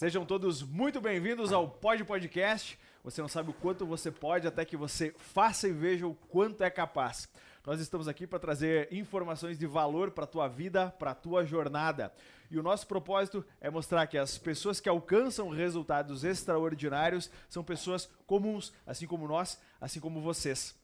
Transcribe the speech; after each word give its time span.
Sejam 0.00 0.24
todos 0.24 0.62
muito 0.62 0.98
bem-vindos 0.98 1.52
ao 1.52 1.68
Pod 1.68 2.02
Podcast. 2.04 2.78
Você 3.04 3.20
não 3.20 3.28
sabe 3.28 3.50
o 3.50 3.52
quanto 3.52 3.84
você 3.84 4.10
pode 4.10 4.46
até 4.46 4.64
que 4.64 4.74
você 4.74 5.14
faça 5.18 5.68
e 5.68 5.72
veja 5.72 6.06
o 6.06 6.14
quanto 6.14 6.64
é 6.64 6.70
capaz. 6.70 7.28
Nós 7.66 7.82
estamos 7.82 8.08
aqui 8.08 8.26
para 8.26 8.38
trazer 8.38 8.90
informações 8.90 9.58
de 9.58 9.66
valor 9.66 10.10
para 10.10 10.24
a 10.24 10.26
tua 10.26 10.48
vida, 10.48 10.90
para 10.98 11.10
a 11.10 11.14
tua 11.14 11.44
jornada. 11.44 12.10
E 12.50 12.58
o 12.58 12.62
nosso 12.62 12.86
propósito 12.86 13.44
é 13.60 13.68
mostrar 13.68 14.06
que 14.06 14.16
as 14.16 14.38
pessoas 14.38 14.80
que 14.80 14.88
alcançam 14.88 15.50
resultados 15.50 16.24
extraordinários 16.24 17.30
são 17.46 17.62
pessoas 17.62 18.08
comuns, 18.26 18.72
assim 18.86 19.06
como 19.06 19.28
nós, 19.28 19.60
assim 19.78 20.00
como 20.00 20.22
vocês. 20.22 20.79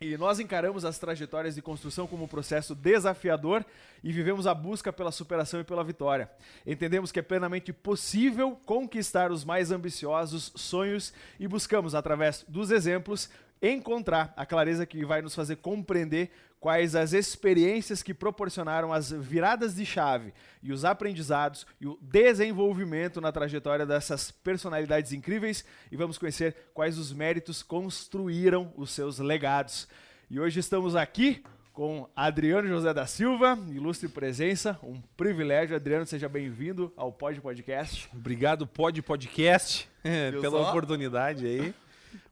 E 0.00 0.16
nós 0.16 0.38
encaramos 0.38 0.84
as 0.84 0.96
trajetórias 0.96 1.56
de 1.56 1.60
construção 1.60 2.06
como 2.06 2.22
um 2.22 2.28
processo 2.28 2.72
desafiador 2.72 3.66
e 4.04 4.12
vivemos 4.12 4.46
a 4.46 4.54
busca 4.54 4.92
pela 4.92 5.10
superação 5.10 5.58
e 5.58 5.64
pela 5.64 5.82
vitória. 5.82 6.30
Entendemos 6.64 7.10
que 7.10 7.18
é 7.18 7.22
plenamente 7.22 7.72
possível 7.72 8.56
conquistar 8.64 9.32
os 9.32 9.44
mais 9.44 9.72
ambiciosos 9.72 10.52
sonhos 10.54 11.12
e 11.40 11.48
buscamos, 11.48 11.96
através 11.96 12.44
dos 12.46 12.70
exemplos, 12.70 13.28
encontrar 13.60 14.32
a 14.36 14.46
clareza 14.46 14.86
que 14.86 15.04
vai 15.04 15.20
nos 15.20 15.34
fazer 15.34 15.56
compreender 15.56 16.30
quais 16.60 16.94
as 16.94 17.12
experiências 17.12 18.02
que 18.02 18.12
proporcionaram 18.12 18.92
as 18.92 19.10
viradas 19.10 19.74
de 19.76 19.86
chave 19.86 20.32
e 20.62 20.72
os 20.72 20.84
aprendizados 20.84 21.66
e 21.80 21.86
o 21.86 21.98
desenvolvimento 22.02 23.20
na 23.20 23.30
trajetória 23.30 23.86
dessas 23.86 24.30
personalidades 24.30 25.12
incríveis 25.12 25.64
e 25.90 25.96
vamos 25.96 26.18
conhecer 26.18 26.70
quais 26.74 26.98
os 26.98 27.12
méritos 27.12 27.62
construíram 27.62 28.72
os 28.76 28.90
seus 28.90 29.18
legados. 29.18 29.88
E 30.30 30.38
hoje 30.40 30.60
estamos 30.60 30.96
aqui 30.96 31.42
com 31.72 32.08
Adriano 32.16 32.66
José 32.66 32.92
da 32.92 33.06
Silva, 33.06 33.56
ilustre 33.70 34.08
presença, 34.08 34.76
um 34.82 35.00
privilégio. 35.16 35.76
Adriano, 35.76 36.04
seja 36.04 36.28
bem-vindo 36.28 36.92
ao 36.96 37.12
Pod 37.12 37.40
Podcast. 37.40 38.10
Obrigado, 38.12 38.66
Pod 38.66 39.00
Podcast, 39.00 39.88
pela 40.02 40.64
só? 40.64 40.70
oportunidade 40.70 41.46
aí. 41.46 41.72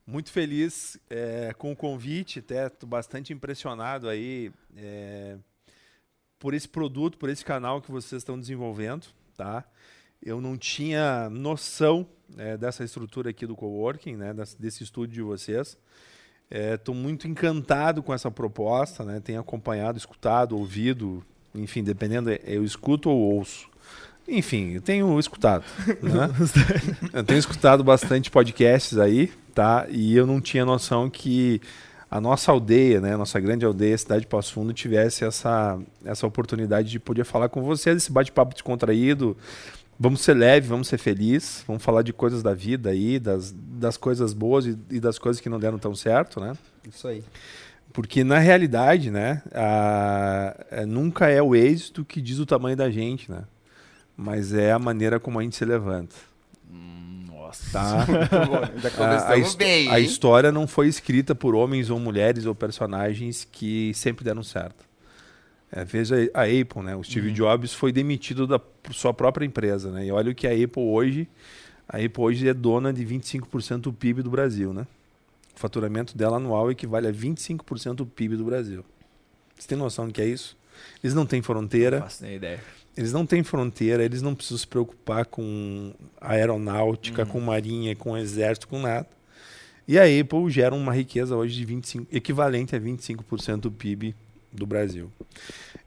Muito 0.07 0.31
feliz 0.31 0.97
é, 1.11 1.53
com 1.59 1.73
o 1.73 1.77
convite, 1.77 2.41
tô 2.79 2.87
bastante 2.87 3.33
impressionado 3.33 4.09
aí 4.09 4.53
é, 4.77 5.37
por 6.39 6.55
esse 6.55 6.69
produto, 6.69 7.19
por 7.19 7.29
esse 7.29 7.45
canal 7.45 7.83
que 7.83 7.91
vocês 7.91 8.21
estão 8.21 8.39
desenvolvendo, 8.39 9.09
tá? 9.37 9.65
Eu 10.23 10.41
não 10.41 10.57
tinha 10.57 11.29
noção 11.29 12.07
é, 12.39 12.57
dessa 12.57 12.85
estrutura 12.85 13.31
aqui 13.31 13.49
do 13.49 13.57
coworking, 13.57 14.15
né, 14.15 14.33
desse, 14.59 14.85
estúdio 14.85 15.15
de 15.15 15.23
vocês. 15.23 15.77
Estou 16.49 16.95
é, 16.95 16.99
muito 16.99 17.27
encantado 17.27 18.01
com 18.01 18.15
essa 18.15 18.31
proposta, 18.31 19.05
né? 19.05 19.19
Tenho 19.19 19.41
acompanhado, 19.41 19.99
escutado, 19.99 20.57
ouvido, 20.57 21.21
enfim, 21.53 21.83
dependendo, 21.83 22.31
eu 22.31 22.63
escuto 22.63 23.11
ou 23.11 23.19
ouço. 23.19 23.69
Enfim, 24.29 24.73
eu 24.73 24.81
tenho 24.81 25.19
escutado. 25.19 25.65
Né? 26.03 26.31
eu 27.13 27.25
tenho 27.25 27.39
escutado 27.39 27.83
bastante 27.83 28.31
podcasts 28.31 28.99
aí, 28.99 29.33
tá? 29.55 29.87
E 29.89 30.17
eu 30.17 30.27
não 30.27 30.41
tinha 30.41 30.65
noção 30.65 31.09
que 31.09 31.61
a 32.11 32.21
nossa 32.21 32.53
aldeia, 32.53 33.01
né, 33.01 33.15
a 33.15 33.19
nossa 33.19 33.39
grande 33.41 33.65
aldeia, 33.65 33.97
cidade 33.99 34.23
de 34.23 34.27
Passo 34.27 34.53
Fundo, 34.53 34.73
tivesse 34.73 35.25
essa, 35.25 35.79
essa 36.05 36.27
oportunidade 36.27 36.91
de 36.91 37.01
poder 37.01 37.25
falar 37.25 37.49
com 37.49 37.63
vocês, 37.63 37.97
esse 37.97 38.13
bate-papo 38.13 38.55
descontraído. 38.55 39.37
Vamos 39.99 40.21
ser 40.21 40.35
leve, 40.35 40.69
vamos 40.69 40.89
ser 40.89 40.99
felizes, 40.99 41.65
vamos 41.67 41.83
falar 41.83 42.03
de 42.03 42.13
coisas 42.13 42.43
da 42.43 42.55
vida 42.55 42.91
aí, 42.91 43.19
das, 43.19 43.53
das 43.53 43.97
coisas 43.97 44.33
boas 44.33 44.67
e, 44.67 44.79
e 44.91 45.01
das 45.01 45.19
coisas 45.19 45.41
que 45.41 45.49
não 45.49 45.59
deram 45.59 45.79
tão 45.79 45.95
certo, 45.95 46.39
né? 46.39 46.53
Isso 46.87 47.09
aí. 47.09 47.25
Porque 47.93 48.23
na 48.23 48.39
realidade, 48.39 49.11
né, 49.11 49.43
a, 49.55 50.55
a, 50.71 50.83
é, 50.83 50.87
nunca 50.87 51.29
é 51.29 51.41
o 51.41 51.55
êxito 51.55 52.05
que 52.05 52.21
diz 52.21 52.39
o 52.39 52.47
tamanho 52.47 52.77
da 52.77 52.91
gente, 52.91 53.31
né? 53.31 53.45
Mas 54.17 54.53
é 54.53 54.73
a 54.73 54.79
maneira 54.79 55.21
como 55.21 55.39
a 55.39 55.43
gente 55.43 55.57
se 55.57 55.65
levanta. 55.65 56.15
Nossa. 57.47 57.71
Tá? 57.73 58.07
Já 58.81 58.91
começamos 58.91 59.55
a, 59.55 59.59
bem. 59.59 59.91
A 59.91 60.01
história 60.01 60.51
não 60.51 60.67
foi 60.67 60.89
escrita 60.89 61.35
por 61.35 61.55
homens 61.55 61.91
ou 61.91 61.99
mulheres 61.99 62.47
ou 62.47 62.55
personagens 62.55 63.47
que 63.51 63.93
sempre 63.95 64.25
deram 64.25 64.43
certo. 64.43 64.85
É, 65.71 65.85
veja 65.85 66.17
a 66.33 66.43
Apple, 66.43 66.83
né? 66.83 66.97
O 66.97 67.03
Steve 67.03 67.29
uhum. 67.29 67.35
Jobs 67.35 67.75
foi 67.75 67.93
demitido 67.93 68.47
da 68.47 68.61
sua 68.93 69.13
própria 69.13 69.45
empresa, 69.45 69.91
né? 69.91 70.07
E 70.07 70.13
olha 70.13 70.31
o 70.31 70.35
que 70.35 70.47
a 70.47 70.53
Apple 70.53 70.83
hoje, 70.83 71.29
a 71.89 71.99
Apple 71.99 72.23
hoje 72.23 72.49
é 72.49 72.55
dona 72.55 72.93
de 72.93 73.05
25% 73.05 73.79
do 73.79 73.93
PIB 73.93 74.23
do 74.23 74.31
Brasil, 74.31 74.73
né? 74.73 74.87
O 75.55 75.59
faturamento 75.59 76.17
dela 76.17 76.37
anual 76.37 76.71
equivale 76.71 77.09
a 77.09 77.13
25% 77.13 77.95
do 77.95 78.07
PIB 78.07 78.37
do 78.37 78.45
Brasil. 78.45 78.85
Você 79.59 79.69
tem 79.69 79.79
noção 79.79 80.07
do 80.07 80.13
que 80.13 80.21
é 80.21 80.27
isso? 80.27 80.57
Eles 81.03 81.15
não 81.15 81.27
têm 81.27 81.43
fronteira. 81.43 81.99
Não 81.99 82.05
faço 82.05 82.23
nem 82.23 82.37
ideia. 82.37 82.61
Eles 82.97 83.13
não 83.13 83.27
têm 83.27 83.43
fronteira, 83.43 84.03
eles 84.03 84.23
não 84.23 84.35
precisam 84.35 84.59
se 84.59 84.67
preocupar 84.67 85.27
com 85.27 85.93
aeronáutica, 86.19 87.23
uhum. 87.23 87.29
com 87.29 87.41
marinha, 87.41 87.95
com 87.95 88.17
exército, 88.17 88.67
com 88.67 88.81
nada. 88.81 89.07
E 89.87 89.99
a 89.99 90.05
Apple 90.05 90.51
gera 90.51 90.75
uma 90.75 90.95
riqueza 90.95 91.37
hoje 91.37 91.55
de 91.55 91.65
25, 91.65 92.07
equivalente 92.11 92.75
a 92.75 92.81
25% 92.81 93.61
do 93.61 93.71
PIB 93.71 94.17
do 94.51 94.67
Brasil. 94.67 95.13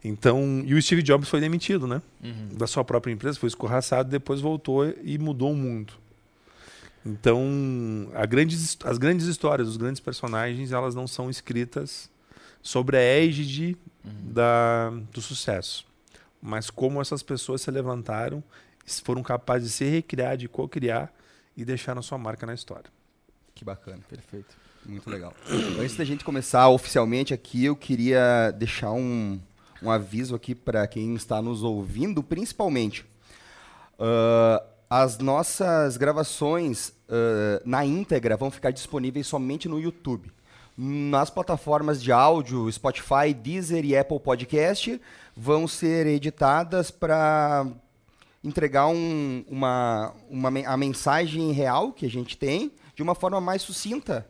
Então, 0.03 0.64
e 0.66 0.75
o 0.75 0.81
Steve 0.81 1.02
Jobs 1.02 1.28
foi 1.28 1.42
demitido, 1.42 1.88
né? 1.88 2.02
Uhum. 2.24 2.50
Da 2.56 2.68
sua 2.68 2.86
própria 2.86 3.12
empresa, 3.12 3.40
foi 3.40 3.48
escorraçado, 3.48 4.08
depois 4.09 4.40
voltou 4.40 4.94
e 5.03 5.18
mudou 5.18 5.52
o 5.52 5.56
mundo. 5.56 5.94
Então, 7.03 7.44
grandes, 8.30 8.78
as 8.84 9.00
grandes 9.00 9.25
histórias, 9.25 9.68
os 9.68 9.78
grandes 9.78 10.00
personagens, 10.00 10.72
elas 10.72 10.94
não 10.94 11.08
são 11.08 11.30
escritas 11.30 12.09
sobre 12.62 12.98
a 12.98 13.02
égide 13.02 13.75
uhum. 14.06 14.31
da, 14.31 14.94
do 15.12 15.22
sucesso 15.22 15.88
mas 16.41 16.69
como 16.69 17.01
essas 17.01 17.22
pessoas 17.23 17.61
se 17.61 17.72
levantaram, 17.72 18.44
foram 19.03 19.22
capazes 19.22 19.69
de 19.69 19.73
se 19.73 19.85
recriar, 19.85 20.38
de 20.38 20.47
co-criar 20.47 21.13
e 21.55 21.63
deixaram 21.63 22.01
sua 22.01 22.17
marca 22.17 22.45
na 22.45 22.53
história. 22.53 22.89
Que 23.53 23.63
bacana. 23.63 24.00
Perfeito. 24.09 24.55
Muito 24.85 25.09
legal. 25.09 25.33
Antes 25.79 25.97
da 25.97 26.05
gente 26.05 26.23
começar 26.23 26.67
oficialmente 26.69 27.33
aqui, 27.33 27.66
eu 27.66 27.75
queria 27.75 28.51
deixar 28.51 28.91
um, 28.91 29.39
um 29.83 29.91
aviso 29.91 30.33
aqui 30.33 30.55
para 30.55 30.88
quem 30.88 31.13
está 31.16 31.41
nos 31.41 31.61
ouvindo, 31.61 32.23
principalmente. 32.23 33.06
Uh, 34.00 34.66
as 34.89 35.19
nossas 35.19 35.97
gravações 35.97 36.89
uh, 37.09 37.61
na 37.66 37.85
íntegra 37.85 38.38
vão 38.38 38.50
ficar 38.50 38.71
disponíveis 38.71 39.27
somente 39.27 39.67
no 39.67 39.79
YouTube 39.79 40.31
nas 40.81 41.29
plataformas 41.29 42.01
de 42.01 42.09
áudio, 42.09 42.71
Spotify, 42.71 43.33
Deezer 43.33 43.83
e 43.83 43.97
Apple 43.97 44.17
Podcast, 44.17 45.01
vão 45.39 45.69
ser 45.69 46.05
editadas 46.05 46.91
para 46.91 47.66
entregar 48.44 48.88
um, 48.88 49.45
uma, 49.47 50.13
uma, 50.29 50.50
a 50.67 50.75
mensagem 50.75 51.53
real 51.53 51.94
que 51.94 52.05
a 52.05 52.09
gente 52.09 52.38
tem 52.38 52.73
de 52.94 53.01
uma 53.01 53.16
forma 53.16 53.39
mais 53.39 53.61
sucinta. 53.61 54.27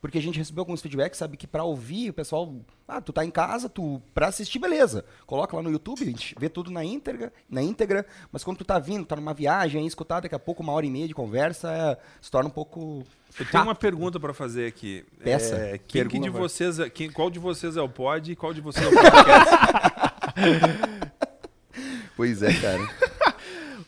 Porque 0.00 0.18
a 0.18 0.22
gente 0.22 0.38
recebeu 0.38 0.62
alguns 0.62 0.80
feedbacks, 0.80 1.18
sabe, 1.18 1.36
que 1.36 1.46
para 1.46 1.64
ouvir, 1.64 2.10
o 2.10 2.12
pessoal, 2.12 2.54
ah, 2.86 3.00
tu 3.00 3.12
tá 3.12 3.24
em 3.24 3.30
casa, 3.30 3.68
tu 3.68 4.00
para 4.14 4.28
assistir, 4.28 4.60
beleza. 4.60 5.04
Coloca 5.26 5.56
lá 5.56 5.62
no 5.62 5.70
YouTube, 5.70 6.02
a 6.02 6.06
gente 6.06 6.34
vê 6.38 6.48
tudo 6.48 6.70
na 6.70 6.84
íntegra, 6.84 7.32
na 7.48 7.62
íntegra, 7.62 8.06
mas 8.30 8.44
quando 8.44 8.58
tu 8.58 8.64
tá 8.64 8.78
vindo, 8.78 9.04
tá 9.04 9.16
numa 9.16 9.34
viagem, 9.34 9.84
escutar 9.86 10.20
daqui 10.20 10.34
a 10.34 10.40
pouco 10.40 10.62
uma 10.62 10.72
hora 10.72 10.86
e 10.86 10.90
meia 10.90 11.08
de 11.08 11.14
conversa, 11.14 11.98
se 12.20 12.30
torna 12.30 12.48
um 12.48 12.52
pouco 12.52 13.04
eu 13.38 13.46
tenho 13.46 13.64
uma 13.64 13.74
pergunta 13.74 14.20
para 14.20 14.34
fazer 14.34 14.66
aqui. 14.66 15.04
Peça. 15.22 15.56
É, 15.56 15.78
quem, 15.78 16.06
quem 16.06 16.20
de 16.20 16.30
vocês, 16.30 16.78
é, 16.78 16.90
quem, 16.90 17.10
qual 17.10 17.30
de 17.30 17.38
vocês 17.38 17.76
é 17.76 17.82
o 17.82 17.88
pod 17.88 18.30
e 18.30 18.36
qual 18.36 18.52
de 18.52 18.60
vocês 18.60 18.84
é 18.84 18.88
o 18.88 18.92
podcast? 18.92 20.11
pois 22.16 22.42
é, 22.42 22.52
cara. 22.54 22.88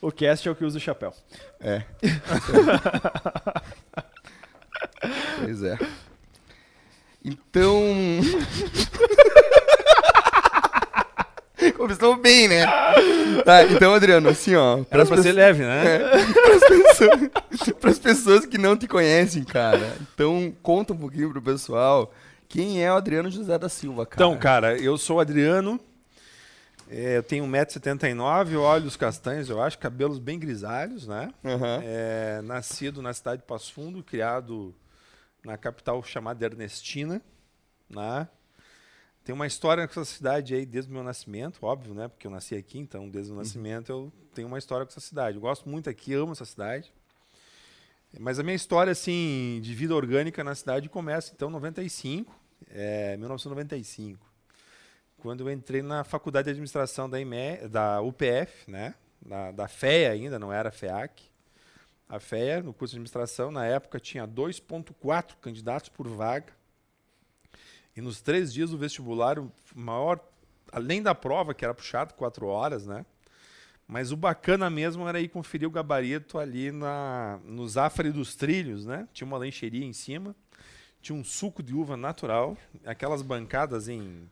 o 0.01 0.13
cast 0.13 0.49
é 0.49 0.51
o 0.51 0.55
que 0.55 0.65
usa 0.65 0.79
o 0.79 0.81
chapéu. 0.81 1.13
É. 1.61 1.83
pois 5.41 5.63
é. 5.63 5.79
Então. 7.25 7.83
Começou 11.77 12.17
bem, 12.17 12.49
né? 12.49 12.67
Tá, 13.45 13.65
então, 13.65 13.95
Adriano, 13.95 14.29
assim, 14.29 14.55
ó. 14.55 14.85
Pra 14.85 15.07
ser 15.07 15.33
leve, 15.33 15.63
né? 15.63 16.01
É, 17.67 17.73
para 17.73 17.91
as 17.91 17.99
pessoas 17.99 18.47
que 18.47 18.59
não 18.59 18.77
te 18.77 18.87
conhecem, 18.87 19.43
cara. 19.45 19.97
Então, 20.15 20.53
conta 20.63 20.93
um 20.93 20.97
pouquinho 20.97 21.31
pro 21.31 21.43
pessoal. 21.43 22.13
Quem 22.49 22.85
é 22.85 22.93
o 22.93 22.97
Adriano 22.97 23.31
José 23.31 23.59
da 23.59 23.69
Silva, 23.69 24.07
cara? 24.07 24.15
Então, 24.15 24.39
cara, 24.39 24.77
eu 24.77 24.97
sou 24.97 25.17
o 25.17 25.21
Adriano. 25.21 25.81
É, 26.89 27.17
eu 27.17 27.23
tenho 27.23 27.45
1,79m, 27.47 28.59
olhos 28.59 28.97
castanhos, 28.97 29.49
eu 29.49 29.61
acho, 29.63 29.79
cabelos 29.79 30.19
bem 30.19 30.39
grisalhos, 30.39 31.07
né? 31.07 31.33
Uhum. 31.43 31.81
É, 31.83 32.43
nascido 32.43 33.01
na 33.01 33.13
cidade 33.13 33.43
de 33.43 33.49
Passo 33.49 33.73
Fundo, 33.73 34.03
criado 34.03 34.75
na 35.45 35.57
capital 35.57 36.03
chamada 36.03 36.45
Ernestina, 36.45 37.23
né? 37.89 38.29
Tem 39.25 39.35
uma 39.35 39.47
história 39.47 39.89
com 39.89 40.01
essa 40.01 40.05
cidade 40.05 40.55
aí 40.55 40.67
desde 40.67 40.91
o 40.91 40.95
meu 40.95 41.03
nascimento, 41.03 41.59
óbvio, 41.63 41.95
né? 41.95 42.09
Porque 42.09 42.27
eu 42.27 42.31
nasci 42.31 42.55
aqui, 42.55 42.79
então 42.79 43.09
desde 43.09 43.31
o 43.31 43.35
uhum. 43.35 43.41
nascimento 43.41 43.91
eu 43.91 44.13
tenho 44.35 44.47
uma 44.47 44.59
história 44.59 44.85
com 44.85 44.91
essa 44.91 45.01
cidade. 45.01 45.39
Eu 45.39 45.41
gosto 45.41 45.67
muito 45.69 45.89
aqui, 45.89 46.13
amo 46.13 46.33
essa 46.33 46.45
cidade. 46.45 46.93
Mas 48.21 48.39
a 48.39 48.43
minha 48.43 48.55
história, 48.55 48.93
assim, 48.93 49.61
de 49.63 49.75
vida 49.75 49.95
orgânica 49.95 50.45
na 50.45 50.55
cidade 50.55 50.89
começa, 50.89 51.33
então, 51.35 51.49
em 51.49 51.53
95, 51.53 52.33
é, 52.71 53.17
1995. 53.17 54.34
Quando 55.25 55.41
eu 55.41 55.51
entrei 55.51 55.81
na 55.81 56.05
faculdade 56.05 56.45
de 56.45 56.51
administração 56.51 57.09
da, 57.09 57.19
IME, 57.19 57.67
da 57.71 58.03
UPF, 58.03 58.71
né? 58.71 58.95
Da, 59.25 59.53
da 59.53 59.67
FEA 59.67 60.11
ainda, 60.11 60.39
não 60.39 60.53
era 60.53 60.71
FEAC. 60.71 61.31
a 62.07 62.21
FEA, 62.21 62.63
no 62.63 62.75
curso 62.75 62.93
de 62.93 62.99
administração. 62.99 63.51
Na 63.51 63.65
época 63.65 63.99
tinha 63.99 64.29
2,4 64.29 65.37
candidatos 65.41 65.89
por 65.89 66.07
vaga. 66.09 66.53
E 67.97 68.03
nos 68.03 68.21
três 68.21 68.53
dias 68.53 68.69
do 68.69 68.77
vestibular, 68.77 69.39
o 69.39 69.51
maior, 69.75 70.21
além 70.71 71.03
da 71.03 71.15
prova, 71.15 71.55
que 71.55 71.65
era 71.65 71.73
puxado 71.73 72.13
quatro 72.13 72.45
horas, 72.49 72.85
né? 72.85 73.07
Mas 73.89 74.13
o 74.13 74.19
bacana 74.19 74.69
mesmo 74.69 75.09
era 75.09 75.23
ir 75.23 75.31
conferir 75.31 75.67
o 75.67 75.71
gabarito 75.71 76.39
ali 76.39 76.71
na, 76.71 77.41
no 77.47 77.67
Zafari 77.67 78.13
dos 78.13 78.37
Trilhos, 78.37 78.85
né? 78.85 79.09
Tinha 79.11 79.27
uma 79.27 79.39
lancheria 79.39 79.87
em 79.87 79.93
cima, 79.95 80.37
tinha 81.01 81.17
um 81.17 81.25
suco 81.25 81.63
de 81.63 81.75
uva 81.75 81.97
natural, 81.97 82.59
aquelas 82.85 83.23
bancadas 83.23 83.89
em, 83.89 84.29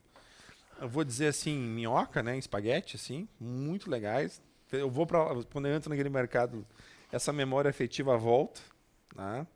eu 0.82 0.88
vou 0.88 1.04
dizer 1.04 1.28
assim, 1.28 1.56
minhoca, 1.56 2.22
né? 2.22 2.36
Espaguete, 2.36 2.96
assim, 2.96 3.28
muito 3.38 3.88
legais. 3.88 4.42
Eu 4.72 4.90
vou 4.90 5.06
para 5.06 5.42
quando 5.52 5.68
eu 5.68 5.74
entro 5.74 5.88
naquele 5.88 6.08
mercado, 6.08 6.66
essa 7.12 7.32
memória 7.32 7.68
afetiva 7.68 8.16
volta, 8.18 8.60
né? 9.14 9.46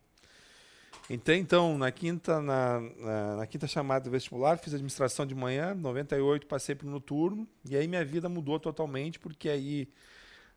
Então 1.10 1.78
na 1.78 1.90
quinta, 1.90 2.40
na, 2.40 2.80
na, 2.80 3.36
na, 3.36 3.46
quinta 3.46 3.66
chamada 3.66 4.04
do 4.04 4.10
vestibular, 4.10 4.56
fiz 4.58 4.74
administração 4.74 5.26
de 5.26 5.34
manhã, 5.34 5.74
98 5.74 6.46
passei 6.46 6.74
para 6.74 6.86
o 6.86 6.90
noturno, 6.90 7.46
e 7.68 7.76
aí 7.76 7.86
minha 7.86 8.04
vida 8.04 8.28
mudou 8.28 8.58
totalmente, 8.58 9.18
porque 9.18 9.48
aí 9.48 9.88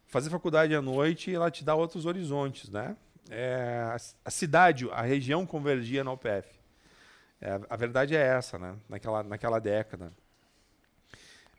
fazer 0.07 0.30
faculdade 0.30 0.75
à 0.75 0.81
noite 0.81 1.33
ela 1.33 1.50
te 1.51 1.63
dá 1.63 1.75
outros 1.75 2.06
horizontes, 2.06 2.69
né? 2.69 2.95
É, 3.30 3.83
a, 3.92 3.98
a, 4.25 4.31
cidade, 4.31 4.88
a 4.92 5.01
região 5.01 5.45
convergia 5.45 6.04
na 6.04 6.12
UPF. 6.12 6.60
É, 7.42 7.60
a 7.69 7.75
verdade 7.75 8.16
é 8.16 8.21
essa, 8.21 8.57
né? 8.60 8.75
Naquela, 8.88 9.24
naquela 9.24 9.60
década. 9.60 10.12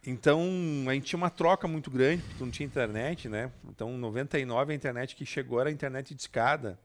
Então, 0.07 0.41
a 0.89 0.95
gente 0.95 1.05
tinha 1.05 1.19
uma 1.19 1.31
troca 1.31 1.69
muito 1.69 1.91
grande, 1.91 2.23
porque 2.23 2.43
não 2.43 2.51
tinha 2.51 2.67
internet, 2.67 3.29
né? 3.29 3.51
Então, 3.69 3.91
em 3.91 3.99
99, 3.99 4.73
a 4.73 4.77
internet 4.77 5.15
que 5.15 5.27
chegou 5.27 5.61
era 5.61 5.69
a 5.69 5.73
internet 5.73 6.15
de 6.15 6.21
escada. 6.21 6.79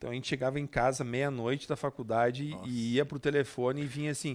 Então 0.00 0.08
a 0.08 0.14
gente 0.14 0.28
chegava 0.28 0.58
em 0.58 0.66
casa 0.66 1.04
meia-noite 1.04 1.68
da 1.68 1.76
faculdade 1.76 2.48
Nossa. 2.48 2.66
e 2.66 2.94
ia 2.94 3.04
pro 3.04 3.18
telefone 3.18 3.82
e 3.82 3.84
vinha 3.84 4.12
assim. 4.12 4.34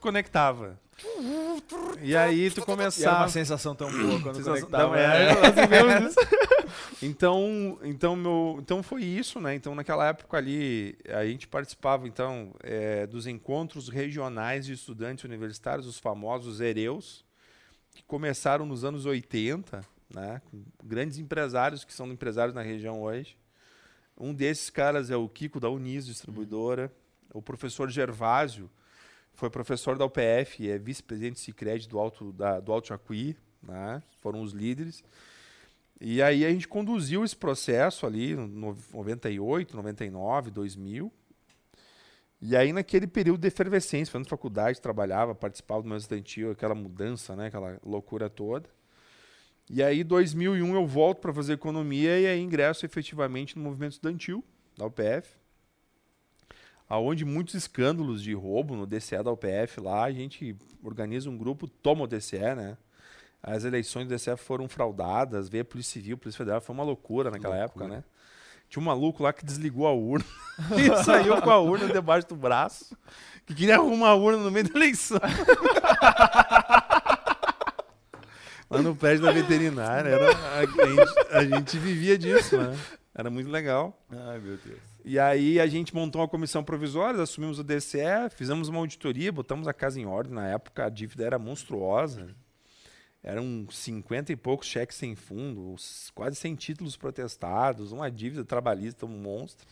conectava. 0.00 0.78
E 2.00 2.16
aí 2.16 2.50
tu 2.50 2.64
começava. 2.64 3.02
E 3.02 3.08
era 3.08 3.22
uma 3.22 3.28
sensação 3.28 3.74
tão 3.74 3.90
boa 3.90 4.20
quando 4.20 4.36
sensação, 4.36 4.54
conectava. 4.54 4.96
É, 4.96 5.32
é. 5.32 6.49
Então, 7.02 7.78
então, 7.82 8.14
meu, 8.16 8.58
então 8.60 8.82
foi 8.82 9.04
isso, 9.04 9.40
né? 9.40 9.54
Então 9.54 9.74
naquela 9.74 10.08
época 10.08 10.36
ali 10.36 10.96
a 11.08 11.24
gente 11.24 11.48
participava 11.48 12.06
então 12.06 12.54
é, 12.62 13.06
dos 13.06 13.26
encontros 13.26 13.88
regionais 13.88 14.66
de 14.66 14.72
estudantes 14.72 15.24
universitários, 15.24 15.86
os 15.86 15.98
famosos 15.98 16.60
EREUs, 16.60 17.24
que 17.94 18.02
começaram 18.04 18.66
nos 18.66 18.84
anos 18.84 19.06
80 19.06 19.84
né? 20.14 20.42
Com 20.50 20.64
grandes 20.82 21.18
empresários 21.18 21.84
que 21.84 21.92
são 21.92 22.10
empresários 22.10 22.54
na 22.54 22.62
região 22.62 23.02
hoje. 23.02 23.36
Um 24.18 24.34
desses 24.34 24.68
caras 24.68 25.10
é 25.10 25.16
o 25.16 25.28
Kiko 25.28 25.60
da 25.60 25.70
Unis, 25.70 26.06
distribuidora. 26.06 26.92
O 27.32 27.40
professor 27.40 27.88
Gervásio 27.88 28.68
foi 29.32 29.48
professor 29.48 29.96
da 29.96 30.04
UPF 30.04 30.62
e 30.62 30.70
é 30.70 30.78
vice-presidente 30.78 31.34
do 31.34 31.38
Cicred 31.38 31.88
do 31.88 31.98
Alto, 31.98 32.32
da, 32.32 32.60
do 32.60 32.72
Alto 32.72 32.88
Jacuí. 32.88 33.36
Né? 33.62 34.02
Foram 34.20 34.42
os 34.42 34.52
líderes. 34.52 35.02
E 36.00 36.22
aí 36.22 36.46
a 36.46 36.50
gente 36.50 36.66
conduziu 36.66 37.24
esse 37.24 37.36
processo 37.36 38.06
ali 38.06 38.34
no 38.34 38.76
98, 38.92 39.76
99, 39.76 40.50
2000. 40.50 41.12
E 42.40 42.56
aí 42.56 42.72
naquele 42.72 43.06
período 43.06 43.40
de 43.40 43.48
efervescência, 43.48 44.10
fazendo 44.10 44.28
faculdade, 44.28 44.80
trabalhava, 44.80 45.34
participava 45.34 45.82
do 45.82 45.88
meu 45.88 45.98
estudantil, 45.98 46.50
aquela 46.50 46.74
mudança, 46.74 47.36
né, 47.36 47.48
aquela 47.48 47.78
loucura 47.84 48.30
toda. 48.30 48.68
E 49.72 49.84
aí, 49.84 50.02
2001, 50.02 50.74
eu 50.74 50.84
volto 50.84 51.20
para 51.20 51.32
fazer 51.32 51.52
economia 51.52 52.18
e 52.18 52.26
aí 52.26 52.40
ingresso 52.40 52.84
efetivamente 52.84 53.56
no 53.56 53.62
movimento 53.62 53.92
estudantil 53.92 54.42
da 54.76 54.86
UPF, 54.86 55.36
aonde 56.88 57.24
muitos 57.24 57.54
escândalos 57.54 58.20
de 58.20 58.34
roubo 58.34 58.74
no 58.74 58.84
DCE 58.84 59.22
da 59.22 59.30
UPF 59.30 59.80
lá, 59.80 60.02
a 60.02 60.10
gente 60.10 60.56
organiza 60.82 61.30
um 61.30 61.38
grupo, 61.38 61.68
toma 61.68 62.02
o 62.02 62.06
DCE, 62.08 62.56
né? 62.56 62.76
As 63.42 63.64
eleições 63.64 64.06
do 64.06 64.14
DCE 64.14 64.36
foram 64.36 64.68
fraudadas, 64.68 65.48
veio 65.48 65.62
a 65.62 65.64
Polícia 65.64 65.94
Civil, 65.94 66.14
a 66.14 66.18
Polícia 66.18 66.38
Federal, 66.38 66.60
foi 66.60 66.74
uma 66.74 66.84
loucura 66.84 67.30
naquela 67.30 67.56
loucura. 67.56 67.86
época, 67.86 67.96
né? 67.96 68.04
Tinha 68.68 68.82
um 68.82 68.86
maluco 68.86 69.22
lá 69.22 69.32
que 69.32 69.44
desligou 69.44 69.86
a 69.86 69.92
urna 69.92 70.24
e 70.78 71.04
saiu 71.04 71.40
com 71.42 71.50
a 71.50 71.58
urna 71.58 71.88
debaixo 71.88 72.28
do 72.28 72.36
braço, 72.36 72.96
que 73.44 73.54
queria 73.54 73.76
arrumar 73.76 74.10
a 74.10 74.14
urna 74.14 74.44
no 74.44 74.50
meio 74.50 74.68
da 74.68 74.78
eleição. 74.78 75.18
lá 78.70 78.80
no 78.80 78.94
prédio 78.94 79.24
da 79.24 79.32
veterinária. 79.32 80.10
Era, 80.10 80.30
a, 80.56 80.64
gente, 80.64 81.18
a 81.30 81.44
gente 81.44 81.78
vivia 81.78 82.16
disso, 82.16 82.56
né? 82.56 82.78
Era 83.12 83.28
muito 83.28 83.50
legal. 83.50 84.00
Ai, 84.08 84.38
meu 84.38 84.56
Deus. 84.64 84.78
E 85.04 85.18
aí 85.18 85.58
a 85.58 85.66
gente 85.66 85.94
montou 85.94 86.20
uma 86.20 86.28
comissão 86.28 86.62
provisória, 86.62 87.20
assumimos 87.20 87.58
o 87.58 87.64
DCE, 87.64 88.30
fizemos 88.30 88.68
uma 88.68 88.78
auditoria, 88.78 89.32
botamos 89.32 89.66
a 89.66 89.72
casa 89.72 89.98
em 89.98 90.06
ordem. 90.06 90.32
Na 90.32 90.46
época 90.46 90.84
a 90.84 90.88
dívida 90.88 91.24
era 91.24 91.38
monstruosa. 91.38 92.28
Eram 93.22 93.66
50 93.70 94.32
e 94.32 94.36
poucos 94.36 94.66
cheques 94.66 94.96
sem 94.96 95.14
fundo, 95.14 95.74
quase 96.14 96.36
100 96.36 96.54
títulos 96.54 96.96
protestados, 96.96 97.92
uma 97.92 98.10
dívida 98.10 98.44
trabalhista, 98.44 99.04
um 99.04 99.08
monstro. 99.08 99.66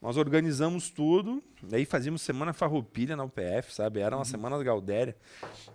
Nós 0.00 0.16
organizamos 0.16 0.90
tudo, 0.90 1.40
daí 1.62 1.84
fazíamos 1.84 2.22
semana 2.22 2.52
farroupilha 2.52 3.14
na 3.14 3.22
UPF, 3.22 3.72
sabe? 3.72 4.00
Era 4.00 4.16
uma 4.16 4.22
uhum. 4.22 4.24
semana 4.24 4.62
Galdéria. 4.64 5.16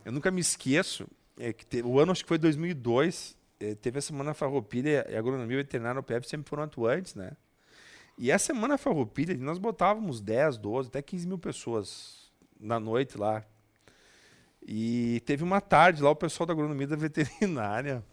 Eu 0.04 0.12
nunca 0.12 0.30
me 0.30 0.42
esqueço, 0.42 1.08
é, 1.40 1.54
que 1.54 1.66
teve, 1.66 1.88
o 1.88 1.98
ano 1.98 2.12
acho 2.12 2.24
que 2.24 2.28
foi 2.28 2.38
2002, 2.38 3.38
é, 3.60 3.76
teve 3.76 4.00
a 4.00 4.02
Semana 4.02 4.34
Farroupilha 4.34 5.06
e 5.10 5.16
a 5.16 5.20
Agronomia 5.20 5.58
Veterinária 5.58 6.00
UPF 6.00 6.28
sempre 6.28 6.50
foram 6.50 6.64
atuantes, 6.64 7.16
né? 7.16 7.32
E 8.18 8.32
a 8.32 8.40
Semana 8.40 8.78
Farroupilha, 8.78 9.36
nós 9.38 9.60
botávamos 9.60 10.20
10, 10.20 10.58
12, 10.58 10.90
até 10.90 11.02
15 11.02 11.28
mil 11.28 11.38
pessoas 11.38 12.32
na 12.60 12.80
noite 12.80 13.18
lá. 13.18 13.46
E 14.70 15.22
teve 15.22 15.46
uma 15.46 15.62
tarde 15.62 16.04
lá, 16.04 16.10
o 16.10 16.16
pessoal 16.16 16.46
da 16.46 16.52
Agronomia 16.52 16.86
da 16.86 16.98
Veterinária 16.98 18.04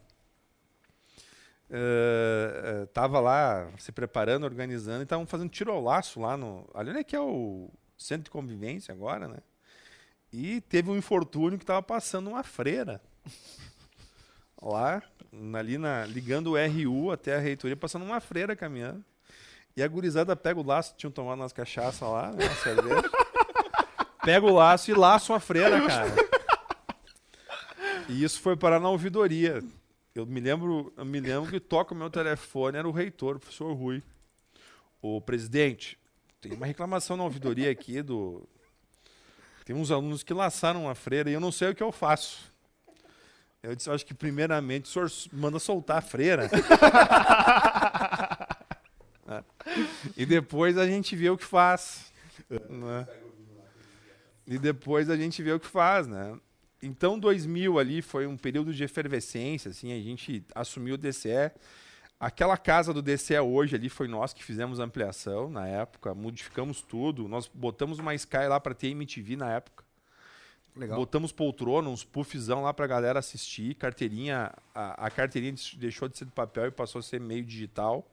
uh, 1.69 2.83
uh, 2.83 2.87
tava 2.87 3.19
lá 3.19 3.69
se 3.77 3.91
preparando, 3.91 4.45
organizando, 4.45 5.01
e 5.01 5.03
estavam 5.03 5.27
fazendo 5.27 5.51
tiro 5.51 5.73
ao 5.73 5.83
laço 5.83 6.21
lá 6.21 6.37
no... 6.37 6.65
Ali 6.73 6.91
onde 6.91 7.01
é 7.01 7.05
que 7.05 7.17
é 7.17 7.21
o 7.21 7.69
centro 7.99 8.25
de 8.25 8.31
convivência 8.31 8.95
agora, 8.95 9.27
né? 9.27 9.39
E 10.33 10.61
teve 10.61 10.89
um 10.91 10.97
infortúnio 10.97 11.59
que 11.59 11.65
estava 11.65 11.83
passando 11.83 12.31
uma 12.31 12.45
freira 12.45 13.03
lá, 14.63 15.03
ali 15.59 15.77
na, 15.77 16.07
ligando 16.07 16.53
o 16.53 16.57
RU 16.57 17.11
até 17.11 17.35
a 17.35 17.41
reitoria, 17.41 17.77
passando 17.77 18.05
uma 18.05 18.21
freira 18.21 18.55
caminhando. 18.55 19.05
E 19.77 19.83
a 19.83 19.89
gurizada 19.89 20.37
pega 20.37 20.61
o 20.61 20.65
laço, 20.65 20.95
tinham 20.97 21.11
tomado 21.11 21.41
umas 21.41 21.53
cachaças 21.53 22.09
lá, 22.09 22.31
né, 22.31 22.49
cerveja. 22.63 23.11
pega 24.25 24.47
o 24.47 24.55
laço 24.55 24.89
e 24.93 24.95
laço 24.95 25.33
a 25.33 25.41
freira, 25.41 25.85
cara. 25.85 26.34
E 28.09 28.23
isso 28.23 28.41
foi 28.41 28.57
parar 28.57 28.81
na 28.81 28.89
ouvidoria. 28.89 29.63
Eu 30.15 30.27
me 30.27 30.41
lembro, 30.41 30.93
eu 30.97 31.05
me 31.05 31.21
lembro 31.21 31.51
que 31.51 31.59
toca 31.59 31.95
o 31.95 31.97
meu 31.97 32.11
telefone, 32.11 32.79
era 32.79 32.89
o 32.89 32.93
reitor, 32.93 33.37
o 33.37 33.41
professor 33.41 33.73
Rui. 33.73 34.03
O 35.03 35.21
presidente, 35.21 35.99
tem 36.41 36.53
uma 36.53 36.67
reclamação 36.67 37.17
na 37.17 37.25
ouvidoria 37.25 37.71
aqui 37.71 38.01
do, 38.03 38.49
tem 39.65 39.75
uns 39.75 39.91
alunos 39.91 40.23
que 40.23 40.35
laçaram 40.35 40.91
a 40.91 40.95
freira 40.95 41.31
e 41.31 41.33
eu 41.33 41.41
não 41.41 41.51
sei 41.51 41.71
o 41.71 41.75
que 41.75 41.83
eu 41.83 41.91
faço. 41.91 42.53
Eu 43.63 43.75
disse, 43.75 43.91
acho 43.91 44.05
que 44.05 44.13
primeiramente 44.13 44.85
o 44.85 44.89
senhor 44.89 45.11
manda 45.33 45.59
soltar 45.59 45.97
a 45.99 46.03
freira. 46.03 46.51
É. 49.27 49.43
e 50.19 50.27
depois 50.27 50.77
a 50.77 50.87
gente 50.87 51.17
vê 51.17 51.31
o 51.31 51.39
que 51.39 51.47
faz. 51.47 52.13
Né? 52.69 53.09
E 54.47 54.59
depois 54.59 55.09
a 55.09 55.17
gente 55.17 55.43
vê 55.43 55.51
o 55.53 55.59
que 55.59 55.67
faz, 55.67 56.07
né? 56.07 56.39
Então 56.87 57.19
2000 57.19 57.79
ali 57.79 58.03
foi 58.03 58.27
um 58.27 58.37
período 58.37 58.73
de 58.73 58.85
efervescência, 58.85 59.71
assim, 59.71 59.93
a 59.93 60.01
gente 60.01 60.45
assumiu 60.55 60.95
o 60.95 60.99
DCE 60.99 61.53
Aquela 62.19 62.57
casa 62.57 62.95
do 62.95 63.03
DCE 63.03 63.39
hoje 63.39 63.77
ali 63.77 63.91
foi 63.91 64.09
nós 64.09 64.33
que 64.33 64.43
fizemos 64.43 64.81
a 64.81 64.85
ampliação 64.85 65.51
na 65.51 65.67
época, 65.67 66.15
modificamos 66.15 66.81
tudo. 66.81 67.29
Nós 67.29 67.51
botamos 67.53 67.99
uma 67.99 68.15
Sky 68.15 68.47
lá 68.49 68.59
para 68.59 68.75
ter 68.75 68.89
MTV 68.89 69.37
na 69.37 69.53
época. 69.53 69.85
Legal. 70.75 70.97
Botamos 70.97 71.33
poltrona, 71.33 71.89
uns 71.89 72.03
puffzão 72.03 72.63
lá 72.63 72.73
para 72.73 72.87
a 72.87 72.89
galera 72.89 73.19
assistir. 73.19 73.75
Carteirinha, 73.75 74.53
a, 74.75 75.07
a, 75.07 75.11
carteirinha 75.11 75.55
deixou 75.77 76.09
de 76.09 76.17
ser 76.17 76.25
de 76.25 76.31
papel 76.31 76.67
e 76.67 76.71
passou 76.71 77.01
a 77.01 77.03
ser 77.03 77.21
meio 77.21 77.45
digital. 77.45 78.09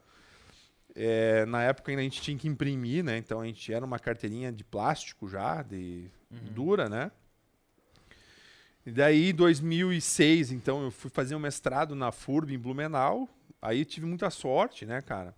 É, 0.94 1.46
na 1.46 1.64
época 1.64 1.92
ainda 1.92 2.02
a 2.02 2.04
gente 2.04 2.22
tinha 2.22 2.38
que 2.38 2.50
imprimir, 2.50 3.06
né? 3.06 3.18
Então 3.18 3.40
a 3.40 3.46
gente 3.46 3.72
era 3.72 3.86
uma 3.86 3.98
carteirinha 3.98 4.52
de 4.52 4.64
plástico 4.64 5.30
já, 5.30 5.62
de 5.64 6.12
uhum. 6.30 6.54
dura, 6.54 6.90
né? 6.90 7.12
E 8.86 8.92
daí, 8.92 9.30
em 9.30 9.34
2006, 9.34 10.52
então, 10.52 10.84
eu 10.84 10.92
fui 10.92 11.10
fazer 11.10 11.36
um 11.36 11.40
mestrado 11.40 11.96
na 11.96 12.12
FURB 12.12 12.54
em 12.54 12.60
Blumenau. 12.60 13.30
Aí 13.62 13.86
tive 13.86 14.08
muita 14.08 14.30
sorte, 14.30 14.86
né, 14.86 15.02
cara? 15.02 15.36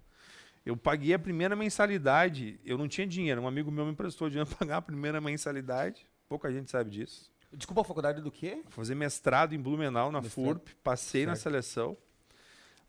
Eu 0.65 0.77
paguei 0.77 1.13
a 1.13 1.19
primeira 1.19 1.55
mensalidade. 1.55 2.59
Eu 2.63 2.77
não 2.77 2.87
tinha 2.87 3.05
dinheiro. 3.05 3.41
Um 3.41 3.47
amigo 3.47 3.69
meu 3.69 3.85
me 3.85 3.91
emprestou 3.91 4.29
dinheiro 4.29 4.47
para 4.49 4.59
pagar 4.59 4.77
a 4.77 4.81
primeira 4.81 5.19
mensalidade. 5.19 6.05
Pouca 6.29 6.51
gente 6.51 6.71
sabe 6.71 6.89
disso. 6.89 7.31
Desculpa, 7.51 7.81
a 7.81 7.83
faculdade 7.83 8.21
do 8.21 8.31
quê? 8.31 8.63
Fazer 8.69 8.95
mestrado 8.95 9.53
em 9.53 9.59
Blumenau, 9.59 10.11
na 10.11 10.21
mestrado. 10.21 10.45
FURP. 10.45 10.75
Passei 10.81 11.21
certo. 11.21 11.29
na 11.29 11.35
seleção. 11.35 11.97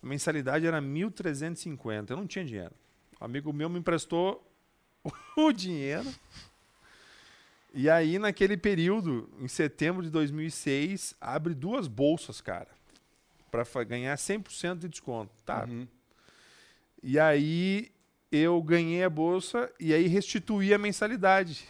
A 0.02 0.06
mensalidade 0.06 0.66
era 0.66 0.80
1.350. 0.80 2.11
Eu 2.11 2.16
não 2.16 2.26
tinha 2.26 2.44
dinheiro. 2.44 2.75
Um 3.20 3.25
amigo 3.25 3.52
meu 3.52 3.68
me 3.68 3.78
emprestou 3.78 4.49
o 5.37 5.52
dinheiro. 5.52 6.08
E 7.76 7.90
aí, 7.90 8.21
naquele 8.21 8.57
período, 8.57 9.28
em 9.40 9.49
setembro 9.49 10.00
de 10.00 10.09
2006, 10.09 11.16
abre 11.21 11.54
duas 11.54 11.88
bolsas, 11.88 12.40
cara, 12.40 12.69
para 13.50 13.64
ganhar 13.83 14.16
100% 14.16 14.78
de 14.78 14.88
desconto. 14.88 15.33
Tá. 15.45 15.64
Uhum. 15.64 15.88
E 17.02 17.19
aí, 17.19 17.90
eu 18.31 18.62
ganhei 18.62 19.02
a 19.02 19.11
bolsa 19.11 19.69
e 19.81 19.93
aí 19.93 20.07
restituí 20.07 20.73
a 20.73 20.78
mensalidade. 20.78 21.66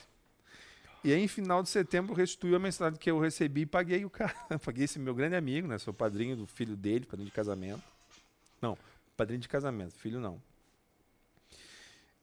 E 1.02 1.10
aí, 1.10 1.22
em 1.22 1.28
final 1.28 1.62
de 1.62 1.70
setembro, 1.70 2.14
restituí 2.14 2.54
a 2.54 2.58
mensalidade 2.58 3.00
que 3.00 3.10
eu 3.10 3.18
recebi 3.18 3.62
e 3.62 3.66
paguei 3.66 4.04
o 4.04 4.10
cara. 4.10 4.34
paguei 4.62 4.84
esse 4.84 4.98
meu 4.98 5.14
grande 5.14 5.36
amigo, 5.36 5.66
né? 5.66 5.78
Sou 5.78 5.94
padrinho 5.94 6.36
do 6.36 6.46
filho 6.46 6.76
dele, 6.76 7.06
padrinho 7.06 7.30
de 7.30 7.34
casamento. 7.34 7.82
Não, 8.60 8.76
padrinho 9.16 9.40
de 9.40 9.48
casamento, 9.48 9.94
filho 9.94 10.20
não. 10.20 10.38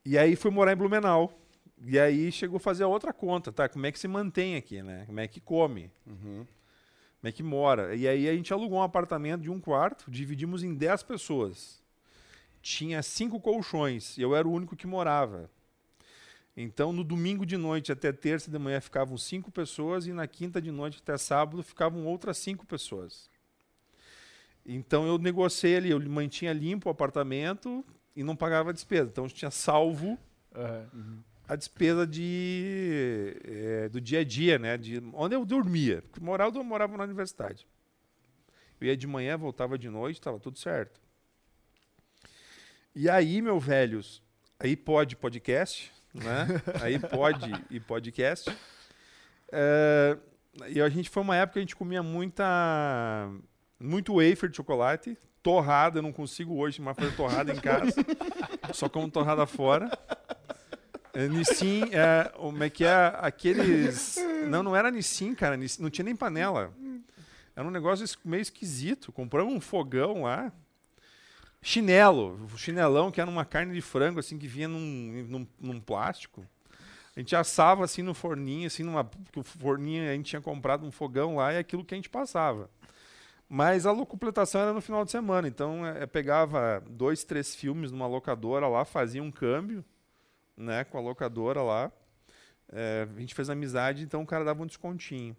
E 0.05 0.19
aí 0.19 0.35
fui 0.35 0.51
morar 0.51 0.73
em 0.73 0.75
Blumenau. 0.75 1.40
E 1.83 1.99
aí 1.99 2.31
chegou 2.31 2.57
a 2.57 2.59
fazer 2.59 2.83
a 2.83 2.87
outra 2.87 3.11
conta, 3.11 3.51
tá? 3.51 3.67
Como 3.67 3.85
é 3.85 3.91
que 3.91 3.99
se 3.99 4.07
mantém 4.07 4.55
aqui, 4.55 4.83
né? 4.83 5.03
Como 5.05 5.19
é 5.19 5.27
que 5.27 5.39
come? 5.39 5.89
Uhum. 6.05 6.45
Como 7.19 7.29
é 7.29 7.31
que 7.31 7.41
mora? 7.41 7.95
E 7.95 8.07
aí 8.07 8.29
a 8.29 8.33
gente 8.33 8.53
alugou 8.53 8.79
um 8.79 8.83
apartamento 8.83 9.41
de 9.41 9.49
um 9.49 9.59
quarto, 9.59 10.09
dividimos 10.09 10.63
em 10.63 10.75
10 10.75 11.03
pessoas. 11.03 11.81
Tinha 12.61 13.01
cinco 13.01 13.39
colchões 13.39 14.17
e 14.17 14.21
eu 14.21 14.35
era 14.35 14.47
o 14.47 14.51
único 14.51 14.75
que 14.75 14.85
morava. 14.85 15.49
Então, 16.55 16.91
no 16.91 17.03
domingo 17.03 17.45
de 17.45 17.57
noite 17.57 17.91
até 17.91 18.11
terça 18.11 18.51
de 18.51 18.59
manhã 18.59 18.79
ficavam 18.79 19.17
cinco 19.17 19.51
pessoas 19.51 20.05
e 20.05 20.13
na 20.13 20.27
quinta 20.27 20.61
de 20.61 20.69
noite 20.69 20.99
até 21.01 21.17
sábado 21.17 21.63
ficavam 21.63 22.05
outras 22.05 22.37
cinco 22.37 22.65
pessoas. 22.65 23.29
Então, 24.63 25.07
eu 25.07 25.17
negociei 25.17 25.77
ali, 25.77 25.89
eu 25.89 25.99
mantinha 25.99 26.53
limpo 26.53 26.89
o 26.89 26.91
apartamento 26.91 27.83
e 28.15 28.23
não 28.23 28.35
pagava 28.35 28.73
despesa. 28.73 29.09
Então, 29.09 29.23
eu 29.23 29.29
tinha 29.31 29.49
salvo 29.49 30.19
uhum. 30.93 31.23
A 31.51 31.55
despesa 31.57 32.07
de, 32.07 33.35
é, 33.43 33.89
do 33.89 33.99
dia 33.99 34.21
a 34.21 34.23
dia, 34.23 34.57
né? 34.57 34.77
De 34.77 35.03
onde 35.13 35.35
eu 35.35 35.43
dormia. 35.43 36.01
Porque 36.03 36.23
morava, 36.23 36.57
eu 36.57 36.63
morava 36.63 36.95
na 36.95 37.03
universidade. 37.03 37.67
Eu 38.79 38.87
ia 38.87 38.95
de 38.95 39.05
manhã, 39.05 39.35
voltava 39.35 39.77
de 39.77 39.89
noite, 39.89 40.15
estava 40.15 40.39
tudo 40.39 40.57
certo. 40.57 40.97
E 42.95 43.09
aí, 43.09 43.41
meu 43.41 43.59
velhos, 43.59 44.23
aí 44.57 44.77
pode 44.77 45.17
podcast, 45.17 45.91
né? 46.13 46.47
Aí 46.81 46.97
pode 46.97 47.51
e 47.69 47.81
podcast. 47.81 48.49
É, 49.51 50.17
e 50.69 50.81
a 50.81 50.87
gente 50.87 51.09
foi 51.09 51.21
uma 51.21 51.35
época 51.35 51.53
que 51.53 51.59
a 51.59 51.63
gente 51.63 51.75
comia 51.75 52.01
muita 52.01 53.29
muito 53.77 54.15
wafer 54.15 54.49
de 54.49 54.55
chocolate, 54.55 55.17
torrada, 55.43 55.99
eu 55.99 56.03
não 56.03 56.13
consigo 56.13 56.55
hoje 56.55 56.81
mais 56.81 56.95
fazer 56.95 57.15
torrada 57.15 57.51
em 57.51 57.59
casa. 57.59 57.95
só 58.73 58.87
como 58.87 59.11
torrada 59.11 59.45
fora. 59.45 59.89
É, 61.13 61.27
Nissin, 61.27 61.83
é, 61.91 62.29
como 62.35 62.63
é 62.63 62.69
que 62.69 62.83
é 62.83 63.13
aqueles. 63.19 64.17
Não, 64.47 64.63
não 64.63 64.75
era 64.75 64.89
Nissin, 64.89 65.35
cara. 65.35 65.57
Nissin, 65.57 65.81
não 65.81 65.89
tinha 65.89 66.05
nem 66.05 66.15
panela. 66.15 66.73
Era 67.55 67.67
um 67.67 67.71
negócio 67.71 68.05
meio 68.23 68.41
esquisito. 68.41 69.11
Compramos 69.11 69.53
um 69.53 69.59
fogão 69.59 70.23
lá. 70.23 70.51
Chinelo, 71.61 72.49
chinelão 72.57 73.11
que 73.11 73.21
era 73.21 73.29
uma 73.29 73.45
carne 73.45 73.73
de 73.73 73.81
frango 73.81 74.19
assim 74.19 74.39
que 74.39 74.47
vinha 74.47 74.67
num, 74.67 75.25
num, 75.29 75.47
num 75.59 75.79
plástico. 75.79 76.43
A 77.15 77.19
gente 77.19 77.35
assava 77.35 77.83
assim 77.83 78.01
no 78.01 78.15
forninho, 78.15 78.65
assim 78.65 78.83
numa, 78.83 79.07
o 79.35 79.43
forninho 79.43 80.09
a 80.09 80.13
gente 80.13 80.25
tinha 80.25 80.41
comprado 80.41 80.85
um 80.85 80.91
fogão 80.91 81.35
lá 81.35 81.53
e 81.53 81.57
aquilo 81.57 81.85
que 81.85 81.93
a 81.93 81.97
gente 81.97 82.09
passava. 82.09 82.67
Mas 83.47 83.85
a 83.85 83.91
locupletação 83.91 84.61
era 84.61 84.73
no 84.73 84.81
final 84.81 85.03
de 85.03 85.11
semana, 85.11 85.47
então 85.47 85.85
é, 85.85 86.07
pegava 86.07 86.81
dois, 86.89 87.23
três 87.25 87.53
filmes 87.53 87.91
numa 87.91 88.07
locadora 88.07 88.65
lá, 88.67 88.85
fazia 88.85 89.21
um 89.21 89.29
câmbio, 89.29 89.83
né, 90.61 90.83
com 90.83 90.97
a 90.97 91.01
locadora 91.01 91.61
lá. 91.61 91.91
É, 92.71 93.07
a 93.15 93.19
gente 93.19 93.35
fez 93.35 93.49
amizade, 93.49 94.03
então 94.03 94.21
o 94.21 94.25
cara 94.25 94.45
dava 94.45 94.63
um 94.63 94.67
descontinho. 94.67 95.35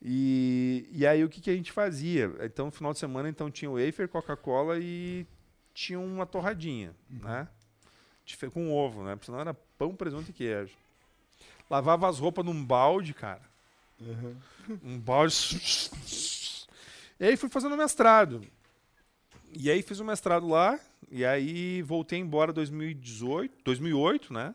E, 0.00 0.88
e 0.90 1.06
aí 1.06 1.24
o 1.24 1.28
que, 1.28 1.40
que 1.40 1.50
a 1.50 1.54
gente 1.54 1.72
fazia? 1.72 2.32
Então, 2.40 2.66
no 2.66 2.72
final 2.72 2.92
de 2.92 2.98
semana, 2.98 3.28
então 3.28 3.50
tinha 3.50 3.70
o 3.70 3.74
wafer, 3.74 4.08
Coca-Cola 4.08 4.78
e 4.78 5.26
tinha 5.72 5.98
uma 5.98 6.26
torradinha, 6.26 6.94
uhum. 7.10 7.18
né? 7.18 7.48
Com 8.52 8.72
ovo, 8.72 9.04
né? 9.04 9.14
Porque 9.14 9.26
senão 9.26 9.40
era 9.40 9.52
pão, 9.52 9.94
presunto 9.94 10.30
e 10.30 10.32
queijo. 10.32 10.74
Lavava 11.68 12.08
as 12.08 12.18
roupas 12.18 12.44
num 12.44 12.64
balde, 12.64 13.12
cara. 13.14 13.42
Uhum. 14.00 14.36
Um 14.82 14.98
balde. 14.98 15.90
e 17.20 17.24
aí 17.24 17.36
fui 17.36 17.48
fazendo 17.48 17.76
mestrado. 17.76 18.44
E 19.52 19.70
aí 19.70 19.82
fiz 19.82 20.00
o 20.00 20.04
mestrado 20.04 20.48
lá, 20.48 20.80
e 21.14 21.26
aí 21.26 21.82
voltei 21.82 22.18
embora 22.18 22.54
2018, 22.54 23.62
2008, 23.62 24.32
né? 24.32 24.54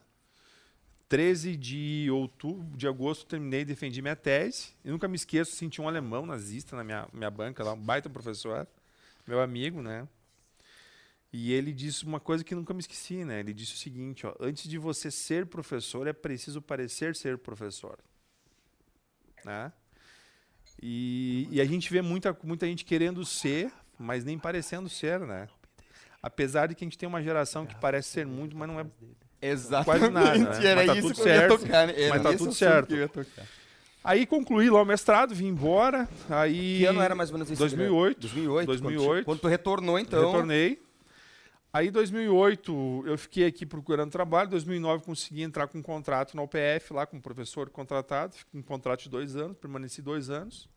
13 1.07 1.55
de 1.55 2.09
outubro, 2.11 2.75
de 2.75 2.87
agosto, 2.87 3.27
terminei 3.27 3.63
defendi 3.63 4.01
minha 4.01 4.15
tese. 4.15 4.69
E 4.83 4.89
nunca 4.89 5.07
me 5.07 5.15
esqueço, 5.15 5.55
senti 5.55 5.79
um 5.79 5.87
alemão 5.87 6.25
nazista 6.25 6.75
na 6.75 6.83
minha, 6.83 7.07
minha 7.13 7.29
banca 7.29 7.63
lá, 7.63 7.73
um 7.73 7.79
baita 7.79 8.09
professor, 8.09 8.67
meu 9.27 9.39
amigo, 9.39 9.83
né? 9.83 10.07
E 11.31 11.53
ele 11.53 11.71
disse 11.71 12.03
uma 12.03 12.19
coisa 12.19 12.43
que 12.43 12.55
nunca 12.55 12.73
me 12.73 12.79
esqueci, 12.79 13.23
né? 13.23 13.39
Ele 13.39 13.53
disse 13.53 13.75
o 13.75 13.77
seguinte, 13.77 14.25
ó, 14.25 14.33
antes 14.39 14.67
de 14.67 14.79
você 14.79 15.11
ser 15.11 15.45
professor, 15.45 16.07
é 16.07 16.13
preciso 16.13 16.59
parecer 16.59 17.15
ser 17.15 17.37
professor. 17.37 17.99
Né? 19.45 19.71
E, 20.81 21.47
e 21.51 21.61
a 21.61 21.65
gente 21.65 21.91
vê 21.91 22.01
muita, 22.01 22.35
muita 22.43 22.65
gente 22.65 22.83
querendo 22.83 23.23
ser, 23.23 23.71
mas 23.99 24.23
nem 24.23 24.39
parecendo 24.39 24.89
ser, 24.89 25.19
né? 25.19 25.47
Apesar 26.27 26.67
de 26.67 26.75
que 26.75 26.83
a 26.83 26.85
gente 26.85 26.97
tem 26.97 27.07
uma 27.07 27.23
geração 27.23 27.65
que 27.65 27.73
parece 27.75 28.09
ser 28.09 28.25
muito, 28.25 28.55
mas 28.55 28.67
não 28.67 28.79
é 28.79 28.85
Exatamente. 29.41 29.85
Quase 29.85 30.13
nada. 30.13 30.37
Né? 30.37 30.65
Era 30.65 30.75
mas 30.75 30.87
tá 30.87 30.93
isso 30.93 31.01
tudo 31.01 31.15
que 31.15 31.21
certo, 31.23 31.51
eu 31.53 31.59
ia 31.59 31.59
tocar. 31.59 31.87
Né? 31.87 31.93
mas 32.09 32.21
tá 32.21 32.33
tudo 32.35 32.53
certo. 32.53 32.93
Aí 34.03 34.25
concluí 34.25 34.69
lá 34.69 34.81
o 34.81 34.85
mestrado, 34.85 35.33
vim 35.33 35.47
embora. 35.47 36.07
Aí 36.29 36.79
que 36.79 36.85
ano 36.85 37.01
era 37.01 37.15
mais 37.15 37.29
ou 37.29 37.35
menos 37.35 37.49
esse 37.49 37.59
2008. 37.59 38.19
2008. 38.19 38.67
2008. 38.67 39.07
Quando, 39.07 39.25
quando 39.25 39.39
tu 39.39 39.47
retornou, 39.47 39.97
então. 39.97 40.25
Retornei. 40.25 40.81
Aí, 41.71 41.89
em 41.89 41.91
2008, 41.91 43.03
eu 43.05 43.17
fiquei 43.17 43.45
aqui 43.45 43.65
procurando 43.65 44.09
trabalho. 44.09 44.47
Em 44.47 44.51
2009, 44.51 45.03
consegui 45.03 45.43
entrar 45.43 45.67
com 45.67 45.77
um 45.77 45.81
contrato 45.81 46.35
na 46.35 46.41
UPF, 46.41 46.91
lá 46.91 47.05
com 47.05 47.17
um 47.17 47.21
professor 47.21 47.69
contratado. 47.69 48.35
Fiquei 48.35 48.59
um 48.59 48.63
contrato 48.63 49.03
de 49.03 49.09
dois 49.09 49.35
anos, 49.35 49.55
permaneci 49.57 50.01
dois 50.01 50.29
anos. 50.29 50.67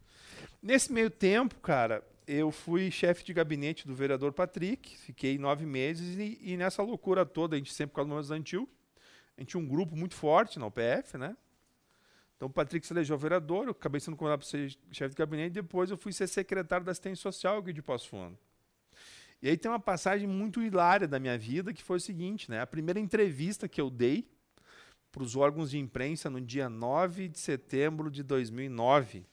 Nesse 0.63 0.93
meio 0.93 1.09
tempo, 1.09 1.55
cara, 1.57 2.03
eu 2.27 2.51
fui 2.51 2.91
chefe 2.91 3.25
de 3.25 3.33
gabinete 3.33 3.87
do 3.87 3.95
vereador 3.95 4.33
Patrick, 4.33 4.97
fiquei 4.99 5.39
nove 5.39 5.67
meses 5.67 6.17
e, 6.19 6.39
e 6.43 6.57
nessa 6.57 6.83
loucura 6.83 7.27
toda, 7.27 7.57
a 7.57 7.59
gente 7.59 7.73
sempre 7.73 7.95
com 7.95 8.17
as 8.17 8.31
Antil, 8.31 8.69
a 9.37 9.41
gente 9.41 9.51
tinha 9.51 9.63
um 9.63 9.67
grupo 9.67 9.97
muito 9.97 10.15
forte 10.15 10.59
na 10.59 10.67
UPF, 10.67 11.17
né? 11.19 11.37
Então 12.37 12.49
o 12.49 12.51
Patrick 12.51 12.87
se 12.87 12.93
elegeu 12.93 13.19
vereador, 13.19 13.65
eu 13.65 13.73
acabei 13.73 14.01
sendo 14.01 14.17
convidado 14.17 14.41
para 14.41 14.49
ser 14.49 14.77
chefe 14.91 15.11
de 15.11 15.19
gabinete, 15.19 15.51
e 15.51 15.63
depois 15.63 15.91
eu 15.91 15.97
fui 15.97 16.13
ser 16.13 16.27
secretário 16.27 16.85
da 16.85 16.93
assistência 16.93 17.23
social 17.23 17.59
aqui 17.59 17.73
de 17.73 17.83
Passo 17.83 18.09
Fundo. 18.09 18.39
E 19.43 19.49
aí 19.49 19.57
tem 19.57 19.71
uma 19.71 19.81
passagem 19.81 20.27
muito 20.27 20.63
hilária 20.63 21.09
da 21.09 21.19
minha 21.19 21.37
vida, 21.37 21.73
que 21.73 21.83
foi 21.83 21.97
o 21.97 22.01
seguinte, 22.01 22.51
né? 22.51 22.61
A 22.61 22.67
primeira 22.67 23.01
entrevista 23.01 23.69
que 23.69 23.81
eu 23.81 23.91
dei 23.91 24.29
para 25.11 25.23
os 25.23 25.35
órgãos 25.35 25.71
de 25.71 25.79
imprensa 25.79 26.31
no 26.31 26.41
dia 26.41 26.69
9 26.69 27.29
de 27.29 27.39
setembro 27.39 28.11
de 28.11 28.23
2009 28.23 29.25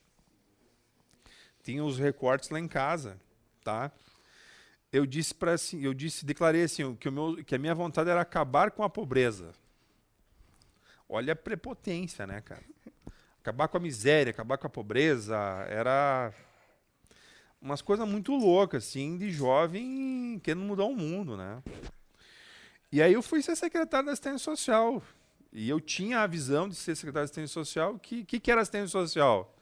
tinha 1.67 1.83
os 1.83 1.99
recortes 1.99 2.49
lá 2.49 2.61
em 2.61 2.67
casa, 2.67 3.19
tá? 3.61 3.91
Eu 4.89 5.05
disse 5.05 5.35
para 5.35 5.51
assim, 5.51 5.81
eu 5.81 5.93
disse, 5.93 6.25
declarei 6.25 6.63
assim, 6.63 6.95
que 6.95 7.09
o 7.09 7.11
meu, 7.11 7.43
que 7.43 7.55
a 7.55 7.57
minha 7.57 7.75
vontade 7.75 8.09
era 8.09 8.21
acabar 8.21 8.71
com 8.71 8.83
a 8.83 8.89
pobreza. 8.89 9.51
Olha 11.09 11.33
a 11.33 11.35
prepotência, 11.35 12.25
né, 12.25 12.39
cara? 12.39 12.63
Acabar 13.41 13.67
com 13.67 13.75
a 13.75 13.81
miséria, 13.81 14.31
acabar 14.31 14.57
com 14.57 14.65
a 14.65 14.69
pobreza, 14.69 15.35
era 15.67 16.33
umas 17.61 17.81
coisas 17.81 18.07
muito 18.07 18.33
loucas, 18.33 18.85
assim, 18.85 19.17
de 19.17 19.29
jovem 19.29 20.39
querendo 20.41 20.63
mudar 20.63 20.85
o 20.85 20.95
mundo, 20.95 21.35
né? 21.35 21.61
E 22.89 23.01
aí 23.01 23.11
eu 23.11 23.21
fui 23.21 23.41
ser 23.41 23.57
secretário 23.57 24.05
da 24.05 24.13
assistência 24.13 24.39
social. 24.39 25.03
E 25.51 25.67
eu 25.67 25.81
tinha 25.81 26.21
a 26.21 26.27
visão 26.27 26.69
de 26.69 26.75
ser 26.75 26.95
secretário 26.95 27.25
de 27.25 27.31
assistência 27.31 27.53
social. 27.53 27.99
Que, 27.99 28.23
que, 28.23 28.39
que 28.39 28.49
era 28.49 28.61
assistência 28.61 28.87
social? 28.87 29.53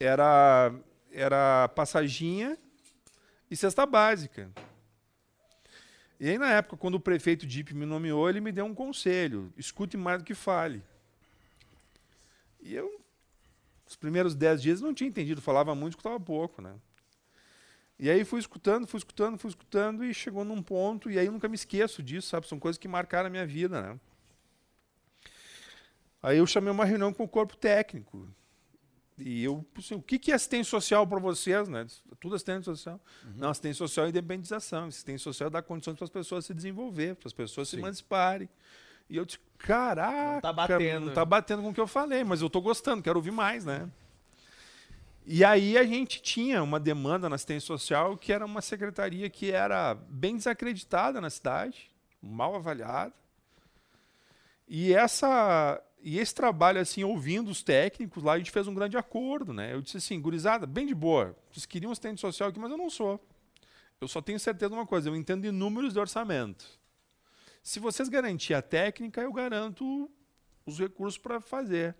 Era 0.00 0.72
era 1.12 1.68
passaginha 1.68 2.58
e 3.50 3.56
cesta 3.56 3.84
básica. 3.84 4.50
E 6.18 6.28
aí, 6.28 6.38
na 6.38 6.50
época, 6.50 6.76
quando 6.76 6.96
o 6.96 7.00
prefeito 7.00 7.46
Dip 7.46 7.74
me 7.74 7.86
nomeou, 7.86 8.28
ele 8.28 8.40
me 8.40 8.52
deu 8.52 8.64
um 8.64 8.74
conselho: 8.74 9.52
escute 9.56 9.96
mais 9.96 10.18
do 10.18 10.24
que 10.24 10.34
fale. 10.34 10.82
E 12.60 12.74
eu, 12.74 13.00
os 13.86 13.96
primeiros 13.96 14.34
dez 14.34 14.60
dias, 14.60 14.80
não 14.80 14.92
tinha 14.92 15.08
entendido, 15.08 15.40
falava 15.40 15.74
muito, 15.74 15.92
escutava 15.92 16.20
pouco, 16.20 16.60
né? 16.60 16.74
E 17.98 18.08
aí 18.08 18.24
fui 18.24 18.40
escutando, 18.40 18.86
fui 18.86 18.98
escutando, 18.98 19.38
fui 19.38 19.50
escutando 19.50 20.04
e 20.04 20.14
chegou 20.14 20.44
num 20.44 20.62
ponto, 20.62 21.10
e 21.10 21.18
aí 21.18 21.26
eu 21.26 21.32
nunca 21.32 21.48
me 21.48 21.54
esqueço 21.54 22.02
disso, 22.02 22.28
sabe? 22.28 22.48
São 22.48 22.58
coisas 22.58 22.78
que 22.78 22.88
marcaram 22.88 23.26
a 23.26 23.30
minha 23.30 23.46
vida, 23.46 23.80
né? 23.82 24.00
Aí 26.22 26.38
eu 26.38 26.46
chamei 26.46 26.70
uma 26.70 26.84
reunião 26.84 27.12
com 27.12 27.24
o 27.24 27.28
corpo 27.28 27.56
técnico. 27.56 28.28
E 29.20 29.44
eu, 29.44 29.64
assim, 29.76 29.94
o 29.94 30.02
que, 30.02 30.18
que 30.18 30.32
é 30.32 30.34
assistência 30.34 30.70
social 30.70 31.06
para 31.06 31.20
vocês, 31.20 31.68
né? 31.68 31.86
Tudo 32.18 32.34
assistência 32.34 32.64
social. 32.64 33.00
Uhum. 33.24 33.32
Não, 33.36 33.50
assistência 33.50 33.78
social 33.78 34.06
é 34.06 34.08
independização. 34.08 34.86
Assistência 34.86 35.24
social 35.24 35.48
é 35.48 35.50
dar 35.50 35.62
condições 35.62 35.96
para 35.96 36.04
as 36.04 36.10
pessoas 36.10 36.46
se 36.46 36.54
desenvolver, 36.54 37.14
para 37.16 37.28
as 37.28 37.32
pessoas 37.32 37.68
Sim. 37.68 37.76
se 37.76 37.82
emanciparem. 37.82 38.48
E 39.08 39.16
eu 39.16 39.24
disse, 39.24 39.40
caraca, 39.58 40.34
não 40.34 40.40
tá 40.40 40.52
batendo. 40.52 41.06
Não 41.06 41.12
tá 41.12 41.24
batendo 41.24 41.62
com 41.62 41.70
o 41.70 41.74
que 41.74 41.80
eu 41.80 41.86
falei, 41.86 42.24
mas 42.24 42.40
eu 42.40 42.48
tô 42.48 42.60
gostando, 42.60 43.02
quero 43.02 43.18
ouvir 43.18 43.32
mais, 43.32 43.64
né? 43.64 43.90
E 45.26 45.44
aí 45.44 45.76
a 45.76 45.84
gente 45.84 46.22
tinha 46.22 46.62
uma 46.62 46.80
demanda 46.80 47.28
na 47.28 47.34
assistência 47.34 47.66
social 47.66 48.16
que 48.16 48.32
era 48.32 48.44
uma 48.44 48.62
secretaria 48.62 49.28
que 49.28 49.50
era 49.50 49.94
bem 49.94 50.36
desacreditada 50.36 51.20
na 51.20 51.28
cidade, 51.28 51.90
mal 52.22 52.54
avaliada. 52.54 53.12
E 54.66 54.94
essa 54.94 55.82
e 56.02 56.18
esse 56.18 56.34
trabalho 56.34 56.80
assim, 56.80 57.04
ouvindo 57.04 57.50
os 57.50 57.62
técnicos 57.62 58.22
lá, 58.22 58.32
a 58.32 58.38
gente 58.38 58.50
fez 58.50 58.66
um 58.66 58.74
grande 58.74 58.96
acordo, 58.96 59.52
né? 59.52 59.72
Eu 59.74 59.82
disse 59.82 59.98
assim, 59.98 60.20
gurizada, 60.20 60.66
bem 60.66 60.86
de 60.86 60.94
boa. 60.94 61.36
Vocês 61.50 61.66
queriam 61.66 61.92
assistente 61.92 62.20
social 62.20 62.48
aqui, 62.48 62.58
mas 62.58 62.70
eu 62.70 62.78
não 62.78 62.88
sou. 62.88 63.20
Eu 64.00 64.08
só 64.08 64.22
tenho 64.22 64.40
certeza 64.40 64.70
de 64.70 64.76
uma 64.76 64.86
coisa, 64.86 65.10
eu 65.10 65.16
entendo 65.16 65.42
de 65.42 65.50
números 65.50 65.92
de 65.92 65.98
orçamento. 65.98 66.64
Se 67.62 67.78
vocês 67.78 68.08
garantirem 68.08 68.56
a 68.56 68.62
técnica, 68.62 69.20
eu 69.20 69.32
garanto 69.32 70.10
os 70.64 70.78
recursos 70.78 71.18
para 71.18 71.40
fazer. 71.40 71.94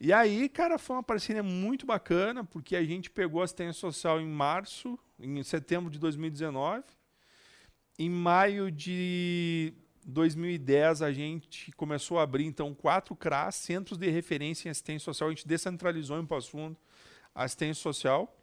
E 0.00 0.12
aí, 0.12 0.48
cara, 0.48 0.78
foi 0.78 0.96
uma 0.96 1.02
parceria 1.02 1.44
muito 1.44 1.86
bacana, 1.86 2.42
porque 2.42 2.74
a 2.74 2.82
gente 2.82 3.08
pegou 3.08 3.40
a 3.40 3.44
assistência 3.44 3.80
social 3.80 4.20
em 4.20 4.26
março, 4.26 4.98
em 5.20 5.40
setembro 5.44 5.88
de 5.88 6.00
2019. 6.00 6.82
Em 7.96 8.10
maio 8.10 8.68
de 8.68 9.72
2010, 10.04 11.02
a 11.02 11.12
gente 11.12 11.70
começou 11.72 12.18
a 12.18 12.22
abrir, 12.22 12.44
então, 12.44 12.74
quatro 12.74 13.14
CRAS, 13.14 13.54
Centros 13.54 13.98
de 13.98 14.10
Referência 14.10 14.68
em 14.68 14.70
Assistência 14.70 15.04
Social. 15.04 15.28
A 15.28 15.32
gente 15.32 15.46
descentralizou 15.46 16.18
em 16.18 16.26
Passo 16.26 16.50
Fundo 16.50 16.76
a 17.34 17.44
assistência 17.44 17.82
social. 17.82 18.36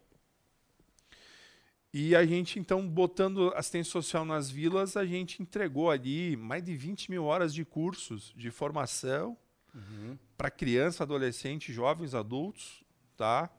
E 1.92 2.14
a 2.14 2.24
gente, 2.24 2.58
então, 2.58 2.86
botando 2.88 3.52
assistência 3.54 3.90
social 3.90 4.24
nas 4.24 4.48
vilas, 4.48 4.96
a 4.96 5.04
gente 5.04 5.42
entregou 5.42 5.90
ali 5.90 6.36
mais 6.36 6.62
de 6.62 6.76
20 6.76 7.10
mil 7.10 7.24
horas 7.24 7.52
de 7.52 7.64
cursos 7.64 8.32
de 8.36 8.50
formação 8.50 9.36
uhum. 9.74 10.16
para 10.36 10.50
criança, 10.50 11.02
adolescente, 11.02 11.72
jovens, 11.72 12.14
adultos, 12.14 12.84
tá? 13.16 13.50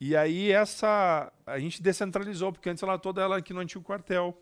E 0.00 0.14
aí 0.14 0.52
essa 0.52 1.32
a 1.44 1.58
gente 1.58 1.82
descentralizou, 1.82 2.52
porque 2.52 2.68
antes 2.68 2.82
ela 2.82 2.98
toda 2.98 3.20
ela 3.20 3.38
aqui 3.38 3.52
no 3.52 3.60
antigo 3.60 3.82
quartel. 3.82 4.36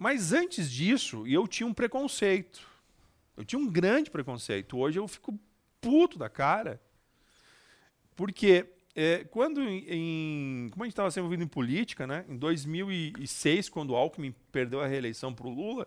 Mas 0.00 0.32
antes 0.32 0.72
disso, 0.72 1.26
eu 1.26 1.46
tinha 1.46 1.66
um 1.66 1.74
preconceito. 1.74 2.66
Eu 3.36 3.44
tinha 3.44 3.58
um 3.58 3.70
grande 3.70 4.10
preconceito. 4.10 4.78
Hoje 4.78 4.98
eu 4.98 5.06
fico 5.06 5.38
puto 5.78 6.18
da 6.18 6.26
cara. 6.26 6.80
Porque 8.16 8.66
é, 8.96 9.24
quando 9.24 9.62
em, 9.62 10.70
como 10.70 10.84
a 10.84 10.86
gente 10.86 10.92
estava 10.92 11.10
sendo 11.10 11.24
envolvido 11.24 11.42
em 11.42 11.46
política, 11.46 12.06
né? 12.06 12.24
Em 12.30 12.36
2006, 12.38 13.68
quando 13.68 13.90
o 13.90 13.94
Alckmin 13.94 14.34
perdeu 14.50 14.80
a 14.80 14.86
reeleição 14.86 15.34
para 15.34 15.46
o 15.46 15.50
Lula, 15.50 15.86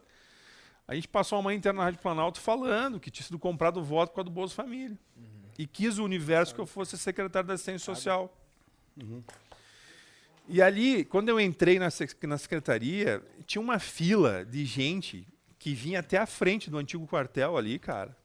a 0.88 0.94
gente 0.94 1.08
passou 1.08 1.40
uma 1.40 1.46
manhã 1.46 1.58
interna 1.58 1.80
na 1.80 1.86
Rádio 1.86 2.00
Planalto 2.00 2.40
falando 2.40 3.00
que 3.00 3.10
tinha 3.10 3.26
sido 3.26 3.40
comprado 3.40 3.84
voto 3.84 4.14
com 4.14 4.22
a 4.22 4.24
do 4.24 4.30
Bolsa 4.30 4.54
Família. 4.54 4.96
Uhum. 5.18 5.24
E 5.58 5.66
quis 5.66 5.98
o 5.98 6.04
universo 6.04 6.54
que 6.54 6.62
eu 6.62 6.68
fosse 6.68 7.00
secretário 7.00 7.48
da 7.48 7.56
Assistência. 7.56 7.96
Social. 7.96 8.32
Uhum. 8.96 9.24
E 10.48 10.62
ali, 10.62 11.06
quando 11.06 11.30
eu 11.30 11.40
entrei 11.40 11.80
na, 11.80 11.90
na 12.24 12.38
secretaria, 12.38 13.24
tinha 13.46 13.62
uma 13.62 13.80
fila 13.80 14.46
de 14.46 14.66
gente 14.66 15.28
que 15.58 15.74
vinha 15.74 16.00
até 16.00 16.18
a 16.18 16.26
frente 16.26 16.70
do 16.70 16.78
antigo 16.78 17.08
quartel 17.08 17.56
ali, 17.56 17.80
cara 17.80 18.18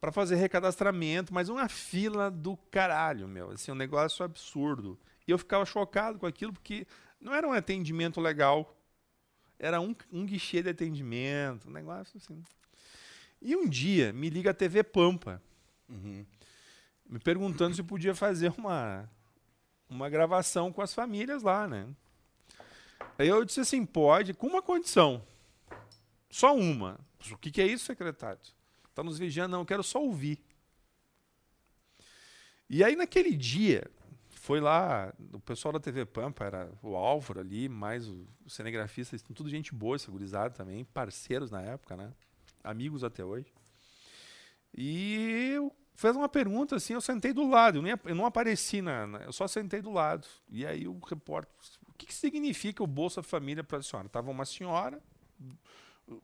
para 0.00 0.12
fazer 0.12 0.36
recadastramento, 0.36 1.34
mas 1.34 1.48
uma 1.48 1.68
fila 1.68 2.30
do 2.30 2.56
caralho, 2.70 3.26
meu. 3.26 3.50
Assim, 3.50 3.72
um 3.72 3.76
negócio 3.76 4.24
absurdo. 4.24 4.98
E 5.26 5.30
eu 5.30 5.38
ficava 5.38 5.64
chocado 5.64 6.18
com 6.18 6.26
aquilo, 6.26 6.52
porque 6.52 6.86
não 7.20 7.34
era 7.34 7.46
um 7.46 7.52
atendimento 7.52 8.20
legal. 8.20 8.76
Era 9.58 9.80
um, 9.80 9.94
um 10.12 10.24
guichê 10.24 10.62
de 10.62 10.70
atendimento, 10.70 11.68
um 11.68 11.72
negócio 11.72 12.16
assim. 12.16 12.42
E 13.42 13.56
um 13.56 13.68
dia 13.68 14.12
me 14.12 14.30
liga 14.30 14.50
a 14.50 14.54
TV 14.54 14.84
Pampa, 14.84 15.42
uhum. 15.88 16.24
me 17.08 17.18
perguntando 17.18 17.74
se 17.74 17.82
podia 17.82 18.14
fazer 18.14 18.52
uma, 18.56 19.08
uma 19.88 20.08
gravação 20.08 20.72
com 20.72 20.82
as 20.82 20.94
famílias 20.94 21.42
lá, 21.42 21.66
né? 21.66 21.88
Aí 23.18 23.28
eu 23.28 23.44
disse 23.44 23.60
assim: 23.60 23.84
pode, 23.84 24.34
com 24.34 24.46
uma 24.46 24.62
condição. 24.62 25.22
Só 26.30 26.54
uma. 26.54 27.00
O 27.32 27.36
que, 27.36 27.60
é 27.60 27.66
isso, 27.66 27.84
secretário? 27.86 28.40
Está 28.88 29.02
nos 29.02 29.18
vigiando, 29.18 29.52
não, 29.52 29.60
eu 29.60 29.66
quero 29.66 29.82
só 29.82 30.02
ouvir. 30.02 30.38
E 32.70 32.84
aí 32.84 32.94
naquele 32.94 33.34
dia, 33.34 33.90
foi 34.28 34.60
lá, 34.60 35.12
o 35.32 35.40
pessoal 35.40 35.72
da 35.72 35.80
TV 35.80 36.04
Pampa, 36.04 36.44
era 36.44 36.70
o 36.82 36.94
Álvaro 36.94 37.40
ali, 37.40 37.68
mais 37.68 38.08
o, 38.08 38.26
o 38.44 38.50
cinegrafista, 38.50 39.16
tudo 39.34 39.48
gente 39.48 39.74
boa, 39.74 39.98
segurizado 39.98 40.54
também, 40.54 40.84
parceiros 40.84 41.50
na 41.50 41.62
época, 41.62 41.96
né? 41.96 42.12
Amigos 42.62 43.02
até 43.02 43.24
hoje. 43.24 43.52
E 44.76 45.52
eu 45.54 45.74
fez 45.98 46.14
uma 46.14 46.28
pergunta 46.28 46.76
assim, 46.76 46.92
eu 46.92 47.00
sentei 47.00 47.32
do 47.32 47.48
lado, 47.48 47.78
eu, 47.78 47.82
nem, 47.82 47.92
eu 48.04 48.14
não 48.14 48.24
apareci 48.24 48.80
na, 48.80 49.04
na, 49.04 49.18
Eu 49.18 49.32
só 49.32 49.48
sentei 49.48 49.82
do 49.82 49.90
lado. 49.90 50.28
E 50.48 50.64
aí 50.64 50.86
o 50.86 50.96
repórter. 51.00 51.52
O 51.88 51.92
que, 51.94 52.06
que 52.06 52.14
significa 52.14 52.84
o 52.84 52.86
Bolsa 52.86 53.20
Família 53.20 53.64
para 53.64 53.78
a 53.78 53.82
senhora? 53.82 54.08
Tava 54.08 54.30
uma 54.30 54.44
senhora, 54.44 55.02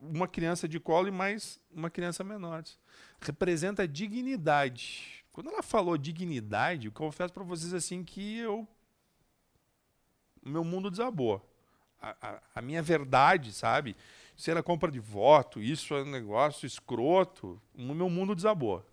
uma 0.01 0.29
criança 0.29 0.69
de 0.69 0.79
colo 0.79 1.09
e 1.09 1.11
mais 1.11 1.59
uma 1.73 1.91
criança 1.91 2.23
menor. 2.23 2.63
Representa 3.21 3.87
dignidade. 3.89 5.25
Quando 5.33 5.51
ela 5.51 5.63
falou 5.63 5.99
dignidade, 5.99 6.87
eu 6.87 6.93
confesso 6.93 7.33
para 7.33 7.43
vocês 7.43 7.75
assim 7.75 8.05
que 8.05 8.39
eu 8.39 8.69
o 10.41 10.49
meu 10.49 10.63
mundo 10.63 10.89
desabou. 10.89 11.45
A, 12.01 12.15
a, 12.21 12.43
a, 12.55 12.63
minha 12.63 12.83
verdade, 12.83 13.53
sabe? 13.53 13.97
Se 14.37 14.53
era 14.53 14.63
compra 14.63 14.93
de 14.93 15.01
voto, 15.01 15.61
isso 15.61 15.95
é 15.95 16.03
um 16.03 16.11
negócio 16.11 16.65
escroto, 16.65 17.61
o 17.75 17.95
meu 17.95 18.09
mundo 18.09 18.37
desabou. 18.37 18.85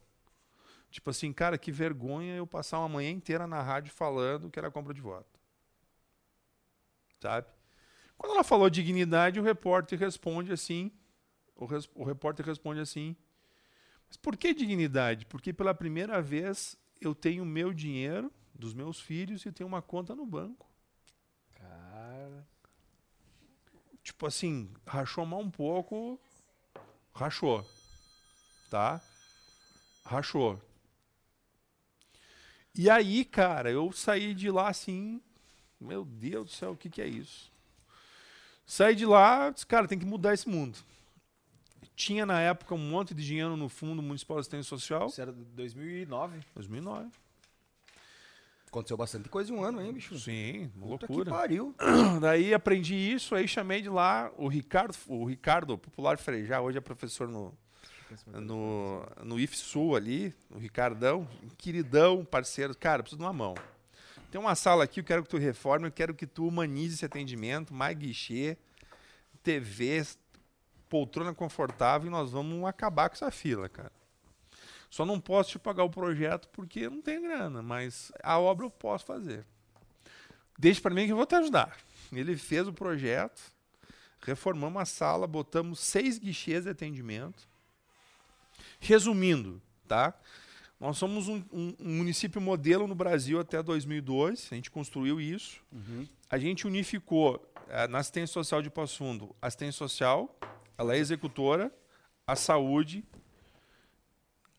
Tipo 0.91 1.09
assim, 1.09 1.31
cara, 1.31 1.57
que 1.57 1.71
vergonha 1.71 2.35
eu 2.35 2.45
passar 2.45 2.79
uma 2.79 2.89
manhã 2.89 3.09
inteira 3.09 3.47
na 3.47 3.61
rádio 3.61 3.93
falando 3.93 4.49
que 4.51 4.59
era 4.59 4.69
compra 4.69 4.93
de 4.93 4.99
voto. 4.99 5.39
Sabe? 7.21 7.47
Quando 8.17 8.33
ela 8.33 8.43
falou 8.43 8.69
dignidade, 8.69 9.39
o 9.39 9.43
repórter 9.43 9.97
responde 9.97 10.51
assim. 10.51 10.91
O, 11.55 11.65
res, 11.65 11.89
o 11.95 12.03
repórter 12.03 12.45
responde 12.45 12.81
assim. 12.81 13.15
Mas 14.07 14.17
por 14.17 14.35
que 14.35 14.53
dignidade? 14.53 15.25
Porque 15.25 15.53
pela 15.53 15.73
primeira 15.73 16.21
vez 16.21 16.77
eu 16.99 17.15
tenho 17.15 17.45
meu 17.45 17.73
dinheiro 17.73 18.31
dos 18.53 18.73
meus 18.73 18.99
filhos 18.99 19.45
e 19.45 19.51
tenho 19.51 19.67
uma 19.67 19.81
conta 19.81 20.13
no 20.13 20.25
banco. 20.25 20.69
Cara. 21.55 22.45
Tipo 24.03 24.27
assim, 24.27 24.73
rachou 24.85 25.25
mal 25.25 25.39
um 25.39 25.49
pouco. 25.49 26.19
Rachou. 27.13 27.65
Tá? 28.69 29.01
Rachou. 30.03 30.61
E 32.75 32.89
aí, 32.89 33.25
cara, 33.25 33.69
eu 33.69 33.91
saí 33.91 34.33
de 34.33 34.49
lá 34.49 34.69
assim. 34.69 35.21
Meu 35.79 36.05
Deus 36.05 36.45
do 36.45 36.51
céu, 36.51 36.71
o 36.71 36.77
que, 36.77 36.89
que 36.89 37.01
é 37.01 37.07
isso? 37.07 37.51
Saí 38.65 38.95
de 38.95 39.05
lá, 39.05 39.49
disse, 39.49 39.65
cara, 39.65 39.87
tem 39.87 39.99
que 39.99 40.05
mudar 40.05 40.33
esse 40.33 40.47
mundo. 40.47 40.77
Tinha 41.95 42.25
na 42.25 42.39
época 42.39 42.73
um 42.73 42.77
monte 42.77 43.13
de 43.13 43.25
dinheiro 43.25 43.57
no 43.57 43.67
Fundo 43.67 44.01
Municipal 44.01 44.37
de 44.37 44.41
Assistência 44.41 44.69
Social. 44.69 45.07
Isso 45.07 45.21
era 45.21 45.33
de 45.33 45.43
2009. 45.43 46.39
2009. 46.55 47.09
Aconteceu 48.67 48.95
bastante 48.95 49.27
coisa 49.27 49.51
em 49.51 49.55
um 49.55 49.63
ano, 49.63 49.81
hein, 49.81 49.91
bicho? 49.91 50.17
Sim, 50.17 50.71
uma 50.77 50.87
Puta 50.87 51.05
loucura. 51.05 51.25
Que 51.25 51.37
pariu. 51.37 51.75
Daí 52.21 52.53
aprendi 52.53 52.95
isso, 52.95 53.35
aí 53.35 53.45
chamei 53.45 53.81
de 53.81 53.89
lá 53.89 54.31
o 54.37 54.47
Ricardo, 54.47 54.95
o 55.07 55.25
Ricardo 55.25 55.77
Popular 55.77 56.17
Frejá, 56.17 56.61
hoje 56.61 56.77
é 56.77 56.81
professor 56.81 57.27
no, 57.27 57.53
no, 58.27 59.05
no 59.23 59.39
IFSU 59.39 59.95
ali, 59.95 60.33
o 60.49 60.57
Ricardão, 60.57 61.27
queridão, 61.57 62.25
parceiro. 62.25 62.75
Cara, 62.75 63.03
preciso 63.03 63.19
de 63.19 63.23
uma 63.23 63.33
mão. 63.33 63.55
Tem 64.31 64.39
uma 64.39 64.55
sala 64.55 64.85
aqui, 64.85 65.01
eu 65.01 65.03
quero 65.03 65.23
que 65.23 65.29
tu 65.29 65.37
reforme, 65.37 65.87
eu 65.87 65.91
quero 65.91 66.13
que 66.13 66.25
tu 66.25 66.47
humanize 66.47 66.95
esse 66.95 67.05
atendimento, 67.05 67.73
mais 67.73 67.97
guichê, 67.97 68.57
TV, 69.43 70.05
poltrona 70.87 71.33
confortável 71.33 72.07
e 72.07 72.11
nós 72.11 72.31
vamos 72.31 72.65
acabar 72.65 73.09
com 73.09 73.15
essa 73.15 73.29
fila, 73.29 73.67
cara. 73.67 73.91
Só 74.89 75.05
não 75.05 75.19
posso 75.19 75.51
te 75.51 75.59
pagar 75.59 75.83
o 75.83 75.89
projeto 75.89 76.49
porque 76.49 76.89
não 76.89 77.01
tem 77.01 77.21
grana, 77.21 77.61
mas 77.61 78.11
a 78.21 78.39
obra 78.39 78.65
eu 78.65 78.69
posso 78.69 79.05
fazer. 79.05 79.45
Deixe 80.57 80.79
para 80.79 80.93
mim 80.93 81.05
que 81.05 81.11
eu 81.11 81.17
vou 81.17 81.25
te 81.25 81.35
ajudar. 81.35 81.77
Ele 82.11 82.35
fez 82.35 82.67
o 82.67 82.73
projeto, 82.73 83.41
reformamos 84.21 84.81
a 84.81 84.85
sala, 84.85 85.25
botamos 85.27 85.79
seis 85.79 86.17
guichês 86.17 86.65
de 86.65 86.69
atendimento. 86.69 87.50
Resumindo, 88.81 89.61
tá? 89.87 90.13
Nós 90.79 90.97
somos 90.97 91.27
um, 91.27 91.43
um, 91.53 91.75
um, 91.79 91.97
município 91.97 92.41
modelo 92.41 92.87
no 92.87 92.95
Brasil 92.95 93.39
até 93.39 93.61
2002, 93.61 94.49
a 94.51 94.55
gente 94.55 94.71
construiu 94.71 95.21
isso. 95.21 95.61
Uhum. 95.71 96.07
A 96.27 96.39
gente 96.39 96.65
unificou 96.65 97.39
é, 97.69 97.87
na 97.87 97.99
assistência 97.99 98.33
social 98.33 98.63
de 98.63 98.71
Passo 98.71 98.97
Fundo 98.97 99.35
a 99.39 99.45
assistência 99.45 99.77
social, 99.77 100.35
ela 100.75 100.95
é 100.95 100.97
executora, 100.97 101.71
a 102.25 102.35
saúde, 102.35 103.05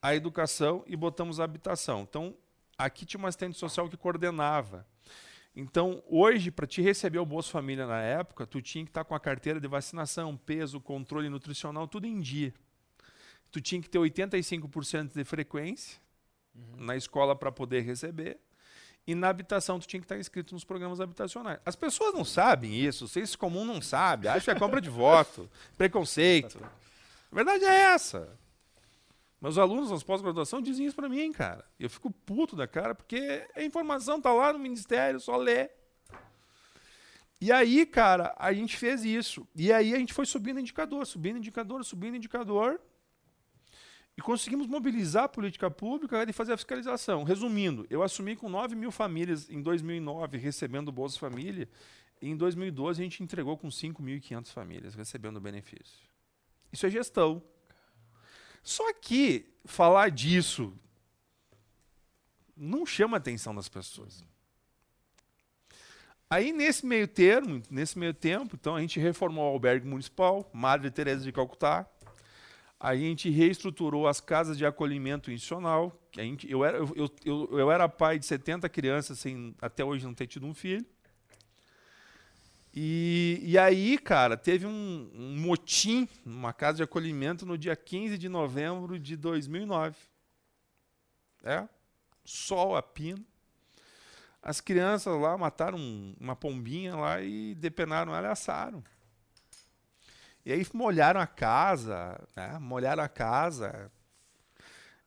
a 0.01 0.15
educação 0.15 0.85
e 0.87 0.95
botamos 0.95 1.41
a 1.41 1.45
habitação. 1.45 2.03
Então, 2.03 2.37
aqui 2.79 3.05
tinha 3.05 3.19
uma 3.19 3.29
assistente 3.29 3.59
social 3.59 3.89
que 3.89 3.97
coordenava. 3.97 4.87
Então, 5.57 6.01
hoje, 6.07 6.53
para 6.53 6.69
te 6.69 6.81
receber 6.81 7.19
o 7.19 7.27
Bolsa 7.27 7.51
Família 7.51 7.87
na 7.89 8.01
época, 8.01 8.47
tu 8.47 8.63
tinha 8.63 8.85
que 8.85 8.91
estar 8.91 9.03
tá 9.03 9.09
com 9.09 9.17
a 9.17 9.21
carteira 9.21 9.61
de 9.61 9.67
vacinação, 9.67 10.37
peso, 10.37 10.81
controle 10.81 11.29
nutricional, 11.29 11.89
tudo 11.89 12.07
em 12.07 12.21
dia. 12.21 12.55
Tu 13.53 13.61
tinha 13.61 13.81
que 13.81 13.89
ter 13.89 13.99
85% 13.99 15.13
de 15.15 15.25
frequência 15.25 16.01
uhum. 16.55 16.85
na 16.85 16.97
escola 16.97 17.37
para 17.37 17.53
poder 17.53 17.83
receber. 17.83 18.41
E 19.07 19.15
na 19.15 19.29
habitação 19.29 19.79
tu 19.79 19.87
tinha 19.87 20.01
que 20.01 20.05
estar 20.05 20.19
inscrito 20.19 20.55
nos 20.55 20.65
programas 20.65 21.01
habitacionais. 21.01 21.61
As 21.65 21.77
pessoas 21.77 22.15
não 22.15 22.25
sabem 22.25 22.75
isso, 22.75 23.05
o 23.05 23.09
senso 23.09 23.39
comum 23.39 23.65
não 23.65 23.83
sabe, 23.83 24.29
acha 24.29 24.45
que 24.45 24.51
é 24.51 24.59
compra 24.59 24.81
de 24.81 24.89
voto, 24.91 25.51
preconceito. 25.77 26.59
A 27.31 27.35
verdade 27.35 27.65
é 27.65 27.93
essa. 27.93 28.39
Meus 29.41 29.59
alunos 29.59 29.91
nas 29.91 30.05
pós-graduação 30.05 30.63
dizem 30.63 30.87
isso 30.87 30.95
para 30.95 31.09
mim, 31.09 31.33
cara. 31.33 31.65
Eu 31.79 31.91
fico 31.91 32.13
puto 32.13 32.55
da 32.55 32.69
cara, 32.69 32.95
porque 32.95 33.45
a 33.57 33.63
informação 33.63 34.21
tá 34.21 34.33
lá 34.33 34.53
no 34.53 34.59
ministério, 34.59 35.19
só 35.19 35.37
lê. 35.37 35.69
E 37.41 37.51
aí, 37.51 37.85
cara, 37.85 38.33
a 38.39 38.53
gente 38.53 38.77
fez 38.77 39.05
isso. 39.05 39.45
E 39.57 39.73
aí 39.73 39.95
a 39.95 39.99
gente 39.99 40.15
foi 40.15 40.25
subindo 40.25 40.61
indicador, 40.61 41.05
subindo 41.05 41.39
indicador, 41.39 41.85
subindo 41.85 42.17
indicador. 42.17 42.81
E 44.17 44.21
conseguimos 44.21 44.67
mobilizar 44.67 45.25
a 45.25 45.29
política 45.29 45.71
pública 45.71 46.23
e 46.29 46.33
fazer 46.33 46.53
a 46.53 46.57
fiscalização. 46.57 47.23
Resumindo, 47.23 47.87
eu 47.89 48.03
assumi 48.03 48.37
com 48.37 48.49
9 48.49 48.75
mil 48.75 48.91
famílias 48.91 49.49
em 49.49 49.63
2009 49.63 50.37
recebendo 50.37 50.89
o 50.89 50.93
Bolsa 50.93 51.19
Família. 51.19 51.69
E 52.21 52.29
em 52.29 52.37
2012 52.37 53.01
a 53.01 53.05
gente 53.05 53.23
entregou 53.23 53.57
com 53.57 53.69
5.500 53.69 54.53
famílias 54.53 54.95
recebendo 54.95 55.39
o 55.39 55.41
benefício. 55.41 56.07
Isso 56.71 56.87
é 56.87 56.91
gestão. 56.91 57.43
Só 58.63 58.93
que 58.93 59.51
falar 59.65 60.11
disso 60.11 60.73
não 62.57 62.87
chama 62.87 63.17
a 63.17 63.19
atenção 63.19 63.55
das 63.55 63.69
pessoas. 63.69 64.25
Aí 66.31 66.53
nesse 66.53 66.87
meio 66.87 67.09
termo, 67.09 67.63
nesse 67.71 67.99
meio 67.99 68.15
tempo, 68.15 68.57
então 68.57 68.77
a 68.77 68.81
gente 68.81 69.01
reformou 69.01 69.45
o 69.45 69.53
albergue 69.53 69.87
municipal, 69.87 70.49
Madre 70.53 70.91
Teresa 70.91 71.25
de 71.25 71.33
Calcutá, 71.33 71.87
a 72.83 72.97
gente 72.97 73.31
reestruturou 73.31 74.09
as 74.09 74.21
casas 74.21 74.59
de 74.59 74.67
acolhimento 74.67 75.31
institucional. 75.31 75.97
A 76.19 76.21
gente, 76.21 76.51
eu, 76.51 76.65
era, 76.65 76.79
eu, 76.79 77.09
eu, 77.25 77.49
eu 77.53 77.71
era 77.71 77.89
pai 77.89 78.19
de 78.19 78.27
70 78.27 78.69
crianças 78.69 79.21
sem 79.21 79.55
até 79.63 79.85
hoje 79.85 80.05
não 80.05 80.13
ter 80.13 80.27
tido 80.27 80.45
um 80.45 80.53
filho. 80.53 80.85
E, 82.75 83.39
e 83.41 83.57
aí, 83.57 83.97
cara, 83.99 84.37
teve 84.37 84.67
um, 84.67 85.09
um 85.15 85.37
motim 85.37 86.09
numa 86.25 86.53
casa 86.53 86.79
de 86.79 86.83
acolhimento 86.83 87.47
no 87.47 87.57
dia 87.57 87.77
15 87.77 88.19
de 88.19 88.29
novembro 88.29 88.99
de 88.99 89.17
2009. 89.17 89.95
É, 91.45 91.69
sol 92.25 92.75
a 92.75 92.83
pino. 92.83 93.25
As 94.43 94.61
crianças 94.61 95.17
lá 95.21 95.39
mataram 95.39 95.79
uma 96.19 96.35
pombinha 96.35 96.97
lá 96.97 97.23
e 97.23 97.55
depenaram 97.55 98.13
ela 98.13 98.27
e 98.27 98.31
assaram. 98.33 98.83
E 100.45 100.53
aí 100.53 100.67
molharam 100.75 101.21
a 101.21 101.27
casa, 101.27 102.21
né? 102.35 102.59
molharam 102.59 103.03
a 103.03 103.09
casa. 103.09 103.91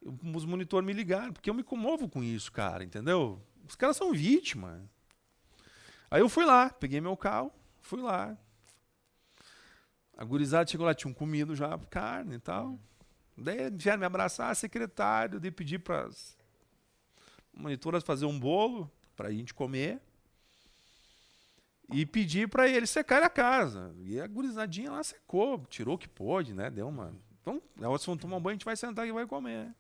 Os 0.02 0.46
monitores 0.46 0.86
me 0.86 0.94
ligaram, 0.94 1.34
porque 1.34 1.50
eu 1.50 1.54
me 1.54 1.64
comovo 1.64 2.08
com 2.08 2.24
isso, 2.24 2.52
cara, 2.52 2.84
entendeu? 2.84 3.42
Os 3.68 3.76
caras 3.76 3.98
são 3.98 4.14
vítimas. 4.14 4.82
Aí 6.10 6.22
eu 6.22 6.30
fui 6.30 6.46
lá, 6.46 6.70
peguei 6.70 7.02
meu 7.02 7.18
carro, 7.18 7.52
fui 7.82 8.02
lá. 8.02 8.38
A 10.16 10.24
gurizada 10.24 10.70
chegou 10.70 10.86
lá, 10.86 10.94
tinham 10.94 11.14
comido 11.14 11.56
já 11.56 11.78
carne 11.90 12.36
e 12.36 12.40
tal. 12.40 12.80
Daí 13.38 13.70
vieram 13.70 14.00
me 14.00 14.06
abraçar, 14.06 14.56
secretário, 14.56 15.40
de 15.40 15.52
pedir 15.52 15.80
para 15.80 16.06
as 16.06 16.38
monitoras 17.54 18.04
fazer 18.04 18.26
um 18.26 18.40
bolo 18.40 18.90
para 19.16 19.28
a 19.28 19.32
gente 19.32 19.54
comer 19.54 20.02
e 21.92 22.06
pedir 22.06 22.50
para 22.50 22.68
ele 22.68 22.88
secar 22.88 23.22
a 23.24 23.30
casa. 23.30 23.96
E 24.04 24.20
a 24.20 24.28
gurizadinha 24.28 24.92
lá 24.92 25.04
secou, 25.04 25.66
tirou 25.70 25.96
o 25.96 25.98
que 25.98 26.08
pôde, 26.08 26.54
né? 26.54 26.70
Deu 26.70 26.88
uma. 26.88 27.14
Então, 27.42 27.62
elas 27.80 28.04
vão 28.06 28.18
tomar 28.18 28.38
um 28.38 28.42
banho, 28.42 28.54
a 28.54 28.56
gente 28.56 28.66
vai 28.66 28.76
sentar 28.76 29.08
e 29.08 29.12
vai 29.12 29.28
comer. 29.28 29.74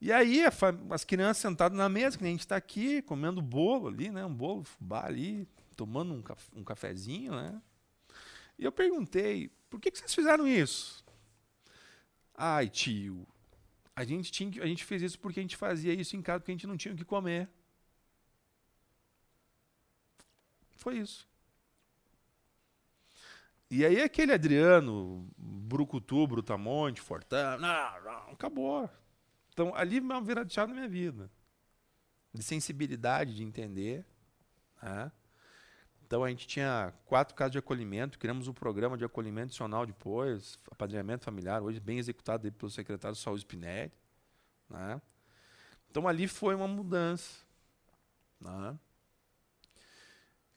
E 0.00 0.10
aí, 0.10 0.42
as 0.90 1.04
crianças 1.04 1.36
sentadas 1.36 1.78
na 1.78 1.88
mesa, 1.88 2.18
que 2.18 2.24
a 2.24 2.26
gente 2.26 2.40
está 2.40 2.56
aqui, 2.56 3.02
comendo 3.02 3.40
bolo 3.40 3.88
ali, 3.88 4.10
né? 4.10 4.24
Um 4.24 4.34
bolo, 4.34 4.64
fubá 4.64 5.04
ali, 5.04 5.46
tomando 5.76 6.12
um, 6.12 6.22
caf 6.22 6.50
um 6.56 6.64
cafezinho, 6.64 7.32
né? 7.32 7.62
E 8.58 8.64
eu 8.64 8.72
perguntei, 8.72 9.50
por 9.70 9.80
que, 9.80 9.90
que 9.90 9.98
vocês 9.98 10.14
fizeram 10.14 10.46
isso? 10.46 11.04
Ai, 12.34 12.68
tio, 12.68 13.26
a 13.94 14.04
gente, 14.04 14.32
tinha, 14.32 14.62
a 14.62 14.66
gente 14.66 14.84
fez 14.84 15.02
isso 15.02 15.18
porque 15.18 15.38
a 15.38 15.42
gente 15.42 15.56
fazia 15.56 15.92
isso 15.92 16.16
em 16.16 16.22
casa, 16.22 16.40
porque 16.40 16.50
a 16.50 16.54
gente 16.54 16.66
não 16.66 16.76
tinha 16.76 16.94
o 16.94 16.96
que 16.96 17.04
comer. 17.04 17.48
Foi 20.82 20.98
isso. 20.98 21.28
E 23.70 23.86
aí 23.86 24.02
aquele 24.02 24.32
Adriano, 24.32 25.30
Brucutu, 25.38 26.26
Brutamonte, 26.26 27.00
Fortão, 27.00 27.56
não, 27.58 28.02
não, 28.02 28.32
acabou. 28.32 28.90
Então 29.52 29.72
ali 29.76 29.98
é 29.98 30.00
uma 30.00 30.44
de 30.44 30.52
chave 30.52 30.72
na 30.72 30.80
minha 30.80 30.88
vida. 30.88 31.30
De 32.34 32.42
sensibilidade, 32.42 33.36
de 33.36 33.44
entender. 33.44 34.04
Né? 34.82 35.12
Então 36.04 36.24
a 36.24 36.28
gente 36.30 36.48
tinha 36.48 36.92
quatro 37.06 37.36
casas 37.36 37.52
de 37.52 37.58
acolhimento, 37.58 38.18
criamos 38.18 38.48
um 38.48 38.52
programa 38.52 38.98
de 38.98 39.04
acolhimento 39.04 39.46
adicional 39.46 39.86
depois, 39.86 40.58
apadrinhamento 40.68 41.24
familiar, 41.24 41.62
hoje 41.62 41.78
bem 41.78 41.98
executado 41.98 42.50
pelo 42.52 42.70
secretário 42.72 43.16
Saúl 43.16 43.38
Spinelli. 43.38 43.92
Né? 44.68 45.00
Então 45.88 46.08
ali 46.08 46.26
foi 46.26 46.56
uma 46.56 46.66
mudança. 46.66 47.38
Né? 48.40 48.76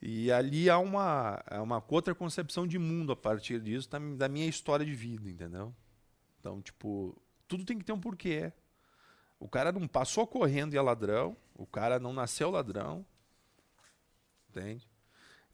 E 0.08 0.32
ali 0.32 0.70
há 0.70 0.78
uma, 0.78 1.44
uma 1.64 1.84
outra 1.88 2.14
concepção 2.14 2.68
de 2.68 2.78
mundo 2.78 3.12
a 3.12 3.16
partir 3.16 3.60
disso, 3.60 3.90
da, 3.90 4.30
minha 4.30 4.46
história 4.46 4.86
de 4.86 4.94
vida, 4.94 5.28
entendeu? 5.28 5.76
Então, 6.40 6.62
tipo, 6.62 7.20
tudo 7.48 7.66
tem 7.66 7.76
que 7.76 7.84
ter 7.84 7.92
um 7.92 8.00
porquê. 8.00 8.54
O 9.40 9.50
cara 9.50 9.72
não 9.72 9.88
passou 9.88 10.28
correndo 10.28 10.76
e 10.76 10.78
é 10.78 10.82
ladrão, 10.82 11.36
o 11.56 11.66
cara 11.66 11.98
não 11.98 12.14
nasceu 12.14 12.52
ladrão, 12.52 13.04
entende? 14.48 14.88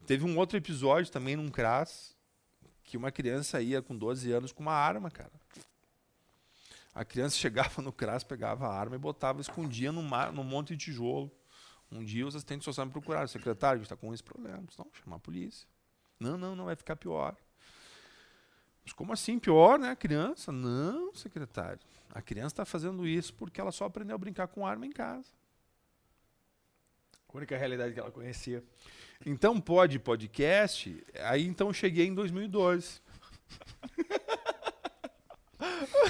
Teve 0.06 0.26
um 0.26 0.38
outro 0.38 0.58
episódio 0.58 1.10
também 1.10 1.38
num 1.38 1.50
CRAS, 1.50 2.14
que 2.84 2.98
uma 2.98 3.10
criança 3.10 3.62
ia 3.62 3.82
com 3.82 3.98
12 3.98 4.34
anos 4.34 4.52
com 4.52 4.64
uma 4.64 4.74
arma, 4.74 5.10
cara. 5.10 5.32
A 6.94 7.06
criança 7.06 7.38
chegava 7.40 7.82
no 7.82 7.94
CRAS, 7.94 8.26
pegava 8.26 8.68
a 8.68 8.78
arma 8.78 8.98
e 8.98 9.00
botava, 9.00 9.40
escondia 9.40 9.94
no, 9.94 10.04
mar, 10.04 10.34
no 10.34 10.44
monte 10.44 10.76
de 10.76 10.88
tijolo. 10.88 11.32
Um 11.92 12.04
dia 12.04 12.26
os 12.26 12.36
assistentes 12.36 12.64
sociais 12.64 12.88
me 12.88 12.94
procuraram, 12.94 13.28
secretário, 13.28 13.76
a 13.76 13.78
gente 13.84 13.86
está 13.86 13.98
com 13.98 14.14
esse 14.14 14.24
problema. 14.24 14.64
Não, 14.78 14.88
chamar 14.94 15.18
a 15.18 15.20
polícia. 15.20 15.68
Não, 16.20 16.38
não, 16.38 16.56
não, 16.56 16.66
vai 16.66 16.76
ficar 16.76 16.96
pior. 16.96 17.36
Mas 18.84 18.94
como 18.94 19.12
assim 19.12 19.38
pior, 19.38 19.78
né? 19.78 19.90
A 19.90 19.96
criança? 19.96 20.52
Não, 20.52 21.14
secretário. 21.14 21.80
A 22.14 22.22
criança 22.22 22.54
está 22.54 22.66
fazendo 22.66 23.06
isso 23.06 23.34
porque 23.34 23.60
ela 23.60 23.72
só 23.72 23.86
aprendeu 23.86 24.16
a 24.16 24.18
brincar 24.18 24.48
com 24.48 24.66
arma 24.66 24.86
em 24.86 24.92
casa. 24.92 25.28
A 27.28 27.38
única 27.38 27.58
realidade 27.58 27.94
que 27.94 28.00
ela 28.00 28.12
conhecia. 28.12 28.64
Então, 29.26 29.60
pode 29.60 30.00
podcast. 30.00 31.04
Aí 31.24 31.46
então 31.46 31.68
eu 31.68 31.74
cheguei 31.74 32.08
em 32.08 32.14
2012. 32.14 33.02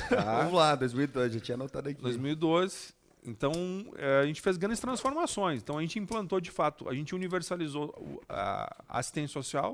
tá. 0.10 0.38
Vamos 0.44 0.54
lá, 0.54 0.76
2012, 0.76 1.34
já 1.36 1.40
tinha 1.40 1.56
anotado 1.56 1.90
aqui. 1.90 2.02
2012. 2.02 3.01
Então, 3.24 3.54
é, 3.98 4.20
a 4.20 4.26
gente 4.26 4.42
fez 4.42 4.58
grandes 4.58 4.80
transformações. 4.80 5.62
Então, 5.62 5.78
a 5.78 5.82
gente 5.82 6.00
implantou, 6.00 6.42
de 6.42 6.50
fato, 6.50 6.90
a 6.90 6.94
gente 6.94 7.14
universalizou 7.14 8.24
a 8.28 8.84
assistência 8.88 9.34
social. 9.34 9.74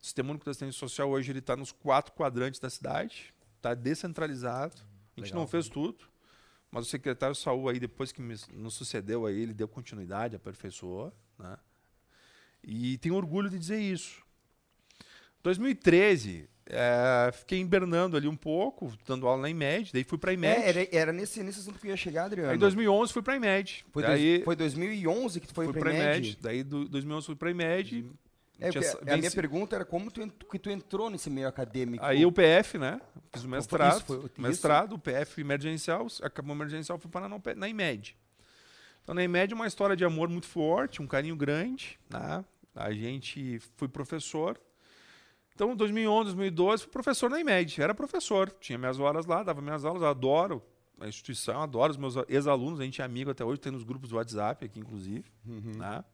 O 0.00 0.04
Sistema 0.04 0.30
Único 0.30 0.44
de 0.44 0.50
Assistência 0.50 0.78
Social 0.78 1.08
hoje 1.10 1.30
ele 1.30 1.38
está 1.38 1.56
nos 1.56 1.70
quatro 1.70 2.12
quadrantes 2.12 2.58
da 2.58 2.68
cidade. 2.68 3.32
Está 3.56 3.74
descentralizado. 3.74 4.74
A 5.16 5.20
gente 5.20 5.30
Legal, 5.30 5.40
não 5.40 5.46
fez 5.46 5.68
tudo. 5.68 6.04
Mas 6.70 6.86
o 6.86 6.90
secretário 6.90 7.36
Saúl 7.36 7.68
aí, 7.68 7.78
depois 7.78 8.10
que 8.10 8.20
me, 8.20 8.34
nos 8.52 8.74
sucedeu 8.74 9.26
aí, 9.26 9.40
ele 9.40 9.54
deu 9.54 9.68
continuidade, 9.68 10.34
aperfeiçoou. 10.34 11.12
Né? 11.38 11.56
E 12.64 12.98
tenho 12.98 13.14
orgulho 13.14 13.48
de 13.48 13.58
dizer 13.58 13.78
isso. 13.78 14.22
2013, 15.42 16.48
é, 16.66 17.30
fiquei 17.32 17.58
invernando 17.58 18.16
ali 18.16 18.28
um 18.28 18.36
pouco, 18.36 18.92
dando 19.06 19.26
aula 19.26 19.42
na 19.42 19.50
IMED, 19.50 19.92
daí 19.92 20.04
fui 20.04 20.18
pra 20.18 20.32
IMED. 20.32 20.62
É, 20.62 20.68
era, 20.68 20.88
era 20.92 21.12
nesse, 21.12 21.42
nesse 21.42 21.60
assunto 21.60 21.78
que 21.78 21.86
eu 21.86 21.90
ia 21.90 21.96
chegar, 21.96 22.24
Adriano. 22.24 22.50
Aí 22.50 22.56
em 22.56 22.60
2011 22.60 23.12
fui 23.12 23.22
pra 23.22 23.36
IMED. 23.36 23.84
Foi, 23.90 24.02
daí, 24.02 24.32
dois, 24.34 24.44
foi 24.44 24.56
2011 24.56 25.40
que 25.40 25.46
tu 25.48 25.54
foi 25.54 25.72
pra, 25.72 25.80
pra 25.80 25.92
IMED? 25.92 26.18
IMED. 26.18 26.38
Daí 26.40 26.62
do, 26.62 26.88
2011 26.88 27.26
fui 27.26 27.36
pra 27.36 27.50
IMED. 27.50 28.06
É, 28.60 29.12
a 29.12 29.16
minha 29.16 29.30
pergunta 29.30 29.74
era 29.74 29.84
como 29.84 30.08
tu, 30.08 30.28
que 30.46 30.58
tu 30.58 30.70
entrou 30.70 31.10
nesse 31.10 31.28
meio 31.28 31.48
acadêmico. 31.48 32.04
Aí 32.04 32.24
o 32.24 32.30
PF, 32.30 32.78
né? 32.78 33.00
Fiz 33.32 33.42
o 33.42 33.48
mestrado. 33.48 33.96
Isso, 33.96 34.04
foi, 34.06 34.30
mestrado, 34.38 34.92
o 34.94 34.98
PF 34.98 35.40
emergencial, 35.40 36.06
acabou 36.22 36.54
emergencial, 36.54 36.96
fui 36.96 37.10
parar 37.10 37.28
na, 37.28 37.40
na 37.56 37.68
IMED. 37.68 38.16
Então 39.02 39.16
na 39.16 39.24
IMED 39.24 39.52
uma 39.52 39.66
história 39.66 39.96
de 39.96 40.04
amor 40.04 40.28
muito 40.28 40.46
forte, 40.46 41.02
um 41.02 41.08
carinho 41.08 41.34
grande, 41.34 41.98
né? 42.08 42.44
A 42.74 42.92
gente 42.92 43.58
fui 43.76 43.88
professor, 43.88 44.58
então, 45.54 45.72
em 45.72 45.76
2011, 45.76 46.34
2012, 46.34 46.82
fui 46.84 46.92
professor 46.92 47.28
na 47.28 47.40
IMED. 47.40 47.82
Era 47.82 47.94
professor, 47.94 48.50
tinha 48.60 48.78
minhas 48.78 48.98
horas 48.98 49.26
lá, 49.26 49.42
dava 49.42 49.60
minhas 49.60 49.84
aulas, 49.84 50.02
adoro 50.02 50.62
a 50.98 51.08
instituição, 51.08 51.60
adoro 51.60 51.90
os 51.90 51.96
meus 51.96 52.14
ex-alunos, 52.28 52.80
a 52.80 52.84
gente 52.84 53.02
é 53.02 53.04
amigo 53.04 53.30
até 53.30 53.44
hoje, 53.44 53.60
tem 53.60 53.72
nos 53.72 53.82
grupos 53.82 54.10
do 54.10 54.16
WhatsApp 54.16 54.64
aqui, 54.64 54.78
inclusive. 54.78 55.24
Uhum. 55.44 55.72
Né? 55.76 56.04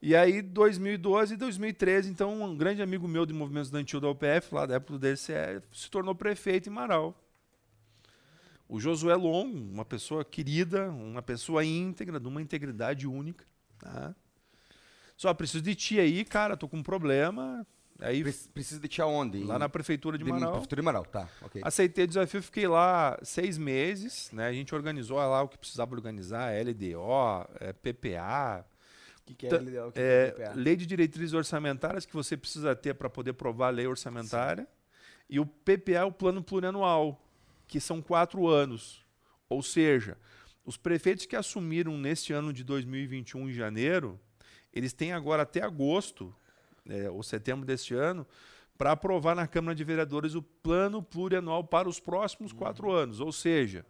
E 0.00 0.16
aí, 0.16 0.42
2012 0.42 1.34
e 1.34 1.36
2013, 1.36 2.10
então, 2.10 2.42
um 2.42 2.56
grande 2.56 2.82
amigo 2.82 3.06
meu 3.06 3.24
de 3.24 3.32
movimento 3.32 3.66
estudantil 3.66 4.00
da 4.00 4.08
UPF, 4.08 4.52
lá 4.52 4.66
da 4.66 4.74
época 4.74 4.94
do 4.94 4.98
DCE, 4.98 5.62
se 5.72 5.88
tornou 5.88 6.14
prefeito 6.14 6.68
em 6.68 6.72
Marau. 6.72 7.16
O 8.68 8.80
Josué 8.80 9.14
Longo, 9.14 9.56
uma 9.56 9.84
pessoa 9.84 10.24
querida, 10.24 10.90
uma 10.90 11.22
pessoa 11.22 11.64
íntegra, 11.64 12.18
de 12.18 12.26
uma 12.26 12.42
integridade 12.42 13.06
única. 13.06 13.44
Tá? 13.78 14.14
Só 15.22 15.32
preciso 15.32 15.62
de 15.62 15.76
ti 15.76 16.00
aí, 16.00 16.24
cara, 16.24 16.56
tô 16.56 16.68
com 16.68 16.78
um 16.78 16.82
problema. 16.82 17.64
Aí, 18.00 18.24
Precisa 18.52 18.80
de 18.80 18.88
ti 18.88 19.00
aonde? 19.00 19.44
Lá 19.44 19.56
na 19.56 19.68
prefeitura 19.68 20.18
de, 20.18 20.24
de 20.24 20.30
Marau. 20.32 20.50
Prefeitura 20.50 20.82
de 20.82 20.84
Marau, 20.84 21.04
tá. 21.04 21.28
Okay. 21.42 21.62
Aceitei 21.64 22.02
o 22.02 22.08
desafio, 22.08 22.42
fiquei 22.42 22.66
lá 22.66 23.16
seis 23.22 23.56
meses. 23.56 24.32
Né? 24.32 24.48
A 24.48 24.52
gente 24.52 24.74
organizou 24.74 25.18
lá 25.18 25.40
o 25.40 25.46
que 25.46 25.56
precisava 25.56 25.94
organizar, 25.94 26.50
LDO, 26.52 27.46
é, 27.60 27.72
PPA, 27.72 28.66
o 29.20 29.24
que, 29.26 29.34
que, 29.36 29.46
é 29.46 29.50
LDO? 29.50 29.92
Que 29.92 30.00
é, 30.00 30.34
é 30.38 30.52
lei 30.56 30.74
de 30.74 30.86
diretrizes 30.86 31.34
orçamentárias 31.34 32.04
que 32.04 32.12
você 32.12 32.36
precisa 32.36 32.74
ter 32.74 32.94
para 32.94 33.08
poder 33.08 33.34
provar 33.34 33.68
a 33.68 33.70
lei 33.70 33.86
orçamentária. 33.86 34.64
Sim. 34.64 34.68
E 35.30 35.38
o 35.38 35.46
PPA 35.46 35.98
é 35.98 36.04
o 36.04 36.10
plano 36.10 36.42
plurianual, 36.42 37.24
que 37.68 37.78
são 37.78 38.02
quatro 38.02 38.48
anos. 38.48 39.06
Ou 39.48 39.62
seja, 39.62 40.18
os 40.66 40.76
prefeitos 40.76 41.26
que 41.26 41.36
assumiram 41.36 41.96
neste 41.96 42.32
ano 42.32 42.52
de 42.52 42.64
2021, 42.64 43.48
em 43.48 43.52
janeiro, 43.52 44.18
eles 44.72 44.92
têm 44.92 45.12
agora 45.12 45.42
até 45.42 45.62
agosto, 45.62 46.34
é, 46.88 47.10
ou 47.10 47.22
setembro 47.22 47.64
deste 47.66 47.94
ano, 47.94 48.26
para 48.76 48.92
aprovar 48.92 49.34
na 49.34 49.46
Câmara 49.46 49.74
de 49.74 49.84
Vereadores 49.84 50.34
o 50.34 50.42
plano 50.42 51.02
plurianual 51.02 51.62
para 51.62 51.88
os 51.88 52.00
próximos 52.00 52.52
quatro 52.52 52.88
uhum. 52.88 52.94
anos. 52.94 53.20
Ou 53.20 53.30
seja, 53.30 53.86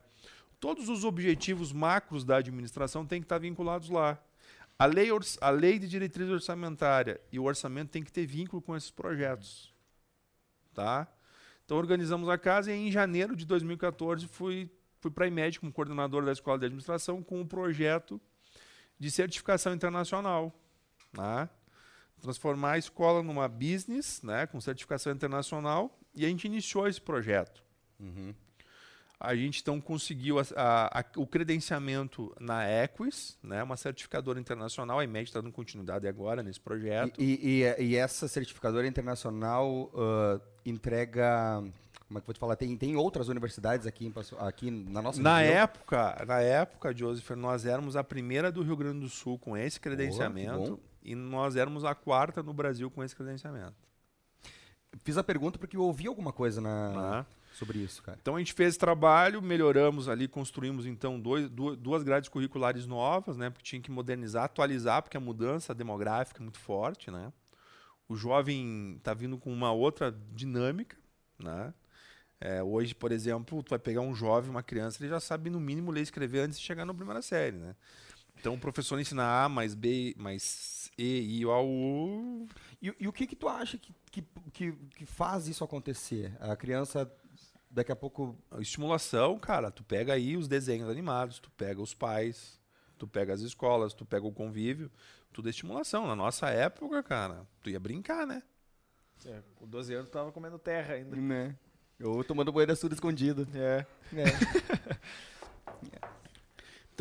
todos 0.60 0.88
os 0.88 1.04
objetivos 1.04 1.72
macros 1.72 2.24
da 2.24 2.36
administração 2.36 3.06
têm 3.06 3.20
que 3.20 3.24
estar 3.24 3.38
vinculados 3.38 3.88
lá. 3.88 4.22
A 4.78 4.86
lei, 4.86 5.08
a 5.40 5.50
lei 5.50 5.78
de 5.78 5.88
diretriz 5.88 6.28
orçamentária 6.28 7.20
e 7.30 7.38
o 7.38 7.44
orçamento 7.44 7.90
tem 7.90 8.02
que 8.02 8.12
ter 8.12 8.26
vínculo 8.26 8.60
com 8.60 8.76
esses 8.76 8.90
projetos. 8.90 9.72
Tá? 10.74 11.06
Então 11.64 11.76
organizamos 11.76 12.28
a 12.28 12.36
casa 12.36 12.72
e 12.72 12.88
em 12.88 12.90
janeiro 12.90 13.36
de 13.36 13.46
2014 13.46 14.26
fui, 14.26 14.68
fui 15.00 15.10
para 15.10 15.24
a 15.24 15.28
IMED 15.28 15.60
como 15.60 15.72
coordenador 15.72 16.24
da 16.24 16.32
Escola 16.32 16.58
de 16.58 16.66
Administração 16.66 17.22
com 17.22 17.40
um 17.40 17.46
projeto 17.46 18.20
de 18.98 19.10
certificação 19.10 19.72
internacional. 19.72 20.54
Tá? 21.12 21.48
Transformar 22.20 22.72
a 22.72 22.78
escola 22.78 23.22
numa 23.22 23.48
business 23.48 24.22
né, 24.22 24.46
com 24.46 24.60
certificação 24.60 25.12
internacional 25.12 25.98
e 26.14 26.24
a 26.24 26.28
gente 26.28 26.44
iniciou 26.44 26.86
esse 26.86 27.00
projeto. 27.00 27.62
Uhum 27.98 28.34
a 29.22 29.36
gente 29.36 29.60
então 29.60 29.80
conseguiu 29.80 30.40
a, 30.40 30.42
a, 30.56 31.00
a, 31.00 31.04
o 31.16 31.26
credenciamento 31.26 32.34
na 32.40 32.68
Equis, 32.68 33.38
né, 33.40 33.62
uma 33.62 33.76
certificadora 33.76 34.40
internacional, 34.40 34.98
a 34.98 35.04
IMED 35.04 35.28
está 35.28 35.40
dando 35.40 35.52
continuidade 35.52 36.08
agora 36.08 36.42
nesse 36.42 36.58
projeto. 36.58 37.22
E, 37.22 37.62
e, 37.62 37.84
e 37.84 37.96
essa 37.96 38.26
certificadora 38.26 38.86
internacional 38.86 39.92
uh, 39.94 40.40
entrega 40.66 41.62
como 42.08 42.18
é 42.18 42.20
que 42.20 42.26
vou 42.26 42.34
te 42.34 42.40
falar? 42.40 42.56
Tem, 42.56 42.76
tem 42.76 42.94
outras 42.94 43.28
universidades 43.28 43.86
aqui, 43.86 44.06
em, 44.06 44.14
aqui 44.40 44.70
na 44.70 45.00
nossa 45.00 45.22
na 45.22 45.38
região? 45.38 45.62
época 45.62 46.24
Na 46.26 46.40
época, 46.40 46.94
Joseph, 46.94 47.30
nós 47.30 47.64
éramos 47.64 47.96
a 47.96 48.04
primeira 48.04 48.52
do 48.52 48.62
Rio 48.62 48.76
Grande 48.76 49.00
do 49.00 49.08
Sul 49.08 49.38
com 49.38 49.56
esse 49.56 49.80
credenciamento 49.80 50.78
e 51.02 51.14
nós 51.14 51.56
éramos 51.56 51.84
a 51.84 51.94
quarta 51.94 52.42
no 52.42 52.52
Brasil 52.52 52.90
com 52.90 53.02
esse 53.02 53.14
credenciamento. 53.14 53.76
Fiz 55.04 55.16
a 55.16 55.24
pergunta 55.24 55.58
porque 55.58 55.76
eu 55.76 55.82
ouvi 55.82 56.06
alguma 56.06 56.32
coisa 56.32 56.60
na, 56.60 57.20
ah 57.20 57.26
sobre 57.52 57.78
isso, 57.78 58.02
cara? 58.02 58.18
Então 58.20 58.36
a 58.36 58.38
gente 58.38 58.52
fez 58.52 58.70
esse 58.70 58.78
trabalho, 58.78 59.42
melhoramos 59.42 60.08
ali, 60.08 60.26
construímos 60.26 60.86
então 60.86 61.20
dois, 61.20 61.48
duas 61.50 62.02
grades 62.02 62.28
curriculares 62.28 62.86
novas, 62.86 63.36
né? 63.36 63.50
Porque 63.50 63.64
tinha 63.64 63.80
que 63.80 63.90
modernizar, 63.90 64.44
atualizar, 64.44 65.02
porque 65.02 65.16
a 65.16 65.20
mudança 65.20 65.74
demográfica 65.74 66.40
é 66.40 66.42
muito 66.42 66.58
forte, 66.58 67.10
né? 67.10 67.32
O 68.08 68.16
jovem 68.16 68.96
está 68.96 69.14
vindo 69.14 69.38
com 69.38 69.52
uma 69.52 69.72
outra 69.72 70.14
dinâmica, 70.32 70.96
né? 71.38 71.72
É, 72.40 72.62
hoje, 72.62 72.94
por 72.94 73.12
exemplo, 73.12 73.62
tu 73.62 73.70
vai 73.70 73.78
pegar 73.78 74.00
um 74.00 74.14
jovem, 74.14 74.50
uma 74.50 74.64
criança, 74.64 75.00
ele 75.00 75.10
já 75.10 75.20
sabe 75.20 75.48
no 75.48 75.60
mínimo 75.60 75.92
ler 75.92 76.00
e 76.00 76.02
escrever 76.02 76.40
antes 76.40 76.58
de 76.58 76.64
chegar 76.64 76.84
na 76.84 76.92
primeira 76.92 77.22
série, 77.22 77.56
né? 77.56 77.76
Então 78.42 78.54
o 78.54 78.58
professor 78.58 78.98
ensina 78.98 79.44
A 79.44 79.48
mais 79.48 79.72
B 79.72 80.16
mais 80.18 80.90
E, 80.98 81.38
I, 81.38 81.46
O, 81.46 81.62
U. 81.62 82.48
E, 82.82 82.92
e 82.98 83.06
o 83.06 83.12
que 83.12 83.24
que 83.24 83.36
tu 83.36 83.48
acha 83.48 83.78
que, 83.78 83.94
que, 84.10 84.24
que, 84.52 84.72
que 84.72 85.06
faz 85.06 85.46
isso 85.46 85.62
acontecer? 85.62 86.36
A 86.40 86.56
criança 86.56 87.08
daqui 87.70 87.92
a 87.92 87.96
pouco. 87.96 88.36
Estimulação, 88.58 89.38
cara, 89.38 89.70
tu 89.70 89.84
pega 89.84 90.14
aí 90.14 90.36
os 90.36 90.48
desenhos 90.48 90.90
animados, 90.90 91.38
tu 91.38 91.52
pega 91.52 91.80
os 91.80 91.94
pais, 91.94 92.60
tu 92.98 93.06
pega 93.06 93.32
as 93.32 93.42
escolas, 93.42 93.94
tu 93.94 94.04
pega 94.04 94.26
o 94.26 94.32
convívio, 94.32 94.90
tudo 95.32 95.48
é 95.48 95.50
estimulação. 95.50 96.08
Na 96.08 96.16
nossa 96.16 96.50
época, 96.50 97.00
cara, 97.00 97.46
tu 97.62 97.70
ia 97.70 97.78
brincar, 97.78 98.26
né? 98.26 98.42
É, 99.24 99.40
com 99.54 99.68
12 99.68 99.94
anos 99.94 100.08
tu 100.08 100.14
tava 100.14 100.32
comendo 100.32 100.58
terra 100.58 100.94
ainda. 100.94 101.14
Né? 101.14 101.56
Eu 101.96 102.24
tomando 102.24 102.50
banho 102.50 102.66
da 102.66 102.74
tudo 102.74 102.92
escondido. 102.92 103.46
É. 103.54 103.86
é. 104.12 104.24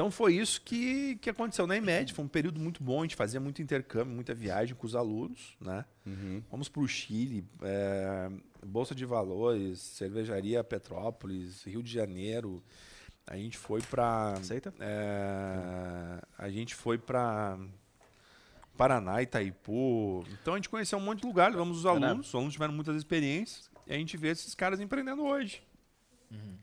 Então 0.01 0.09
foi 0.09 0.33
isso 0.33 0.59
que, 0.63 1.15
que 1.17 1.29
aconteceu 1.29 1.67
na 1.67 1.77
IMED. 1.77 2.11
Foi 2.11 2.25
um 2.25 2.27
período 2.27 2.59
muito 2.59 2.81
bom, 2.81 3.01
a 3.01 3.03
gente 3.03 3.15
fazia 3.15 3.39
muito 3.39 3.61
intercâmbio, 3.61 4.11
muita 4.11 4.33
viagem 4.33 4.73
com 4.73 4.87
os 4.87 4.95
alunos. 4.95 5.55
Né? 5.61 5.85
Uhum. 6.07 6.41
Vamos 6.49 6.67
para 6.67 6.81
o 6.81 6.87
Chile, 6.87 7.45
é, 7.61 8.31
Bolsa 8.65 8.95
de 8.95 9.05
Valores, 9.05 9.77
Cervejaria 9.77 10.63
Petrópolis, 10.63 11.63
Rio 11.65 11.83
de 11.83 11.93
Janeiro. 11.93 12.63
A 13.27 13.37
gente 13.37 13.59
foi 13.59 13.79
para. 13.79 14.33
Aceita? 14.33 14.73
É, 14.79 16.19
a 16.35 16.49
gente 16.49 16.73
foi 16.73 16.97
para 16.97 17.59
Paraná, 18.75 19.21
Itaipu. 19.21 20.25
Então 20.41 20.55
a 20.55 20.57
gente 20.57 20.69
conheceu 20.69 20.97
um 20.97 21.01
monte 21.01 21.21
de 21.21 21.27
lugar, 21.27 21.51
levamos 21.51 21.77
os 21.77 21.85
alunos, 21.85 22.29
os 22.29 22.33
alunos 22.33 22.53
tiveram 22.53 22.73
muitas 22.73 22.95
experiências. 22.95 23.69
E 23.85 23.93
a 23.93 23.97
gente 23.97 24.17
vê 24.17 24.29
esses 24.29 24.55
caras 24.55 24.79
empreendendo 24.79 25.21
hoje. 25.23 25.61
Uhum. 26.31 26.57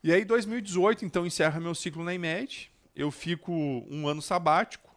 E 0.00 0.12
aí, 0.12 0.24
2018, 0.24 1.04
então, 1.04 1.26
encerra 1.26 1.58
meu 1.58 1.74
ciclo 1.74 2.04
na 2.04 2.14
IMED. 2.14 2.70
Eu 2.94 3.10
fico 3.10 3.52
um 3.52 4.06
ano 4.06 4.22
sabático. 4.22 4.88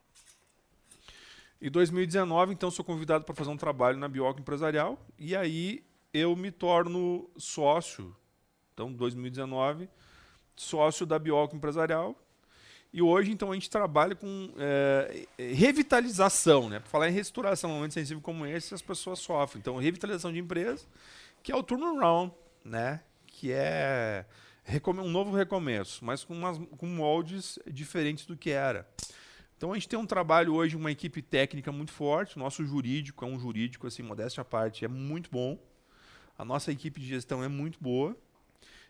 E 1.59 1.71
2019, 1.71 2.53
então, 2.53 2.69
sou 2.69 2.85
convidado 2.85 3.25
para 3.25 3.33
fazer 3.33 3.49
um 3.49 3.57
trabalho 3.57 3.97
na 3.97 4.07
Bioco 4.07 4.39
Empresarial. 4.39 5.03
E 5.17 5.35
aí 5.35 5.83
eu 6.13 6.35
me 6.35 6.51
torno 6.51 7.27
sócio. 7.35 8.15
Então, 8.73 8.93
2019, 8.93 9.89
sócio 10.55 11.03
da 11.03 11.17
Bioco 11.17 11.55
Empresarial. 11.55 12.15
E 12.93 13.01
hoje, 13.01 13.31
então, 13.31 13.49
a 13.51 13.55
gente 13.55 13.71
trabalha 13.71 14.15
com 14.15 14.53
é, 14.55 15.25
revitalização, 15.39 16.69
né? 16.69 16.79
Para 16.79 16.89
falar 16.89 17.09
em 17.09 17.13
restauração, 17.13 17.71
num 17.71 17.77
momento 17.77 17.95
sensível 17.95 18.21
como 18.21 18.45
esse, 18.45 18.71
as 18.75 18.83
pessoas 18.83 19.17
sofrem. 19.17 19.61
Então, 19.61 19.77
revitalização 19.77 20.31
de 20.31 20.37
empresa, 20.37 20.85
que 21.41 21.51
é 21.51 21.55
o 21.55 21.63
turnaround, 21.63 22.31
né? 22.63 23.01
Que 23.25 23.51
é 23.51 24.25
um 24.87 25.09
novo 25.09 25.35
recomeço, 25.35 26.03
mas 26.03 26.23
com, 26.23 26.33
umas, 26.33 26.57
com 26.77 26.85
moldes 26.85 27.57
diferentes 27.67 28.25
do 28.25 28.37
que 28.37 28.49
era. 28.49 28.87
Então 29.57 29.71
a 29.71 29.75
gente 29.75 29.89
tem 29.89 29.99
um 29.99 30.05
trabalho 30.05 30.55
hoje, 30.55 30.75
uma 30.75 30.91
equipe 30.91 31.21
técnica 31.21 31.71
muito 31.71 31.91
forte. 31.91 32.39
Nosso 32.39 32.65
jurídico 32.65 33.23
é 33.23 33.27
um 33.27 33.39
jurídico, 33.39 33.85
assim, 33.85 34.01
modéstia 34.01 34.41
à 34.41 34.45
parte, 34.45 34.85
é 34.85 34.87
muito 34.87 35.29
bom. 35.29 35.59
A 36.37 36.43
nossa 36.43 36.71
equipe 36.71 36.99
de 36.99 37.07
gestão 37.07 37.43
é 37.43 37.47
muito 37.47 37.77
boa. 37.79 38.17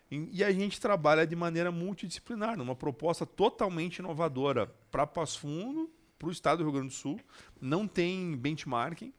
E 0.09 0.43
a 0.43 0.51
gente 0.51 0.79
trabalha 0.79 1.25
de 1.25 1.35
maneira 1.35 1.71
multidisciplinar, 1.71 2.57
numa 2.57 2.75
proposta 2.75 3.25
totalmente 3.25 3.99
inovadora 3.99 4.67
para 4.91 5.07
Passo 5.07 5.39
Fundo, 5.39 5.89
para 6.19 6.27
o 6.27 6.31
estado 6.31 6.59
do 6.59 6.63
Rio 6.65 6.73
Grande 6.73 6.89
do 6.89 6.93
Sul. 6.93 7.19
Não 7.59 7.87
tem 7.87 8.35
benchmarking 8.35 9.13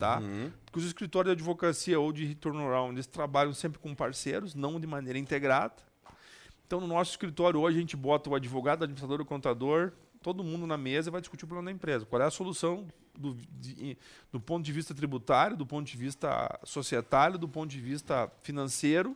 tá? 0.00 0.18
Uhum. 0.18 0.50
Porque 0.64 0.78
os 0.78 0.86
escritórios 0.86 1.36
de 1.36 1.42
advocacia 1.42 2.00
ou 2.00 2.10
de 2.10 2.34
turnaround, 2.34 2.94
eles 2.94 3.06
trabalham 3.06 3.52
sempre 3.52 3.78
com 3.78 3.94
parceiros, 3.94 4.54
não 4.54 4.80
de 4.80 4.86
maneira 4.86 5.18
integrada. 5.18 5.74
Então, 6.66 6.80
no 6.80 6.86
nosso 6.86 7.10
escritório 7.10 7.60
hoje, 7.60 7.76
a 7.76 7.80
gente 7.80 7.96
bota 7.96 8.30
o 8.30 8.34
advogado, 8.34 8.80
o 8.80 8.84
administrador, 8.84 9.20
o 9.20 9.24
contador, 9.26 9.92
todo 10.22 10.42
mundo 10.42 10.66
na 10.66 10.78
mesa 10.78 11.10
e 11.10 11.12
vai 11.12 11.20
discutir 11.20 11.44
o 11.44 11.48
problema 11.48 11.70
da 11.70 11.76
empresa. 11.76 12.06
Qual 12.06 12.22
é 12.22 12.24
a 12.24 12.30
solução 12.30 12.86
do, 13.16 13.36
de, 13.58 13.98
do 14.32 14.40
ponto 14.40 14.64
de 14.64 14.72
vista 14.72 14.94
tributário, 14.94 15.56
do 15.56 15.66
ponto 15.66 15.86
de 15.86 15.96
vista 15.96 16.58
societário, 16.64 17.38
do 17.38 17.48
ponto 17.48 17.70
de 17.70 17.80
vista 17.80 18.30
financeiro. 18.40 19.14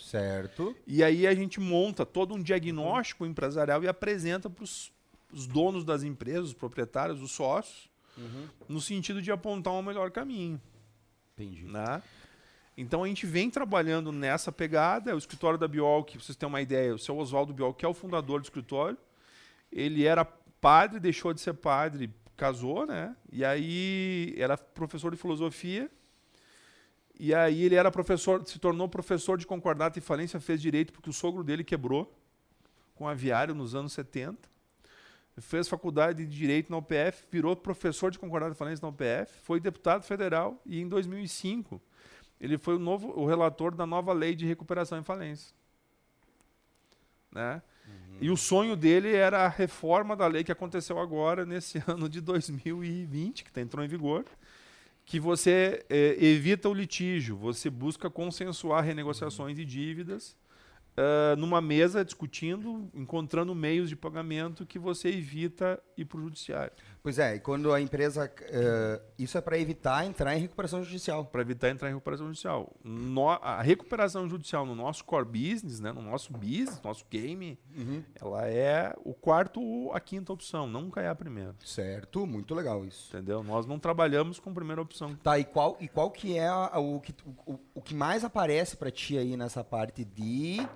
Certo. 0.00 0.76
E 0.86 1.02
aí 1.02 1.26
a 1.26 1.34
gente 1.34 1.58
monta 1.58 2.06
todo 2.06 2.34
um 2.34 2.42
diagnóstico 2.42 3.26
empresarial 3.26 3.82
e 3.82 3.88
apresenta 3.88 4.48
para 4.48 4.62
os 4.62 4.92
donos 5.48 5.84
das 5.84 6.04
empresas, 6.04 6.48
os 6.48 6.54
proprietários, 6.54 7.20
os 7.20 7.32
sócios, 7.32 7.88
uhum. 8.16 8.48
no 8.68 8.80
sentido 8.80 9.20
de 9.20 9.30
apontar 9.30 9.72
um 9.72 9.82
melhor 9.82 10.10
caminho. 10.10 10.60
Entendi. 11.32 11.64
Né? 11.64 12.02
Então 12.76 13.04
a 13.04 13.08
gente 13.08 13.26
vem 13.26 13.50
trabalhando 13.50 14.10
nessa 14.10 14.50
pegada. 14.50 15.14
O 15.14 15.18
escritório 15.18 15.58
da 15.58 15.68
Biol, 15.68 16.04
que 16.04 16.18
vocês 16.18 16.36
têm 16.36 16.48
uma 16.48 16.60
ideia, 16.60 16.94
o 16.94 16.98
seu 16.98 17.16
Oswaldo 17.16 17.52
Biol, 17.52 17.74
que 17.74 17.84
é 17.84 17.88
o 17.88 17.94
fundador 17.94 18.40
do 18.40 18.44
escritório, 18.44 18.98
ele 19.70 20.04
era 20.04 20.24
padre, 20.24 20.98
deixou 20.98 21.32
de 21.32 21.40
ser 21.40 21.54
padre, 21.54 22.10
casou, 22.36 22.86
né? 22.86 23.14
E 23.30 23.44
aí 23.44 24.34
era 24.36 24.56
professor 24.56 25.10
de 25.10 25.16
filosofia. 25.16 25.90
E 27.18 27.32
aí 27.32 27.62
ele 27.62 27.76
era 27.76 27.90
professor, 27.92 28.44
se 28.44 28.58
tornou 28.58 28.88
professor 28.88 29.38
de 29.38 29.46
concordata 29.46 29.98
e 29.98 30.02
falência, 30.02 30.40
fez 30.40 30.60
direito 30.60 30.92
porque 30.92 31.10
o 31.10 31.12
sogro 31.12 31.44
dele 31.44 31.62
quebrou 31.62 32.12
com 32.94 33.08
aviário 33.08 33.54
nos 33.54 33.74
anos 33.74 33.92
70. 33.92 34.48
Fez 35.38 35.68
faculdade 35.68 36.24
de 36.24 36.36
direito 36.36 36.70
na 36.70 36.78
UPF, 36.78 37.24
virou 37.30 37.56
professor 37.56 38.10
de 38.10 38.18
concordata 38.18 38.52
e 38.52 38.56
falência 38.56 38.82
na 38.82 38.88
UPF, 38.88 39.40
foi 39.42 39.58
deputado 39.58 40.04
federal 40.04 40.60
e 40.64 40.80
em 40.80 40.88
2005 40.88 41.80
ele 42.40 42.56
foi 42.56 42.76
o 42.76 42.78
novo 42.78 43.08
o 43.18 43.26
relator 43.26 43.74
da 43.74 43.86
nova 43.86 44.12
lei 44.12 44.34
de 44.34 44.46
recuperação 44.46 44.98
e 44.98 45.02
falência. 45.02 45.54
Né? 47.32 47.60
Uhum. 47.86 48.18
E 48.20 48.30
o 48.30 48.36
sonho 48.36 48.76
dele 48.76 49.12
era 49.12 49.44
a 49.44 49.48
reforma 49.48 50.14
da 50.14 50.26
lei 50.26 50.44
que 50.44 50.52
aconteceu 50.52 50.98
agora, 50.98 51.44
nesse 51.44 51.82
ano 51.88 52.08
de 52.08 52.20
2020, 52.20 53.44
que 53.44 53.52
tá, 53.52 53.60
entrou 53.60 53.84
em 53.84 53.88
vigor, 53.88 54.24
que 55.04 55.18
você 55.18 55.84
é, 55.90 56.16
evita 56.24 56.68
o 56.68 56.74
litígio, 56.74 57.36
você 57.36 57.68
busca 57.68 58.08
consensuar 58.08 58.84
renegociações 58.84 59.56
de 59.56 59.64
dívidas 59.64 60.36
uh, 60.96 61.36
numa 61.36 61.60
mesa 61.60 62.04
discutindo, 62.04 62.88
encontrando 62.94 63.54
meios 63.54 63.88
de 63.88 63.96
pagamento 63.96 64.66
que 64.66 64.78
você 64.78 65.08
evita 65.08 65.80
ir 65.96 66.04
para 66.04 66.18
o 66.18 66.22
judiciário. 66.22 66.72
Pois 67.02 67.18
é, 67.18 67.36
e 67.36 67.40
quando 67.40 67.72
a 67.72 67.80
empresa. 67.80 68.32
Uh, 68.40 69.02
isso 69.18 69.36
é 69.36 69.40
para 69.40 69.58
evitar 69.58 70.06
entrar 70.06 70.34
em 70.34 70.40
recuperação 70.40 70.82
judicial. 70.82 71.26
Para 71.26 71.42
evitar 71.42 71.68
entrar 71.68 71.90
em 71.90 71.92
recuperação 71.92 72.26
judicial. 72.28 72.72
No, 72.82 73.28
a 73.28 73.60
recuperação 73.60 74.26
judicial 74.26 74.64
no 74.64 74.74
nosso 74.74 75.04
core 75.04 75.26
business, 75.26 75.80
né, 75.80 75.92
no 75.92 76.00
nosso 76.00 76.32
business, 76.32 76.80
no 76.82 76.88
nosso 76.88 77.04
game, 77.10 77.58
uhum. 77.76 78.02
ela 78.18 78.48
é 78.48 78.94
o 79.04 79.12
quarto 79.12 79.60
ou 79.60 79.92
a 79.92 80.00
quinta 80.00 80.32
opção, 80.32 80.66
nunca 80.66 81.02
é 81.02 81.08
a 81.08 81.14
primeira. 81.14 81.54
Certo, 81.62 82.26
muito 82.26 82.54
legal 82.54 82.86
isso. 82.86 83.14
Entendeu? 83.14 83.42
Nós 83.42 83.66
não 83.66 83.78
trabalhamos 83.78 84.38
com 84.38 84.54
primeira 84.54 84.80
opção. 84.80 85.14
Tá, 85.16 85.38
e 85.38 85.44
qual, 85.44 85.76
e 85.80 85.88
qual 85.88 86.10
que 86.10 86.38
é 86.38 86.48
a, 86.48 86.78
o, 86.78 87.00
que, 87.00 87.14
o, 87.46 87.58
o 87.74 87.82
que 87.82 87.94
mais 87.94 88.24
aparece 88.24 88.76
para 88.76 88.90
ti 88.90 89.18
aí 89.18 89.36
nessa 89.36 89.62
parte 89.62 90.04
de 90.04 90.66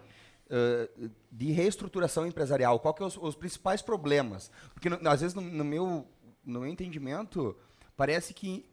uh, 0.50 1.10
de 1.30 1.52
reestruturação 1.52 2.26
empresarial? 2.26 2.78
Qual 2.80 2.94
que 2.94 3.02
é 3.02 3.06
os, 3.06 3.16
os 3.16 3.34
principais 3.34 3.82
problemas? 3.82 4.50
Porque 4.74 4.88
no, 4.88 5.08
às 5.08 5.20
vezes 5.20 5.34
no, 5.34 5.42
no, 5.42 5.64
meu, 5.64 6.06
no 6.44 6.60
meu 6.60 6.68
entendimento 6.68 7.56
parece 7.96 8.34
que 8.34 8.68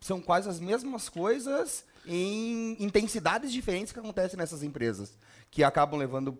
são 0.00 0.20
quase 0.20 0.48
as 0.48 0.60
mesmas 0.60 1.08
coisas 1.08 1.84
em 2.06 2.76
intensidades 2.82 3.50
diferentes 3.52 3.92
que 3.92 3.98
acontecem 3.98 4.36
nessas 4.36 4.62
empresas, 4.62 5.16
que 5.50 5.64
acabam 5.64 5.98
levando 5.98 6.38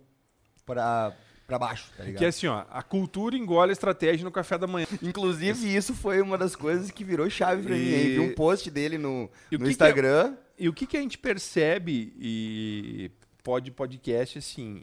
para 0.67 1.17
para 1.47 1.59
baixo, 1.59 1.91
tá 1.97 2.05
ligado? 2.05 2.19
Que 2.19 2.25
é 2.25 2.29
assim, 2.29 2.47
ó, 2.47 2.65
a 2.71 2.83
cultura 2.83 3.37
engole 3.37 3.71
a 3.71 3.73
estratégia 3.73 4.25
no 4.25 4.31
café 4.31 4.57
da 4.57 4.67
manhã. 4.67 4.87
Inclusive, 5.03 5.75
isso 5.75 5.95
foi 5.95 6.21
uma 6.23 6.39
das 6.39 6.57
coisas 6.57 6.91
que 6.91 7.05
virou 7.05 7.29
chave 7.29 7.63
para 7.63 7.75
mim. 7.75 7.85
Vi 7.85 8.21
um 8.21 8.35
post 8.35 8.71
dele 8.71 8.97
no, 8.97 9.31
no 9.51 9.69
Instagram. 9.69 10.33
Que 10.33 10.41
é... 10.41 10.45
E 10.65 10.69
o 10.69 10.73
que, 10.73 10.87
que 10.87 10.97
a 10.97 11.01
gente 11.01 11.19
percebe, 11.19 12.15
e 12.17 13.11
pod 13.45 13.71
podcast, 13.71 14.39
assim, 14.39 14.83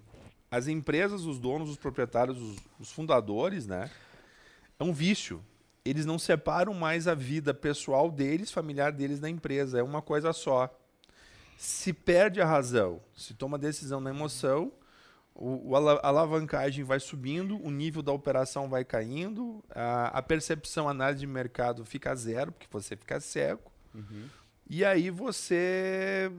as 0.50 0.68
empresas, 0.68 1.26
os 1.26 1.40
donos, 1.40 1.70
os 1.70 1.78
proprietários, 1.78 2.38
os, 2.38 2.58
os 2.80 2.92
fundadores, 2.92 3.66
né? 3.66 3.90
É 4.80 4.84
um 4.84 4.94
vício. 4.94 5.44
Eles 5.84 6.06
não 6.06 6.20
separam 6.20 6.74
mais 6.74 7.08
a 7.08 7.16
vida 7.16 7.54
pessoal 7.54 8.12
deles, 8.12 8.52
familiar 8.52 8.92
deles 8.92 9.20
da 9.20 9.28
empresa. 9.28 9.80
É 9.80 9.84
uma 9.84 10.02
coisa 10.02 10.32
só. 10.32 10.70
Se 11.58 11.92
perde 11.92 12.40
a 12.40 12.46
razão, 12.46 13.02
se 13.16 13.34
toma 13.34 13.58
decisão 13.58 14.00
na 14.00 14.12
emoção, 14.12 14.72
o, 15.34 15.76
a 15.76 16.08
alavancagem 16.08 16.84
vai 16.84 17.00
subindo, 17.00 17.60
o 17.64 17.72
nível 17.72 18.04
da 18.04 18.12
operação 18.12 18.70
vai 18.70 18.86
caindo, 18.86 19.64
a, 19.70 20.08
a 20.20 20.22
percepção, 20.22 20.88
a 20.88 20.92
análise 20.92 21.22
de 21.22 21.28
mercado 21.28 21.84
fica 21.84 22.14
zero, 22.16 22.52
porque 22.52 22.68
você 22.70 22.96
fica 22.96 23.20
cego. 23.20 23.72
Uhum. 23.94 24.28
E 24.70 24.86
aí 24.86 25.10
você 25.10 26.32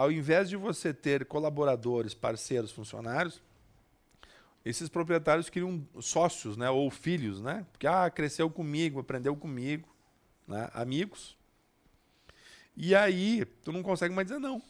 ao 0.00 0.10
invés 0.10 0.48
de 0.48 0.56
você 0.56 0.94
ter 0.94 1.26
colaboradores, 1.26 2.14
parceiros, 2.14 2.72
funcionários, 2.72 3.42
esses 4.64 4.88
proprietários 4.88 5.50
criam 5.50 5.86
sócios, 6.00 6.56
né, 6.56 6.70
ou 6.70 6.90
filhos, 6.90 7.42
né? 7.42 7.66
Porque 7.70 7.86
ah, 7.86 8.08
cresceu 8.08 8.48
comigo, 8.48 8.98
aprendeu 8.98 9.36
comigo, 9.36 9.86
né, 10.48 10.70
amigos. 10.72 11.36
E 12.74 12.94
aí, 12.94 13.44
tu 13.62 13.72
não 13.72 13.82
consegue 13.82 14.14
mais 14.14 14.26
dizer 14.26 14.40
não. 14.40 14.62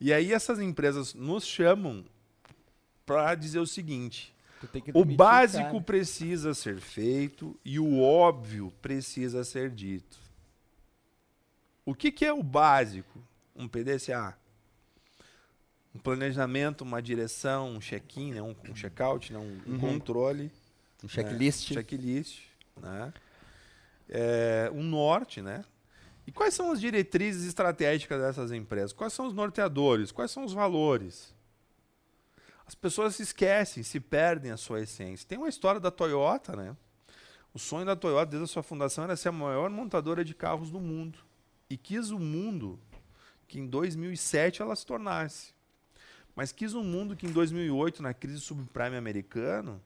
E 0.00 0.12
aí 0.12 0.32
essas 0.32 0.58
empresas 0.58 1.14
nos 1.14 1.46
chamam 1.46 2.04
para 3.06 3.36
dizer 3.36 3.60
o 3.60 3.66
seguinte: 3.68 4.34
o 4.92 5.04
básico 5.04 5.80
precisa 5.80 6.54
ser 6.54 6.80
feito 6.80 7.56
e 7.64 7.78
o 7.78 8.02
óbvio 8.02 8.72
precisa 8.82 9.44
ser 9.44 9.70
dito. 9.70 10.18
O 11.86 11.94
que, 11.94 12.10
que 12.10 12.24
é 12.24 12.32
o 12.32 12.42
básico? 12.42 13.29
Um 13.54 13.68
PDCA, 13.68 14.36
um 15.94 15.98
planejamento, 15.98 16.82
uma 16.82 17.02
direção, 17.02 17.70
um 17.70 17.80
check-in, 17.80 18.32
né? 18.32 18.42
um, 18.42 18.54
um 18.68 18.74
check-out, 18.74 19.32
né? 19.32 19.38
um, 19.38 19.60
um 19.66 19.72
uhum. 19.72 19.80
controle. 19.80 20.50
Um 21.02 21.08
checklist. 21.08 21.70
Né? 21.70 21.74
Checklist. 21.74 22.42
Né? 22.80 23.12
É, 24.08 24.70
um 24.72 24.82
norte, 24.82 25.40
né? 25.42 25.64
E 26.26 26.32
quais 26.32 26.54
são 26.54 26.70
as 26.70 26.80
diretrizes 26.80 27.46
estratégicas 27.46 28.20
dessas 28.20 28.52
empresas? 28.52 28.92
Quais 28.92 29.12
são 29.12 29.26
os 29.26 29.34
norteadores? 29.34 30.12
Quais 30.12 30.30
são 30.30 30.44
os 30.44 30.52
valores? 30.52 31.34
As 32.66 32.74
pessoas 32.74 33.16
se 33.16 33.22
esquecem, 33.22 33.82
se 33.82 33.98
perdem 33.98 34.52
a 34.52 34.56
sua 34.56 34.80
essência. 34.80 35.26
Tem 35.26 35.36
uma 35.36 35.48
história 35.48 35.80
da 35.80 35.90
Toyota, 35.90 36.54
né? 36.54 36.76
O 37.52 37.58
sonho 37.58 37.84
da 37.84 37.96
Toyota 37.96 38.30
desde 38.30 38.44
a 38.44 38.46
sua 38.46 38.62
fundação 38.62 39.02
era 39.02 39.16
ser 39.16 39.30
a 39.30 39.32
maior 39.32 39.68
montadora 39.70 40.24
de 40.24 40.34
carros 40.34 40.70
do 40.70 40.78
mundo. 40.78 41.18
E 41.68 41.76
quis 41.76 42.10
o 42.10 42.18
mundo 42.18 42.78
que 43.50 43.58
em 43.58 43.66
2007 43.66 44.62
ela 44.62 44.76
se 44.76 44.86
tornasse. 44.86 45.52
Mas 46.36 46.52
quis 46.52 46.72
um 46.72 46.84
mundo 46.84 47.16
que 47.16 47.26
em 47.26 47.32
2008, 47.32 48.00
na 48.00 48.14
crise 48.14 48.40
subprime 48.40 48.96
americana, 48.96 49.80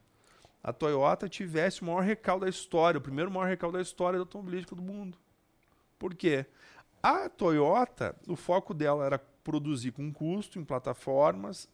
a 0.62 0.70
Toyota 0.70 1.30
tivesse 1.30 1.80
o 1.80 1.86
maior 1.86 2.02
recaldo 2.02 2.44
da 2.44 2.50
história, 2.50 2.98
o 2.98 3.00
primeiro 3.00 3.30
maior 3.30 3.48
recaldo 3.48 3.78
da 3.78 3.82
história 3.82 4.18
do 4.18 4.22
automobilístico 4.22 4.76
do 4.76 4.82
mundo. 4.82 5.16
Por 5.98 6.14
quê? 6.14 6.44
A 7.02 7.30
Toyota, 7.30 8.14
o 8.28 8.36
foco 8.36 8.74
dela 8.74 9.06
era 9.06 9.18
produzir 9.18 9.92
com 9.92 10.12
custo 10.12 10.58
em 10.58 10.64
plataformas, 10.64 11.66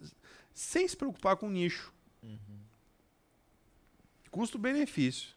sem 0.55 0.87
se 0.87 0.96
preocupar 0.96 1.37
com 1.37 1.50
nicho. 1.50 1.92
Uhum. 2.22 2.61
Custo-benefício. 4.31 5.31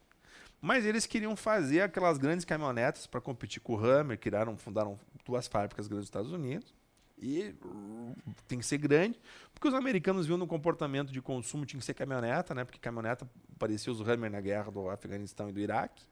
Mas 0.62 0.86
eles 0.86 1.08
queriam 1.08 1.36
fazer 1.36 1.82
aquelas 1.82 2.20
grandes 2.20 2.46
caminhonetas 2.46 3.08
para 3.08 3.20
competir 3.20 3.60
com 3.60 3.74
o 3.74 3.84
Hammer, 3.84 4.20
criaram, 4.20 4.56
fundaram 4.56 5.00
duas 5.26 5.48
fábricas 5.48 5.88
grandes 5.88 6.04
nos 6.04 6.08
Estados 6.08 6.32
Unidos. 6.32 6.74
E 7.18 7.56
tem 8.48 8.60
que 8.60 8.66
ser 8.66 8.78
grande, 8.80 9.20
porque 9.54 9.68
os 9.68 9.74
americanos 9.74 10.26
viam 10.26 10.38
no 10.38 10.48
comportamento 10.48 11.12
de 11.12 11.22
consumo 11.22 11.66
tinha 11.66 11.80
que 11.80 11.86
ser 11.86 11.94
caminhoneta, 11.94 12.54
né? 12.54 12.66
Porque 12.66 12.80
caminhoneta 12.80 13.30
parecia 13.58 13.94
os 13.94 14.02
Hammer 14.02 14.30
na 14.30 14.42
guerra 14.42 14.72
do 14.72 14.90
Afeganistão 14.90 15.50
e 15.50 15.54
do 15.54 15.60
Iraque. 15.60 16.04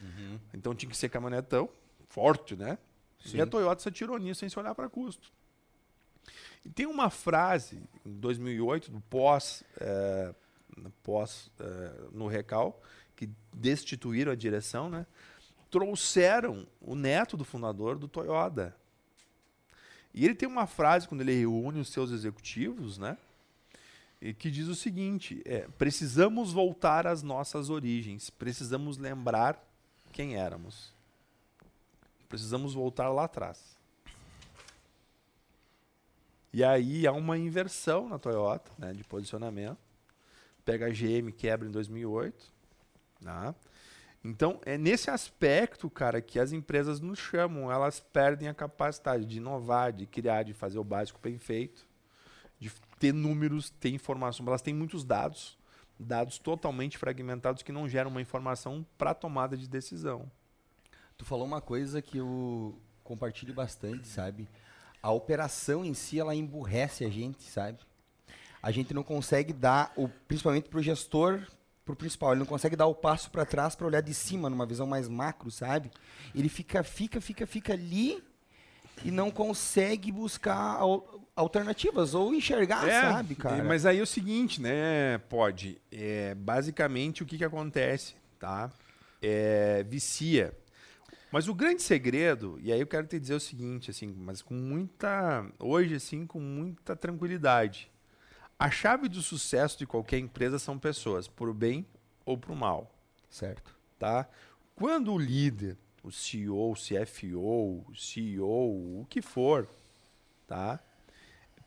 Uhum. 0.00 0.38
Então 0.54 0.74
tinha 0.74 0.88
que 0.88 0.96
ser 0.96 1.08
caminhonetão, 1.08 1.68
forte, 2.08 2.54
né? 2.56 2.78
Sim. 3.18 3.38
E 3.38 3.40
a 3.40 3.46
Toyota 3.46 3.82
se 3.82 3.88
atirou 3.88 4.18
nisso 4.18 4.40
sem 4.40 4.48
se 4.48 4.58
olhar 4.58 4.74
para 4.74 4.88
custo. 4.88 5.32
E 6.64 6.70
tem 6.70 6.86
uma 6.86 7.10
frase, 7.10 7.82
em 8.04 8.18
2008, 8.18 8.90
do 8.90 9.00
pós, 9.00 9.62
é, 9.80 10.34
pós 11.02 11.50
é, 11.60 12.08
no 12.12 12.26
Recal, 12.26 12.80
que 13.14 13.30
destituíram 13.54 14.32
a 14.32 14.34
direção, 14.34 14.88
né? 14.88 15.06
Trouxeram 15.70 16.66
o 16.80 16.94
neto 16.94 17.36
do 17.36 17.44
fundador 17.44 17.98
do 17.98 18.08
Toyota. 18.08 18.74
E 20.14 20.24
ele 20.24 20.34
tem 20.34 20.48
uma 20.48 20.66
frase 20.66 21.06
quando 21.06 21.20
ele 21.20 21.34
reúne 21.34 21.80
os 21.80 21.90
seus 21.90 22.10
executivos, 22.10 22.96
né? 22.96 23.18
Que 24.38 24.50
diz 24.50 24.66
o 24.68 24.74
seguinte: 24.74 25.42
é, 25.44 25.68
precisamos 25.76 26.52
voltar 26.52 27.06
às 27.06 27.22
nossas 27.22 27.68
origens, 27.68 28.30
precisamos 28.30 28.96
lembrar 28.96 29.62
quem 30.12 30.36
éramos. 30.36 30.94
Precisamos 32.28 32.74
voltar 32.74 33.10
lá 33.10 33.24
atrás. 33.24 33.76
E 36.52 36.64
aí 36.64 37.06
há 37.06 37.12
uma 37.12 37.36
inversão 37.36 38.08
na 38.08 38.18
Toyota, 38.18 38.72
né, 38.78 38.94
de 38.94 39.04
posicionamento. 39.04 39.76
Pega 40.64 40.86
a 40.86 40.90
GM, 40.90 41.30
quebra 41.30 41.68
em 41.68 41.70
2008. 41.70 42.50
Né? 43.20 43.54
Então, 44.24 44.60
é 44.64 44.76
nesse 44.76 45.10
aspecto, 45.10 45.88
cara, 45.88 46.20
que 46.20 46.38
as 46.38 46.52
empresas 46.52 47.00
nos 47.00 47.18
chamam. 47.18 47.70
Elas 47.70 48.00
perdem 48.00 48.48
a 48.48 48.54
capacidade 48.54 49.24
de 49.24 49.38
inovar, 49.38 49.92
de 49.92 50.06
criar, 50.06 50.42
de 50.42 50.52
fazer 50.52 50.78
o 50.78 50.84
básico 50.84 51.20
bem 51.22 51.38
feito, 51.38 51.86
de 52.58 52.72
ter 52.98 53.12
números, 53.12 53.70
ter 53.70 53.90
informação. 53.90 54.44
Elas 54.46 54.62
têm 54.62 54.74
muitos 54.74 55.04
dados, 55.04 55.56
dados 55.98 56.38
totalmente 56.38 56.98
fragmentados 56.98 57.62
que 57.62 57.72
não 57.72 57.88
geram 57.88 58.10
uma 58.10 58.20
informação 58.20 58.84
para 58.98 59.14
tomada 59.14 59.56
de 59.56 59.68
decisão. 59.68 60.30
Tu 61.16 61.24
falou 61.24 61.46
uma 61.46 61.60
coisa 61.60 62.02
que 62.02 62.18
eu 62.18 62.78
compartilho 63.02 63.54
bastante, 63.54 64.08
sabe? 64.08 64.48
A 65.02 65.10
operação 65.12 65.84
em 65.84 65.94
si, 65.94 66.18
ela 66.18 66.34
emburrece 66.34 67.04
a 67.04 67.08
gente, 67.08 67.44
sabe? 67.44 67.78
A 68.60 68.70
gente 68.72 68.92
não 68.92 69.04
consegue 69.04 69.52
dar, 69.52 69.92
o, 69.96 70.08
principalmente 70.08 70.68
para 70.68 70.80
o 70.80 70.82
gestor, 70.82 71.46
pro 71.86 71.96
principal. 71.96 72.32
Ele 72.32 72.40
não 72.40 72.46
consegue 72.46 72.74
dar 72.76 72.86
o 72.86 72.94
passo 72.94 73.30
para 73.30 73.46
trás 73.46 73.76
para 73.76 73.86
olhar 73.86 74.02
de 74.02 74.12
cima, 74.12 74.50
numa 74.50 74.66
visão 74.66 74.86
mais 74.86 75.08
macro, 75.08 75.50
sabe? 75.50 75.90
Ele 76.34 76.48
fica, 76.48 76.82
fica, 76.82 77.20
fica, 77.20 77.46
fica 77.46 77.72
ali 77.72 78.22
e 79.04 79.10
não 79.10 79.30
consegue 79.30 80.10
buscar 80.10 80.80
alternativas 81.36 82.12
ou 82.12 82.34
enxergar, 82.34 82.88
é, 82.88 83.00
sabe, 83.00 83.36
cara? 83.36 83.62
Mas 83.62 83.86
aí 83.86 83.98
é 83.98 84.02
o 84.02 84.06
seguinte, 84.06 84.60
né, 84.60 85.18
pode, 85.28 85.80
é, 85.92 86.34
basicamente 86.34 87.22
o 87.22 87.26
que, 87.26 87.38
que 87.38 87.44
acontece, 87.44 88.14
tá? 88.38 88.70
É, 89.22 89.84
vicia. 89.86 90.52
Mas 91.30 91.46
o 91.46 91.54
grande 91.54 91.82
segredo, 91.82 92.58
e 92.62 92.72
aí 92.72 92.80
eu 92.80 92.86
quero 92.86 93.06
te 93.06 93.20
dizer 93.20 93.34
o 93.34 93.40
seguinte, 93.40 93.90
assim, 93.90 94.12
mas 94.16 94.40
com 94.40 94.54
muita, 94.54 95.46
hoje 95.58 95.94
assim, 95.94 96.26
com 96.26 96.40
muita 96.40 96.96
tranquilidade. 96.96 97.90
A 98.58 98.70
chave 98.70 99.08
do 99.08 99.20
sucesso 99.20 99.78
de 99.78 99.86
qualquer 99.86 100.18
empresa 100.18 100.58
são 100.58 100.78
pessoas, 100.78 101.28
por 101.28 101.52
bem 101.52 101.86
ou 102.24 102.38
por 102.38 102.54
mal. 102.54 102.90
Certo. 103.28 103.76
Tá? 103.98 104.28
Quando 104.74 105.12
o 105.12 105.18
líder, 105.18 105.76
o 106.02 106.10
CEO, 106.10 106.72
o 106.72 106.74
CFO, 106.74 107.84
o 107.88 107.94
CEO, 107.94 109.00
o 109.00 109.06
que 109.08 109.20
for, 109.20 109.68
tá? 110.46 110.80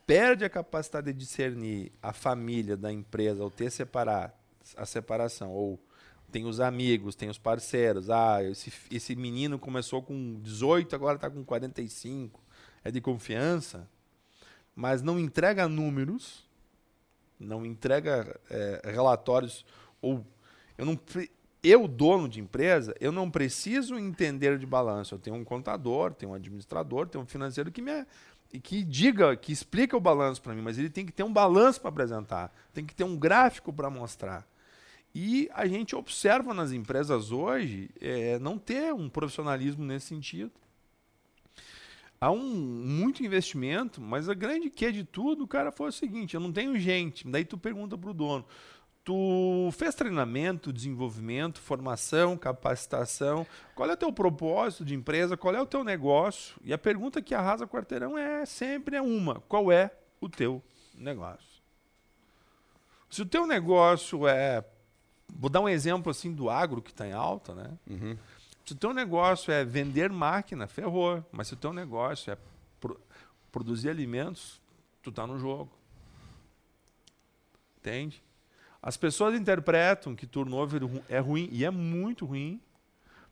perde 0.09 0.43
a 0.43 0.49
capacidade 0.49 1.13
de 1.13 1.19
discernir 1.19 1.91
a 2.01 2.11
família 2.11 2.75
da 2.75 2.91
empresa 2.91 3.43
ao 3.43 3.51
ter 3.51 3.69
separar 3.69 4.33
a 4.75 4.83
separação 4.83 5.51
ou 5.51 5.79
tem 6.31 6.45
os 6.45 6.59
amigos, 6.59 7.13
tem 7.13 7.29
os 7.29 7.37
parceiros. 7.37 8.09
Ah, 8.09 8.43
esse, 8.43 8.73
esse 8.89 9.15
menino 9.15 9.59
começou 9.59 10.01
com 10.01 10.39
18, 10.41 10.95
agora 10.95 11.15
está 11.15 11.29
com 11.29 11.45
45. 11.45 12.41
É 12.83 12.89
de 12.89 12.99
confiança, 12.99 13.87
mas 14.75 15.03
não 15.03 15.19
entrega 15.19 15.67
números, 15.67 16.48
não 17.39 17.65
entrega 17.65 18.39
é, 18.49 18.81
relatórios 18.85 19.65
ou 20.01 20.25
eu 20.77 20.85
não 20.85 20.99
eu 21.61 21.87
dono 21.87 22.29
de 22.29 22.39
empresa, 22.39 22.95
eu 23.01 23.11
não 23.11 23.29
preciso 23.29 23.95
entender 23.97 24.57
de 24.57 24.65
balanço. 24.65 25.15
Eu 25.15 25.19
tenho 25.19 25.35
um 25.35 25.43
contador, 25.43 26.13
tenho 26.13 26.31
um 26.31 26.35
administrador, 26.35 27.07
tenho 27.07 27.23
um 27.23 27.27
financeiro 27.27 27.71
que 27.71 27.81
me 27.81 28.05
que 28.63 28.83
diga, 28.83 29.35
que 29.35 29.51
explica 29.51 29.95
o 29.95 29.99
balanço 29.99 30.41
para 30.41 30.55
mim, 30.55 30.61
mas 30.63 30.79
ele 30.79 30.89
tem 30.89 31.05
que 31.05 31.11
ter 31.11 31.21
um 31.21 31.31
balanço 31.31 31.79
para 31.79 31.89
apresentar, 31.89 32.51
tem 32.73 32.83
que 32.83 32.95
ter 32.95 33.03
um 33.03 33.15
gráfico 33.15 33.71
para 33.71 33.91
mostrar. 33.91 34.47
E 35.13 35.49
a 35.53 35.67
gente 35.67 35.95
observa 35.95 36.51
nas 36.51 36.71
empresas 36.71 37.31
hoje 37.31 37.91
é, 38.01 38.39
não 38.39 38.57
ter 38.57 38.91
um 38.91 39.07
profissionalismo 39.07 39.83
nesse 39.85 40.07
sentido. 40.07 40.51
Há 42.21 42.31
um 42.31 42.43
muito 42.43 43.23
investimento, 43.23 44.01
mas 44.01 44.27
a 44.27 44.33
grande 44.33 44.69
que 44.69 44.91
de 44.91 45.03
tudo, 45.03 45.47
cara, 45.47 45.71
foi 45.71 45.89
o 45.89 45.91
seguinte: 45.91 46.33
eu 46.33 46.41
não 46.41 46.51
tenho 46.51 46.77
gente. 46.77 47.27
Daí 47.27 47.45
tu 47.45 47.57
pergunta 47.57 47.97
para 47.97 48.09
o 48.09 48.13
dono: 48.13 48.45
Tu 49.09 49.69
fez 49.71 49.95
treinamento, 49.95 50.71
desenvolvimento, 50.71 51.59
formação, 51.59 52.37
capacitação. 52.37 53.43
Qual 53.73 53.89
é 53.89 53.93
o 53.93 53.97
teu 53.97 54.13
propósito 54.13 54.85
de 54.85 54.93
empresa? 54.93 55.35
Qual 55.35 55.55
é 55.55 55.59
o 55.59 55.65
teu 55.65 55.83
negócio? 55.83 56.55
E 56.63 56.71
a 56.71 56.77
pergunta 56.77 57.21
que 57.21 57.33
arrasa 57.33 57.65
quarteirão 57.65 58.17
é 58.17 58.45
sempre 58.45 58.97
é 58.97 59.01
uma: 59.01 59.39
qual 59.47 59.71
é 59.71 59.89
o 60.21 60.29
teu 60.29 60.61
negócio? 60.93 61.59
Se 63.09 63.23
o 63.23 63.25
teu 63.25 63.47
negócio 63.47 64.27
é, 64.27 64.63
vou 65.27 65.49
dar 65.49 65.61
um 65.61 65.69
exemplo 65.69 66.11
assim 66.11 66.31
do 66.31 66.47
agro 66.49 66.81
que 66.81 66.91
está 66.91 67.07
em 67.07 67.13
alta, 67.13 67.55
né? 67.55 67.71
Uhum. 67.89 68.17
Se 68.69 68.73
o 68.73 68.77
teu 68.77 68.93
negócio 68.93 69.51
é 69.51 69.65
vender 69.65 70.11
máquina, 70.11 70.67
ferrou. 70.67 71.25
Mas 71.31 71.47
se 71.47 71.55
o 71.55 71.57
teu 71.57 71.73
negócio 71.73 72.31
é 72.31 72.37
pro, 72.79 73.01
produzir 73.51 73.89
alimentos, 73.89 74.61
tu 75.01 75.11
tá 75.11 75.25
no 75.25 75.39
jogo. 75.39 75.71
Entende? 77.79 78.21
As 78.79 78.95
pessoas 78.95 79.33
interpretam 79.33 80.15
que 80.15 80.27
turnover 80.27 80.83
é 81.09 81.17
ruim 81.17 81.49
e 81.51 81.65
é 81.65 81.71
muito 81.71 82.27
ruim, 82.27 82.61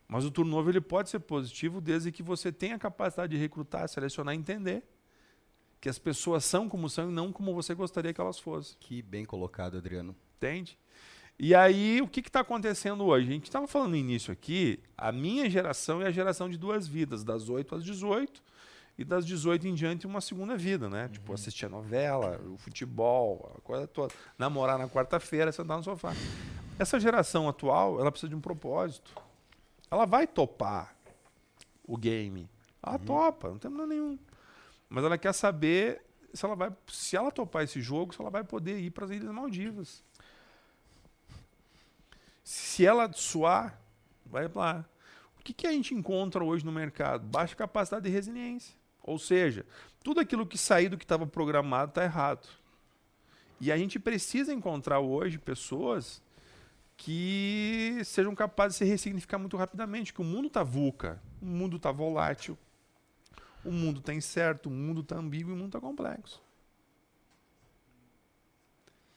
mas 0.08 0.26
o 0.26 0.32
turnover 0.32 0.72
ele 0.72 0.82
pode 0.82 1.12
ser 1.12 1.20
positivo 1.20 1.80
desde 1.80 2.12
que 2.12 2.24
você 2.24 2.52
tenha 2.52 2.74
a 2.74 2.80
capacidade 2.80 3.36
de 3.36 3.40
recrutar, 3.40 3.88
selecionar 3.88 4.34
e 4.34 4.40
entender 4.40 4.84
que 5.80 5.88
as 5.88 6.00
pessoas 6.00 6.46
são 6.46 6.68
como 6.68 6.90
são 6.90 7.12
e 7.12 7.14
não 7.14 7.32
como 7.32 7.54
você 7.54 7.76
gostaria 7.76 8.12
que 8.12 8.20
elas 8.20 8.40
fossem. 8.40 8.76
Que 8.80 9.04
bem 9.04 9.24
colocado, 9.24 9.78
Adriano. 9.78 10.16
Entende? 10.38 10.80
E 11.40 11.54
aí, 11.54 12.02
o 12.02 12.08
que 12.08 12.20
está 12.20 12.40
acontecendo 12.40 13.06
hoje? 13.06 13.30
A 13.30 13.34
gente 13.34 13.44
estava 13.44 13.68
falando 13.68 13.92
no 13.92 13.96
início 13.96 14.34
aqui, 14.34 14.80
a 14.98 15.12
minha 15.12 15.48
geração 15.48 16.02
é 16.02 16.08
a 16.08 16.12
geração 16.12 16.50
de 16.50 16.58
duas 16.58 16.88
vidas, 16.88 17.24
das 17.24 17.48
8 17.48 17.76
às 17.76 17.84
18 17.84 18.42
e 18.98 19.06
das 19.06 19.24
18 19.24 19.68
em 19.68 19.76
diante 19.76 20.08
uma 20.08 20.20
segunda 20.20 20.58
vida, 20.58 20.90
né? 20.90 21.04
Tipo, 21.04 21.10
uhum. 21.10 21.14
Tipo, 21.14 21.34
assistir 21.34 21.68
a 21.68 21.70
novela, 21.70 22.42
o 22.52 22.58
futebol, 22.58 23.54
a 23.56 23.62
coisa 23.62 23.86
toda. 23.86 24.12
Namorar 24.36 24.80
na 24.80 24.90
quarta-feira, 24.90 25.52
sentar 25.52 25.78
no 25.78 25.84
sofá. 25.84 26.14
Essa 26.80 27.00
geração 27.00 27.48
atual, 27.48 28.00
ela 28.00 28.12
precisa 28.12 28.30
de 28.30 28.36
um 28.36 28.42
propósito. 28.42 29.12
Ela 29.92 30.06
vai 30.06 30.26
topar 30.26 30.96
o 31.84 31.96
game. 31.96 32.50
Ela 32.82 32.98
uhum. 32.98 33.06
topa, 33.06 33.50
não 33.50 33.60
tem 33.60 33.70
problema 33.70 33.94
nenhum. 33.94 34.18
Mas 34.90 35.04
ela 35.04 35.20
quer 35.20 35.34
saber 35.34 36.02
se 36.34 36.44
ela 36.44 36.56
vai, 36.56 36.76
se 36.88 37.16
ela 37.16 37.32
topar 37.32 37.64
esse 37.64 37.80
jogo, 37.80 38.14
se 38.14 38.20
ela 38.20 38.32
vai 38.32 38.44
poder 38.44 38.80
ir 38.80 38.90
para 38.90 39.06
as 39.06 39.12
Ilhas 39.12 39.32
Maldivas. 39.32 40.04
Se 42.48 42.86
ela 42.86 43.12
suar, 43.12 43.78
vai 44.26 44.50
lá. 44.56 44.86
O 45.38 45.44
que, 45.44 45.52
que 45.52 45.68
a 45.68 45.72
gente 45.74 45.94
encontra 45.94 46.42
hoje 46.42 46.64
no 46.64 46.72
mercado? 46.72 47.28
Baixa 47.28 47.54
capacidade 47.54 48.06
de 48.06 48.10
resiliência. 48.10 48.74
Ou 49.04 49.20
seja, 49.20 49.66
tudo 50.02 50.22
aquilo 50.22 50.48
que 50.48 50.58
sair 50.58 50.88
do 50.88 50.98
que 50.98 51.04
estava 51.04 51.28
programado 51.28 51.90
está 51.90 52.06
errado. 52.06 52.48
E 53.60 53.70
a 53.70 53.78
gente 53.78 54.00
precisa 54.00 54.54
encontrar 54.54 55.02
hoje 55.02 55.38
pessoas 55.38 56.24
que 56.96 58.00
sejam 58.06 58.34
capazes 58.34 58.78
de 58.78 58.86
se 58.86 58.90
ressignificar 58.90 59.38
muito 59.38 59.58
rapidamente, 59.58 60.14
que 60.14 60.22
o 60.22 60.24
mundo 60.24 60.48
está 60.48 60.64
VUCA, 60.64 61.22
o 61.42 61.46
mundo 61.46 61.76
está 61.76 61.92
volátil, 61.92 62.58
o 63.66 63.74
mundo 63.74 64.00
está 64.00 64.14
incerto, 64.14 64.70
o 64.70 64.72
mundo 64.72 65.02
está 65.02 65.18
ambíguo 65.18 65.52
e 65.52 65.54
o 65.54 65.58
mundo 65.58 65.68
está 65.68 65.82
complexo. 65.82 66.42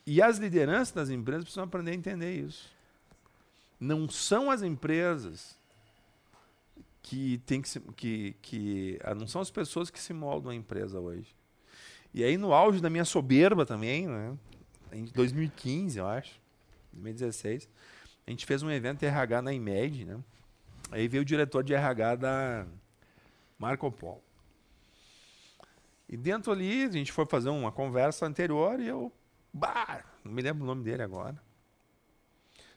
E 0.04 0.20
as 0.20 0.38
lideranças 0.38 0.92
das 0.92 1.10
empresas 1.10 1.44
precisam 1.44 1.62
aprender 1.62 1.92
a 1.92 1.94
entender 1.94 2.34
isso. 2.34 2.79
Não 3.80 4.08
são 4.08 4.50
as 4.50 4.62
empresas 4.62 5.58
que 7.02 7.38
tem 7.46 7.62
que, 7.62 7.68
se, 7.68 7.80
que, 7.96 8.36
que 8.42 9.00
ah, 9.02 9.14
não 9.14 9.26
são 9.26 9.40
as 9.40 9.50
pessoas 9.50 9.90
que 9.90 9.98
se 9.98 10.12
moldam 10.12 10.52
a 10.52 10.54
empresa 10.54 11.00
hoje. 11.00 11.34
E 12.12 12.22
aí 12.22 12.36
no 12.36 12.52
auge 12.52 12.80
da 12.80 12.90
minha 12.90 13.04
soberba 13.04 13.64
também, 13.64 14.06
né? 14.06 14.36
Em 14.92 15.04
2015, 15.04 15.98
eu 15.98 16.06
acho, 16.06 16.40
2016, 16.92 17.68
a 18.26 18.30
gente 18.30 18.44
fez 18.44 18.62
um 18.62 18.70
evento 18.70 19.02
RH 19.02 19.42
na 19.42 19.52
IMED, 19.52 20.04
né? 20.04 20.18
Aí 20.90 21.06
veio 21.08 21.22
o 21.22 21.24
diretor 21.24 21.62
de 21.62 21.72
RH 21.72 22.16
da 22.16 22.66
Marco 23.58 23.90
Polo. 23.90 24.22
E 26.08 26.16
dentro 26.16 26.50
ali, 26.50 26.84
a 26.84 26.90
gente 26.90 27.12
foi 27.12 27.24
fazer 27.24 27.50
uma 27.50 27.70
conversa 27.70 28.26
anterior 28.26 28.80
e 28.80 28.88
eu, 28.88 29.12
bah, 29.52 30.04
não 30.24 30.32
me 30.32 30.42
lembro 30.42 30.64
o 30.64 30.66
nome 30.66 30.82
dele 30.82 31.02
agora. 31.02 31.40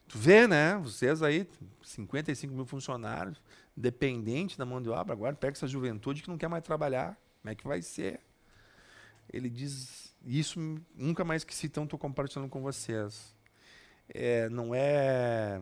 Tu 0.08 0.18
vê, 0.18 0.46
né? 0.46 0.76
Vocês 0.78 1.22
aí, 1.22 1.48
55 1.82 2.52
mil 2.52 2.66
funcionários, 2.66 3.40
dependente 3.76 4.56
da 4.58 4.64
mão 4.64 4.80
de 4.80 4.88
obra, 4.88 5.12
agora 5.12 5.34
pega 5.34 5.56
essa 5.56 5.66
juventude 5.66 6.22
que 6.22 6.28
não 6.28 6.38
quer 6.38 6.48
mais 6.48 6.62
trabalhar. 6.62 7.18
Como 7.40 7.52
é 7.52 7.54
que 7.54 7.66
vai 7.66 7.82
ser? 7.82 8.20
Ele 9.32 9.48
diz 9.48 10.14
isso 10.24 10.58
nunca 10.94 11.24
mais 11.24 11.44
que 11.44 11.54
então 11.66 11.84
estou 11.84 11.98
compartilhando 11.98 12.48
com 12.48 12.62
vocês. 12.62 13.34
É, 14.08 14.48
não 14.48 14.74
é 14.74 15.60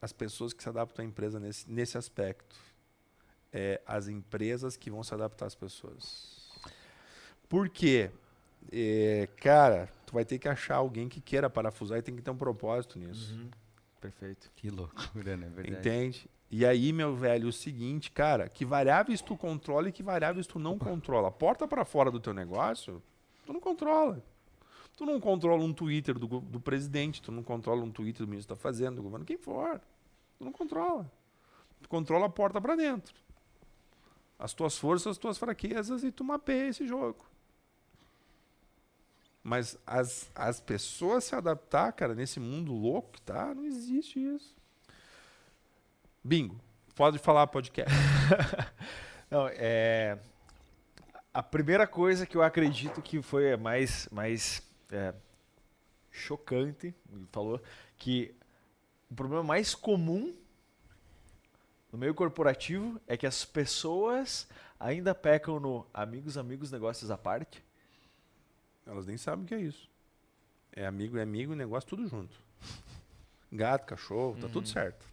as 0.00 0.12
pessoas 0.12 0.52
que 0.52 0.62
se 0.62 0.68
adaptam 0.68 1.04
à 1.04 1.08
empresa 1.08 1.38
nesse, 1.38 1.70
nesse 1.70 1.98
aspecto. 1.98 2.56
É 3.52 3.80
as 3.86 4.08
empresas 4.08 4.76
que 4.76 4.90
vão 4.90 5.02
se 5.02 5.12
adaptar 5.12 5.46
às 5.46 5.54
pessoas. 5.54 6.50
Por 7.48 7.68
quê? 7.68 8.10
É, 8.72 9.28
cara, 9.36 9.88
tu 10.06 10.14
vai 10.14 10.24
ter 10.24 10.38
que 10.38 10.48
achar 10.48 10.76
alguém 10.76 11.08
que 11.08 11.20
queira 11.20 11.50
parafusar 11.50 11.98
e 11.98 12.02
tem 12.02 12.16
que 12.16 12.22
ter 12.22 12.30
um 12.30 12.36
propósito 12.36 12.98
nisso. 12.98 13.34
Uhum. 13.34 13.50
Perfeito. 14.02 14.50
Que 14.56 14.68
loucura, 14.68 15.36
né? 15.36 15.48
Verdade. 15.48 15.78
Entende? 15.78 16.30
E 16.50 16.66
aí, 16.66 16.92
meu 16.92 17.14
velho, 17.14 17.48
o 17.48 17.52
seguinte, 17.52 18.10
cara, 18.10 18.48
que 18.48 18.64
variáveis 18.64 19.22
tu 19.22 19.36
controla 19.36 19.88
e 19.88 19.92
que 19.92 20.02
variáveis 20.02 20.44
tu 20.44 20.58
não 20.58 20.76
controla. 20.76 21.30
Porta 21.30 21.68
para 21.68 21.84
fora 21.84 22.10
do 22.10 22.18
teu 22.18 22.34
negócio, 22.34 23.00
tu 23.46 23.52
não 23.52 23.60
controla. 23.60 24.22
Tu 24.96 25.06
não 25.06 25.20
controla 25.20 25.64
um 25.64 25.72
Twitter 25.72 26.18
do, 26.18 26.26
do 26.40 26.60
presidente, 26.60 27.22
tu 27.22 27.30
não 27.30 27.42
controla 27.42 27.82
um 27.82 27.90
Twitter 27.90 28.26
do 28.26 28.28
ministro 28.28 28.52
está 28.52 28.60
fazendo, 28.60 28.96
do 28.96 29.02
governo, 29.04 29.24
quem 29.24 29.38
for. 29.38 29.80
Tu 30.36 30.44
não 30.44 30.52
controla. 30.52 31.10
Tu 31.80 31.88
controla 31.88 32.26
a 32.26 32.28
porta 32.28 32.60
para 32.60 32.74
dentro. 32.74 33.14
As 34.36 34.52
tuas 34.52 34.76
forças, 34.76 35.12
as 35.12 35.18
tuas 35.18 35.38
fraquezas 35.38 36.02
e 36.02 36.10
tu 36.10 36.24
mapeia 36.24 36.68
esse 36.68 36.86
jogo. 36.86 37.24
Mas 39.42 39.76
as, 39.86 40.30
as 40.34 40.60
pessoas 40.60 41.24
se 41.24 41.34
adaptar, 41.34 41.92
cara, 41.92 42.14
nesse 42.14 42.38
mundo 42.38 42.72
louco 42.72 43.12
que 43.12 43.22
tá, 43.22 43.54
não 43.54 43.64
existe 43.64 44.20
isso. 44.20 44.54
Bingo. 46.22 46.60
Pode 46.94 47.18
falar 47.18 47.46
podcast. 47.46 47.92
Não, 49.30 49.48
é... 49.48 50.18
A 51.32 51.42
primeira 51.42 51.86
coisa 51.86 52.26
que 52.26 52.36
eu 52.36 52.42
acredito 52.42 53.00
que 53.00 53.22
foi 53.22 53.56
mais, 53.56 54.06
mais 54.12 54.62
é, 54.90 55.14
chocante, 56.10 56.94
falou, 57.32 57.58
que 57.96 58.34
o 59.10 59.14
problema 59.14 59.42
mais 59.42 59.74
comum 59.74 60.34
no 61.90 61.98
meio 61.98 62.14
corporativo 62.14 63.00
é 63.06 63.16
que 63.16 63.26
as 63.26 63.46
pessoas 63.46 64.46
ainda 64.78 65.14
pecam 65.14 65.58
no 65.58 65.86
amigos, 65.94 66.36
amigos, 66.36 66.70
negócios 66.70 67.10
à 67.10 67.16
parte? 67.16 67.64
Elas 68.86 69.06
nem 69.06 69.16
sabem 69.16 69.44
o 69.44 69.48
que 69.48 69.54
é 69.54 69.60
isso. 69.60 69.88
É 70.72 70.86
amigo, 70.86 71.18
é 71.18 71.22
amigo, 71.22 71.54
negócio 71.54 71.88
tudo 71.88 72.06
junto. 72.06 72.36
Gato, 73.52 73.86
cachorro, 73.86 74.36
tá 74.40 74.46
uhum. 74.46 74.52
tudo 74.52 74.68
certo. 74.68 75.06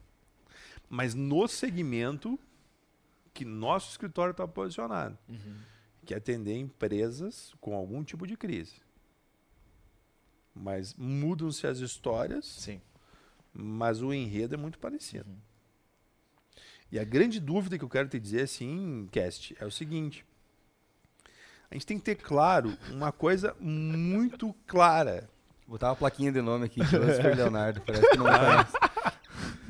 Mas 0.89 1.13
no 1.13 1.47
segmento 1.47 2.39
que 3.33 3.45
nosso 3.45 3.91
escritório 3.91 4.31
está 4.31 4.47
posicionado, 4.47 5.17
uhum. 5.27 5.55
que 6.05 6.13
é 6.13 6.17
atender 6.17 6.55
empresas 6.55 7.53
com 7.59 7.75
algum 7.75 8.03
tipo 8.03 8.25
de 8.25 8.35
crise. 8.35 8.75
Mas 10.55 10.93
mudam-se 10.95 11.67
as 11.67 11.79
histórias, 11.79 12.45
Sim. 12.45 12.81
mas 13.53 14.01
o 14.01 14.13
enredo 14.13 14.55
é 14.55 14.57
muito 14.57 14.79
parecido. 14.79 15.29
Uhum. 15.29 15.37
E 16.91 16.97
a 16.97 17.03
grande 17.03 17.39
dúvida 17.39 17.77
que 17.77 17.83
eu 17.83 17.89
quero 17.89 18.09
te 18.09 18.19
dizer, 18.19 18.41
assim, 18.41 19.07
Cast, 19.11 19.55
é 19.59 19.65
o 19.65 19.71
seguinte. 19.71 20.25
A 21.71 21.75
gente 21.75 21.85
tem 21.85 21.97
que 21.97 22.03
ter 22.03 22.15
claro 22.15 22.75
uma 22.89 23.11
coisa 23.11 23.55
muito 23.59 24.55
clara. 24.65 25.29
Botar 25.67 25.89
uma 25.89 25.95
plaquinha 25.95 26.31
de 26.31 26.41
nome 26.41 26.65
aqui, 26.65 26.83
Joseph 26.83 27.35
Leonardo, 27.35 27.81
parece 27.81 28.09
que 28.09 28.17
não 28.17 28.25
conhece. 28.25 28.73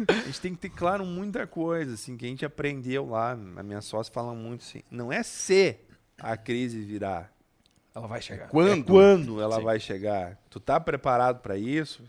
A 0.07 0.25
gente 0.25 0.39
tem 0.41 0.55
que 0.55 0.61
ter 0.61 0.69
claro 0.69 1.05
muita 1.05 1.45
coisa, 1.45 1.93
assim, 1.95 2.15
que 2.15 2.25
a 2.25 2.29
gente 2.29 2.45
aprendeu 2.45 3.09
lá. 3.09 3.31
A 3.31 3.63
minha 3.63 3.81
sócia 3.81 4.13
fala 4.13 4.33
muito 4.33 4.61
assim: 4.61 4.81
não 4.89 5.11
é 5.11 5.21
se 5.23 5.77
a 6.17 6.37
crise 6.37 6.79
virar. 6.79 7.33
Ela 7.93 8.07
vai 8.07 8.21
chegar. 8.21 8.45
É 8.45 8.47
quando? 8.47 8.81
É 8.81 8.83
quando 8.83 9.41
ela 9.41 9.57
Sim. 9.57 9.63
vai 9.63 9.79
chegar. 9.79 10.37
Tu 10.49 10.59
tá 10.59 10.79
preparado 10.79 11.41
para 11.41 11.57
isso? 11.57 12.01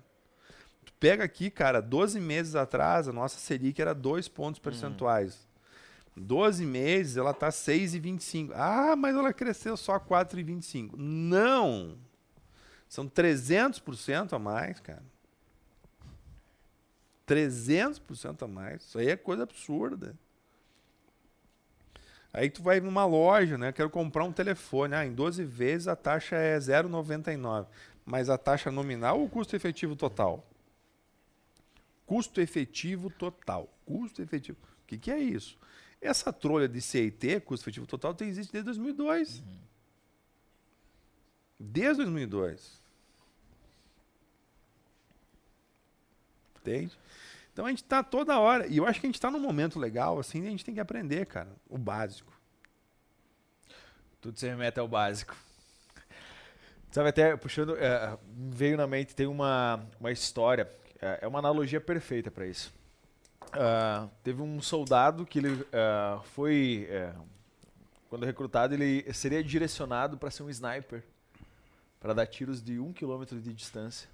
Tu 0.84 0.92
pega 1.00 1.24
aqui, 1.24 1.50
cara, 1.50 1.80
12 1.80 2.20
meses 2.20 2.54
atrás, 2.54 3.08
a 3.08 3.12
nossa 3.12 3.38
Selic 3.38 3.80
era 3.80 3.92
2 3.92 4.28
pontos 4.28 4.60
percentuais. 4.60 5.34
Hum. 5.34 5.49
12 6.16 6.66
meses, 6.66 7.16
ela 7.16 7.32
tá 7.32 7.48
6,25. 7.48 8.52
Ah, 8.54 8.94
mas 8.96 9.16
ela 9.16 9.32
cresceu 9.32 9.76
só 9.76 9.98
4,25. 9.98 10.94
Não! 10.96 11.96
São 12.88 13.08
300% 13.08 14.32
a 14.32 14.38
mais, 14.38 14.80
cara. 14.80 15.04
300% 17.26 18.42
a 18.42 18.48
mais. 18.48 18.82
Isso 18.82 18.98
aí 18.98 19.08
é 19.08 19.16
coisa 19.16 19.44
absurda. 19.44 20.16
Aí 22.32 22.50
tu 22.50 22.62
vai 22.62 22.80
numa 22.80 23.04
loja, 23.04 23.56
né? 23.56 23.72
Quero 23.72 23.90
comprar 23.90 24.24
um 24.24 24.32
telefone. 24.32 24.94
Ah, 24.94 25.06
em 25.06 25.12
12 25.12 25.44
vezes 25.44 25.88
a 25.88 25.96
taxa 25.96 26.36
é 26.36 26.58
0,99. 26.58 27.66
Mas 28.04 28.28
a 28.28 28.36
taxa 28.36 28.70
nominal 28.70 29.20
ou 29.20 29.28
custo 29.28 29.54
efetivo 29.54 29.94
total? 29.94 30.44
Custo 32.06 32.40
efetivo 32.40 33.10
total. 33.10 33.68
Custo 33.86 34.20
efetivo. 34.20 34.58
O 34.82 34.86
que, 34.88 34.98
que 34.98 35.10
é 35.10 35.18
isso? 35.18 35.56
Essa 36.00 36.32
trolha 36.32 36.68
de 36.68 36.80
CIT, 36.80 37.40
custo 37.40 37.64
efetivo 37.64 37.86
total, 37.86 38.14
tem, 38.14 38.28
existe 38.28 38.52
desde 38.52 38.66
2002. 38.66 39.40
Uhum. 39.40 39.58
Desde 41.58 41.96
2002. 41.96 42.80
Entende? 46.60 46.98
Então 47.52 47.66
a 47.66 47.68
gente 47.68 47.82
está 47.82 48.02
toda 48.02 48.38
hora, 48.38 48.66
e 48.66 48.78
eu 48.78 48.86
acho 48.86 49.00
que 49.00 49.06
a 49.06 49.08
gente 49.08 49.16
está 49.16 49.30
num 49.30 49.40
momento 49.40 49.78
legal, 49.78 50.18
assim, 50.18 50.46
a 50.46 50.50
gente 50.50 50.64
tem 50.64 50.74
que 50.74 50.80
aprender, 50.80 51.26
cara, 51.26 51.50
o 51.68 51.76
básico. 51.76 52.32
Tudo 54.20 54.38
se 54.38 54.46
remete 54.46 54.78
ao 54.78 54.88
básico. 54.88 55.36
Sabe, 56.90 57.08
até 57.10 57.36
puxando, 57.36 57.76
é, 57.76 58.18
veio 58.50 58.76
na 58.76 58.86
mente, 58.86 59.14
tem 59.14 59.26
uma, 59.26 59.86
uma 59.98 60.10
história, 60.10 60.70
é, 61.00 61.20
é 61.22 61.28
uma 61.28 61.38
analogia 61.38 61.80
perfeita 61.80 62.30
para 62.30 62.46
isso. 62.46 62.72
Uh, 63.50 64.08
teve 64.22 64.40
um 64.40 64.62
soldado 64.62 65.26
que 65.26 65.38
ele 65.38 65.52
uh, 65.52 66.22
foi, 66.34 66.88
uh, 66.90 67.22
quando 68.08 68.24
recrutado, 68.24 68.74
ele 68.74 69.12
seria 69.12 69.42
direcionado 69.42 70.16
para 70.16 70.30
ser 70.30 70.44
um 70.44 70.50
sniper, 70.50 71.02
para 71.98 72.14
dar 72.14 72.26
tiros 72.26 72.62
de 72.62 72.78
um 72.78 72.92
quilômetro 72.92 73.40
de 73.40 73.52
distância. 73.52 74.08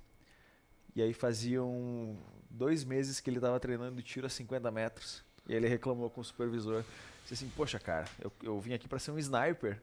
E 0.95 1.03
aí 1.03 1.12
faziam 1.12 2.16
dois 2.49 2.82
meses 2.82 3.20
que 3.20 3.28
ele 3.28 3.37
estava 3.37 3.61
treinando 3.61 4.03
tiro 4.03 4.26
a 4.26 4.30
50 4.30 4.70
metros. 4.70 5.22
E 5.47 5.53
aí 5.53 5.59
ele 5.59 5.68
reclamou 5.68 6.09
com 6.09 6.22
o 6.22 6.24
supervisor. 6.24 6.82
Disse 7.22 7.34
assim, 7.34 7.53
poxa, 7.55 7.78
cara, 7.78 8.07
eu, 8.18 8.32
eu 8.43 8.59
vim 8.59 8.72
aqui 8.72 8.89
para 8.89 8.99
ser 8.99 9.11
um 9.11 9.18
sniper. 9.18 9.80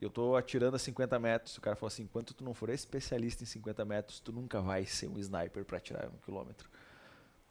E 0.00 0.04
eu 0.04 0.10
tô 0.10 0.34
atirando 0.34 0.74
a 0.76 0.78
50 0.78 1.18
metros. 1.18 1.58
O 1.58 1.60
cara 1.60 1.76
falou 1.76 1.88
assim, 1.88 2.04
enquanto 2.04 2.32
tu 2.32 2.42
não 2.44 2.54
for 2.54 2.70
especialista 2.70 3.42
em 3.42 3.46
50 3.46 3.84
metros, 3.84 4.18
tu 4.18 4.32
nunca 4.32 4.60
vai 4.60 4.86
ser 4.86 5.08
um 5.08 5.18
sniper 5.18 5.64
para 5.64 5.76
atirar 5.76 6.08
um 6.08 6.18
quilômetro. 6.24 6.68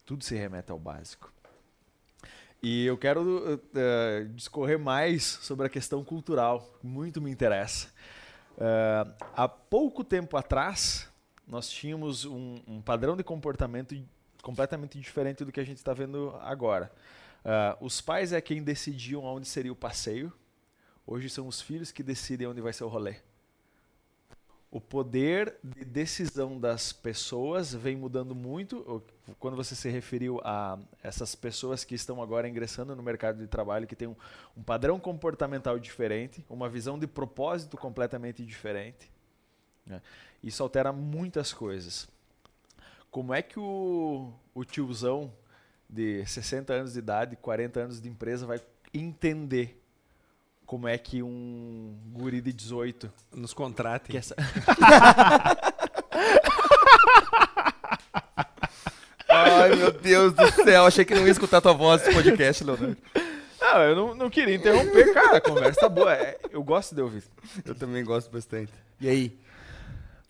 Tudo 0.06 0.24
se 0.24 0.36
remete 0.36 0.72
ao 0.72 0.80
básico. 0.80 1.34
E 2.62 2.86
eu 2.86 2.98
quero 2.98 3.56
uh, 3.56 4.30
discorrer 4.30 4.80
mais 4.80 5.24
sobre 5.24 5.68
a 5.68 5.70
questão 5.70 6.04
cultural. 6.04 6.68
Muito 6.82 7.22
me 7.22 7.32
interessa. 7.32 7.88
Uh, 8.58 9.14
há 9.36 9.48
pouco 9.48 10.04
tempo 10.04 10.38
atrás, 10.38 11.10
nós 11.48 11.70
tínhamos 11.70 12.26
um, 12.26 12.60
um 12.68 12.82
padrão 12.82 13.16
de 13.16 13.24
comportamento 13.24 13.96
completamente 14.42 15.00
diferente 15.00 15.44
do 15.44 15.52
que 15.52 15.60
a 15.60 15.64
gente 15.64 15.78
está 15.78 15.94
vendo 15.94 16.36
agora. 16.42 16.92
Uh, 17.44 17.86
os 17.86 18.02
pais 18.02 18.32
é 18.32 18.42
quem 18.42 18.64
decidiam 18.64 19.24
onde 19.24 19.48
seria 19.48 19.72
o 19.72 19.76
passeio. 19.76 20.32
Hoje 21.06 21.30
são 21.30 21.48
os 21.48 21.62
filhos 21.62 21.92
que 21.92 22.02
decidem 22.02 22.48
onde 22.48 22.62
vai 22.62 22.74
ser 22.74 22.84
o 22.84 22.88
rolê. 22.88 23.18
O 24.76 24.82
poder 24.82 25.56
de 25.64 25.86
decisão 25.86 26.60
das 26.60 26.92
pessoas 26.92 27.74
vem 27.74 27.96
mudando 27.96 28.36
muito. 28.36 29.02
Quando 29.40 29.56
você 29.56 29.74
se 29.74 29.88
referiu 29.88 30.42
a 30.44 30.78
essas 31.02 31.34
pessoas 31.34 31.86
que 31.86 31.96
estão 31.96 32.22
agora 32.22 32.46
ingressando 32.46 32.94
no 32.94 33.02
mercado 33.02 33.40
de 33.40 33.48
trabalho, 33.48 33.88
que 33.88 33.96
tem 33.96 34.10
um, 34.10 34.16
um 34.54 34.62
padrão 34.62 35.00
comportamental 35.00 35.80
diferente, 35.80 36.44
uma 36.50 36.68
visão 36.68 37.00
de 37.00 37.08
propósito 37.08 37.78
completamente 37.78 38.46
diferente. 38.46 39.10
Né? 39.86 40.02
Isso 40.44 40.62
altera 40.62 40.92
muitas 40.92 41.54
coisas. 41.54 42.10
Como 43.10 43.34
é 43.34 43.42
que 43.42 43.58
o, 43.58 44.34
o 44.54 44.66
tiozão 44.66 45.32
de 45.90 46.26
60 46.26 46.74
anos 46.74 46.92
de 46.92 47.00
idade, 47.00 47.38
40 47.38 47.80
anos 47.80 48.02
de 48.02 48.10
empresa 48.10 48.46
vai 48.46 48.60
entender 48.94 49.82
como 50.66 50.88
é 50.88 50.98
que 50.98 51.22
um 51.22 51.96
guri 52.12 52.42
de 52.42 52.52
18 52.52 53.12
nos 53.34 53.54
contrate? 53.54 54.16
Essa... 54.16 54.36
Ai, 59.28 59.76
meu 59.76 59.92
Deus 59.92 60.34
do 60.34 60.52
céu. 60.64 60.86
Achei 60.86 61.04
que 61.04 61.14
não 61.14 61.26
ia 61.26 61.32
escutar 61.32 61.62
tua 61.62 61.74
voz 61.74 62.02
nesse 62.02 62.14
podcast, 62.14 62.64
Leonardo. 62.64 62.98
Não, 63.60 63.82
eu 63.82 63.96
não, 63.96 64.16
não 64.16 64.30
queria 64.30 64.56
interromper, 64.56 65.14
cara. 65.14 65.38
A 65.38 65.42
conversa 65.42 65.82
tá 65.82 65.90
boa. 65.90 66.14
É, 66.14 66.38
eu 66.52 66.64
gosto 66.64 66.96
de 66.96 67.02
ouvir. 67.02 67.24
Eu 67.66 67.76
também 67.76 68.04
gosto 68.04 68.32
bastante. 68.32 68.72
E 69.02 69.10
aí? 69.10 69.38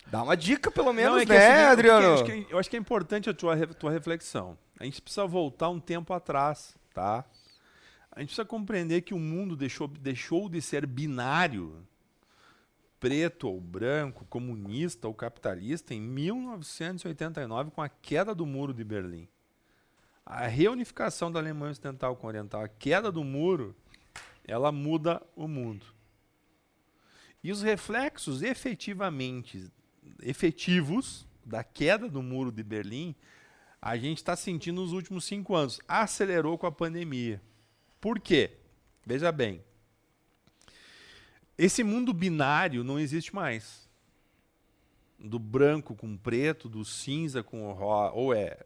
Dá 0.08 0.22
uma 0.22 0.36
dica, 0.36 0.70
pelo 0.70 0.92
menos, 0.92 1.24
Não, 1.26 1.34
é 1.34 1.38
né, 1.38 1.62
assim, 1.62 1.72
Adriano? 1.72 2.06
Eu 2.06 2.14
acho, 2.14 2.24
que, 2.24 2.46
eu 2.50 2.58
acho 2.58 2.70
que 2.70 2.76
é 2.76 2.78
importante 2.78 3.28
a 3.28 3.34
tua, 3.34 3.56
tua 3.66 3.90
reflexão. 3.90 4.56
A 4.78 4.84
gente 4.84 5.02
precisa 5.02 5.26
voltar 5.26 5.68
um 5.68 5.80
tempo 5.80 6.12
atrás, 6.12 6.74
tá? 6.94 7.24
A 8.16 8.20
gente 8.20 8.28
precisa 8.28 8.46
compreender 8.46 9.02
que 9.02 9.12
o 9.12 9.18
mundo 9.18 9.54
deixou, 9.54 9.86
deixou 9.86 10.48
de 10.48 10.62
ser 10.62 10.86
binário, 10.86 11.86
preto 12.98 13.46
ou 13.46 13.60
branco, 13.60 14.24
comunista 14.24 15.06
ou 15.06 15.12
capitalista, 15.12 15.92
em 15.92 16.00
1989, 16.00 17.72
com 17.72 17.82
a 17.82 17.90
queda 17.90 18.34
do 18.34 18.46
muro 18.46 18.72
de 18.72 18.82
Berlim. 18.82 19.28
A 20.24 20.46
reunificação 20.46 21.30
da 21.30 21.38
Alemanha 21.38 21.72
Ocidental 21.72 22.16
com 22.16 22.26
Oriental, 22.26 22.62
a 22.62 22.68
queda 22.68 23.12
do 23.12 23.22
muro, 23.22 23.76
ela 24.46 24.72
muda 24.72 25.22
o 25.36 25.46
mundo. 25.46 25.84
E 27.44 27.52
os 27.52 27.60
reflexos 27.60 28.42
efetivamente 28.42 29.70
efetivos 30.22 31.28
da 31.44 31.62
queda 31.62 32.08
do 32.08 32.22
muro 32.22 32.50
de 32.50 32.62
Berlim, 32.62 33.14
a 33.80 33.94
gente 33.98 34.16
está 34.16 34.34
sentindo 34.34 34.80
nos 34.80 34.92
últimos 34.92 35.26
cinco 35.26 35.54
anos. 35.54 35.82
Acelerou 35.86 36.56
com 36.56 36.66
a 36.66 36.72
pandemia. 36.72 37.42
Por 38.00 38.20
quê? 38.20 38.52
Veja 39.04 39.30
bem. 39.32 39.64
Esse 41.56 41.82
mundo 41.82 42.12
binário 42.12 42.84
não 42.84 42.98
existe 42.98 43.34
mais. 43.34 43.88
Do 45.18 45.38
branco 45.38 45.94
com 45.94 46.16
preto, 46.16 46.68
do 46.68 46.84
cinza 46.84 47.42
com 47.42 47.72
rosa, 47.72 48.12
ou 48.12 48.34
é, 48.34 48.58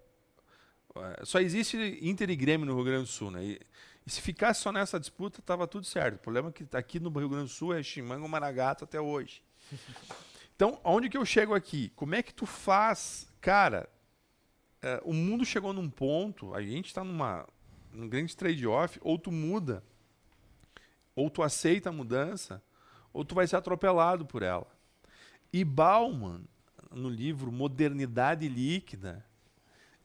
é. 0.97 1.25
Só 1.25 1.39
existe 1.39 1.77
Inter 2.03 2.31
e 2.31 2.37
Grêmio 2.37 2.67
no 2.67 2.75
Rio 2.75 2.85
Grande 2.85 3.05
do 3.05 3.09
Sul, 3.09 3.31
né? 3.31 3.45
E, 3.45 3.61
se 4.07 4.21
ficasse 4.21 4.61
só 4.61 4.73
nessa 4.73 4.99
disputa, 4.99 5.39
estava 5.39 5.69
tudo 5.69 5.87
certo. 5.87 6.17
O 6.17 6.19
problema 6.19 6.49
é 6.49 6.53
que 6.53 6.77
aqui 6.77 6.99
no 6.99 7.11
Rio 7.11 7.29
Grande 7.29 7.45
do 7.45 7.51
Sul 7.51 7.73
é 7.73 7.83
Chimango 7.83 8.29
Maragato 8.29 8.85
até 8.85 9.01
hoje. 9.01 9.43
Então, 10.61 10.79
onde 10.85 11.09
que 11.09 11.17
eu 11.17 11.25
chego 11.25 11.55
aqui? 11.55 11.91
Como 11.97 12.15
é 12.15 12.23
que 12.23 12.35
tu 12.35 12.45
faz? 12.45 13.27
Cara, 13.41 13.89
é, 14.83 15.01
o 15.07 15.15
mundo 15.15 15.43
chegou 15.43 15.73
num 15.73 15.89
ponto, 15.89 16.55
a 16.55 16.61
gente 16.61 16.89
está 16.89 17.03
numa 17.03 17.49
num 17.93 18.09
grande 18.09 18.37
trade-off, 18.37 18.99
ou 19.03 19.19
tu 19.19 19.31
muda, 19.33 19.83
ou 21.15 21.29
tu 21.31 21.43
aceita 21.43 21.91
a 21.91 21.93
mudança, 21.93 22.63
ou 23.13 23.25
tu 23.25 23.35
vai 23.35 23.47
ser 23.47 23.57
atropelado 23.57 24.25
por 24.25 24.43
ela. 24.43 24.67
E 25.53 25.65
Bauman, 25.65 26.43
no 26.91 27.09
livro 27.09 27.51
Modernidade 27.51 28.49
Líquida, 28.49 29.25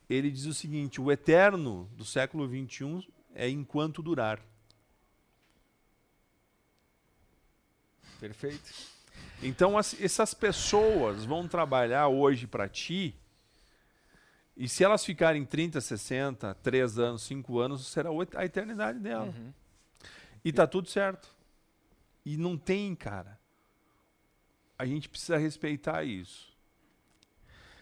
ele 0.09 0.31
diz 0.31 0.45
o 0.45 0.53
seguinte: 0.53 1.01
o 1.01 1.11
eterno 1.11 1.89
do 1.95 2.05
século 2.05 2.47
XXI 2.47 3.07
é 3.33 3.49
enquanto 3.49 4.01
durar. 4.01 4.39
Perfeito. 8.19 8.73
Então, 9.41 9.77
as, 9.77 9.99
essas 10.01 10.33
pessoas 10.33 11.25
vão 11.25 11.47
trabalhar 11.47 12.07
hoje 12.07 12.47
para 12.47 12.67
ti, 12.69 13.15
e 14.57 14.69
se 14.69 14.83
elas 14.83 15.03
ficarem 15.03 15.43
30, 15.43 15.81
60, 15.81 16.55
3 16.55 16.99
anos, 16.99 17.23
5 17.23 17.59
anos, 17.59 17.87
será 17.87 18.09
a 18.35 18.45
eternidade 18.45 18.99
dela. 18.99 19.25
Uhum. 19.25 19.51
E 20.43 20.53
tá 20.53 20.65
tudo 20.65 20.87
certo. 20.87 21.35
E 22.25 22.37
não 22.37 22.57
tem, 22.57 22.95
cara. 22.95 23.37
A 24.77 24.85
gente 24.85 25.09
precisa 25.09 25.37
respeitar 25.37 26.03
isso. 26.03 26.53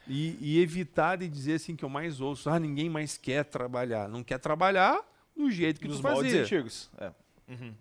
E, 0.08 0.38
e, 0.42 0.62
evitar 0.62 1.18
de 1.18 1.30
dizer 1.30 1.54
assim 1.54 1.76
que 1.76 1.86
eu 1.86 1.90
mais 1.90 2.20
ouço, 2.20 2.50
ah, 2.50 2.60
ninguém 2.60 2.90
mais 2.90 3.18
quer 3.18 3.46
trabalhar. 3.46 4.10
Não 4.10 4.24
quer 4.24 4.38
trabalhar 4.38 5.02
do 5.36 5.50
jeito 5.50 5.80
que 5.80 5.88
Nos 5.88 5.98
tu 5.98 6.04
fazia. 6.04 6.42
antigos. 6.42 6.90
É. 6.98 7.12
Uhum. 7.48 7.74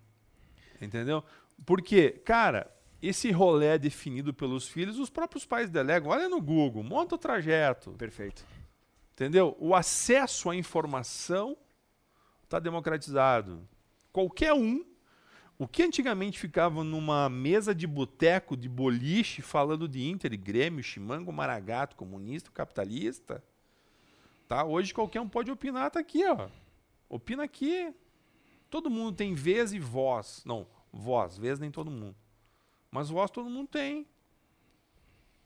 Entendeu? 0.81 1.23
Porque, 1.65 2.11
cara, 2.11 2.71
esse 3.01 3.29
rolê 3.31 3.67
é 3.67 3.77
definido 3.77 4.33
pelos 4.33 4.67
filhos, 4.67 4.99
os 4.99 5.09
próprios 5.09 5.45
pais 5.45 5.69
delegam. 5.69 6.11
Olha 6.11 6.29
no 6.29 6.41
Google, 6.41 6.83
monta 6.83 7.15
o 7.15 7.17
trajeto. 7.17 7.91
Perfeito. 7.91 8.45
Entendeu? 9.13 9.55
O 9.59 9.75
acesso 9.75 10.49
à 10.49 10.55
informação 10.55 11.55
está 12.43 12.59
democratizado. 12.59 13.67
Qualquer 14.11 14.53
um, 14.53 14.83
o 15.57 15.67
que 15.67 15.83
antigamente 15.83 16.39
ficava 16.39 16.83
numa 16.83 17.29
mesa 17.29 17.75
de 17.75 17.85
boteco, 17.85 18.57
de 18.57 18.67
boliche, 18.67 19.41
falando 19.41 19.87
de 19.87 20.09
Inter, 20.09 20.37
Grêmio, 20.37 20.83
Chimango, 20.83 21.31
Maragato, 21.31 21.95
comunista, 21.95 22.51
capitalista, 22.51 23.43
tá? 24.47 24.65
Hoje 24.65 24.93
qualquer 24.93 25.21
um 25.21 25.29
pode 25.29 25.51
opinar, 25.51 25.91
tá 25.91 25.99
aqui, 25.99 26.25
ó. 26.25 26.49
Opina 27.07 27.43
aqui. 27.43 27.93
Todo 28.69 28.89
mundo 28.89 29.15
tem 29.15 29.35
vez 29.35 29.71
e 29.73 29.79
voz. 29.79 30.41
Não, 30.43 30.65
voz, 30.91 31.37
vez 31.37 31.59
nem 31.59 31.69
todo 31.69 31.91
mundo. 31.91 32.15
Mas 32.89 33.09
voz 33.09 33.29
todo 33.29 33.49
mundo 33.49 33.67
tem. 33.67 34.07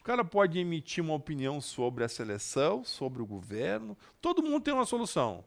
O 0.08 0.10
cara 0.10 0.24
pode 0.24 0.58
emitir 0.58 1.04
uma 1.04 1.16
opinião 1.16 1.60
sobre 1.60 2.02
a 2.02 2.08
seleção, 2.08 2.82
sobre 2.82 3.22
o 3.22 3.26
governo. 3.26 3.98
Todo 4.22 4.42
mundo 4.42 4.64
tem 4.64 4.74
uma 4.74 4.86
solução. 4.86 5.44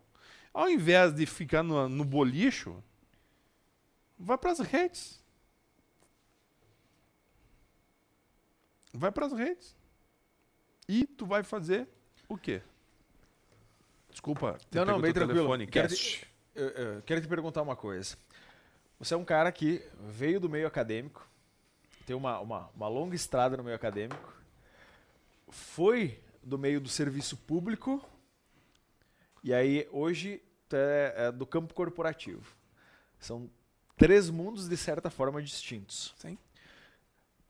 Ao 0.53 0.69
invés 0.69 1.15
de 1.15 1.25
ficar 1.25 1.63
no, 1.63 1.89
no 1.89 2.05
bolicho, 2.05 2.85
vai 4.19 4.37
para 4.37 4.51
as 4.51 4.59
redes. 4.59 5.19
Vai 8.93 9.11
para 9.11 9.25
as 9.25 9.33
redes. 9.33 9.75
E 10.87 11.07
tu 11.07 11.25
vai 11.25 11.43
fazer 11.43 11.89
o 12.29 12.37
quê? 12.37 12.61
Desculpa. 14.11 14.59
Não, 14.73 14.85
não, 14.85 15.01
bem 15.01 15.15
tranquilo. 15.15 15.39
Telefone, 15.39 15.67
quero, 15.69 15.89
te, 15.89 16.29
eu, 16.55 16.69
eu, 16.69 17.03
quero 17.05 17.23
te 17.23 17.29
perguntar 17.29 17.63
uma 17.63 17.77
coisa. 17.77 18.15
Você 18.99 19.15
é 19.15 19.17
um 19.17 19.25
cara 19.25 19.51
que 19.51 19.83
veio 19.99 20.39
do 20.39 20.51
meio 20.51 20.67
acadêmico, 20.67 21.27
tem 22.05 22.15
uma, 22.15 22.39
uma, 22.41 22.69
uma 22.77 22.89
longa 22.89 23.17
estrada 23.17 23.57
no 23.57 23.65
meio 23.65 23.75
acadêmico, 23.75 24.39
foi 25.51 26.22
do 26.42 26.59
meio 26.59 26.80
do 26.80 26.88
serviço 26.88 27.36
público 27.36 28.05
e 29.42 29.53
aí 29.53 29.88
hoje 29.90 30.42
é, 30.72 31.14
é 31.16 31.32
do 31.32 31.46
campo 31.46 31.74
corporativo. 31.74 32.55
São 33.18 33.51
três 33.96 34.30
mundos 34.30 34.68
de 34.68 34.76
certa 34.76 35.11
forma 35.11 35.42
distintos. 35.42 36.14
Sim. 36.16 36.38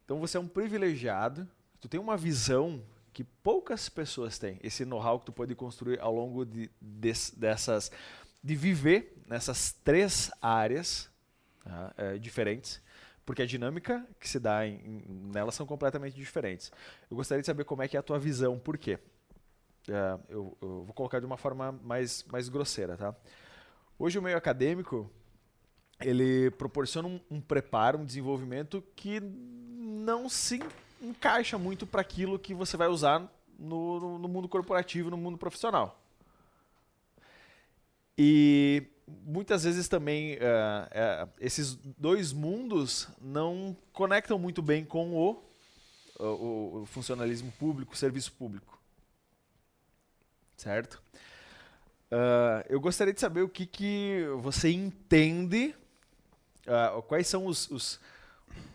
Então 0.05 0.19
você 0.19 0.37
é 0.37 0.41
um 0.41 0.49
privilegiado, 0.49 1.49
tu 1.81 1.89
tem 1.89 2.01
uma 2.01 2.17
visão 2.17 2.83
que 3.13 3.25
poucas 3.25 3.89
pessoas 3.89 4.39
têm, 4.39 4.59
esse 4.63 4.85
know-how 4.85 5.19
que 5.19 5.27
tu 5.27 5.33
pode 5.33 5.55
construir 5.55 6.01
ao 6.01 6.15
longo 6.15 6.45
de, 6.45 6.71
de, 6.81 7.13
dessas 7.37 7.91
de 8.43 8.57
viver 8.57 9.17
nessas 9.27 9.73
três 9.73 10.31
áreas 10.41 11.11
tá, 11.63 11.95
é, 11.97 12.19
diferentes, 12.19 12.81
porque 13.31 13.43
a 13.43 13.47
dinâmica 13.47 14.05
que 14.19 14.29
se 14.29 14.41
dá 14.41 14.67
em, 14.67 14.75
em, 14.85 15.31
nelas 15.33 15.55
são 15.55 15.65
completamente 15.65 16.17
diferentes. 16.17 16.73
Eu 17.09 17.17
gostaria 17.17 17.41
de 17.41 17.47
saber 17.47 17.63
como 17.63 17.81
é 17.81 17.87
que 17.87 17.97
é 17.97 18.01
a 18.01 18.03
tua 18.03 18.19
visão, 18.19 18.59
por 18.59 18.77
quê? 18.77 18.99
É, 19.89 20.19
eu, 20.29 20.59
eu, 20.61 20.83
vou 20.83 20.93
colocar 20.93 21.21
de 21.21 21.27
uma 21.27 21.37
forma 21.37 21.71
mais, 21.71 22.25
mais 22.25 22.49
grosseira, 22.49 22.97
tá? 22.97 23.15
Hoje 23.97 24.19
o 24.19 24.23
meio 24.23 24.37
acadêmico 24.37 25.09
ele 26.01 26.51
proporciona 26.51 27.07
um, 27.07 27.21
um 27.31 27.41
preparo, 27.41 27.99
um 27.99 28.05
desenvolvimento 28.05 28.83
que 28.97 29.21
não 29.21 30.29
se 30.29 30.61
encaixa 31.01 31.57
muito 31.57 31.87
para 31.87 32.01
aquilo 32.01 32.37
que 32.37 32.53
você 32.53 32.77
vai 32.77 32.89
usar 32.89 33.33
no, 33.57 34.01
no, 34.01 34.19
no 34.19 34.27
mundo 34.29 34.49
corporativo, 34.49 35.09
no 35.09 35.17
mundo 35.17 35.39
profissional. 35.39 36.03
E 38.19 38.89
muitas 39.25 39.65
vezes 39.65 39.89
também 39.89 40.35
uh, 40.35 41.27
uh, 41.27 41.31
esses 41.41 41.75
dois 41.99 42.33
mundos 42.33 43.09
não 43.21 43.77
conectam 43.93 44.39
muito 44.39 44.63
bem 44.63 44.85
com 44.85 45.13
o, 45.15 45.43
o, 46.19 46.83
o 46.83 46.87
funcionalismo 46.87 47.53
público, 47.59 47.95
o 47.95 47.97
serviço 47.97 48.33
público. 48.33 48.79
Certo? 50.57 51.03
Uh, 52.11 52.65
eu 52.69 52.81
gostaria 52.81 53.15
de 53.15 53.21
saber 53.21 53.43
o 53.43 53.49
que, 53.49 53.67
que 53.67 54.25
você 54.39 54.71
entende, 54.71 55.75
quais 57.09 57.27
são 57.27 57.47
os, 57.47 57.71
os, 57.71 58.01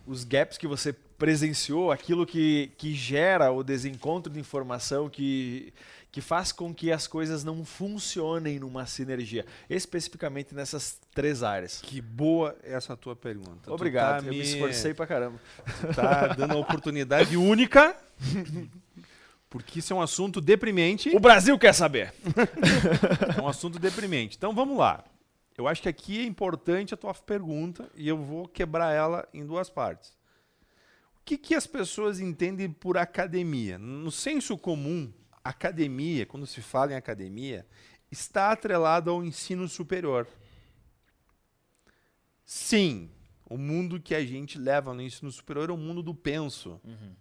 os 0.08 0.24
gaps 0.24 0.58
que 0.58 0.68
você 0.68 0.94
presenciou, 0.94 1.92
aquilo 1.92 2.26
que, 2.26 2.72
que 2.78 2.94
gera 2.94 3.52
o 3.52 3.64
desencontro 3.64 4.32
de 4.32 4.40
informação, 4.40 5.10
que 5.10 5.74
que 6.16 6.22
faz 6.22 6.54
com 6.54 6.74
que 6.74 6.94
as 6.94 7.08
coisas 7.08 7.44
não 7.44 7.66
funcionem 7.66 8.58
numa 8.58 8.86
sinergia, 8.86 9.46
especificamente 9.70 10.56
nessas 10.56 10.98
três 11.14 11.44
áreas? 11.44 11.82
Que 11.82 12.00
boa 12.00 12.56
essa 12.64 12.96
tua 12.96 13.18
pergunta. 13.18 13.70
Obrigado, 13.70 14.22
tá 14.22 14.28
eu 14.28 14.34
me... 14.34 14.40
esforcei 14.40 14.94
pra 14.94 15.06
caramba. 15.06 15.42
Tu 15.66 15.94
tá 15.94 16.28
dando 16.28 16.52
uma 16.52 16.62
oportunidade 16.62 17.36
única, 17.36 17.98
porque 19.50 19.80
isso 19.80 19.92
é 19.92 19.96
um 19.98 20.02
assunto 20.02 20.40
deprimente. 20.40 21.14
O 21.14 21.20
Brasil 21.20 21.60
quer 21.60 21.74
saber. 21.74 22.14
é 23.38 23.42
um 23.42 23.50
assunto 23.50 23.78
deprimente. 23.78 24.38
Então 24.38 24.56
vamos 24.56 24.78
lá. 24.78 25.04
Eu 25.58 25.68
acho 25.68 25.82
que 25.82 25.90
aqui 25.90 26.22
é 26.22 26.24
importante 26.24 26.94
a 26.94 26.98
tua 26.98 27.14
pergunta 27.14 27.92
e 27.94 28.08
eu 28.08 28.16
vou 28.16 28.48
quebrar 28.48 28.94
ela 28.94 29.28
em 29.34 29.46
duas 29.46 29.70
partes. 29.70 30.12
O 31.20 31.26
que, 31.26 31.38
que 31.38 31.54
as 31.54 31.68
pessoas 31.68 32.22
entendem 32.22 32.70
por 32.72 32.98
academia? 32.98 33.78
No 33.78 34.12
senso 34.12 34.58
comum, 34.58 35.12
academia, 35.46 36.26
quando 36.26 36.48
se 36.48 36.60
fala 36.60 36.94
em 36.94 36.96
academia, 36.96 37.68
está 38.12 38.52
atrelado 38.52 39.12
ao 39.12 39.24
ensino 39.24 39.68
superior. 39.68 40.28
Sim, 42.44 43.12
o 43.46 43.58
mundo 43.58 44.02
que 44.02 44.16
a 44.16 44.26
gente 44.26 44.58
leva 44.58 44.92
no 44.94 45.04
ensino 45.04 45.32
superior 45.32 45.70
é 45.70 45.74
o 45.74 45.78
mundo 45.78 46.02
do 46.02 46.16
penso. 46.16 46.82
Uhum. 46.84 47.16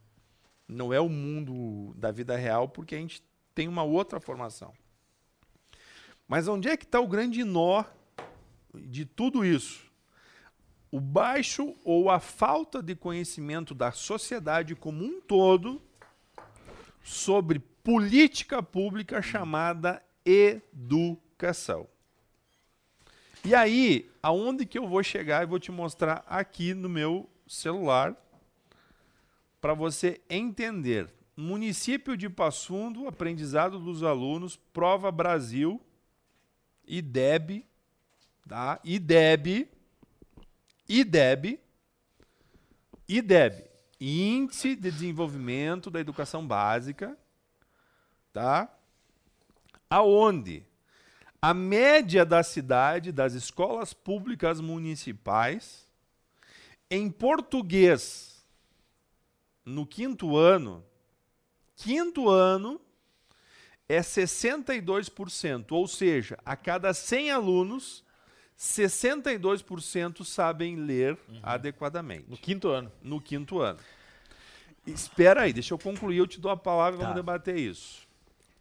Não 0.67 0.93
é 0.93 0.99
o 0.99 1.09
mundo 1.09 1.93
da 1.97 2.11
vida 2.11 2.35
real, 2.35 2.67
porque 2.67 2.95
a 2.95 2.99
gente 2.99 3.23
tem 3.55 3.69
uma 3.69 3.83
outra 3.83 4.19
formação. 4.19 4.73
Mas 6.27 6.49
onde 6.49 6.69
é 6.69 6.77
que 6.79 6.85
está 6.85 6.99
o 6.99 7.07
grande 7.07 7.45
nó 7.45 7.85
de 8.75 9.05
tudo 9.05 9.45
isso? 9.45 9.85
O 10.91 10.99
baixo 10.99 11.75
ou 11.85 12.09
a 12.09 12.19
falta 12.19 12.83
de 12.83 12.95
conhecimento 12.95 13.75
da 13.75 13.93
sociedade 13.93 14.75
como 14.75 15.05
um 15.05 15.21
todo 15.21 15.83
sobre 17.03 17.63
política 17.85 18.63
pública 18.63 19.21
chamada 19.21 20.03
educação. 20.25 21.87
E 23.45 23.55
aí, 23.55 24.11
aonde 24.23 24.65
que 24.65 24.79
eu 24.79 24.89
vou 24.89 25.03
chegar 25.03 25.43
e 25.43 25.47
vou 25.47 25.61
te 25.61 25.71
mostrar 25.71 26.25
aqui 26.27 26.73
no 26.73 26.89
meu 26.89 27.29
celular 27.47 28.17
para 29.61 29.75
você 29.75 30.19
entender. 30.31 31.13
Município 31.37 32.17
de 32.17 32.31
Passundo, 32.31 33.07
aprendizado 33.07 33.79
dos 33.79 34.03
alunos, 34.03 34.57
prova 34.73 35.13
Brasil, 35.13 35.79
IDEB, 36.87 37.67
tá? 38.49 38.81
IDEB, 38.83 39.69
IDEB, 40.89 41.61
IDEB, 43.07 43.65
Índice 44.01 44.75
de 44.75 44.91
Desenvolvimento 44.91 45.91
da 45.91 46.01
Educação 46.01 46.47
Básica, 46.47 47.19
tá? 48.35 48.69
Aonde 49.89 50.67
a 51.41 51.55
média 51.55 52.25
da 52.25 52.43
cidade 52.43 53.13
das 53.13 53.33
escolas 53.33 53.95
públicas 53.95 54.61
municipais 54.61 55.87
em 56.91 57.11
português 57.11 58.45
no 59.65 59.87
quinto 59.87 60.37
ano, 60.37 60.85
quinto 61.77 62.29
ano 62.29 62.81
é 63.89 64.01
62%, 64.01 65.73
ou 65.73 65.87
seja, 65.87 66.39
a 66.45 66.57
cada 66.57 66.93
100 66.93 67.31
alunos, 67.31 68.05
62% 68.59 70.25
sabem 70.25 70.77
ler 70.77 71.19
uhum. 71.29 71.41
adequadamente. 71.43 72.25
No 72.29 72.37
quinto 72.37 72.69
ano. 72.69 72.91
No 73.03 73.21
quinto 73.21 73.61
ano. 73.61 73.79
Espera 74.87 75.43
aí, 75.43 75.53
deixa 75.53 75.73
eu 75.73 75.79
concluir, 75.79 76.19
eu 76.19 76.27
te 76.27 76.41
dou 76.41 76.51
a 76.51 76.57
palavra 76.57 76.95
e 76.95 76.99
tá. 76.99 77.05
vamos 77.05 77.17
debater 77.17 77.57
isso. 77.57 78.05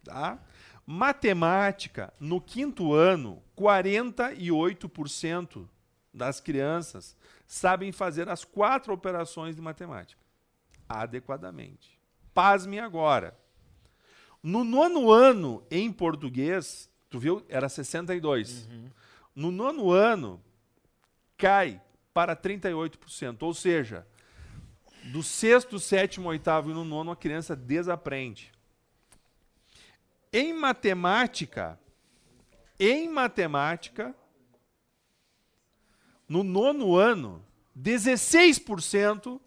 Tá? 0.04 0.38
Matemática, 0.86 2.12
no 2.20 2.40
quinto 2.40 2.92
ano, 2.92 3.42
48% 3.56 5.66
das 6.12 6.40
crianças 6.40 7.16
sabem 7.46 7.90
fazer 7.90 8.28
as 8.28 8.44
quatro 8.44 8.92
operações 8.92 9.56
de 9.56 9.62
matemática 9.62 10.22
adequadamente. 10.88 11.98
Pasme 12.32 12.78
agora. 12.78 13.36
No 14.42 14.62
nono 14.62 15.10
ano, 15.10 15.64
em 15.70 15.90
português, 15.90 16.90
tu 17.08 17.18
viu? 17.18 17.44
Era 17.48 17.68
62. 17.68 18.66
Uhum. 18.66 18.90
No 19.34 19.50
nono 19.50 19.90
ano, 19.90 20.42
cai 21.36 21.80
para 22.12 22.36
38%. 22.36 23.42
Ou 23.42 23.54
seja, 23.54 24.06
do 25.04 25.22
sexto, 25.22 25.78
sétimo, 25.78 26.28
oitavo 26.28 26.70
e 26.70 26.74
no 26.74 26.84
nono, 26.84 27.10
a 27.10 27.16
criança 27.16 27.56
desaprende. 27.56 28.52
Em 30.36 30.52
matemática, 30.52 31.78
em 32.76 33.08
matemática, 33.08 34.12
no 36.28 36.42
nono 36.42 36.96
ano, 36.96 37.46
16% 37.78 39.40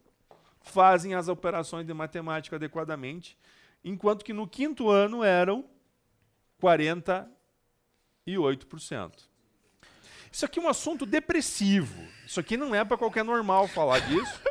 fazem 0.61 1.13
as 1.13 1.27
operações 1.27 1.85
de 1.85 1.93
matemática 1.93 2.55
adequadamente, 2.55 3.38
enquanto 3.83 4.23
que 4.23 4.31
no 4.31 4.47
quinto 4.47 4.89
ano 4.89 5.25
eram 5.25 5.65
48%. 6.63 7.27
Isso 10.31 10.45
aqui 10.45 10.57
é 10.57 10.61
um 10.61 10.69
assunto 10.69 11.05
depressivo. 11.05 12.01
Isso 12.25 12.39
aqui 12.39 12.55
não 12.55 12.73
é 12.73 12.85
para 12.85 12.97
qualquer 12.97 13.25
normal 13.25 13.67
falar 13.67 13.99
disso. 13.99 14.41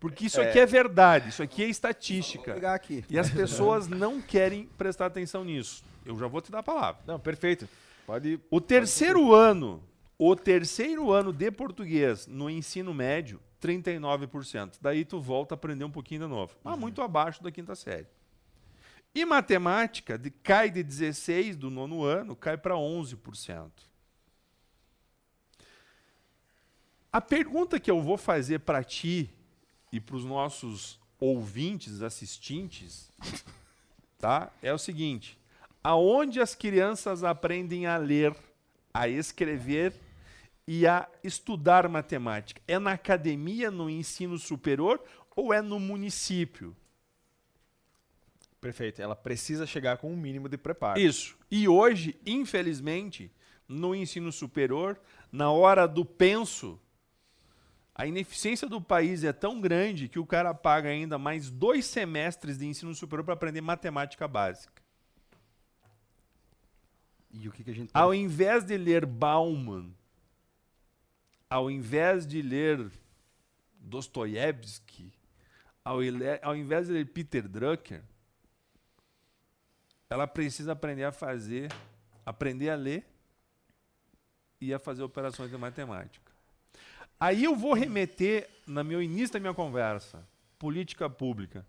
Porque 0.00 0.24
isso 0.24 0.40
é. 0.40 0.48
aqui 0.48 0.58
é 0.58 0.64
verdade, 0.64 1.28
isso 1.28 1.42
aqui 1.42 1.62
é 1.62 1.68
estatística. 1.68 2.54
Vou 2.54 2.74
aqui. 2.74 3.04
E 3.10 3.18
as 3.18 3.28
pessoas 3.28 3.86
não 3.86 4.20
querem 4.20 4.66
prestar 4.78 5.06
atenção 5.06 5.44
nisso. 5.44 5.84
Eu 6.06 6.18
já 6.18 6.26
vou 6.26 6.40
te 6.40 6.50
dar 6.50 6.60
a 6.60 6.62
palavra. 6.62 7.02
Não, 7.06 7.20
perfeito. 7.20 7.68
Pode. 8.06 8.40
O 8.50 8.62
terceiro 8.62 9.20
pode 9.20 9.34
ano, 9.34 9.82
o 10.18 10.34
terceiro 10.34 11.12
ano 11.12 11.34
de 11.34 11.50
português 11.50 12.26
no 12.26 12.48
ensino 12.48 12.94
médio, 12.94 13.38
39%. 13.60 14.78
Daí 14.80 15.04
tu 15.04 15.20
volta 15.20 15.54
a 15.54 15.56
aprender 15.56 15.84
um 15.84 15.90
pouquinho 15.90 16.22
de 16.22 16.26
novo. 16.28 16.56
Mas 16.64 16.74
uhum. 16.74 16.80
muito 16.80 17.02
abaixo 17.02 17.42
da 17.42 17.50
quinta 17.52 17.74
série. 17.74 18.06
E 19.14 19.24
matemática 19.26 20.16
de, 20.16 20.30
cai 20.30 20.70
de 20.70 20.82
16 20.82 21.56
do 21.56 21.68
nono 21.68 22.04
ano, 22.04 22.34
cai 22.34 22.56
para 22.56 22.74
11%. 22.74 23.70
A 27.12 27.20
pergunta 27.20 27.78
que 27.78 27.90
eu 27.90 28.00
vou 28.00 28.16
fazer 28.16 28.60
para 28.60 28.82
ti 28.82 29.30
e 29.92 30.00
para 30.00 30.16
os 30.16 30.24
nossos 30.24 30.98
ouvintes, 31.18 32.02
assistentes, 32.02 33.10
tá? 34.18 34.52
É 34.62 34.72
o 34.72 34.78
seguinte: 34.78 35.38
aonde 35.82 36.40
as 36.40 36.54
crianças 36.54 37.24
aprendem 37.24 37.86
a 37.86 37.96
ler, 37.96 38.34
a 38.92 39.08
escrever 39.08 39.94
e 40.66 40.86
a 40.86 41.08
estudar 41.22 41.88
matemática? 41.88 42.60
É 42.66 42.78
na 42.78 42.92
academia, 42.92 43.70
no 43.70 43.90
ensino 43.90 44.38
superior 44.38 45.02
ou 45.34 45.52
é 45.52 45.60
no 45.60 45.78
município? 45.78 46.76
Perfeito. 48.60 49.00
Ela 49.00 49.16
precisa 49.16 49.66
chegar 49.66 49.96
com 49.96 50.12
um 50.12 50.16
mínimo 50.16 50.48
de 50.48 50.58
preparo. 50.58 51.00
Isso. 51.00 51.36
E 51.50 51.66
hoje, 51.66 52.18
infelizmente, 52.26 53.32
no 53.66 53.94
ensino 53.94 54.30
superior, 54.30 55.00
na 55.32 55.50
hora 55.50 55.86
do 55.86 56.04
penso, 56.04 56.78
a 57.94 58.06
ineficiência 58.06 58.68
do 58.68 58.80
país 58.80 59.24
é 59.24 59.32
tão 59.32 59.60
grande 59.60 60.08
que 60.08 60.18
o 60.18 60.26
cara 60.26 60.54
paga 60.54 60.88
ainda 60.88 61.18
mais 61.18 61.50
dois 61.50 61.84
semestres 61.84 62.58
de 62.58 62.66
ensino 62.66 62.94
superior 62.94 63.24
para 63.24 63.34
aprender 63.34 63.60
matemática 63.60 64.26
básica. 64.26 64.80
E 67.32 67.48
o 67.48 67.52
que, 67.52 67.62
que 67.62 67.70
a 67.70 67.74
gente. 67.74 67.90
Ao 67.92 68.14
invés 68.14 68.64
de 68.64 68.76
ler 68.76 69.06
Bauman, 69.06 69.92
ao 71.48 71.70
invés 71.70 72.26
de 72.26 72.42
ler 72.42 72.90
Dostoiévski, 73.78 75.12
ao, 75.84 75.98
ao 76.42 76.56
invés 76.56 76.86
de 76.86 76.92
ler 76.92 77.06
Peter 77.06 77.46
Drucker, 77.48 78.02
ela 80.08 80.26
precisa 80.26 80.72
aprender 80.72 81.04
a 81.04 81.12
fazer, 81.12 81.72
aprender 82.26 82.70
a 82.70 82.74
ler 82.74 83.06
e 84.60 84.74
a 84.74 84.78
fazer 84.78 85.02
operações 85.02 85.50
de 85.50 85.56
matemática. 85.56 86.29
Aí 87.20 87.44
eu 87.44 87.54
vou 87.54 87.74
remeter, 87.74 88.48
no 88.66 88.82
meu 88.82 89.02
início 89.02 89.34
da 89.34 89.40
minha 89.40 89.52
conversa, 89.52 90.26
política 90.58 91.10
pública. 91.10 91.66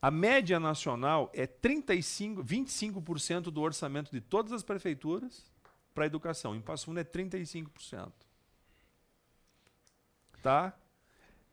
A 0.00 0.12
média 0.12 0.60
nacional 0.60 1.28
é 1.34 1.44
35, 1.44 2.44
25% 2.44 3.50
do 3.50 3.60
orçamento 3.60 4.12
de 4.12 4.20
todas 4.20 4.52
as 4.52 4.62
prefeituras 4.62 5.44
para 5.92 6.04
a 6.04 6.06
educação. 6.06 6.54
Em 6.54 6.60
Passo 6.60 6.84
Fundo 6.84 7.00
é 7.00 7.04
35%. 7.04 8.12
Tá? 10.40 10.72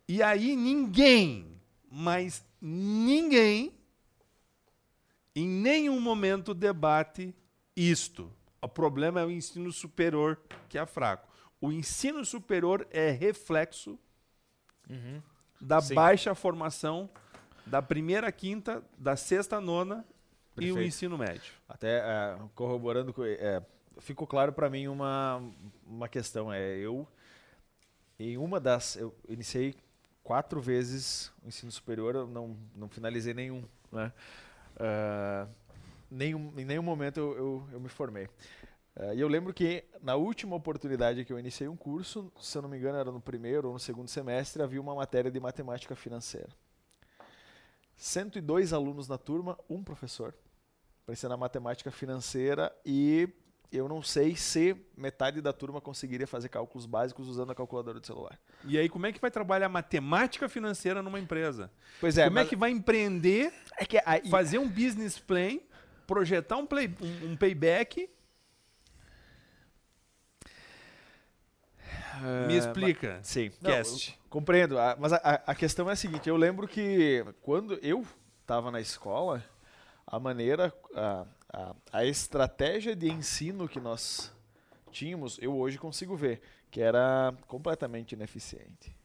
E 0.08 0.22
aí 0.22 0.56
ninguém, 0.56 1.60
mas 1.90 2.46
ninguém, 2.62 3.74
em 5.36 5.48
nenhum 5.48 6.00
momento 6.00 6.54
debate 6.54 7.34
isto. 7.76 8.32
O 8.62 8.68
problema 8.68 9.22
é 9.22 9.26
o 9.26 9.32
ensino 9.32 9.72
superior, 9.72 10.40
que 10.70 10.78
é 10.78 10.86
fraco 10.86 11.33
o 11.64 11.72
ensino 11.72 12.26
superior 12.26 12.86
é 12.92 13.10
reflexo 13.10 13.98
uhum. 14.90 15.22
da 15.62 15.80
Sim. 15.80 15.96
baixa 15.96 16.36
formação 16.36 17.10
da 17.66 17.82
primeira 17.82 18.30
quinta, 18.34 18.84
da 18.98 19.16
sexta 19.16 19.62
nona 19.62 20.06
Perfeito. 20.54 20.78
e 20.78 20.82
o 20.82 20.86
ensino 20.86 21.18
médio. 21.18 21.54
Até 21.70 22.00
é, 22.00 22.38
corroborando, 22.54 23.16
é, 23.26 23.64
ficou 24.00 24.28
claro 24.28 24.52
para 24.52 24.70
mim 24.70 24.90
uma, 24.90 25.42
uma 25.88 26.10
questão. 26.10 26.52
É, 26.52 26.76
eu, 26.76 27.08
em 28.20 28.38
uma 28.38 28.60
das. 28.60 28.98
Eu 28.98 29.16
iniciei 29.30 29.74
quatro 30.22 30.60
vezes 30.60 31.32
o 31.46 31.48
ensino 31.48 31.72
superior, 31.72 32.14
eu 32.14 32.28
não, 32.28 32.58
não 32.76 32.90
finalizei 32.90 33.34
nenhum. 33.34 33.64
Né? 33.90 34.12
Uh, 34.76 35.50
nenhum 36.12 36.52
em 36.58 36.66
nenhum 36.66 36.84
momento 36.84 37.22
eu, 37.22 37.38
eu, 37.38 37.68
eu 37.72 37.80
me 37.80 37.88
formei. 37.88 38.28
Uh, 38.96 39.14
e 39.16 39.20
eu 39.20 39.28
lembro 39.28 39.54
que 39.54 39.84
na 40.02 40.16
última 40.16 40.56
oportunidade 40.56 41.26
que 41.26 41.34
eu 41.34 41.40
iniciei 41.40 41.68
um 41.68 41.76
curso, 41.76 42.32
se 42.40 42.58
eu 42.58 42.62
não 42.62 42.70
me 42.70 42.78
engano 42.78 42.98
era 42.98 43.12
no 43.12 43.20
primeiro 43.20 43.68
ou 43.68 43.74
no 43.74 43.80
segundo 43.80 44.08
semestre, 44.08 44.62
havia 44.62 44.80
uma 44.80 44.94
matéria 44.94 45.32
de 45.32 45.40
matemática 45.40 45.96
financeira. 45.96 46.50
102 47.96 48.74
alunos 48.74 49.08
na 49.08 49.18
turma, 49.18 49.58
um 49.70 49.84
professor, 49.84 50.36
para 51.06 51.14
ensinar 51.14 51.38
matemática 51.38 51.92
financeira 51.92 52.74
e 52.86 53.30
eu 53.72 53.88
não 53.88 54.04
sei 54.04 54.36
se 54.36 54.76
metade 54.96 55.42
da 55.42 55.52
turma 55.52 55.82
conseguiria 55.82 56.28
fazer 56.28 56.48
cálculos 56.48 56.86
básicos 56.86 57.28
usando 57.28 57.52
a 57.52 57.56
calculadora 57.56 58.00
do 58.00 58.06
celular. 58.06 58.40
E 58.64 58.78
aí, 58.78 58.88
como 58.88 59.08
é 59.08 59.12
que 59.12 59.20
vai 59.20 59.32
trabalhar 59.32 59.68
matemática 59.68 60.48
financeira 60.48 61.02
numa 61.02 61.20
empresa? 61.20 61.72
Pois 62.00 62.18
é. 62.18 62.26
Como 62.26 62.38
é 62.38 62.46
que 62.46 62.56
vai 62.56 62.70
empreender, 62.70 63.52
é 63.78 63.86
que 63.86 64.00
aí... 64.06 64.30
fazer 64.30 64.60
um 64.60 64.70
business 64.70 65.18
plan, 65.18 65.58
projetar 66.06 66.58
um, 66.58 66.68
play, 66.68 66.94
um, 67.02 67.32
um 67.32 67.36
payback 67.36 68.08
Me 72.48 72.58
explica. 72.58 73.16
Mas, 73.18 73.28
sim. 73.28 73.50
Cast. 73.62 74.12
Não, 74.12 74.30
compreendo. 74.30 74.76
Mas 75.00 75.14
a, 75.14 75.18
a, 75.18 75.56
questão 75.56 75.90
é 75.90 75.94
a 75.94 75.96
seguinte: 75.96 76.30
eu 76.30 76.38
lembro 76.38 76.68
que 76.68 77.26
quando 77.42 77.76
eu 77.82 78.06
estava 78.42 78.72
na 78.72 78.80
escola, 78.80 79.44
a 80.06 80.20
maneira, 80.20 80.74
a, 80.96 81.26
a, 81.52 81.76
a, 81.92 82.06
estratégia 82.06 82.96
de 82.96 83.10
ensino 83.10 83.68
que 83.68 83.80
nós 83.80 84.32
tínhamos, 84.92 85.38
eu 85.42 85.56
hoje 85.56 85.78
consigo 85.78 86.16
ver, 86.16 86.42
que 86.70 86.82
era 86.82 87.34
completamente 87.48 88.14
ineficiente. 88.14 88.96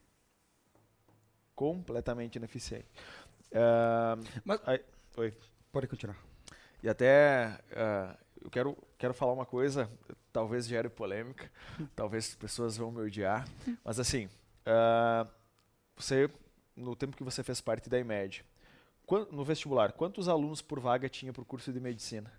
Completamente 1.54 2.36
ineficiente. 2.36 2.88
Uh, 3.50 4.40
mas, 4.44 4.60
aí, 4.66 4.80
oi. 5.16 5.34
Pode 5.72 5.86
continuar. 5.86 6.16
E 6.82 6.88
até 6.88 7.60
uh, 7.72 8.16
eu 8.42 8.50
quero, 8.50 8.76
quero 8.96 9.12
falar 9.12 9.32
uma 9.32 9.44
coisa, 9.44 9.90
talvez 10.38 10.68
gere 10.68 10.88
polêmica, 10.88 11.50
talvez 11.96 12.28
as 12.28 12.34
pessoas 12.36 12.76
vão 12.76 12.92
me 12.92 13.00
odiar, 13.00 13.44
mas 13.82 13.98
assim, 13.98 14.26
uh, 14.26 15.28
você, 15.96 16.30
no 16.76 16.94
tempo 16.94 17.16
que 17.16 17.24
você 17.24 17.42
fez 17.42 17.60
parte 17.60 17.90
da 17.90 17.98
IMED, 17.98 18.44
no 19.32 19.44
vestibular, 19.44 19.92
quantos 19.92 20.28
alunos 20.28 20.62
por 20.62 20.78
vaga 20.78 21.08
tinha 21.08 21.32
para 21.32 21.42
o 21.42 21.44
curso 21.44 21.72
de 21.72 21.80
medicina? 21.80 22.32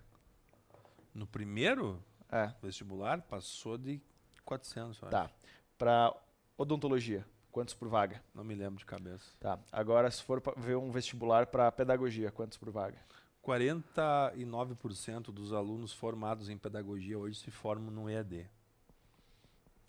No 1.12 1.26
primeiro 1.26 2.02
é. 2.32 2.50
vestibular, 2.62 3.20
passou 3.20 3.76
de 3.76 4.00
400, 4.46 4.98
Tá. 5.10 5.30
Para 5.76 6.14
odontologia, 6.56 7.26
quantos 7.52 7.74
por 7.74 7.88
vaga? 7.88 8.22
Não 8.34 8.44
me 8.44 8.54
lembro 8.54 8.78
de 8.78 8.86
cabeça. 8.86 9.26
Tá. 9.38 9.58
Agora, 9.70 10.10
se 10.10 10.22
for 10.22 10.42
ver 10.56 10.76
um 10.76 10.90
vestibular 10.90 11.48
para 11.48 11.70
pedagogia, 11.70 12.30
quantos 12.30 12.56
por 12.56 12.70
vaga? 12.70 12.96
49% 13.44 15.32
dos 15.32 15.52
alunos 15.52 15.92
formados 15.92 16.48
em 16.48 16.58
pedagogia 16.58 17.18
hoje 17.18 17.38
se 17.38 17.50
formam 17.50 17.90
no 17.90 18.08
EAD. 18.08 18.48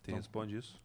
Tem 0.02 0.14
então, 0.14 0.16
responde 0.16 0.56
isso? 0.56 0.80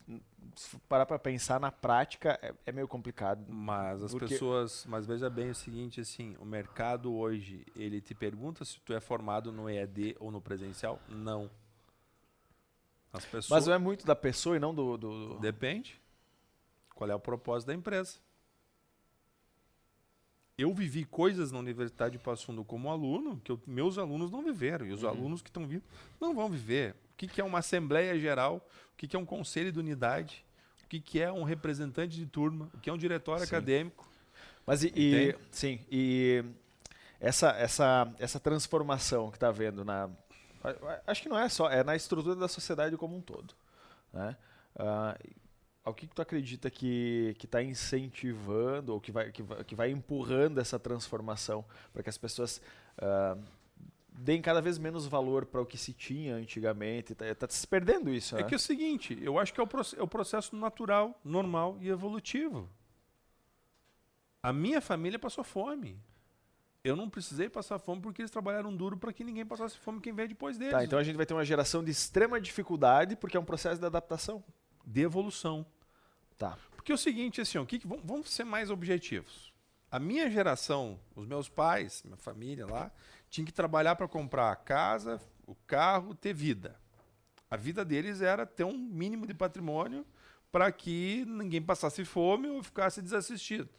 Se 0.56 0.78
parar 0.88 1.06
para 1.06 1.18
pensar 1.18 1.60
na 1.60 1.72
prática 1.72 2.38
é, 2.42 2.54
é, 2.68 2.72
meio 2.72 2.88
complicado. 2.88 3.44
Mas 3.50 4.04
as 4.04 4.12
porque... 4.12 4.28
pessoas, 4.28 4.86
mas 4.88 5.08
veja 5.08 5.28
bem 5.30 5.50
o 5.50 5.56
seguinte 5.56 6.00
assim, 6.00 6.36
o 6.40 6.46
mercado 6.46 7.14
hoje, 7.14 7.66
ele 7.76 8.00
te 8.00 8.14
pergunta 8.14 8.64
se 8.64 8.80
tu 8.82 8.94
é 8.94 9.00
formado 9.00 9.52
no 9.52 9.68
EAD 9.68 10.16
ou 10.20 10.30
no 10.30 10.40
presencial? 10.40 11.02
Não. 11.10 11.50
As 13.12 13.26
pessoas... 13.26 13.50
Mas 13.50 13.66
não 13.66 13.74
é 13.74 13.80
muito 13.80 14.06
da 14.06 14.16
pessoa 14.16 14.56
e 14.56 14.60
não 14.60 14.74
do, 14.74 14.98
do... 14.98 15.40
Depende. 15.40 16.00
Qual 16.94 17.10
é 17.10 17.16
o 17.16 17.20
propósito 17.20 17.68
da 17.68 17.74
empresa? 17.74 18.20
Eu 20.58 20.74
vivi 20.74 21.06
coisas 21.06 21.52
na 21.52 21.60
Universidade 21.60 22.14
de 22.14 22.24
Passo 22.24 22.48
Fundo 22.48 22.64
como 22.64 22.90
aluno 22.90 23.40
que 23.44 23.52
eu, 23.52 23.62
meus 23.68 24.00
alunos 24.00 24.32
não 24.32 24.44
viveram. 24.44 24.88
E 24.88 24.92
os 24.92 25.04
uhum. 25.04 25.10
alunos 25.10 25.42
que 25.42 25.50
estão 25.50 25.68
vindo 25.68 25.84
não 26.20 26.34
vão 26.34 26.50
viver. 26.50 26.94
O 27.14 27.18
que, 27.18 27.28
que 27.28 27.40
é 27.40 27.44
uma 27.44 27.60
Assembleia 27.60 28.18
Geral? 28.18 28.58
O 28.94 28.98
que, 28.98 29.08
que 29.08 29.16
é 29.16 29.20
um 29.20 29.26
Conselho 29.26 29.72
de 29.72 29.78
Unidade? 29.80 30.44
O 30.84 30.88
que, 30.88 31.00
que 31.00 31.22
é 31.22 31.32
um 31.32 31.44
representante 31.44 32.16
de 32.16 32.26
turma? 32.26 32.72
O 32.74 32.80
que 32.80 32.90
é 32.90 32.94
um 32.94 32.98
diretório 32.98 33.46
sim. 33.46 33.48
acadêmico? 33.48 34.08
Mas 34.66 34.84
e, 34.84 34.92
e, 34.96 35.36
sim, 35.52 35.80
e 35.92 36.44
essa, 37.20 37.52
essa, 37.52 38.12
essa 38.18 38.40
transformação 38.40 39.30
que 39.30 39.38
está 39.38 39.50
havendo 39.50 39.86
na. 39.86 40.10
Acho 41.06 41.22
que 41.22 41.30
não 41.30 41.38
é 41.38 41.48
só, 41.50 41.70
é 41.70 41.84
na 41.84 41.96
estrutura 41.96 42.36
da 42.36 42.48
sociedade 42.48 42.98
como 42.98 43.16
um 43.16 43.22
todo. 43.22 43.54
Né? 44.12 44.36
Uh, 44.76 45.34
ao 45.88 45.94
que, 45.94 46.06
que 46.06 46.14
tu 46.14 46.22
acredita 46.22 46.70
que 46.70 47.34
está 47.42 47.64
incentivando 47.64 48.94
ou 48.94 49.00
que 49.00 49.10
vai, 49.10 49.32
que, 49.32 49.42
vai, 49.42 49.64
que 49.64 49.74
vai 49.74 49.90
empurrando 49.90 50.60
essa 50.60 50.78
transformação 50.78 51.64
para 51.94 52.04
que 52.04 52.10
as 52.10 52.18
pessoas 52.18 52.62
uh, 52.98 53.42
deem 54.12 54.42
cada 54.42 54.62
vez 54.62 54.78
menos 54.78 55.08
valor 55.08 55.46
para 55.46 55.62
o 55.62 55.66
que 55.66 55.78
se 55.78 55.94
tinha 55.94 56.36
antigamente? 56.36 57.14
Está 57.14 57.34
tá 57.34 57.48
se 57.50 57.66
perdendo 57.66 58.14
isso. 58.14 58.36
É 58.36 58.42
né? 58.42 58.48
que 58.50 58.54
é 58.54 58.58
o 58.58 58.60
seguinte, 58.60 59.18
eu 59.22 59.40
acho 59.40 59.54
que 59.54 59.62
é 59.62 59.64
o, 59.64 59.70
é 59.98 60.04
o 60.04 60.08
processo 60.08 60.58
natural, 60.58 61.18
normal 61.24 61.78
e 61.80 61.88
evolutivo. 61.88 62.70
A 64.44 64.52
minha 64.52 64.82
família 64.82 65.18
passou 65.18 65.44
fome. 65.46 65.98
Eu 66.84 66.98
não 66.98 67.10
precisei 67.10 67.48
passar 67.48 67.80
fome 67.80 68.02
porque 68.02 68.22
eles 68.22 68.32
trabalharam 68.32 68.76
duro 68.76 68.98
para 68.98 69.14
que 69.14 69.24
ninguém 69.24 69.46
passasse 69.46 69.78
fome 69.78 70.02
quem 70.02 70.12
veio 70.12 70.28
depois 70.28 70.58
deles. 70.58 70.74
Tá, 70.74 70.84
então 70.84 71.00
a 71.00 71.04
gente 71.04 71.16
vai 71.16 71.26
ter 71.26 71.34
uma 71.34 71.46
geração 71.46 71.82
de 71.82 71.92
extrema 71.92 72.42
dificuldade 72.42 73.16
porque 73.16 73.38
é 73.38 73.40
um 73.40 73.46
processo 73.46 73.80
de 73.80 73.86
adaptação. 73.86 74.44
De 74.86 75.02
evolução. 75.02 75.66
Tá. 76.38 76.58
Porque 76.76 76.92
é 76.92 76.96
o 76.96 76.98
seguinte, 76.98 77.42
assim, 77.42 77.58
o 77.58 77.66
que, 77.66 77.80
que 77.80 77.88
vamos 77.88 78.30
ser 78.30 78.44
mais 78.44 78.70
objetivos. 78.70 79.54
A 79.90 80.00
minha 80.00 80.30
geração, 80.30 81.00
os 81.16 81.26
meus 81.26 81.48
pais, 81.48 82.04
minha 82.04 82.18
família 82.18 82.66
lá, 82.66 82.92
tinha 83.30 83.46
que 83.46 83.54
trabalhar 83.54 83.96
para 83.96 84.08
comprar 84.08 84.52
a 84.52 84.56
casa, 84.56 85.22
o 85.46 85.56
carro, 85.56 86.14
ter 86.14 86.34
vida. 86.34 86.80
A 87.50 87.56
vida 87.56 87.86
deles 87.86 88.22
era 88.22 88.46
ter 88.46 88.66
um 88.66 88.78
mínimo 88.78 89.26
de 89.26 89.34
patrimônio 89.34 90.06
para 90.52 90.72
que 90.72 91.26
ninguém 91.28 91.62
passasse 91.62 92.04
fome 92.04 92.48
ou 92.48 92.62
ficasse 92.62 93.02
desassistido. 93.02 93.70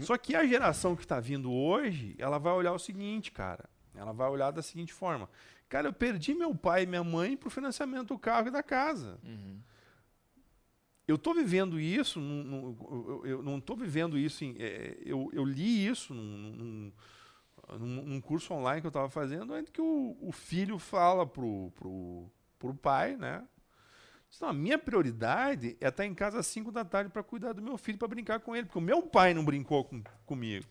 Só 0.00 0.16
que 0.16 0.34
a 0.34 0.44
geração 0.46 0.96
que 0.96 1.02
está 1.02 1.20
vindo 1.20 1.52
hoje, 1.52 2.14
ela 2.18 2.38
vai 2.38 2.52
olhar 2.52 2.72
o 2.72 2.78
seguinte, 2.78 3.30
cara. 3.30 3.68
Ela 3.94 4.12
vai 4.12 4.28
olhar 4.28 4.50
da 4.50 4.62
seguinte 4.62 4.92
forma. 4.92 5.28
Cara, 5.68 5.88
eu 5.88 5.92
perdi 5.92 6.34
meu 6.34 6.54
pai 6.54 6.82
e 6.82 6.86
minha 6.86 7.04
mãe 7.04 7.36
para 7.36 7.48
o 7.48 7.50
financiamento 7.50 8.08
do 8.08 8.18
carro 8.18 8.48
e 8.48 8.50
da 8.50 8.62
casa. 8.62 9.18
Uhum. 9.22 9.60
Eu 11.06 11.16
estou 11.16 11.34
vivendo 11.34 11.80
isso, 11.80 12.20
num, 12.20 12.44
num, 12.44 13.26
eu 13.26 13.42
não 13.42 13.58
estou 13.58 13.76
vivendo 13.76 14.16
isso, 14.16 14.44
em, 14.44 14.54
é, 14.58 14.96
eu, 15.04 15.28
eu, 15.32 15.44
li 15.44 15.86
isso 15.86 16.14
num, 16.14 16.92
num, 17.78 18.20
curso 18.20 18.54
online 18.54 18.80
que 18.80 18.86
eu 18.86 18.90
estava 18.90 19.10
fazendo, 19.10 19.52
onde 19.52 19.70
que 19.70 19.80
o, 19.80 20.16
o 20.20 20.30
filho 20.30 20.78
fala 20.78 21.26
pro, 21.26 21.72
pro, 21.74 22.30
pro 22.58 22.74
pai, 22.74 23.16
né? 23.16 23.44
Então, 24.34 24.48
a 24.48 24.52
minha 24.52 24.78
prioridade 24.78 25.76
é 25.80 25.88
estar 25.88 26.06
em 26.06 26.14
casa 26.14 26.38
às 26.38 26.46
5 26.46 26.72
da 26.72 26.84
tarde 26.84 27.10
para 27.10 27.22
cuidar 27.22 27.52
do 27.52 27.60
meu 27.60 27.76
filho, 27.76 27.98
para 27.98 28.08
brincar 28.08 28.40
com 28.40 28.56
ele, 28.56 28.64
porque 28.66 28.78
o 28.78 28.82
meu 28.82 29.02
pai 29.02 29.34
não 29.34 29.44
brincou 29.44 29.84
com, 29.84 30.02
comigo. 30.24 30.66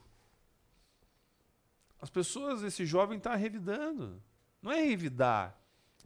As 2.02 2.10
pessoas, 2.10 2.64
esse 2.64 2.86
jovem 2.86 3.20
está 3.20 3.36
revidando. 3.36 4.22
Não 4.62 4.72
é 4.72 4.82
revidar. 4.82 5.56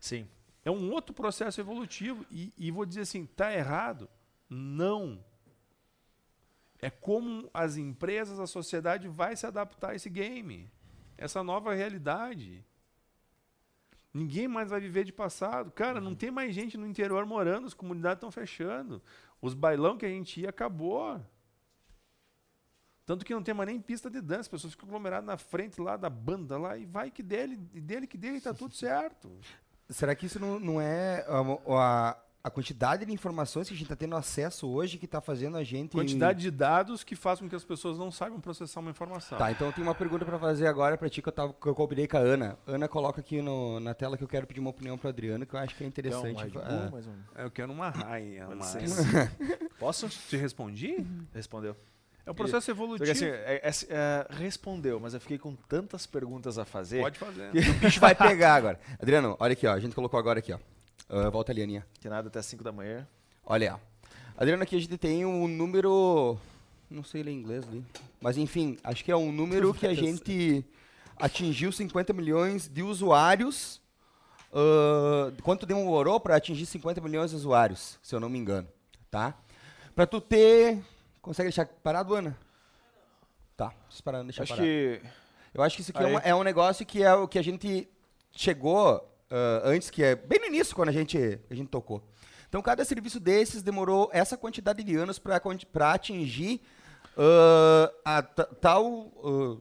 Sim. 0.01 0.28
É 0.65 0.69
um 0.69 0.91
outro 0.91 1.13
processo 1.13 1.61
evolutivo. 1.61 2.26
E, 2.30 2.51
e 2.57 2.69
vou 2.69 2.86
dizer 2.86 3.01
assim, 3.01 3.23
está 3.23 3.53
errado? 3.53 4.09
Não. 4.50 5.24
É 6.80 6.89
como 6.89 7.50
as 7.54 7.78
empresas, 7.78 8.39
a 8.39 8.48
sociedade 8.48 9.08
vai 9.08 9.36
se 9.36 9.46
adaptar 9.46 9.91
a 9.91 9.96
esse 9.96 10.10
game. 10.10 10.72
Essa 11.18 11.43
nova 11.43 11.74
realidade. 11.74 12.66
Ninguém 14.14 14.48
mais 14.48 14.70
vai 14.70 14.80
viver 14.80 15.04
de 15.04 15.12
passado. 15.12 15.72
Cara, 15.72 16.00
não 16.00 16.16
tem 16.16 16.32
mais 16.32 16.54
gente 16.54 16.78
no 16.78 16.88
interior 16.88 17.26
morando, 17.26 17.68
as 17.68 17.74
comunidades 17.74 18.18
estão 18.18 18.32
fechando. 18.32 19.02
Os 19.41 19.54
bailão 19.54 19.98
que 19.98 20.06
a 20.06 20.10
gente 20.10 20.41
ia 20.41 20.50
acabou. 20.50 21.20
Tanto 23.06 23.24
que 23.24 23.34
não 23.34 23.43
tem 23.43 23.54
mais 23.54 23.70
nem 23.70 23.80
pista 23.80 24.10
de 24.10 24.20
dança, 24.20 24.41
as 24.41 24.48
pessoas 24.48 24.74
ficam 24.74 24.89
aglomeradas 24.89 25.28
na 25.28 25.38
frente 25.38 25.80
lá 25.80 25.96
da 25.96 26.10
banda 26.10 26.58
lá 26.58 26.76
e 26.76 26.86
vai 26.86 27.12
que 27.12 27.22
dele, 27.22 27.56
dele 27.56 28.08
que 28.08 28.18
dele, 28.18 28.41
tá 28.41 28.54
tudo 28.54 28.74
certo. 28.78 29.32
Será 29.89 30.16
que 30.16 30.26
isso 30.26 30.39
não, 30.39 30.60
não 30.60 30.82
é 30.82 31.24
a, 31.28 31.41
a, 31.78 32.18
a 32.46 32.50
quantidade 32.52 33.08
de 33.08 33.12
informações 33.12 33.68
que 33.68 33.74
a 33.74 33.76
gente 33.76 33.88
está 33.88 33.96
tendo 33.96 34.16
acesso 34.16 34.70
hoje 34.70 35.00
que 35.00 35.06
está 35.06 35.20
fazendo 35.20 35.58
a 35.58 35.64
gente. 35.64 35.93
Quantidade 35.93 36.41
de 36.41 36.52
dados 36.52 37.04
que 37.04 37.16
faz 37.16 37.39
com 37.39 37.50
que 37.50 37.56
as 37.56 37.64
pessoas 37.64 37.98
não 37.98 38.12
saibam 38.12 38.39
processar 38.39 38.82
uma 38.82 38.91
informação. 38.91 39.36
Tá, 39.36 39.52
então 39.52 39.66
eu 39.66 39.74
tenho 39.74 39.88
uma 39.88 39.96
pergunta 39.96 40.24
para 40.24 40.38
fazer 40.38 40.68
agora 40.68 40.96
para 40.96 41.10
ti 41.10 41.24
que 41.24 41.28
eu, 41.28 41.34
tava, 41.34 41.54
que 41.54 41.66
eu 41.66 41.74
combinei 41.74 42.08
com 42.08 42.18
a 42.18 42.20
Ana. 42.20 42.56
Ana, 42.68 42.88
coloca 42.88 43.20
aqui 43.20 43.41
no, 43.41 43.80
na 43.80 43.96
tela 43.96 44.16
que 44.16 44.24
eu 44.24 44.28
quero 44.28 44.46
pedir 44.46 44.60
uma 44.60 44.70
opinião 44.70 44.96
para 44.96 45.10
Adriano, 45.10 45.43
que 45.43 45.56
eu 45.56 45.60
acho 45.60 45.76
que 45.76 45.84
é 45.84 45.88
interessante. 45.88 46.46
Então, 46.46 46.62
um 46.62 46.91
mais 46.91 47.08
um. 47.08 47.16
Eu 47.36 47.50
quero 47.50 47.72
uma 47.72 47.89
raia. 47.89 48.48
Posso? 49.80 50.08
Te 50.08 50.38
respondi? 50.38 51.04
Respondeu. 51.34 51.76
É 52.28 52.30
um 52.30 52.36
processo 52.36 52.70
evolutivo. 52.70 53.10
Assim, 53.10 53.26
é, 53.26 53.60
é, 53.64 53.72
é, 53.89 54.28
respondeu, 54.30 55.00
mas 55.00 55.16
eu 55.16 55.20
fiquei 55.20 55.39
com 55.39 55.56
tantas 55.56 56.06
perguntas 56.06 56.60
a 56.60 56.66
fazer. 56.66 57.02
Pode 57.02 57.18
fazer. 57.18 57.52
Que 57.52 57.72
o 57.72 57.74
bicho 57.74 58.00
vai 58.00 58.14
pegar 58.14 58.54
agora. 58.54 58.80
Adriano, 59.02 59.36
olha 59.39 59.54
aqui, 59.54 59.66
ó. 59.66 59.74
A 59.74 59.80
gente 59.80 59.96
colocou 59.96 60.20
agora 60.20 60.38
aqui, 60.38 60.54
ó. 60.54 60.60
Uh, 61.10 61.30
volta 61.30 61.51
ali, 61.51 61.62
Aninha. 61.62 61.86
Que 61.99 62.10
nada 62.10 62.28
até 62.28 62.41
5 62.41 62.64
da 62.64 62.72
manhã. 62.72 63.08
Olha, 63.45 63.80
Adriano, 64.38 64.64
aqui 64.64 64.76
a 64.76 64.80
gente 64.80 64.97
tem 64.97 65.26
um 65.26 65.47
número. 65.47 66.38
Não 66.89 67.03
sei 67.03 67.24
ler 67.24 67.32
inglês 67.32 67.66
ali. 67.68 67.86
Mas 68.20 68.38
enfim, 68.38 68.78
acho 68.84 69.03
que 69.03 69.12
é 69.12 69.16
um 69.16 69.32
número 69.32 69.74
que 69.74 69.88
a 69.88 69.93
gente 69.93 70.66
atingiu 71.18 71.72
50 71.72 72.12
milhões 72.12 72.68
de 72.68 72.82
usuários. 72.84 73.82
Uh, 74.51 75.32
quanto 75.43 75.66
demorou 75.66 76.20
para 76.20 76.36
atingir 76.36 76.66
50 76.66 77.01
milhões 77.01 77.32
de 77.32 77.36
usuários, 77.36 77.99
se 78.01 78.16
eu 78.16 78.20
não 78.20 78.30
me 78.30 78.39
engano. 78.39 78.68
Tá? 79.12 79.36
Para 79.95 80.06
tu 80.06 80.20
ter. 80.20 80.84
Consegue 81.22 81.47
deixar 81.47 81.66
parado, 81.66 82.14
Ana? 82.14 82.38
Tá, 83.56 83.74
parando, 84.03 84.26
deixa 84.26 84.43
acho 84.43 84.53
parado. 84.53 84.68
Que... 84.68 85.01
Eu 85.53 85.64
acho 85.64 85.76
que 85.78 85.82
isso 85.82 85.91
aqui 85.91 86.03
é, 86.03 86.08
uma, 86.08 86.20
é, 86.20 86.36
um 86.36 86.43
negócio 86.43 86.86
que 86.86 87.01
é 87.01 87.14
o 87.14 87.28
que 87.28 87.39
a 87.39 87.41
gente 87.41 87.88
chegou 88.32 89.14
uh, 89.36 89.62
antes, 89.68 89.90
que 89.90 90.02
é 90.02 90.16
bem 90.16 90.40
no 90.40 90.46
início, 90.46 90.76
quando 90.76 90.90
a 90.90 90.94
gente, 90.94 91.40
a 91.50 91.54
gente 91.54 91.68
tocou. 91.68 92.02
Então, 92.48 92.62
cada 92.62 92.86
serviço 92.86 93.20
desses 93.20 93.62
demorou 93.62 94.10
essa 94.14 94.38
quantidade 94.38 94.82
de 94.84 94.96
anos 94.96 95.20
para 95.20 95.92
atingir 95.92 96.62
uh, 97.18 97.94
a 98.06 98.22
tal. 98.22 98.86
Uh, 98.86 99.60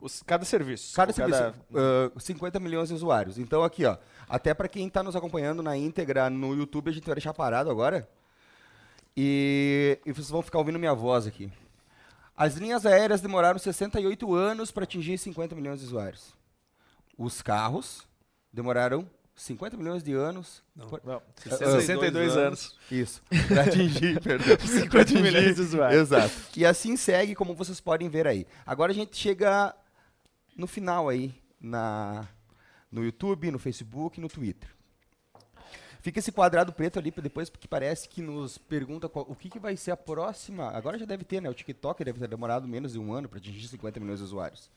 Os, 0.00 0.22
cada 0.22 0.44
serviço. 0.44 0.94
Cada 0.94 1.12
serviço. 1.12 1.40
Cada... 1.72 2.12
Uh, 2.14 2.20
50 2.20 2.60
milhões 2.60 2.88
de 2.88 2.94
usuários. 2.94 3.38
Então, 3.38 3.64
aqui, 3.64 3.84
ó. 3.84 3.96
Até 4.28 4.54
para 4.54 4.68
quem 4.68 4.86
está 4.86 5.02
nos 5.02 5.16
acompanhando 5.16 5.62
na 5.62 5.76
íntegra 5.76 6.30
no 6.30 6.54
YouTube, 6.54 6.90
a 6.90 6.92
gente 6.92 7.06
vai 7.06 7.14
deixar 7.14 7.34
parado 7.34 7.70
agora. 7.70 8.08
E, 9.16 9.98
e 10.04 10.12
vocês 10.12 10.28
vão 10.28 10.42
ficar 10.42 10.58
ouvindo 10.58 10.78
minha 10.78 10.94
voz 10.94 11.26
aqui. 11.26 11.50
As 12.36 12.54
linhas 12.54 12.84
aéreas 12.84 13.22
demoraram 13.22 13.58
68 13.58 14.34
anos 14.34 14.70
para 14.70 14.84
atingir 14.84 15.16
50 15.16 15.54
milhões 15.54 15.80
de 15.80 15.86
usuários. 15.86 16.34
Os 17.16 17.40
carros 17.40 18.06
demoraram 18.52 19.08
50 19.36 19.76
milhões 19.76 20.02
de 20.02 20.14
anos. 20.14 20.62
Não, 20.74 20.88
por... 20.88 21.00
não 21.04 21.20
62, 21.36 21.84
62 21.84 22.36
anos. 22.36 22.38
anos. 22.38 22.78
Isso. 22.90 23.22
Para 23.48 23.64
atingir, 23.64 24.20
perdão. 24.20 24.56
50 24.66 25.20
milhões 25.20 25.56
de 25.56 25.60
usuários. 25.60 26.00
Exato. 26.00 26.34
E 26.56 26.64
assim 26.64 26.96
segue, 26.96 27.34
como 27.34 27.54
vocês 27.54 27.78
podem 27.78 28.08
ver 28.08 28.26
aí. 28.26 28.46
Agora 28.64 28.92
a 28.92 28.94
gente 28.94 29.14
chega 29.14 29.74
no 30.56 30.66
final 30.66 31.10
aí, 31.10 31.34
na, 31.60 32.26
no 32.90 33.04
YouTube, 33.04 33.50
no 33.50 33.58
Facebook 33.58 34.18
e 34.18 34.22
no 34.22 34.28
Twitter. 34.28 34.70
Fica 36.00 36.18
esse 36.20 36.32
quadrado 36.32 36.72
preto 36.72 36.98
ali 36.98 37.10
depois, 37.10 37.50
porque 37.50 37.68
parece 37.68 38.08
que 38.08 38.22
nos 38.22 38.56
pergunta 38.56 39.08
qual, 39.08 39.26
o 39.28 39.34
que, 39.34 39.50
que 39.50 39.58
vai 39.58 39.76
ser 39.76 39.90
a 39.90 39.96
próxima. 39.96 40.70
Agora 40.70 40.96
já 40.96 41.04
deve 41.04 41.24
ter, 41.24 41.42
né? 41.42 41.50
O 41.50 41.54
TikTok 41.54 42.02
deve 42.04 42.18
ter 42.18 42.28
demorado 42.28 42.66
menos 42.66 42.92
de 42.92 42.98
um 42.98 43.12
ano 43.12 43.28
para 43.28 43.38
atingir 43.38 43.66
50 43.68 44.00
milhões 44.00 44.20
de 44.20 44.24
usuários. 44.24 44.70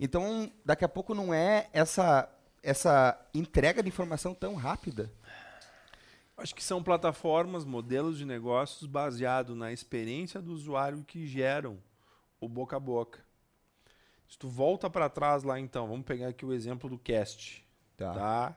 Então, 0.00 0.50
daqui 0.64 0.84
a 0.84 0.88
pouco 0.88 1.14
não 1.14 1.32
é 1.32 1.68
essa 1.72 2.28
essa 2.66 3.16
entrega 3.32 3.80
de 3.80 3.88
informação 3.88 4.34
tão 4.34 4.56
rápida? 4.56 5.08
Acho 6.36 6.52
que 6.52 6.62
são 6.62 6.82
plataformas, 6.82 7.64
modelos 7.64 8.18
de 8.18 8.24
negócios 8.24 8.90
baseados 8.90 9.56
na 9.56 9.72
experiência 9.72 10.42
do 10.42 10.52
usuário 10.52 11.04
que 11.04 11.28
geram 11.28 11.78
o 12.40 12.48
boca 12.48 12.76
a 12.76 12.80
boca. 12.80 13.24
Se 14.28 14.36
tu 14.36 14.48
volta 14.48 14.90
para 14.90 15.08
trás 15.08 15.44
lá 15.44 15.60
então, 15.60 15.86
vamos 15.86 16.04
pegar 16.04 16.28
aqui 16.28 16.44
o 16.44 16.52
exemplo 16.52 16.90
do 16.90 16.98
cast, 16.98 17.64
tá? 17.96 18.12
tá? 18.12 18.56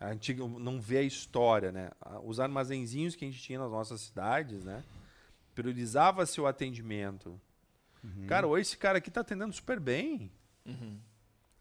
A 0.00 0.12
gente 0.12 0.32
não 0.34 0.80
vê 0.80 0.98
a 0.98 1.02
história, 1.02 1.70
né? 1.70 1.90
Os 2.24 2.40
armazenzinhos 2.40 3.14
que 3.14 3.26
a 3.26 3.28
gente 3.30 3.42
tinha 3.42 3.58
nas 3.58 3.70
nossas 3.70 4.00
cidades, 4.00 4.64
né? 4.64 4.82
Priorizava-se 5.54 6.40
o 6.40 6.46
atendimento. 6.46 7.38
Uhum. 8.02 8.26
Cara, 8.26 8.46
hoje 8.46 8.62
esse 8.62 8.78
cara 8.78 8.98
aqui 8.98 9.10
está 9.10 9.20
atendendo 9.20 9.52
super 9.52 9.78
bem. 9.78 10.32
Uhum 10.64 10.98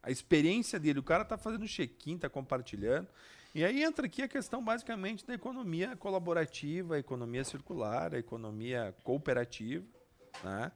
a 0.08 0.12
experiência 0.12 0.80
dele. 0.80 1.00
O 1.00 1.04
cara 1.04 1.26
tá 1.26 1.38
fazendo 1.38 1.68
check-in, 1.68 2.18
tá 2.18 2.30
compartilhando. 2.30 3.08
E 3.54 3.64
aí 3.64 3.84
entra 3.84 4.06
aqui 4.06 4.22
a 4.22 4.28
questão 4.28 4.64
basicamente 4.64 5.26
da 5.26 5.34
economia 5.34 5.96
colaborativa, 5.98 6.96
a 6.96 7.00
economia 7.00 7.44
circular, 7.44 8.16
a 8.16 8.18
economia 8.18 8.96
cooperativa, 9.04 9.86
né? 10.44 10.72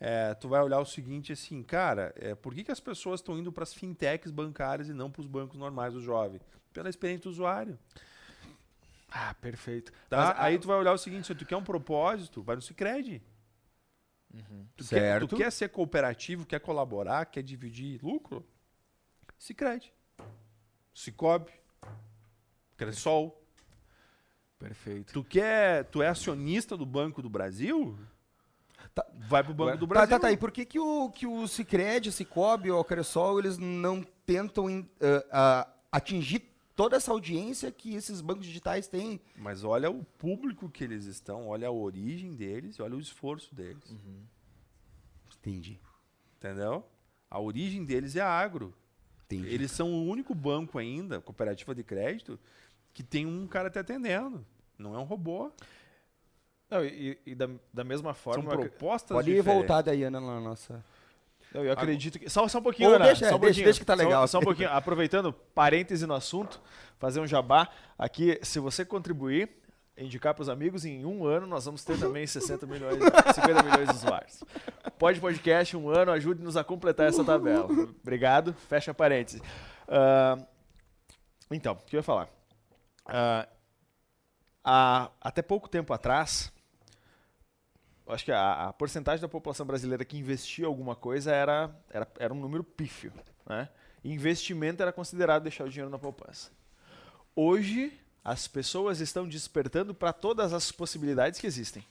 É, 0.00 0.34
tu 0.34 0.48
vai 0.48 0.60
olhar 0.62 0.80
o 0.80 0.84
seguinte 0.84 1.32
assim, 1.32 1.62
cara, 1.62 2.12
é, 2.16 2.34
por 2.34 2.54
que, 2.54 2.64
que 2.64 2.72
as 2.72 2.80
pessoas 2.80 3.20
estão 3.20 3.38
indo 3.38 3.52
para 3.52 3.62
as 3.62 3.72
fintechs 3.72 4.32
bancárias 4.32 4.88
e 4.88 4.92
não 4.92 5.10
para 5.10 5.20
os 5.20 5.26
bancos 5.26 5.58
normais 5.58 5.92
do 5.92 6.00
jovem? 6.00 6.40
Pela 6.72 6.88
experiência 6.88 7.24
do 7.24 7.30
usuário. 7.30 7.78
Ah, 9.10 9.34
perfeito. 9.34 9.92
Tá? 10.08 10.28
Mas, 10.28 10.44
aí 10.44 10.58
tu 10.58 10.66
vai 10.66 10.78
olhar 10.78 10.92
o 10.92 10.98
seguinte, 10.98 11.26
se 11.26 11.34
tu 11.34 11.44
quer 11.44 11.56
um 11.56 11.62
propósito, 11.62 12.42
vai 12.42 12.56
no 12.56 12.62
Cicred. 12.62 13.22
Uhum. 14.32 14.66
Tu, 14.76 14.84
certo. 14.84 15.20
Quer, 15.20 15.28
tu 15.28 15.36
quer 15.36 15.52
ser 15.52 15.68
cooperativo, 15.68 16.46
quer 16.46 16.60
colaborar, 16.60 17.26
quer 17.26 17.42
dividir 17.42 18.02
lucro? 18.02 18.44
Cicred. 19.42 19.92
Cicobi. 20.94 21.50
Cressol. 22.76 23.36
Perfeito. 24.56 25.12
Tu 25.12 25.24
quer, 25.24 25.84
tu 25.86 26.00
é 26.00 26.06
acionista 26.06 26.76
do 26.76 26.86
Banco 26.86 27.20
do 27.20 27.28
Brasil? 27.28 27.98
Tá, 28.94 29.04
vai 29.28 29.42
pro 29.42 29.52
Banco 29.52 29.78
do 29.78 29.86
Brasil. 29.88 30.08
Tá, 30.08 30.14
tá, 30.14 30.28
tá. 30.28 30.32
E 30.32 30.36
por 30.36 30.52
que, 30.52 30.64
que 30.64 30.78
o, 30.78 31.10
que 31.10 31.26
o 31.26 31.48
Cicred, 31.48 32.08
o 32.08 32.12
Cicobi 32.12 32.70
ou 32.70 32.78
o 32.78 32.84
Cressol, 32.84 33.40
eles 33.40 33.58
não 33.58 34.04
tentam 34.24 34.66
uh, 34.66 34.78
uh, 34.78 35.72
atingir 35.90 36.48
toda 36.76 36.94
essa 36.94 37.10
audiência 37.10 37.72
que 37.72 37.96
esses 37.96 38.20
bancos 38.20 38.46
digitais 38.46 38.86
têm? 38.86 39.20
Mas 39.34 39.64
olha 39.64 39.90
o 39.90 40.04
público 40.04 40.70
que 40.70 40.84
eles 40.84 41.04
estão, 41.06 41.48
olha 41.48 41.66
a 41.66 41.72
origem 41.72 42.36
deles 42.36 42.76
e 42.76 42.82
olha 42.82 42.94
o 42.94 43.00
esforço 43.00 43.52
deles. 43.52 43.90
Uhum. 43.90 44.22
Entendi. 45.36 45.80
Entendeu? 46.38 46.86
A 47.28 47.40
origem 47.40 47.84
deles 47.84 48.14
é 48.14 48.20
agro. 48.20 48.72
Entendi. 49.36 49.54
Eles 49.54 49.70
são 49.70 49.92
o 49.92 50.04
único 50.06 50.34
banco 50.34 50.78
ainda, 50.78 51.20
cooperativa 51.20 51.74
de 51.74 51.82
crédito, 51.82 52.38
que 52.92 53.02
tem 53.02 53.26
um 53.26 53.46
cara 53.46 53.70
te 53.70 53.78
atendendo. 53.78 54.44
Não 54.78 54.94
é 54.94 54.98
um 54.98 55.04
robô. 55.04 55.50
Não, 56.70 56.84
e, 56.84 57.18
e 57.26 57.34
da, 57.34 57.48
da, 57.72 57.84
mesma 57.84 58.14
forma. 58.14 58.48
São 58.48 58.58
propostas 58.58 59.14
Pode 59.14 59.30
ir 59.30 59.42
voltar 59.42 59.82
daí, 59.82 60.02
Ana, 60.04 60.20
na 60.20 60.40
nossa. 60.40 60.82
Eu, 61.52 61.64
eu 61.66 61.72
acredito 61.72 62.18
que. 62.18 62.30
Só, 62.30 62.48
só 62.48 62.58
um 62.58 62.62
pouquinho, 62.62 62.94
Ana. 62.94 63.04
Deixa, 63.04 63.28
só 63.28 63.36
um 63.36 63.38
deixa, 63.38 63.62
deixa, 63.62 63.78
que 63.78 63.84
tá 63.84 63.94
legal. 63.94 64.26
Só, 64.26 64.32
só, 64.32 64.38
um 64.38 64.42
pouquinho. 64.42 64.70
Aproveitando, 64.70 65.32
parêntese 65.32 66.06
no 66.06 66.14
assunto, 66.14 66.60
fazer 66.98 67.20
um 67.20 67.26
jabá. 67.26 67.68
Aqui, 67.98 68.38
se 68.42 68.58
você 68.58 68.84
contribuir, 68.84 69.50
indicar 69.96 70.34
para 70.34 70.42
os 70.42 70.48
amigos, 70.48 70.84
em 70.84 71.04
um 71.04 71.24
ano 71.26 71.46
nós 71.46 71.64
vamos 71.64 71.84
ter 71.84 71.98
também 71.98 72.26
60 72.26 72.66
milhões, 72.66 72.96
50 73.34 73.62
milhões 73.62 73.88
de 73.88 73.94
usuários. 73.94 74.44
Pode 74.98 75.20
podcast, 75.20 75.76
um 75.76 75.88
ano, 75.88 76.12
ajude-nos 76.12 76.56
a 76.56 76.64
completar 76.64 77.08
essa 77.08 77.24
tabela. 77.24 77.66
Obrigado. 78.02 78.54
Fecha 78.68 78.94
parêntese. 78.94 79.40
Uh, 79.88 80.46
então, 81.50 81.74
o 81.74 81.76
que 81.76 81.96
eu 81.96 81.98
ia 81.98 82.02
falar? 82.02 82.28
Uh, 83.06 83.48
até 85.20 85.42
pouco 85.42 85.68
tempo 85.68 85.92
atrás, 85.92 86.52
acho 88.06 88.24
que 88.24 88.32
a, 88.32 88.68
a, 88.68 88.72
porcentagem 88.72 89.20
da 89.20 89.28
população 89.28 89.66
brasileira 89.66 90.04
que 90.04 90.16
investia 90.16 90.66
alguma 90.66 90.94
coisa 90.94 91.32
era, 91.32 91.74
era, 91.90 92.08
era 92.18 92.34
um 92.34 92.40
número 92.40 92.64
pífio. 92.64 93.12
Né? 93.46 93.68
investimento 94.04 94.82
era 94.82 94.92
considerado 94.92 95.44
deixar 95.44 95.64
o 95.64 95.68
dinheiro 95.68 95.90
na 95.90 95.98
poupança. 95.98 96.50
Hoje, 97.36 97.92
as 98.24 98.46
pessoas 98.46 99.00
estão 99.00 99.28
despertando 99.28 99.94
para 99.94 100.12
todas 100.12 100.52
as 100.52 100.70
possibilidades 100.70 101.40
que 101.40 101.46
existem. 101.46 101.84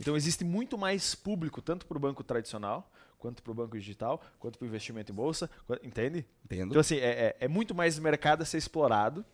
Então, 0.00 0.16
existe 0.16 0.44
muito 0.44 0.76
mais 0.76 1.14
público, 1.14 1.62
tanto 1.62 1.86
para 1.86 1.96
o 1.96 2.00
banco 2.00 2.22
tradicional, 2.22 2.90
quanto 3.18 3.42
para 3.42 3.52
o 3.52 3.54
banco 3.54 3.78
digital, 3.78 4.22
quanto 4.38 4.58
para 4.58 4.64
o 4.64 4.68
investimento 4.68 5.12
em 5.12 5.14
bolsa. 5.14 5.48
Entende? 5.82 6.26
Entendo. 6.44 6.70
Então, 6.70 6.80
assim, 6.80 6.96
é, 6.96 7.10
é, 7.10 7.36
é 7.40 7.48
muito 7.48 7.74
mais 7.74 7.98
mercado 7.98 8.42
a 8.42 8.44
ser 8.44 8.58
explorado. 8.58 9.24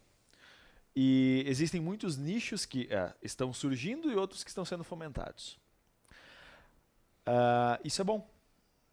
E 0.94 1.44
existem 1.46 1.80
muitos 1.80 2.16
nichos 2.16 2.66
que 2.66 2.88
é, 2.90 3.14
estão 3.22 3.52
surgindo 3.52 4.10
e 4.10 4.16
outros 4.16 4.42
que 4.42 4.50
estão 4.50 4.64
sendo 4.64 4.82
fomentados. 4.82 5.58
Uh, 7.26 7.78
isso 7.84 8.00
é 8.00 8.04
bom. 8.04 8.28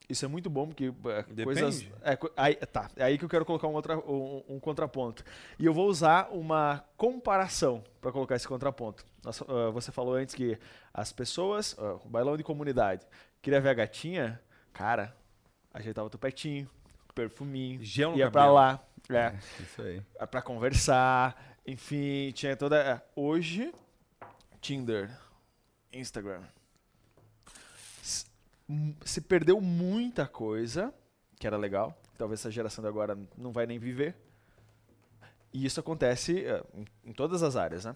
Isso 0.07 0.23
é 0.23 0.27
muito 0.27 0.49
bom, 0.49 0.67
porque 0.67 0.89
uh, 0.89 1.43
coisas. 1.43 1.87
É, 2.03 2.17
aí, 2.37 2.55
tá, 2.55 2.89
é 2.95 3.03
aí 3.03 3.17
que 3.17 3.25
eu 3.25 3.29
quero 3.29 3.43
colocar 3.43 3.67
um, 3.67 3.73
outra, 3.73 3.97
um, 3.97 4.43
um 4.47 4.59
contraponto. 4.59 5.23
E 5.57 5.65
eu 5.65 5.73
vou 5.73 5.87
usar 5.87 6.29
uma 6.31 6.83
comparação 6.95 7.83
para 7.99 8.11
colocar 8.11 8.35
esse 8.35 8.47
contraponto. 8.47 9.05
Uh, 9.25 9.71
você 9.71 9.91
falou 9.91 10.15
antes 10.15 10.35
que 10.35 10.57
as 10.93 11.11
pessoas, 11.11 11.73
uh, 11.73 11.99
o 12.05 12.09
bailão 12.09 12.37
de 12.37 12.43
comunidade, 12.43 13.05
queria 13.41 13.59
ver 13.59 13.69
a 13.69 13.73
gatinha, 13.73 14.39
cara, 14.71 15.15
ajeitava 15.73 16.07
o 16.07 16.09
tupetinho, 16.09 16.69
perfuminho, 17.15 17.83
Gel 17.83 18.15
ia 18.15 18.29
para 18.29 18.51
lá. 18.51 18.83
É, 19.09 19.15
é, 19.15 19.39
isso 19.59 19.81
aí. 19.81 20.01
É 20.19 20.25
pra 20.27 20.41
conversar, 20.41 21.57
enfim, 21.65 22.31
tinha 22.31 22.55
toda. 22.55 22.77
É, 22.77 23.01
hoje, 23.15 23.73
Tinder, 24.61 25.09
Instagram 25.91 26.43
se 29.03 29.21
perdeu 29.21 29.61
muita 29.61 30.27
coisa, 30.27 30.93
que 31.39 31.45
era 31.45 31.57
legal. 31.57 31.95
Talvez 32.17 32.39
essa 32.39 32.51
geração 32.51 32.81
de 32.81 32.87
agora 32.87 33.17
não 33.37 33.51
vai 33.51 33.65
nem 33.65 33.77
viver. 33.77 34.15
E 35.53 35.65
isso 35.65 35.79
acontece 35.79 36.45
uh, 36.45 36.65
em, 36.73 37.09
em 37.09 37.13
todas 37.13 37.43
as 37.43 37.55
áreas, 37.55 37.85
né? 37.85 37.95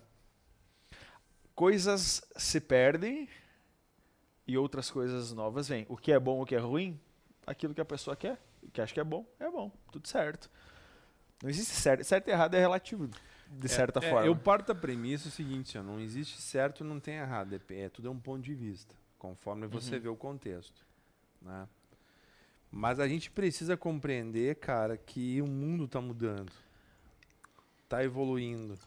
Coisas 1.56 2.22
se 2.38 2.62
perdem 2.62 3.28
e 4.48 4.58
outras 4.58 4.90
coisas 4.90 5.34
novas 5.34 5.68
vêm. 5.68 5.86
O 5.90 5.98
que 5.98 6.12
é 6.12 6.20
bom, 6.20 6.42
o 6.42 6.46
que 6.46 6.56
é 6.56 6.60
ruim, 6.60 7.00
aquilo 7.46 7.74
que 7.74 7.82
a 7.82 7.86
pessoa 7.86 8.16
quer, 8.16 8.40
o 8.64 8.72
que 8.72 8.80
acha 8.80 8.94
que 8.94 9.00
é 9.00 9.04
bom, 9.04 9.26
é 9.40 9.50
bom, 9.50 9.72
tudo 9.92 10.08
certo. 10.08 10.50
Não 11.44 11.50
existe 11.50 11.74
certo, 11.74 12.04
certo 12.04 12.28
e 12.30 12.32
errado 12.32 12.54
é 12.56 12.60
relativo 12.60 13.10
de 13.50 13.66
é, 13.66 13.70
certa 13.70 14.00
é, 14.00 14.10
forma. 14.10 14.26
Eu 14.26 14.36
parto 14.38 14.68
da 14.68 14.76
premissa 14.76 15.28
o 15.28 15.32
seguinte, 15.32 15.78
ó, 15.78 15.84
não 15.84 16.00
existe 16.00 16.42
certo 16.42 16.84
e 16.84 16.88
não 16.88 17.00
tem 17.00 17.16
errado, 17.16 17.54
é, 17.54 17.82
é 17.82 17.90
tudo 17.90 18.08
é 18.08 18.12
um 18.12 18.20
ponto 18.20 18.42
de 18.42 18.54
vista 18.54 18.96
conforme 19.20 19.68
você 19.68 19.96
uhum. 19.96 20.02
vê 20.02 20.10
o 20.10 20.16
contexto. 20.16 20.84
Né? 21.42 21.68
Mas 22.72 23.00
a 23.00 23.08
gente 23.08 23.30
precisa 23.30 23.76
compreender, 23.76 24.56
cara, 24.56 24.98
que 24.98 25.42
o 25.42 25.48
mundo 25.48 25.86
está 25.86 26.00
mudando, 26.00 26.52
está 27.84 28.04
evoluindo. 28.04 28.80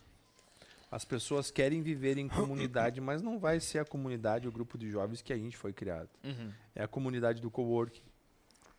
As 0.91 1.05
pessoas 1.05 1.51
querem 1.51 1.83
viver 1.83 2.19
em 2.19 2.29
comunidade, 2.29 3.01
mas 3.01 3.23
não 3.23 3.39
vai 3.39 3.61
ser 3.61 3.79
a 3.79 3.85
comunidade, 3.85 4.49
o 4.49 4.53
grupo 4.53 4.77
de 4.77 4.91
jovens 4.91 5.23
que 5.23 5.33
a 5.33 5.39
gente 5.39 5.57
foi 5.57 5.73
criado. 5.73 6.09
Uhum. 6.25 6.53
É 6.75 6.83
a 6.83 6.89
comunidade 6.89 7.41
do 7.41 7.51
coworking. 7.51 8.03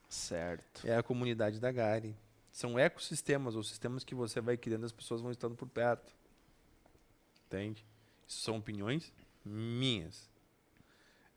Certo. 0.10 0.86
É 0.86 0.96
a 0.96 1.04
comunidade 1.04 1.60
da 1.60 1.72
Gari. 1.72 2.16
São 2.52 2.78
ecossistemas, 2.78 3.56
ou 3.56 3.64
sistemas 3.64 4.04
que 4.04 4.14
você 4.14 4.40
vai 4.40 4.56
criando, 4.56 4.86
as 4.86 4.92
pessoas 4.92 5.22
vão 5.22 5.32
estando 5.32 5.56
por 5.56 5.68
perto. 5.68 6.14
Entende? 7.48 7.84
Isso 8.28 8.42
são 8.42 8.58
opiniões 8.58 9.12
minhas. 9.44 10.30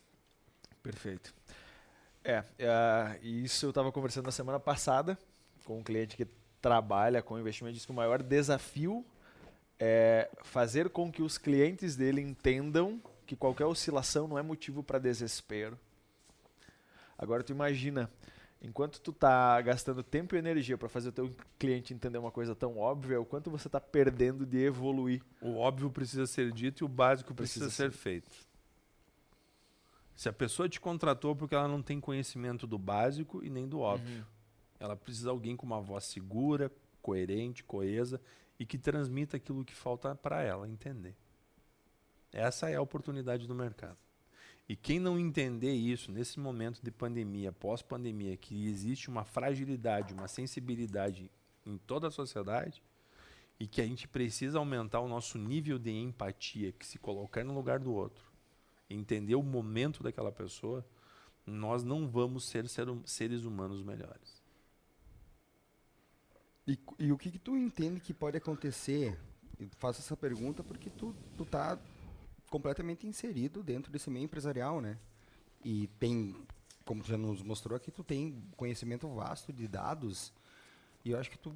Perfeito. 0.80 1.34
É, 2.22 2.44
é, 2.56 3.18
e 3.20 3.42
isso 3.44 3.66
eu 3.66 3.70
estava 3.70 3.90
conversando 3.90 4.26
na 4.26 4.32
semana 4.32 4.60
passada 4.60 5.18
com 5.64 5.80
um 5.80 5.82
cliente 5.82 6.16
que 6.16 6.28
trabalha 6.62 7.20
com 7.20 7.36
investimento. 7.38 7.74
Diz 7.74 7.84
que 7.84 7.90
o 7.90 7.94
maior 7.94 8.22
desafio 8.22 9.04
é 9.78 10.30
fazer 10.42 10.88
com 10.90 11.10
que 11.10 11.22
os 11.22 11.38
clientes 11.38 11.96
dele 11.96 12.20
entendam 12.20 13.00
que 13.26 13.36
qualquer 13.36 13.66
oscilação 13.66 14.28
não 14.28 14.38
é 14.38 14.42
motivo 14.42 14.82
para 14.82 14.98
desespero. 14.98 15.78
Agora 17.16 17.42
tu 17.42 17.52
imagina, 17.52 18.10
enquanto 18.60 19.00
tu 19.00 19.12
tá 19.12 19.60
gastando 19.62 20.02
tempo 20.02 20.34
e 20.34 20.38
energia 20.38 20.76
para 20.76 20.88
fazer 20.88 21.08
o 21.08 21.12
teu 21.12 21.34
cliente 21.58 21.94
entender 21.94 22.18
uma 22.18 22.30
coisa 22.30 22.54
tão 22.54 22.78
óbvia, 22.78 23.20
o 23.20 23.24
quanto 23.24 23.50
você 23.50 23.68
está 23.68 23.80
perdendo 23.80 24.44
de 24.44 24.58
evoluir. 24.58 25.22
O 25.40 25.56
óbvio 25.56 25.90
precisa 25.90 26.26
ser 26.26 26.52
dito 26.52 26.82
e 26.82 26.84
o 26.84 26.88
básico 26.88 27.34
precisa, 27.34 27.66
Precisa 27.66 27.90
ser 27.90 27.92
feito. 27.92 28.30
Se 30.14 30.28
a 30.28 30.32
pessoa 30.32 30.68
te 30.68 30.80
contratou 30.80 31.34
porque 31.34 31.54
ela 31.54 31.66
não 31.66 31.82
tem 31.82 32.00
conhecimento 32.00 32.66
do 32.66 32.78
básico 32.78 33.42
e 33.44 33.50
nem 33.50 33.66
do 33.66 33.80
óbvio. 33.80 34.24
Ela 34.78 34.96
precisa 34.96 35.24
de 35.24 35.30
alguém 35.30 35.56
com 35.56 35.66
uma 35.66 35.80
voz 35.80 36.04
segura, 36.04 36.70
coerente, 37.00 37.64
coesa 37.64 38.20
e 38.58 38.64
que 38.64 38.78
transmita 38.78 39.36
aquilo 39.36 39.64
que 39.64 39.74
falta 39.74 40.14
para 40.14 40.42
ela 40.42 40.68
entender. 40.68 41.14
Essa 42.32 42.70
é 42.70 42.76
a 42.76 42.82
oportunidade 42.82 43.46
do 43.46 43.54
mercado. 43.54 43.96
E 44.68 44.74
quem 44.74 44.98
não 44.98 45.18
entender 45.18 45.72
isso 45.72 46.10
nesse 46.10 46.40
momento 46.40 46.80
de 46.82 46.90
pandemia, 46.90 47.52
pós-pandemia, 47.52 48.36
que 48.36 48.66
existe 48.66 49.08
uma 49.08 49.24
fragilidade, 49.24 50.14
uma 50.14 50.26
sensibilidade 50.26 51.30
em 51.66 51.76
toda 51.76 52.08
a 52.08 52.10
sociedade 52.10 52.82
e 53.60 53.66
que 53.66 53.80
a 53.80 53.86
gente 53.86 54.08
precisa 54.08 54.58
aumentar 54.58 55.00
o 55.00 55.08
nosso 55.08 55.38
nível 55.38 55.78
de 55.78 55.90
empatia, 55.90 56.72
que 56.72 56.86
se 56.86 56.98
colocar 56.98 57.44
no 57.44 57.54
lugar 57.54 57.78
do 57.78 57.92
outro, 57.92 58.24
entender 58.88 59.34
o 59.34 59.42
momento 59.42 60.02
daquela 60.02 60.32
pessoa, 60.32 60.84
nós 61.46 61.84
não 61.84 62.08
vamos 62.08 62.44
ser 62.46 62.68
ser- 62.68 62.88
seres 63.04 63.44
humanos 63.44 63.82
melhores. 63.82 64.42
E, 66.66 66.78
e 66.98 67.12
o 67.12 67.18
que, 67.18 67.30
que 67.30 67.38
tu 67.38 67.56
entende 67.56 68.00
que 68.00 68.14
pode 68.14 68.36
acontecer? 68.36 69.18
Eu 69.58 69.68
faço 69.76 70.00
essa 70.00 70.16
pergunta 70.16 70.62
porque 70.62 70.90
tu, 70.90 71.14
tu 71.36 71.44
tá 71.44 71.78
completamente 72.50 73.06
inserido 73.06 73.62
dentro 73.62 73.92
desse 73.92 74.10
meio 74.10 74.24
empresarial, 74.24 74.80
né? 74.80 74.98
E 75.64 75.88
tem, 75.98 76.34
como 76.84 77.02
tu 77.02 77.08
já 77.08 77.18
nos 77.18 77.42
mostrou 77.42 77.76
aqui, 77.76 77.90
tu 77.90 78.02
tem 78.02 78.42
conhecimento 78.56 79.08
vasto 79.08 79.52
de 79.52 79.68
dados. 79.68 80.32
E 81.04 81.10
eu 81.10 81.18
acho 81.18 81.30
que 81.30 81.38
tu 81.38 81.54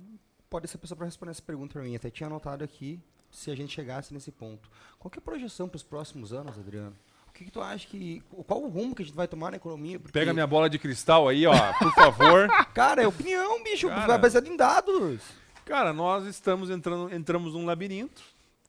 pode 0.49 0.69
ser 0.69 0.77
a 0.77 0.81
pessoa 0.81 0.97
para 0.97 1.07
responder 1.07 1.31
essa 1.31 1.43
pergunta 1.43 1.73
para 1.73 1.83
mim. 1.83 1.97
Até 1.97 2.11
tinha 2.11 2.27
anotado 2.27 2.63
aqui 2.63 3.01
se 3.31 3.51
a 3.51 3.55
gente 3.55 3.73
chegasse 3.73 4.13
nesse 4.13 4.31
ponto. 4.31 4.71
Qual 4.99 5.11
é 5.15 5.19
a 5.19 5.23
projeção 5.23 5.69
para 5.69 5.77
os 5.77 5.83
próximos 5.83 6.33
anos, 6.33 6.59
Adriano? 6.59 6.97
O 7.39 7.41
que, 7.41 7.45
que 7.45 7.51
tu 7.53 7.61
acha 7.61 7.87
que. 7.87 8.21
Qual 8.49 8.61
o 8.65 8.69
rumo 8.69 8.97
que 8.97 9.03
a 9.03 9.05
gente 9.05 9.15
vai 9.15 9.29
tomar 9.29 9.53
na 9.53 9.59
economia? 9.59 10.01
Porque, 10.01 10.13
Pega 10.13 10.33
minha 10.35 10.47
bola 10.47 10.69
de 10.69 10.77
cristal 10.77 11.29
aí, 11.29 11.47
ó, 11.47 11.55
por 11.79 11.95
favor. 11.95 12.49
Cara, 12.75 13.01
é 13.01 13.07
opinião, 13.07 13.63
bicho. 13.63 13.87
Cara. 13.89 14.09
Vai 14.09 14.19
baseado 14.19 14.49
em 14.49 14.57
dados. 14.57 15.23
Cara, 15.65 15.93
nós 15.93 16.27
estamos 16.27 16.69
entrando, 16.69 17.15
entramos 17.15 17.55
num 17.55 17.65
labirinto 17.65 18.21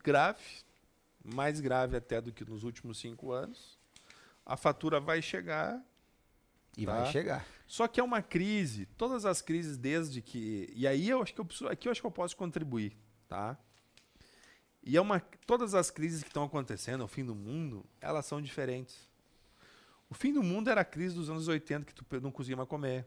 grave, 0.03 0.37
mais 1.25 1.59
grave 1.59 1.97
até 1.97 2.21
do 2.21 2.31
que 2.31 2.47
nos 2.47 2.63
últimos 2.63 2.99
cinco 2.99 3.31
anos. 3.31 3.79
A 4.45 4.55
fatura 4.55 4.99
vai 4.99 5.19
chegar, 5.19 5.81
E 6.77 6.85
Tá. 6.85 6.93
vai 7.01 7.11
chegar. 7.11 7.45
só 7.65 7.87
que 7.87 7.99
é 7.99 8.03
uma 8.03 8.21
crise. 8.21 8.85
Todas 8.97 9.25
as 9.25 9.41
crises 9.41 9.77
desde 9.77 10.21
que 10.21 10.71
e 10.75 10.85
aí 10.85 11.09
eu 11.09 11.23
acho 11.23 11.33
que 11.33 11.41
eu 11.41 11.45
preciso, 11.45 11.67
aqui 11.67 11.87
eu 11.87 11.91
acho 11.91 12.01
que 12.01 12.05
eu 12.07 12.11
posso 12.11 12.37
contribuir, 12.37 12.95
tá? 13.27 13.57
E 14.89 14.97
é 14.97 15.01
uma 15.01 15.19
todas 15.45 15.75
as 15.75 15.91
crises 15.91 16.23
que 16.23 16.29
estão 16.29 16.43
acontecendo, 16.43 17.03
o 17.03 17.07
fim 17.07 17.23
do 17.23 17.35
mundo, 17.35 17.85
elas 18.01 18.25
são 18.25 18.41
diferentes. 18.41 19.07
O 20.09 20.15
fim 20.15 20.33
do 20.33 20.41
mundo 20.41 20.67
era 20.67 20.81
a 20.81 20.83
crise 20.83 21.13
dos 21.13 21.29
anos 21.29 21.47
80 21.47 21.85
que 21.85 21.93
tu 21.93 22.03
não 22.19 22.31
conseguia 22.31 22.57
mais 22.57 22.67
comer. 22.67 23.05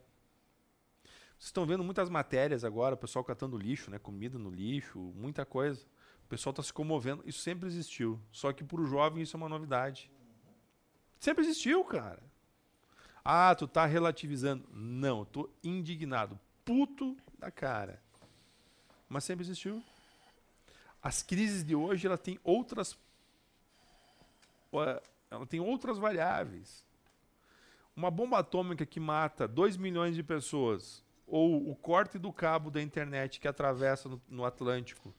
Vocês 1.31 1.47
estão 1.47 1.65
vendo 1.65 1.83
muitas 1.83 2.09
matérias 2.09 2.63
agora, 2.63 2.95
o 2.95 2.97
pessoal 2.97 3.25
catando 3.25 3.57
lixo, 3.57 3.91
né? 3.91 3.99
Comida 3.99 4.39
no 4.39 4.49
lixo, 4.49 4.97
muita 4.97 5.45
coisa. 5.45 5.85
O 6.23 6.29
pessoal 6.29 6.51
está 6.51 6.63
se 6.63 6.71
comovendo. 6.71 7.21
Isso 7.25 7.41
sempre 7.41 7.67
existiu. 7.67 8.17
Só 8.31 8.53
que 8.53 8.63
para 8.63 8.79
o 8.79 8.85
jovem 8.85 9.21
isso 9.21 9.35
é 9.35 9.37
uma 9.37 9.49
novidade. 9.49 10.09
Sempre 11.19 11.43
existiu, 11.43 11.83
cara. 11.83 12.23
Ah, 13.25 13.53
tu 13.55 13.67
tá 13.67 13.85
relativizando. 13.85 14.65
Não, 14.71 15.19
eu 15.19 15.25
tô 15.25 15.49
indignado. 15.61 16.39
Puto 16.63 17.17
da 17.37 17.51
cara. 17.51 18.01
Mas 19.09 19.25
sempre 19.25 19.43
existiu. 19.43 19.83
As 21.03 21.21
crises 21.21 21.65
de 21.65 21.75
hoje, 21.75 22.07
ela 22.07 22.17
tem 22.17 22.39
outras. 22.43 22.97
Ela 25.29 25.45
tem 25.45 25.59
outras 25.59 25.97
variáveis. 25.97 26.85
Uma 27.95 28.09
bomba 28.09 28.39
atômica 28.39 28.85
que 28.85 28.99
mata 28.99 29.47
2 29.47 29.75
milhões 29.75 30.15
de 30.15 30.23
pessoas, 30.23 31.03
ou 31.27 31.69
o 31.69 31.75
corte 31.75 32.17
do 32.17 32.31
cabo 32.31 32.71
da 32.71 32.81
internet 32.81 33.39
que 33.39 33.47
atravessa 33.47 34.07
no, 34.07 34.21
no 34.29 34.45
Atlântico 34.45 35.13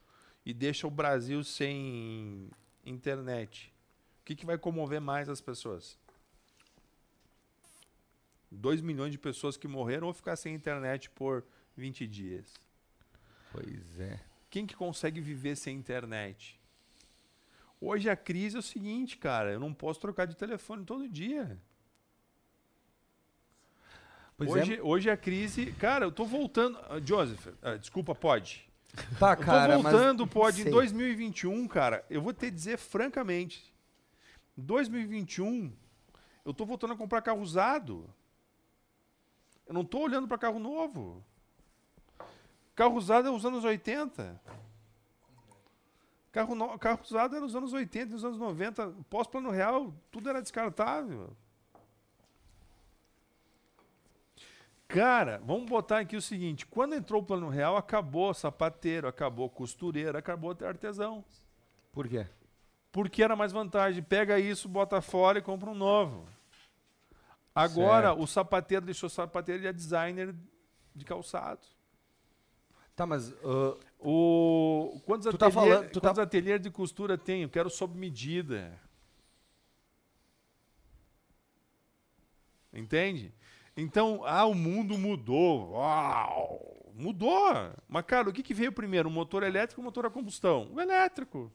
e 0.45 0.53
deixa 0.53 0.87
o 0.87 0.91
Brasil 0.91 1.45
sem 1.45 2.51
internet, 2.85 3.73
o 4.21 4.25
que, 4.25 4.35
que 4.35 4.47
vai 4.47 4.59
comover 4.59 5.01
mais 5.01 5.29
as 5.29 5.41
pessoas? 5.41 5.99
2 8.51 8.81
milhões 8.81 9.13
de 9.13 9.19
pessoas 9.19 9.57
que 9.57 9.69
morreram 9.69 10.07
ou 10.07 10.15
ficar 10.15 10.37
sem 10.37 10.55
internet 10.55 11.11
por 11.11 11.45
20 11.77 12.07
dias? 12.07 12.55
Pois 13.53 14.01
é. 14.01 14.34
Quem 14.55 14.67
que 14.67 14.77
consegue 14.77 15.21
viver 15.21 15.57
sem 15.57 15.77
internet? 15.77 16.61
Hoje 17.81 18.09
a 18.09 18.15
crise 18.15 18.55
é 18.55 18.61
o 18.61 18.63
seguinte, 18.63 19.19
cara, 19.19 19.51
eu 19.51 19.59
não 19.59 19.75
posso 19.75 19.99
trocar 19.99 20.27
de 20.27 20.37
telefone 20.37 20.85
todo 20.85 21.09
dia. 21.09 21.61
Pois 24.37 24.49
hoje, 24.49 24.77
é. 24.77 24.81
hoje 24.81 25.11
a 25.11 25.17
crise. 25.17 25.73
Cara, 25.73 26.05
eu 26.05 26.13
tô 26.13 26.25
voltando. 26.25 26.79
ah, 26.89 27.01
Joseph, 27.05 27.49
ah, 27.61 27.75
desculpa, 27.75 28.15
pode. 28.15 28.65
Tá, 29.19 29.33
Eu 29.33 29.37
tô 29.39 29.43
cara, 29.43 29.79
mas 29.81 29.93
voltando, 29.93 30.25
pode, 30.25 30.61
em 30.61 30.63
sei. 30.63 30.73
2021, 30.73 31.67
cara. 31.67 32.07
Eu 32.09 32.23
vou 32.23 32.33
te 32.33 32.49
dizer 32.49 32.79
francamente. 32.79 33.75
Em 34.57 34.63
2021, 34.63 35.73
eu 36.45 36.55
tô 36.55 36.65
voltando 36.65 36.93
a 36.93 36.97
comprar 36.97 37.23
carro 37.23 37.41
usado. 37.41 38.09
Eu 39.67 39.75
não 39.75 39.85
tô 39.85 39.99
olhando 39.99 40.29
para 40.29 40.39
carro 40.39 40.61
novo. 40.61 41.25
Carro 42.75 42.97
usado 42.97 43.29
é 43.29 43.31
os 43.31 43.45
anos 43.47 43.65
80. 43.65 44.41
Carro, 46.33 46.55
no... 46.57 46.79
carro 46.79 47.01
usado 47.05 47.37
era 47.37 47.45
nos 47.45 47.55
anos 47.55 47.73
80, 47.73 48.13
nos 48.13 48.25
anos 48.25 48.39
90. 48.39 48.93
Pós-plano 49.09 49.51
real, 49.51 49.95
tudo 50.11 50.29
era 50.29 50.43
descartável. 50.43 51.31
Cara, 54.89 55.41
vamos 55.45 55.69
botar 55.69 56.01
aqui 56.01 56.17
o 56.17 56.23
seguinte: 56.23 56.67
quando 56.67 56.95
entrou 56.95 57.23
o 57.23 57.25
plano 57.25 57.49
real, 57.49 57.77
acabou 57.77 58.35
sapateiro, 58.35 59.07
acabou 59.07 59.49
costureiro, 59.49 60.19
acabou 60.19 60.57
artesão. 60.65 61.25
Por 61.93 62.09
quê? 62.09 62.27
Porque 62.91 63.23
era 63.23 63.37
mais 63.37 63.53
vantagem. 63.53 64.03
Pega 64.03 64.39
isso, 64.39 64.69
bota 64.69 65.01
fora 65.01 65.39
e 65.39 65.43
compra 65.43 65.71
um 65.71 65.75
novo. 65.75 66.29
Agora, 67.55 68.09
Certo. 68.09 68.23
o 68.23 68.27
sapateiro 68.27 68.85
deixou 68.85 69.09
sapateiro 69.09 69.63
e 69.63 69.67
é 69.67 69.73
designer 69.73 70.35
de 70.95 71.05
calçado. 71.05 71.74
Tá, 72.97 73.05
mas 73.07 73.33
ah, 73.45 73.77
O... 73.99 75.01
Quantos, 75.07 75.27
Tu 75.31 75.39
tá 75.39 75.47
ateliê... 75.47 75.69
falando- 75.73 75.91
tu 75.91 76.01
tá- 76.01 76.09
Quantos 76.11 76.19
ateliês 76.23 76.61
de 76.61 76.71
costura 76.71 77.17
tem? 77.19 77.43
Eu 77.43 77.49
quero 77.49 77.69
sob 77.71 77.99
medida. 77.99 78.79
Entende? 82.73 83.33
Então, 83.77 84.23
ah, 84.25 84.45
o 84.47 84.55
mundo 84.55 84.97
mudou. 84.99 85.73
Uau! 85.73 86.93
Mudou. 86.95 87.53
Mas, 87.89 88.05
cara, 88.05 88.29
o 88.29 88.33
que, 88.33 88.43
que 88.43 88.55
veio 88.55 88.73
primeiro? 88.73 89.09
O 89.09 89.13
motor 89.13 89.43
elétrico 89.43 89.81
ou 89.81 89.85
o 89.85 89.87
motor 89.87 90.07
a 90.07 90.11
combustão? 90.11 90.71
O 90.73 90.81
elétrico. 90.81 91.53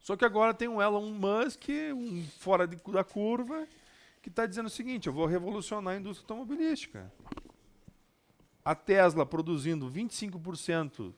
Só 0.00 0.16
que 0.16 0.24
agora 0.24 0.54
tem 0.54 0.68
um 0.68 0.80
Elon 0.80 1.10
Musk, 1.10 1.68
um 1.94 2.24
fora 2.38 2.66
de- 2.66 2.76
da 2.90 3.04
curva, 3.04 3.66
que 4.22 4.30
está 4.30 4.46
dizendo 4.46 4.66
o 4.66 4.70
seguinte: 4.70 5.06
eu 5.06 5.12
vou 5.12 5.26
revolucionar 5.26 5.94
a 5.94 5.98
indústria 5.98 6.24
automobilística. 6.24 7.12
A 8.64 8.74
Tesla 8.74 9.24
produzindo 9.24 9.90
25% 9.90 11.14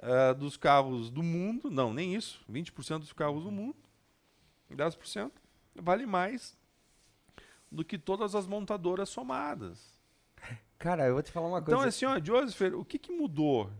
eh, 0.00 0.34
dos 0.34 0.56
carros 0.56 1.10
do 1.10 1.22
mundo, 1.22 1.70
não, 1.70 1.92
nem 1.94 2.14
isso, 2.14 2.44
20% 2.50 2.98
dos 3.00 3.12
carros 3.12 3.44
do 3.44 3.50
mundo. 3.50 3.76
10% 4.70 5.30
vale 5.76 6.06
mais 6.06 6.56
do 7.70 7.84
que 7.84 7.98
todas 7.98 8.34
as 8.34 8.46
montadoras 8.46 9.08
somadas. 9.08 9.98
Cara, 10.78 11.06
eu 11.06 11.14
vou 11.14 11.22
te 11.22 11.30
falar 11.30 11.48
uma 11.48 11.58
Então, 11.58 11.78
coisa. 11.80 11.88
assim, 11.88 12.04
ó, 12.06 12.18
Joseph, 12.22 12.72
o 12.74 12.84
que, 12.84 12.98
que 12.98 13.12
mudou? 13.12 13.70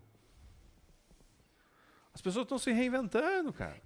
As 2.12 2.20
pessoas 2.20 2.44
estão 2.44 2.58
se 2.58 2.72
reinventando, 2.72 3.52
cara. 3.52 3.80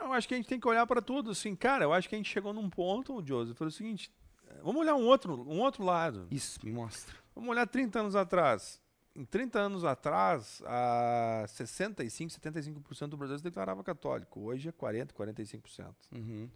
Eu 0.00 0.12
acho 0.12 0.28
que 0.28 0.34
a 0.34 0.36
gente 0.36 0.48
tem 0.48 0.60
que 0.60 0.68
olhar 0.68 0.86
para 0.86 1.00
tudo, 1.00 1.30
assim, 1.30 1.56
cara, 1.56 1.84
eu 1.84 1.92
acho 1.92 2.08
que 2.08 2.14
a 2.14 2.18
gente 2.18 2.30
chegou 2.30 2.52
num 2.52 2.68
ponto, 2.68 3.24
Joseph, 3.26 3.56
foi 3.56 3.66
o 3.66 3.70
seguinte, 3.70 4.10
vamos 4.62 4.80
olhar 4.82 4.94
um 4.94 5.06
outro, 5.06 5.34
um 5.48 5.60
outro 5.60 5.82
lado. 5.82 6.28
Isso, 6.30 6.60
me 6.64 6.70
mostra. 6.70 7.14
Vamos 7.36 7.50
olhar 7.50 7.66
30 7.66 8.00
anos 8.00 8.16
atrás. 8.16 8.80
Em 9.14 9.24
30 9.24 9.58
anos 9.58 9.84
atrás, 9.84 10.62
a 10.64 11.44
65, 11.48 12.32
75% 12.32 13.08
do 13.08 13.16
Brasil 13.16 13.36
se 13.36 13.44
declarava 13.44 13.84
católico. 13.84 14.40
Hoje 14.40 14.70
é 14.70 14.72
40, 14.72 15.14
45%. 15.14 15.94
Uhum. 16.14 16.50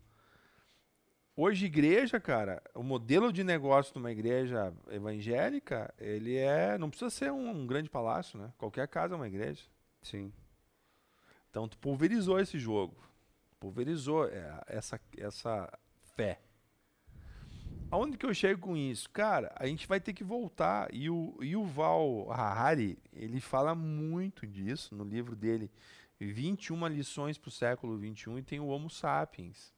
Hoje, 1.36 1.66
igreja, 1.66 2.18
cara, 2.18 2.62
o 2.74 2.82
modelo 2.82 3.32
de 3.32 3.44
negócio 3.44 3.92
de 3.92 3.98
uma 3.98 4.10
igreja 4.10 4.74
evangélica, 4.90 5.92
ele 5.98 6.36
é. 6.36 6.78
Não 6.78 6.88
precisa 6.88 7.10
ser 7.10 7.30
um, 7.30 7.50
um 7.50 7.66
grande 7.66 7.90
palácio, 7.90 8.38
né? 8.38 8.52
Qualquer 8.56 8.88
casa 8.88 9.14
é 9.14 9.16
uma 9.16 9.28
igreja. 9.28 9.62
Sim. 10.02 10.32
Então, 11.50 11.68
tu 11.68 11.78
pulverizou 11.78 12.40
esse 12.40 12.58
jogo. 12.58 12.96
Pulverizou 13.58 14.26
é, 14.28 14.62
essa, 14.66 14.98
essa 15.16 15.78
fé. 16.16 16.40
Aonde 17.90 18.16
que 18.16 18.24
eu 18.24 18.32
chego 18.32 18.60
com 18.60 18.76
isso? 18.76 19.10
Cara, 19.10 19.52
a 19.56 19.66
gente 19.66 19.88
vai 19.88 20.00
ter 20.00 20.12
que 20.12 20.22
voltar. 20.22 20.88
E 20.94 21.10
o, 21.10 21.36
e 21.40 21.56
o 21.56 21.64
Val 21.64 22.30
Harari, 22.30 22.96
ele 23.12 23.40
fala 23.40 23.74
muito 23.74 24.46
disso 24.46 24.94
no 24.94 25.02
livro 25.02 25.34
dele, 25.34 25.68
21 26.20 26.86
lições 26.86 27.36
para 27.36 27.48
o 27.48 27.52
século 27.52 27.98
XXI, 27.98 28.38
e 28.38 28.42
tem 28.42 28.60
o 28.60 28.68
Homo 28.68 28.88
Sapiens. 28.88 29.74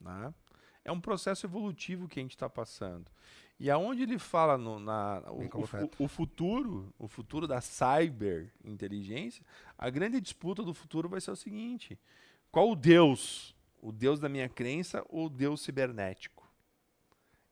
Né? 0.00 0.34
É 0.84 0.90
um 0.90 1.00
processo 1.00 1.46
evolutivo 1.46 2.08
que 2.08 2.18
a 2.18 2.22
gente 2.22 2.34
está 2.34 2.48
passando. 2.48 3.08
E 3.60 3.70
aonde 3.70 4.02
ele 4.02 4.18
fala 4.18 4.58
no, 4.58 4.80
na, 4.80 5.22
o, 5.30 5.42
o, 5.42 6.04
o 6.04 6.08
futuro, 6.08 6.92
o 6.98 7.06
futuro 7.06 7.46
da 7.46 7.60
cyber 7.60 8.52
inteligência, 8.64 9.44
a 9.76 9.90
grande 9.90 10.20
disputa 10.20 10.62
do 10.62 10.74
futuro 10.74 11.08
vai 11.08 11.20
ser 11.20 11.32
o 11.32 11.36
seguinte: 11.36 11.98
qual 12.50 12.70
o 12.70 12.76
Deus? 12.76 13.56
O 13.80 13.92
Deus 13.92 14.18
da 14.18 14.28
minha 14.28 14.48
crença 14.48 15.04
ou 15.08 15.26
o 15.26 15.30
Deus 15.30 15.60
cibernético? 15.60 16.37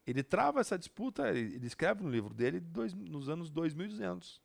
Ele 0.06 0.22
trava 0.22 0.60
essa 0.60 0.78
disputa, 0.78 1.28
ele, 1.30 1.56
ele 1.56 1.66
escreve 1.66 2.02
no 2.02 2.08
livro 2.08 2.32
dele 2.32 2.60
dois, 2.60 2.94
nos 2.94 3.28
anos 3.28 3.50
2200. 3.50 4.40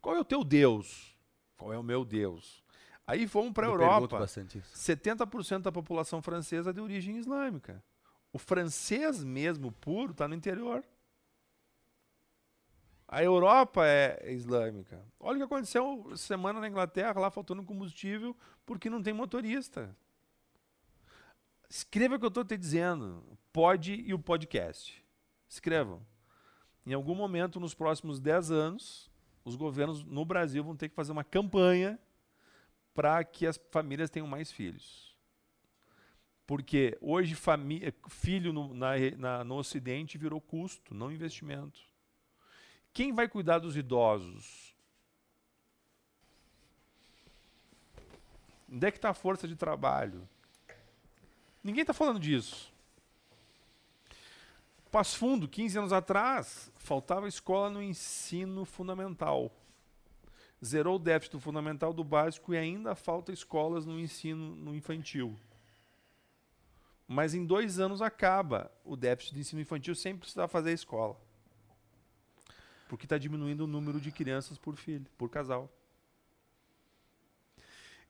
Qual 0.00 0.14
é 0.14 0.20
o 0.20 0.24
teu 0.24 0.44
Deus? 0.44 1.16
Qual 1.56 1.72
é 1.72 1.78
o 1.78 1.82
meu 1.82 2.04
Deus? 2.04 2.62
Aí 3.06 3.26
vamos 3.26 3.52
para 3.52 3.66
a 3.66 3.70
Eu 3.70 3.72
Europa. 3.72 4.18
bastante 4.18 4.58
isso. 4.58 4.76
70% 4.76 5.62
da 5.62 5.72
população 5.72 6.22
francesa 6.22 6.70
é 6.70 6.72
de 6.72 6.80
origem 6.80 7.16
islâmica. 7.16 7.82
O 8.32 8.38
francês 8.38 9.24
mesmo 9.24 9.72
puro 9.72 10.12
está 10.12 10.28
no 10.28 10.34
interior. 10.34 10.84
A 13.08 13.24
Europa 13.24 13.86
é 13.86 14.32
islâmica. 14.32 15.02
Olha 15.18 15.36
o 15.36 15.38
que 15.38 15.44
aconteceu 15.44 16.12
semana 16.14 16.60
na 16.60 16.68
Inglaterra, 16.68 17.18
lá 17.18 17.30
faltando 17.30 17.64
combustível 17.64 18.36
porque 18.66 18.90
não 18.90 19.02
tem 19.02 19.14
motorista. 19.14 19.96
Escreva 21.68 22.16
o 22.16 22.18
que 22.18 22.24
eu 22.24 22.28
estou 22.28 22.44
te 22.44 22.56
dizendo. 22.56 23.22
Pode 23.52 23.92
e 23.92 24.14
o 24.14 24.18
podcast. 24.18 25.04
Escrevam. 25.48 26.00
Em 26.86 26.94
algum 26.94 27.14
momento, 27.14 27.60
nos 27.60 27.74
próximos 27.74 28.18
10 28.18 28.50
anos, 28.50 29.10
os 29.44 29.54
governos 29.54 30.02
no 30.02 30.24
Brasil 30.24 30.64
vão 30.64 30.76
ter 30.76 30.88
que 30.88 30.94
fazer 30.94 31.12
uma 31.12 31.24
campanha 31.24 31.98
para 32.94 33.22
que 33.22 33.46
as 33.46 33.60
famílias 33.70 34.10
tenham 34.10 34.26
mais 34.26 34.50
filhos. 34.50 35.14
Porque 36.46 36.96
hoje 37.00 37.36
filho 38.08 38.54
no, 38.54 38.72
na, 38.72 38.92
na, 39.18 39.44
no 39.44 39.56
Ocidente 39.56 40.16
virou 40.16 40.40
custo, 40.40 40.94
não 40.94 41.12
investimento. 41.12 41.78
Quem 42.94 43.12
vai 43.12 43.28
cuidar 43.28 43.58
dos 43.58 43.76
idosos? 43.76 44.74
Onde 48.70 48.86
é 48.86 48.90
que 48.90 48.96
está 48.96 49.10
a 49.10 49.14
força 49.14 49.46
de 49.46 49.56
trabalho? 49.56 50.26
Ninguém 51.62 51.82
está 51.82 51.92
falando 51.92 52.20
disso. 52.20 52.72
Passo 54.90 55.18
Fundo, 55.18 55.46
15 55.46 55.78
anos 55.78 55.92
atrás, 55.92 56.72
faltava 56.78 57.28
escola 57.28 57.68
no 57.68 57.82
ensino 57.82 58.64
fundamental. 58.64 59.52
Zerou 60.64 60.96
o 60.96 60.98
déficit 60.98 61.32
do 61.32 61.40
fundamental 61.40 61.92
do 61.92 62.02
básico 62.02 62.54
e 62.54 62.58
ainda 62.58 62.94
falta 62.94 63.32
escolas 63.32 63.84
no 63.84 64.00
ensino 64.00 64.56
no 64.56 64.74
infantil. 64.74 65.38
Mas 67.06 67.34
em 67.34 67.44
dois 67.44 67.78
anos 67.78 68.02
acaba 68.02 68.70
o 68.84 68.96
déficit 68.96 69.34
de 69.34 69.40
ensino 69.40 69.62
infantil 69.62 69.94
sem 69.94 70.16
precisar 70.16 70.48
fazer 70.48 70.72
escola. 70.72 71.16
Porque 72.88 73.04
está 73.04 73.18
diminuindo 73.18 73.64
o 73.64 73.68
número 73.68 74.00
de 74.00 74.10
crianças 74.10 74.56
por 74.56 74.74
filho, 74.76 75.06
por 75.18 75.28
casal. 75.28 75.70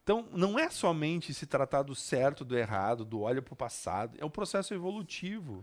Então, 0.08 0.26
não 0.32 0.58
é 0.58 0.70
somente 0.70 1.34
se 1.34 1.44
tratar 1.44 1.82
do 1.82 1.94
certo, 1.94 2.42
do 2.42 2.56
errado, 2.56 3.04
do 3.04 3.20
olho 3.20 3.42
para 3.42 3.52
o 3.52 3.56
passado. 3.56 4.16
É 4.18 4.24
um 4.24 4.30
processo 4.30 4.72
evolutivo. 4.72 5.62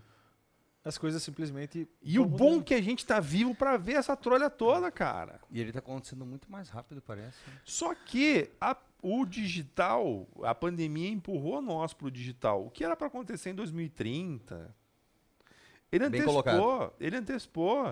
As 0.84 1.00
coisas 1.00 1.24
simplesmente. 1.24 1.88
E 2.00 2.20
o 2.20 2.26
bom 2.28 2.50
mudando. 2.52 2.64
que 2.66 2.76
a 2.76 2.82
gente 2.82 3.00
está 3.00 3.20
vivo 3.20 3.56
para 3.56 3.76
ver 3.76 3.94
essa 3.94 4.16
trolha 4.16 4.48
toda, 4.48 4.92
cara. 4.92 5.40
E 5.50 5.60
ele 5.60 5.72
tá 5.72 5.80
acontecendo 5.80 6.24
muito 6.28 6.52
mais 6.52 6.70
rápido, 6.70 7.02
parece. 7.02 7.36
né? 7.48 7.60
Só 7.66 7.96
que 7.96 8.52
a- 8.62 8.78
o 9.02 9.26
digital, 9.26 10.28
a 10.44 10.54
pandemia 10.54 11.10
empurrou 11.10 11.60
nós 11.60 11.92
para 11.96 12.06
o 12.06 12.12
digital. 12.12 12.68
O 12.68 12.70
que 12.70 12.84
era 12.84 12.96
para 12.96 13.08
acontecer 13.08 13.50
em 13.50 13.56
2030? 13.56 14.76
Ele 15.92 16.08
Bem 16.08 16.20
antecipou. 16.22 16.44
colocado. 16.44 16.94
Ele 17.00 17.18
antecipou. 17.18 17.92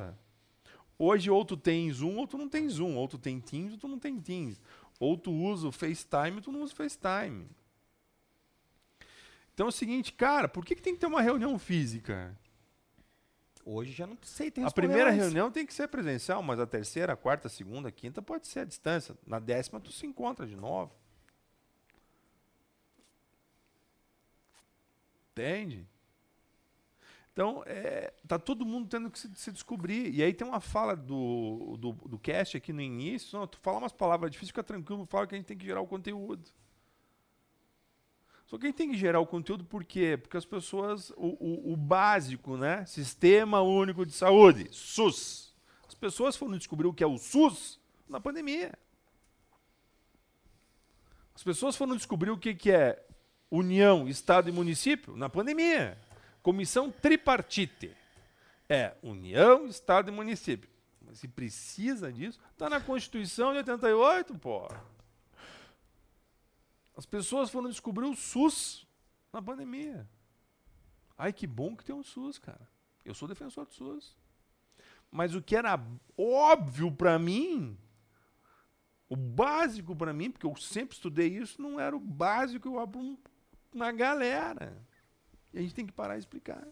Hoje, 1.00 1.32
ou 1.32 1.44
tu 1.44 1.58
tem 1.58 1.92
Zoom, 1.92 2.18
ou 2.18 2.28
tu 2.28 2.38
não 2.38 2.48
tem 2.48 2.70
Zoom. 2.70 2.96
Ou 2.96 3.08
tu 3.08 3.18
tem 3.18 3.40
Teams, 3.40 3.74
ou 3.74 3.80
tu 3.80 3.88
não 3.88 3.98
tem 3.98 4.20
Teams. 4.22 4.62
Ou 5.00 5.18
tu 5.18 5.32
usa 5.32 5.68
o 5.68 5.72
FaceTime, 5.72 6.38
ou 6.38 6.42
tu 6.42 6.52
não 6.52 6.62
usa 6.62 6.74
o 6.74 6.76
FaceTime. 6.76 7.50
Então 9.54 9.68
é 9.68 9.70
o 9.70 9.72
seguinte, 9.72 10.14
cara, 10.14 10.48
por 10.48 10.66
que, 10.66 10.76
que 10.76 10.82
tem 10.82 10.94
que 10.94 11.00
ter 11.00 11.06
uma 11.06 11.22
reunião 11.22 11.58
física? 11.60 12.36
Hoje 13.66 13.94
já 13.94 14.06
não 14.06 14.18
sei 14.22 14.52
ter 14.52 14.64
A 14.64 14.72
primeira 14.72 15.10
reunião 15.10 15.50
tem 15.50 15.66
que 15.66 15.74
ser 15.74 15.88
presencial, 15.88 16.44
mas 16.44 16.60
a 16.60 16.68
terceira, 16.68 17.14
a 17.14 17.16
quarta, 17.16 17.48
a 17.48 17.50
segunda, 17.50 17.90
a 17.90 17.92
quinta 17.92 18.22
pode 18.22 18.48
ser 18.48 18.60
à 18.60 18.66
distância. 18.66 19.16
Na 19.26 19.40
décima 19.40 19.80
tu 19.80 19.92
se 19.92 20.06
encontra 20.06 20.46
de 20.46 20.56
novo. 20.56 20.94
Entende? 25.32 25.88
Então, 27.34 27.64
é, 27.66 28.14
tá 28.28 28.38
todo 28.38 28.64
mundo 28.64 28.88
tendo 28.88 29.10
que 29.10 29.18
se, 29.18 29.30
se 29.36 29.52
descobrir. 29.52 30.14
E 30.14 30.22
aí 30.22 30.32
tem 30.34 30.48
uma 30.48 30.60
fala 30.60 30.96
do, 30.96 31.76
do, 31.80 31.92
do 31.92 32.20
cast 32.20 32.56
aqui 32.56 32.72
no 32.72 32.82
início. 32.82 33.38
Não, 33.38 33.48
tu 33.48 33.58
fala 33.60 33.80
umas 33.80 33.92
palavras 33.92 34.30
difíceis, 34.30 34.52
fica 34.52 34.64
tranquilo, 34.64 35.08
fala 35.08 35.26
que 35.26 35.34
a 35.34 35.38
gente 35.38 35.48
tem 35.48 35.58
que 35.58 35.66
gerar 35.66 35.82
o 35.82 35.88
conteúdo. 35.88 36.48
Só 38.46 38.56
que 38.56 38.68
a 38.68 38.70
gente 38.70 38.78
tem 38.78 38.92
que 38.92 38.98
gerar 38.98 39.20
o 39.20 39.26
conteúdo 39.26 39.66
por 39.66 39.84
quê? 39.84 40.16
Porque 40.16 40.38
as 40.38 40.46
pessoas, 40.46 41.10
o, 41.18 41.36
o, 41.40 41.74
o 41.74 41.76
básico, 41.76 42.56
né? 42.56 42.86
Sistema 42.86 43.62
Único 43.62 44.06
de 44.06 44.14
Saúde, 44.14 44.68
SUS. 44.72 45.56
As 45.88 45.96
pessoas 45.96 46.36
foram 46.36 46.56
descobrir 46.56 46.88
o 46.88 46.94
que 46.94 47.04
é 47.04 47.08
o 47.08 47.18
SUS 47.18 47.80
na 48.08 48.22
pandemia. 48.22 48.78
As 51.34 51.42
pessoas 51.42 51.76
foram 51.76 51.96
descobrir 51.96 52.30
o 52.30 52.38
que, 52.38 52.54
que 52.54 52.72
é 52.72 53.04
União, 53.50 54.08
Estado 54.08 54.50
e 54.50 54.52
Município 54.52 55.16
na 55.16 55.30
pandemia. 55.30 55.98
Comissão 56.44 56.92
tripartite. 56.92 57.96
É 58.68 58.96
União, 59.02 59.66
Estado 59.66 60.12
e 60.12 60.14
Município. 60.14 60.70
Mas 61.02 61.20
se 61.20 61.28
precisa 61.28 62.12
disso, 62.12 62.40
está 62.52 62.70
na 62.70 62.82
Constituição 62.82 63.52
de 63.52 63.60
88, 63.60 64.38
pô. 64.38 64.68
As 66.96 67.06
pessoas 67.06 67.50
foram 67.50 67.70
descobrir 67.70 68.06
o 68.06 68.16
SUS 68.16 68.86
na 69.32 69.42
pandemia. 69.42 70.08
Ai, 71.18 71.32
que 71.32 71.48
bom 71.48 71.76
que 71.76 71.84
tem 71.84 71.96
um 71.96 72.04
SUS, 72.04 72.38
cara. 72.38 72.68
Eu 73.06 73.16
sou 73.16 73.28
defensor 73.28 73.66
do 73.66 73.74
SUS. 73.74 74.16
Mas 75.10 75.36
o 75.36 75.42
que 75.42 75.56
era 75.56 75.80
óbvio 76.18 76.92
para 76.92 77.18
mim, 77.18 77.78
o 79.08 79.16
básico 79.16 79.96
para 79.96 80.12
mim, 80.12 80.32
porque 80.32 80.46
eu 80.46 80.56
sempre 80.56 80.96
estudei 80.96 81.28
isso, 81.28 81.62
não 81.62 81.80
era 81.80 81.96
o 81.96 82.00
básico 82.00 82.68
eu 82.68 82.80
abro 82.80 83.18
uma 83.72 83.92
galera. 83.92 84.82
E 85.54 85.60
a 85.60 85.62
gente 85.62 85.76
tem 85.76 85.86
que 85.86 85.94
parar 85.94 86.16
e 86.16 86.20
explicar. 86.20 86.68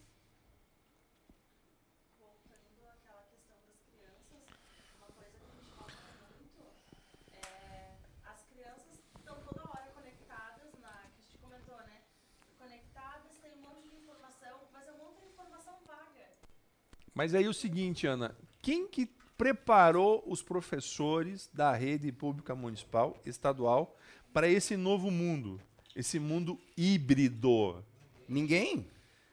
Mas 17.14 17.34
aí 17.34 17.46
o 17.46 17.52
seguinte, 17.52 18.06
Ana, 18.06 18.34
quem 18.62 18.88
que 18.88 19.06
preparou 19.36 20.24
os 20.26 20.42
professores 20.42 21.48
da 21.52 21.70
rede 21.72 22.10
pública 22.10 22.54
municipal, 22.54 23.20
estadual, 23.24 23.96
para 24.32 24.48
esse 24.48 24.78
novo 24.78 25.10
mundo? 25.10 25.60
esse 25.94 26.18
mundo 26.18 26.58
híbrido. 26.76 27.84
Ninguém? 28.32 28.86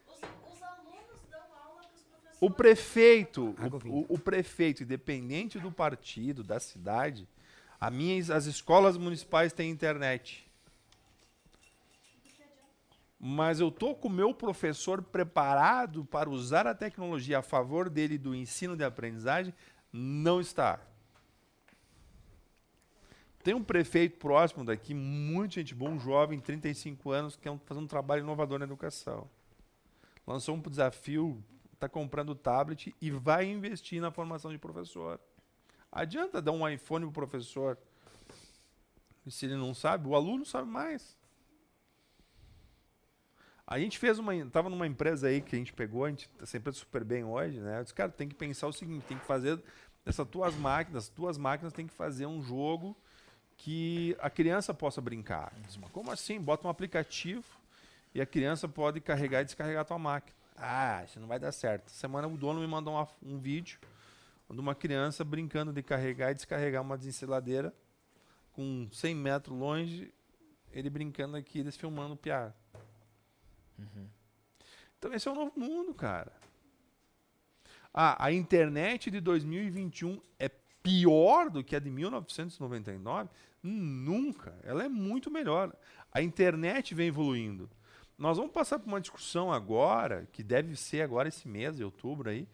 Os, 0.07 0.15
os 0.53 0.61
alunos 0.63 1.19
dão 1.31 1.39
aula 1.39 1.81
para 1.81 1.95
os 1.95 2.03
professores. 2.03 2.38
O 2.41 2.49
prefeito, 2.51 3.55
o, 3.73 3.80
vinha. 3.80 3.95
o- 3.95 4.05
o 4.15 4.19
prefeito, 4.19 4.84
independente 4.84 5.57
do 5.59 5.71
partido, 5.71 6.43
da 6.43 6.59
cidade, 6.59 7.27
a 7.80 7.89
minha, 7.89 8.19
as 8.35 8.45
escolas 8.45 8.97
municipais 8.97 9.53
têm 9.53 9.69
internet. 9.71 10.45
Mas 13.21 13.59
eu 13.59 13.69
tô 13.69 13.93
com 13.93 14.07
o 14.07 14.11
meu 14.11 14.34
professor 14.34 15.01
preparado 15.01 16.05
para 16.05 16.30
usar 16.30 16.65
a 16.65 16.73
tecnologia 16.73 17.39
a 17.39 17.41
favor 17.41 17.89
dele 17.89 18.17
do 18.17 18.34
ensino 18.34 18.77
de 18.77 18.84
aprendizagem? 18.84 19.53
Não 19.91 20.39
está. 20.39 20.80
Tem 23.43 23.53
um 23.53 23.63
prefeito 23.63 24.17
próximo 24.17 24.65
daqui, 24.65 24.93
muito 24.93 25.55
gente 25.55 25.73
boa, 25.73 25.91
um 25.91 25.99
jovem, 25.99 26.39
35 26.39 27.11
anos, 27.11 27.35
que 27.37 27.47
é 27.47 27.51
um, 27.51 27.57
fazendo 27.59 27.85
um 27.85 27.87
trabalho 27.87 28.21
inovador 28.21 28.59
na 28.59 28.65
educação. 28.65 29.29
Lançou 30.27 30.55
um 30.55 30.59
desafio, 30.59 31.41
está 31.73 31.87
comprando 31.87 32.35
tablet 32.35 32.93
e 33.01 33.09
vai 33.09 33.45
investir 33.45 34.01
na 34.01 34.11
formação 34.11 34.51
de 34.51 34.57
professor. 34.57 35.19
Adianta 35.91 36.41
dar 36.41 36.51
um 36.51 36.67
iPhone 36.67 37.05
pro 37.05 37.13
professor. 37.13 37.77
E 39.25 39.31
se 39.31 39.45
ele 39.45 39.55
não 39.55 39.73
sabe, 39.73 40.07
o 40.07 40.15
aluno 40.15 40.45
sabe 40.45 40.69
mais. 40.69 41.17
A 43.65 43.79
gente 43.79 43.97
fez 43.97 44.19
uma. 44.19 44.33
Tava 44.47 44.69
numa 44.69 44.85
empresa 44.85 45.27
aí 45.27 45.41
que 45.41 45.55
a 45.55 45.59
gente 45.59 45.71
pegou, 45.73 46.03
a 46.03 46.09
gente 46.09 46.29
essa 46.41 46.57
empresa 46.57 46.77
super 46.77 47.03
bem 47.03 47.23
hoje, 47.23 47.59
né? 47.59 47.79
Eu 47.79 47.83
disse, 47.83 47.93
cara, 47.93 48.11
tem 48.11 48.27
que 48.27 48.35
pensar 48.35 48.67
o 48.67 48.73
seguinte, 48.73 49.05
tem 49.05 49.17
que 49.17 49.25
fazer 49.25 49.61
essas 50.05 50.27
tuas 50.27 50.55
máquinas, 50.55 51.03
as 51.03 51.09
tuas 51.09 51.37
máquinas 51.37 51.71
tem 51.71 51.87
que 51.87 51.93
fazer 51.93 52.25
um 52.25 52.41
jogo 52.41 52.97
que 53.61 54.15
a 54.22 54.30
criança 54.30 54.73
possa 54.73 55.02
brincar. 55.02 55.52
"Mas 55.61 55.76
como 55.91 56.10
assim? 56.11 56.40
Bota 56.40 56.65
um 56.65 56.69
aplicativo 56.69 57.45
e 58.15 58.22
a 58.22 58.26
criança 58.26 58.69
pode 58.69 59.02
carregar 59.02 59.41
e 59.41 59.45
descarregar 59.45 59.81
a 59.81 59.86
tua 59.86 59.99
máquina. 59.99 60.34
Ah, 60.56 61.03
isso 61.03 61.19
não 61.19 61.27
vai 61.27 61.38
dar 61.38 61.52
certo. 61.52 61.88
Essa 61.88 61.95
semana 61.95 62.26
o 62.27 62.38
dono 62.38 62.61
me 62.61 62.68
mandou 62.68 62.94
uma- 62.94 63.07
um 63.22 63.38
vídeo 63.38 63.77
de 64.49 64.60
uma 64.60 64.73
criança 64.73 65.26
brincando 65.26 65.73
de 65.73 65.84
carregar 65.84 66.31
e 66.31 66.36
descarregar 66.36 66.81
uma 66.81 66.98
desenceladeira 66.98 67.73
com 68.53 68.88
100 68.94 69.14
metros 69.14 69.57
longe, 69.57 70.14
ele 70.72 70.90
brincando 70.90 71.36
aqui, 71.36 71.60
eles 71.60 71.76
filmando 71.76 72.14
o 72.14 72.18
piar. 72.18 72.56
Então 74.98 75.14
esse 75.14 75.27
é 75.27 75.31
o 75.31 75.36
novo 75.36 75.60
mundo, 75.60 75.94
cara. 75.94 76.31
Ah, 77.94 78.23
a 78.26 78.31
internet 78.31 79.11
de 79.11 79.19
2021 79.19 80.22
é 80.38 80.49
pior 80.81 81.49
do 81.49 81.61
que 81.64 81.76
a 81.76 81.80
de 81.80 81.90
1999? 81.90 83.30
Nunca. 83.61 84.57
Ela 84.64 84.86
é 84.86 84.90
muito 84.90 85.30
melhor. 85.30 85.73
A 86.11 86.22
internet 86.22 86.95
vem 86.95 87.07
evoluindo. 87.07 87.69
Nós 88.18 88.38
vamos 88.38 88.52
passar 88.52 88.80
por 88.80 88.88
uma 88.88 88.99
discussão 88.99 89.52
agora, 89.52 90.27
que 90.34 90.44
deve 90.44 90.76
ser 90.76 91.02
agora 91.02 91.30
esse 91.30 91.48
mês, 91.48 91.77
de 91.77 91.84
outubro 91.84 92.30
aí, 92.30 92.48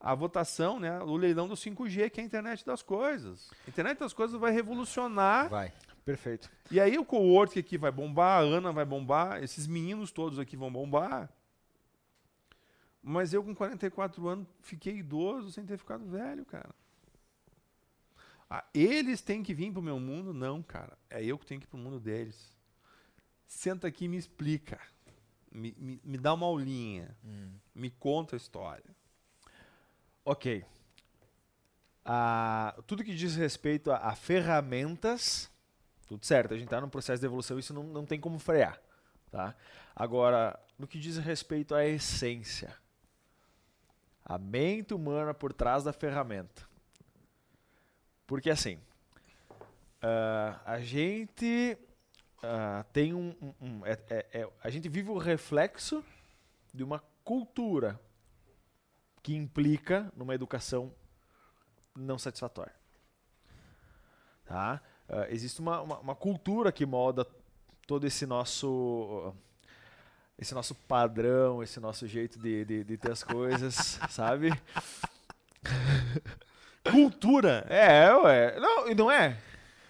a 0.00 0.14
votação, 0.14 0.80
né, 0.80 0.98
o 1.00 1.14
leilão 1.14 1.46
do 1.46 1.54
5G, 1.54 2.08
que 2.08 2.20
é 2.20 2.22
a 2.22 2.26
internet 2.26 2.64
das 2.64 2.82
coisas. 2.82 3.50
A 3.66 3.68
internet 3.68 3.98
das 3.98 4.14
coisas 4.14 4.40
vai 4.40 4.50
revolucionar 4.50 5.50
Vai. 5.50 5.72
Perfeito. 6.06 6.50
e 6.70 6.80
aí 6.80 6.96
o 6.98 7.04
cowork 7.04 7.58
aqui 7.58 7.76
vai 7.76 7.92
bombar, 7.92 8.38
a 8.38 8.44
Ana 8.44 8.72
vai 8.72 8.86
bombar, 8.86 9.42
esses 9.42 9.66
meninos 9.66 10.10
todos 10.10 10.38
aqui 10.38 10.56
vão 10.56 10.72
bombar. 10.72 11.28
Mas 13.02 13.32
eu 13.34 13.42
com 13.44 13.54
44 13.54 14.26
anos 14.26 14.46
fiquei 14.62 14.96
idoso 14.96 15.52
sem 15.52 15.64
ter 15.64 15.76
ficado 15.76 16.04
velho, 16.06 16.44
cara. 16.46 16.70
Ah, 18.50 18.64
eles 18.74 19.20
têm 19.20 19.44
que 19.44 19.54
vir 19.54 19.72
pro 19.72 19.80
meu 19.80 20.00
mundo? 20.00 20.34
Não, 20.34 20.60
cara. 20.60 20.98
É 21.08 21.24
eu 21.24 21.38
que 21.38 21.46
tenho 21.46 21.60
que 21.60 21.66
ir 21.66 21.70
pro 21.70 21.78
mundo 21.78 22.00
deles. 22.00 22.52
Senta 23.46 23.86
aqui 23.86 24.06
e 24.06 24.08
me 24.08 24.16
explica. 24.16 24.80
Me, 25.52 25.72
me, 25.78 26.00
me 26.02 26.18
dá 26.18 26.34
uma 26.34 26.46
aulinha. 26.46 27.16
Me 27.72 27.90
conta 27.90 28.34
a 28.34 28.38
história. 28.38 28.84
Ok. 30.24 30.64
Ah, 32.04 32.76
tudo 32.88 33.04
que 33.04 33.14
diz 33.14 33.36
respeito 33.36 33.92
a, 33.92 33.98
a 33.98 34.16
ferramentas, 34.16 35.48
tudo 36.08 36.26
certo. 36.26 36.52
A 36.52 36.56
gente 36.56 36.66
está 36.66 36.80
num 36.80 36.88
processo 36.88 37.20
de 37.20 37.26
evolução, 37.26 37.56
isso 37.56 37.72
não, 37.72 37.84
não 37.84 38.04
tem 38.04 38.18
como 38.18 38.38
frear. 38.38 38.80
Tá? 39.30 39.54
Agora, 39.94 40.58
no 40.76 40.88
que 40.88 40.98
diz 40.98 41.18
respeito 41.18 41.72
à 41.72 41.86
essência, 41.86 42.76
a 44.24 44.38
mente 44.38 44.92
humana 44.92 45.32
por 45.32 45.52
trás 45.52 45.84
da 45.84 45.92
ferramenta. 45.92 46.69
Porque 48.30 48.48
assim, 48.48 48.78
ah, 50.00 50.60
a 50.64 50.78
gente 50.78 51.76
ah, 52.40 52.84
tem 52.92 53.12
um. 53.12 53.34
um- 53.42 53.54
um- 53.60 53.84
é- 53.84 53.98
é- 54.08 54.26
é- 54.42 54.48
a 54.62 54.70
gente 54.70 54.88
vive 54.88 55.10
o 55.10 55.18
reflexo 55.18 56.04
de 56.72 56.84
uma 56.84 57.02
cultura 57.24 58.00
que 59.20 59.34
implica 59.34 60.12
numa 60.16 60.32
educação 60.32 60.94
não 61.92 62.20
satisfatória. 62.20 62.72
Tá? 64.44 64.80
Ah, 65.08 65.26
existe 65.28 65.58
uma, 65.58 65.80
uma, 65.80 65.98
uma 65.98 66.14
cultura 66.14 66.70
que 66.70 66.86
molda 66.86 67.26
todo 67.84 68.06
esse 68.06 68.26
nosso 68.26 69.34
esse 70.38 70.54
nosso 70.54 70.76
padrão, 70.76 71.64
esse 71.64 71.80
nosso 71.80 72.06
jeito 72.06 72.38
de, 72.38 72.64
de, 72.64 72.84
de 72.84 72.96
ter 72.96 73.10
as 73.10 73.24
coisas, 73.24 73.98
sabe? 74.08 74.50
Cultura! 76.84 77.66
É, 77.68 78.12
ué. 78.14 78.58
Não, 78.60 78.88
e 78.88 78.94
não 78.94 79.10
é? 79.10 79.36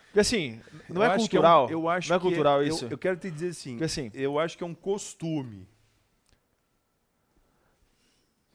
Porque 0.07 0.21
assim, 0.21 0.61
não 0.89 1.03
Eu 1.03 1.05
é 1.05 1.07
acho 1.15 1.17
que 1.17 1.23
um- 1.39 1.41
cultural. 1.41 1.71
eu 1.71 1.89
acho 1.89 2.09
não 2.09 2.17
é 2.17 2.19
que 2.19 2.27
cultural 2.27 2.63
eu- 2.63 2.69
isso. 2.69 2.87
Eu, 2.91 2.99
quero 2.99 3.17
te 3.17 3.31
dizer 3.31 3.49
assim. 3.51 3.71
Porque 3.73 3.85
assim, 3.85 4.11
Eu 4.13 4.39
acho 4.39 4.59
que 4.59 4.65
é 4.65 4.67
um 4.67 4.75
costume. 4.75 5.69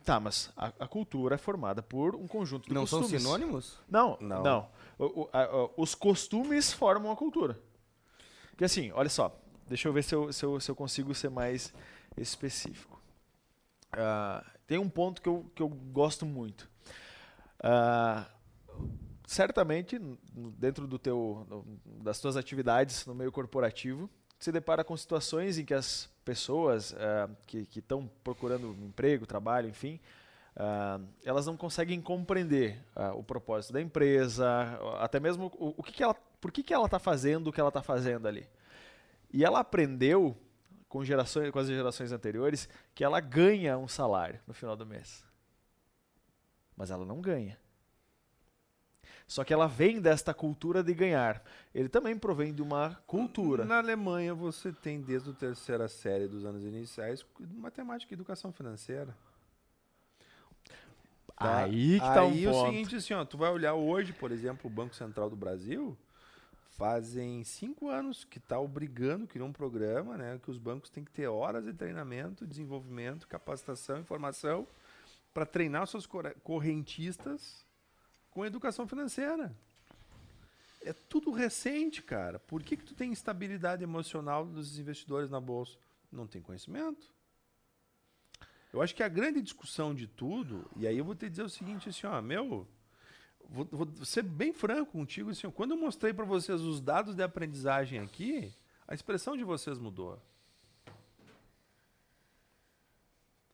tá, 0.03 0.19
mas 0.19 0.51
a, 0.55 0.67
a 0.81 0.87
cultura 0.87 1.35
é 1.35 1.37
formada 1.37 1.81
por 1.81 2.15
um 2.15 2.27
conjunto 2.27 2.67
de 2.67 2.73
Não 2.73 2.85
são 2.85 2.99
costumes. 2.99 3.23
sinônimos? 3.23 3.79
Não, 3.89 4.17
Não. 4.21 4.43
não. 4.43 4.69
O- 4.99 5.21
o- 5.23 5.29
a- 5.33 5.69
os 5.77 5.95
costumes 5.95 6.71
formam 6.71 7.11
a 7.11 7.15
cultura. 7.15 7.59
Porque 8.51 8.65
assim, 8.65 8.91
olha 8.91 9.09
só, 9.09 9.35
deixa 9.67 9.87
eu 9.87 9.93
ver 9.93 10.03
se 10.03 10.13
eu, 10.13 10.31
se 10.31 10.45
eu, 10.45 10.59
se 10.59 10.69
eu 10.69 10.75
consigo 10.75 11.13
ser 11.15 11.29
mais 11.29 11.73
específico. 12.17 13.01
Ah, 13.91 14.45
tem 14.67 14.77
um 14.77 14.89
ponto 14.89 15.21
que 15.21 15.27
eu, 15.29 15.49
que 15.55 15.61
eu 15.63 15.69
gosto 15.69 16.25
muito. 16.25 16.69
Ah, 17.67 18.27
certamente, 19.25 19.99
dentro 20.55 20.85
do 20.85 20.99
teu, 20.99 21.65
das 22.03 22.19
tuas 22.19 22.37
atividades 22.37 23.07
no 23.07 23.15
meio 23.15 23.31
corporativo, 23.31 24.07
se 24.37 24.51
depara 24.51 24.83
com 24.83 24.95
situações 24.95 25.57
em 25.57 25.65
que 25.65 25.73
as 25.73 26.07
pessoas 26.23 26.93
ah, 26.93 27.27
que 27.47 27.67
estão 27.75 28.07
procurando 28.23 28.67
emprego, 28.85 29.25
trabalho, 29.25 29.67
enfim, 29.67 29.99
ah, 30.55 30.99
elas 31.23 31.47
não 31.47 31.57
conseguem 31.57 31.99
compreender 31.99 32.77
ah, 32.95 33.15
o 33.15 33.23
propósito 33.23 33.73
da 33.73 33.81
empresa, 33.81 34.47
até 34.99 35.19
mesmo 35.19 35.51
o, 35.57 35.73
o 35.75 35.81
que, 35.81 35.91
que 35.91 36.03
ela, 36.03 36.13
por 36.13 36.51
que, 36.51 36.61
que 36.61 36.73
ela 36.73 36.85
está 36.85 36.99
fazendo 36.99 37.47
o 37.47 37.51
que 37.51 37.59
ela 37.59 37.69
está 37.69 37.81
fazendo 37.81 38.27
ali. 38.27 38.47
E 39.33 39.43
ela 39.43 39.59
aprendeu 39.59 40.37
com, 40.87 41.03
gerações, 41.03 41.49
com 41.49 41.57
as 41.57 41.67
gerações 41.67 42.11
anteriores 42.11 42.69
que 42.93 43.03
ela 43.03 43.19
ganha 43.19 43.75
um 43.75 43.87
salário 43.87 44.39
no 44.45 44.53
final 44.53 44.75
do 44.75 44.85
mês. 44.85 45.25
Mas 46.75 46.91
ela 46.91 47.05
não 47.05 47.21
ganha. 47.21 47.57
Só 49.27 49.43
que 49.43 49.53
ela 49.53 49.67
vem 49.67 49.99
desta 49.99 50.33
cultura 50.33 50.83
de 50.83 50.93
ganhar. 50.93 51.43
Ele 51.73 51.89
também 51.89 52.17
provém 52.17 52.53
de 52.53 52.61
uma 52.61 52.95
cultura. 53.07 53.65
Na 53.65 53.79
Alemanha, 53.79 54.35
você 54.35 54.71
tem 54.71 55.01
desde 55.01 55.31
a 55.31 55.33
terceira 55.33 55.87
série 55.87 56.27
dos 56.27 56.45
anos 56.45 56.63
iniciais 56.63 57.25
matemática 57.39 58.13
e 58.13 58.15
educação 58.15 58.51
financeira. 58.51 59.15
Tá? 61.35 61.63
Aí 61.63 61.99
que 61.99 62.05
tá 62.05 62.23
um 62.23 62.29
Aí 62.29 62.47
o 62.47 62.51
ponto. 62.51 62.69
seguinte, 62.69 62.95
assim, 62.95 63.13
ó, 63.13 63.25
tu 63.25 63.37
vai 63.37 63.51
olhar 63.51 63.73
hoje, 63.73 64.13
por 64.13 64.31
exemplo, 64.31 64.69
o 64.69 64.73
Banco 64.73 64.95
Central 64.95 65.29
do 65.29 65.35
Brasil, 65.35 65.97
fazem 66.69 67.43
cinco 67.43 67.89
anos 67.89 68.23
que 68.23 68.37
está 68.37 68.59
obrigando, 68.59 69.27
criou 69.27 69.47
um 69.47 69.51
programa, 69.51 70.17
né, 70.17 70.39
que 70.41 70.49
os 70.49 70.57
bancos 70.57 70.89
têm 70.89 71.03
que 71.03 71.11
ter 71.11 71.27
horas 71.27 71.65
de 71.65 71.73
treinamento, 71.73 72.47
desenvolvimento, 72.47 73.27
capacitação, 73.27 73.99
informação, 73.99 74.65
para 75.35 75.45
treinar 75.45 75.85
seus 75.85 76.07
corre- 76.07 76.33
correntistas 76.45 77.65
com 78.31 78.45
educação 78.45 78.87
financeira. 78.87 79.53
É 80.81 80.93
tudo 80.93 81.29
recente, 81.29 82.01
cara. 82.01 82.39
Por 82.39 82.63
que, 82.63 82.77
que 82.77 82.85
tu 82.85 82.93
tem 82.95 83.11
instabilidade 83.11 83.83
emocional 83.83 84.45
dos 84.45 84.79
investidores 84.79 85.29
na 85.29 85.41
bolsa? 85.41 85.77
Não 86.09 86.25
tem 86.25 86.41
conhecimento. 86.41 87.13
Eu 88.71 88.81
acho 88.81 88.95
que 88.95 89.03
a 89.03 89.09
grande 89.09 89.41
discussão 89.41 89.93
de 89.93 90.07
tudo, 90.07 90.65
e 90.77 90.87
aí 90.87 90.97
eu 90.97 91.03
vou 91.03 91.15
te 91.15 91.29
dizer 91.29 91.43
o 91.43 91.49
seguinte, 91.49 91.89
assim, 91.89 92.07
ó, 92.07 92.21
meu, 92.21 92.65
vou, 93.49 93.65
vou 93.69 94.05
ser 94.05 94.23
bem 94.23 94.53
franco 94.53 94.93
contigo, 94.93 95.31
assim, 95.31 95.51
quando 95.51 95.71
eu 95.71 95.77
mostrei 95.77 96.13
para 96.13 96.23
vocês 96.23 96.61
os 96.61 96.79
dados 96.79 97.13
de 97.13 97.23
aprendizagem 97.23 97.99
aqui, 97.99 98.53
a 98.87 98.93
expressão 98.93 99.35
de 99.35 99.43
vocês 99.43 99.77
mudou. 99.77 100.17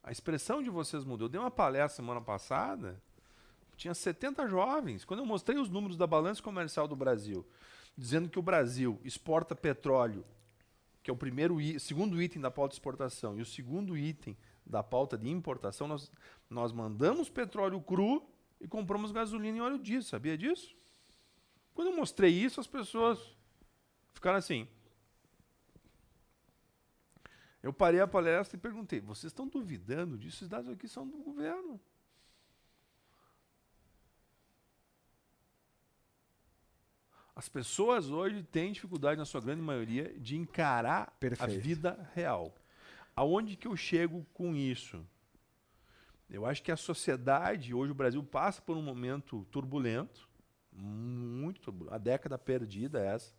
A 0.03 0.11
expressão 0.11 0.61
de 0.61 0.69
vocês 0.69 1.03
mudou. 1.03 1.25
Eu 1.25 1.29
dei 1.29 1.39
uma 1.39 1.51
palestra 1.51 1.97
semana 1.97 2.21
passada, 2.21 3.01
tinha 3.75 3.93
70 3.93 4.47
jovens. 4.47 5.05
Quando 5.05 5.19
eu 5.19 5.25
mostrei 5.25 5.57
os 5.57 5.69
números 5.69 5.97
da 5.97 6.07
balança 6.07 6.41
comercial 6.41 6.87
do 6.87 6.95
Brasil, 6.95 7.45
dizendo 7.97 8.29
que 8.29 8.39
o 8.39 8.41
Brasil 8.41 8.99
exporta 9.03 9.55
petróleo 9.55 10.25
que 11.03 11.09
é 11.09 11.13
o 11.13 11.17
primeiro 11.17 11.57
segundo 11.79 12.21
item 12.21 12.41
da 12.41 12.51
pauta 12.51 12.69
de 12.69 12.75
exportação, 12.75 13.37
e 13.37 13.41
o 13.41 13.45
segundo 13.45 13.97
item 13.97 14.37
da 14.65 14.83
pauta 14.83 15.17
de 15.17 15.29
importação, 15.29 15.87
nós, 15.87 16.11
nós 16.49 16.71
mandamos 16.71 17.29
petróleo 17.29 17.81
cru 17.81 18.23
e 18.59 18.67
compramos 18.67 19.11
gasolina 19.11 19.57
e 19.57 19.61
óleo 19.61 19.79
diesel. 19.79 20.03
Sabia 20.03 20.37
disso? 20.37 20.75
Quando 21.73 21.89
eu 21.89 21.95
mostrei 21.95 22.31
isso, 22.31 22.59
as 22.59 22.67
pessoas 22.67 23.19
ficaram 24.13 24.37
assim. 24.37 24.67
Eu 27.61 27.71
parei 27.71 27.99
a 27.99 28.07
palestra 28.07 28.57
e 28.57 28.59
perguntei: 28.59 28.99
vocês 28.99 29.31
estão 29.31 29.47
duvidando 29.47 30.17
disso? 30.17 30.37
Esses 30.37 30.49
dados 30.49 30.69
aqui 30.69 30.87
são 30.87 31.07
do 31.07 31.17
governo. 31.17 31.79
As 37.35 37.47
pessoas 37.47 38.09
hoje 38.09 38.43
têm 38.43 38.71
dificuldade, 38.71 39.17
na 39.17 39.25
sua 39.25 39.41
grande 39.41 39.61
maioria, 39.61 40.13
de 40.19 40.35
encarar 40.35 41.15
Perfeito. 41.19 41.43
a 41.43 41.61
vida 41.61 42.09
real. 42.13 42.53
Aonde 43.15 43.55
que 43.55 43.67
eu 43.67 43.75
chego 43.75 44.25
com 44.33 44.55
isso? 44.55 45.05
Eu 46.29 46.45
acho 46.45 46.61
que 46.63 46.71
a 46.71 46.77
sociedade, 46.77 47.73
hoje 47.73 47.91
o 47.91 47.95
Brasil 47.95 48.23
passa 48.23 48.61
por 48.61 48.77
um 48.77 48.81
momento 48.81 49.45
turbulento, 49.51 50.29
muito 50.71 51.61
turbulento. 51.61 51.93
A 51.93 51.97
década 51.97 52.37
perdida 52.37 52.99
essa, 52.99 53.33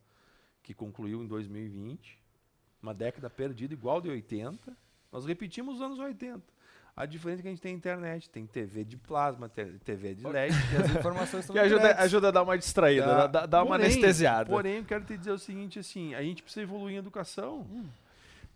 que 0.62 0.74
concluiu 0.74 1.22
em 1.22 1.26
2020. 1.26 2.21
Uma 2.82 2.92
década 2.92 3.30
perdida 3.30 3.72
igual 3.72 4.00
de 4.00 4.08
80. 4.08 4.76
Nós 5.12 5.24
repetimos 5.24 5.76
os 5.76 5.82
anos 5.82 5.98
80. 5.98 6.42
A 6.94 7.06
diferença 7.06 7.40
é 7.40 7.42
que 7.42 7.48
a 7.48 7.50
gente 7.50 7.62
tem 7.62 7.74
internet, 7.74 8.28
tem 8.28 8.44
TV 8.44 8.84
de 8.84 8.98
plasma, 8.98 9.48
TV 9.48 10.14
de 10.14 10.26
LED. 10.26 10.54
e 10.54 10.76
as 10.76 10.90
informações 10.90 11.48
Que 11.48 11.58
ajuda, 11.58 11.94
ajuda 11.96 12.28
a 12.28 12.30
dar 12.30 12.42
uma 12.42 12.58
distraída, 12.58 13.06
dá, 13.06 13.26
dá, 13.26 13.46
dá 13.46 13.62
uma 13.62 13.76
anestesiada. 13.76 14.50
Porém, 14.50 14.76
eu 14.76 14.84
quero 14.84 15.04
te 15.04 15.16
dizer 15.16 15.30
o 15.30 15.38
seguinte, 15.38 15.78
assim, 15.78 16.14
a 16.14 16.22
gente 16.22 16.42
precisa 16.42 16.62
evoluir 16.62 16.96
em 16.96 16.98
educação. 16.98 17.60
Hum. 17.60 17.86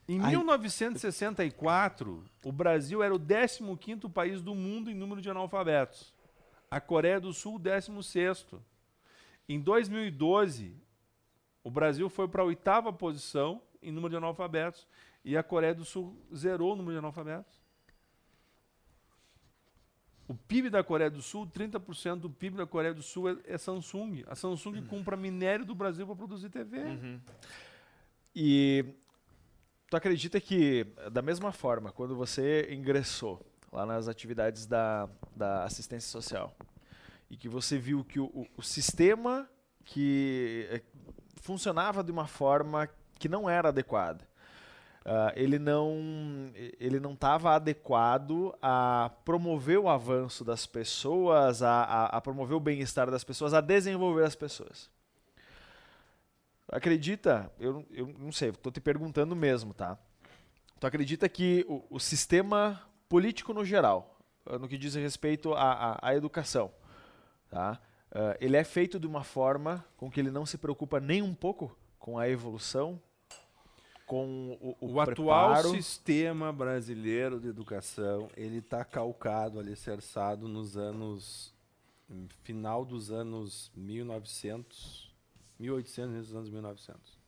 Em 0.08 0.20
Ai. 0.20 0.30
1964, 0.32 2.22
o 2.44 2.52
Brasil 2.52 3.02
era 3.02 3.14
o 3.14 3.18
15º 3.18 4.12
país 4.12 4.42
do 4.42 4.54
mundo 4.54 4.90
em 4.90 4.94
número 4.94 5.22
de 5.22 5.30
analfabetos. 5.30 6.14
A 6.70 6.78
Coreia 6.78 7.18
do 7.18 7.32
Sul, 7.32 7.58
16º. 7.58 8.60
Em 9.48 9.58
2012, 9.58 10.74
o 11.64 11.70
Brasil 11.70 12.08
foi 12.08 12.28
para 12.28 12.42
a 12.42 12.44
oitava 12.44 12.92
posição 12.92 13.62
em 13.88 13.92
número 13.92 14.10
de 14.10 14.16
analfabetos 14.16 14.86
e 15.24 15.36
a 15.36 15.42
Coreia 15.42 15.74
do 15.74 15.84
Sul 15.84 16.16
zerou 16.34 16.72
o 16.72 16.76
número 16.76 16.92
de 16.92 16.98
analfabetos. 16.98 17.60
O 20.28 20.34
PIB 20.34 20.70
da 20.70 20.82
Coreia 20.82 21.08
do 21.08 21.22
Sul, 21.22 21.46
30% 21.46 22.16
do 22.16 22.30
PIB 22.30 22.56
da 22.56 22.66
Coreia 22.66 22.92
do 22.92 23.02
Sul 23.02 23.30
é, 23.30 23.36
é 23.44 23.56
Samsung. 23.56 24.24
A 24.26 24.34
Samsung 24.34 24.78
uhum. 24.78 24.86
compra 24.86 25.16
minério 25.16 25.64
do 25.64 25.74
Brasil 25.74 26.04
para 26.04 26.16
produzir 26.16 26.50
TV. 26.50 26.78
Uhum. 26.78 27.20
E 28.34 28.84
tu 29.88 29.96
acredita 29.96 30.40
que, 30.40 30.84
da 31.12 31.22
mesma 31.22 31.52
forma, 31.52 31.92
quando 31.92 32.16
você 32.16 32.72
ingressou 32.74 33.40
lá 33.72 33.86
nas 33.86 34.08
atividades 34.08 34.66
da, 34.66 35.08
da 35.34 35.64
assistência 35.64 36.10
social 36.10 36.56
e 37.30 37.36
que 37.36 37.48
você 37.48 37.78
viu 37.78 38.04
que 38.04 38.18
o, 38.18 38.46
o 38.56 38.62
sistema 38.62 39.48
que 39.84 40.66
eh, 40.70 40.82
funcionava 41.36 42.02
de 42.02 42.10
uma 42.10 42.26
forma 42.26 42.88
que 43.18 43.28
não 43.28 43.48
era 43.48 43.68
adequada, 43.68 44.26
Uh, 45.06 45.30
ele 45.36 45.56
não 45.56 46.50
ele 46.80 46.98
não 46.98 47.12
estava 47.12 47.54
adequado 47.54 48.52
a 48.60 49.08
promover 49.24 49.78
o 49.78 49.88
avanço 49.88 50.44
das 50.44 50.66
pessoas, 50.66 51.62
a, 51.62 51.84
a, 51.84 52.06
a 52.06 52.20
promover 52.20 52.56
o 52.56 52.60
bem-estar 52.60 53.08
das 53.08 53.22
pessoas, 53.22 53.54
a 53.54 53.60
desenvolver 53.60 54.24
as 54.24 54.34
pessoas. 54.34 54.90
Acredita? 56.68 57.52
Eu, 57.60 57.86
eu 57.92 58.08
não 58.18 58.32
sei, 58.32 58.48
estou 58.48 58.72
te 58.72 58.80
perguntando 58.80 59.36
mesmo, 59.36 59.72
tá? 59.72 59.96
Tu 60.80 60.88
acredita 60.88 61.28
que 61.28 61.64
o, 61.68 61.84
o 61.88 62.00
sistema 62.00 62.82
político 63.08 63.54
no 63.54 63.64
geral, 63.64 64.18
ah, 64.44 64.58
no 64.58 64.66
que 64.66 64.76
diz 64.76 64.96
respeito 64.96 65.54
à, 65.54 65.72
à, 65.72 66.08
à 66.08 66.16
educação, 66.16 66.72
tá? 67.48 67.80
Uh, 68.10 68.34
ele 68.40 68.56
é 68.56 68.64
feito 68.64 68.98
de 68.98 69.06
uma 69.06 69.22
forma 69.22 69.84
com 69.96 70.10
que 70.10 70.18
ele 70.18 70.32
não 70.32 70.44
se 70.44 70.58
preocupa 70.58 70.98
nem 70.98 71.22
um 71.22 71.32
pouco 71.32 71.78
com 71.96 72.18
a 72.18 72.28
evolução, 72.28 73.00
com 74.06 74.56
o, 74.60 74.76
o, 74.80 74.92
o 74.92 75.00
atual 75.00 75.62
sistema 75.64 76.52
brasileiro 76.52 77.40
de 77.40 77.48
educação 77.48 78.30
ele 78.36 78.58
está 78.58 78.84
calcado, 78.84 79.58
alicerçado 79.58 80.48
nos 80.48 80.76
anos 80.76 81.52
final 82.44 82.84
dos 82.84 83.10
anos 83.10 83.70
1900, 83.74 85.12
1800, 85.58 86.14
nos 86.14 86.34
anos 86.34 86.50
1900. 86.50 87.18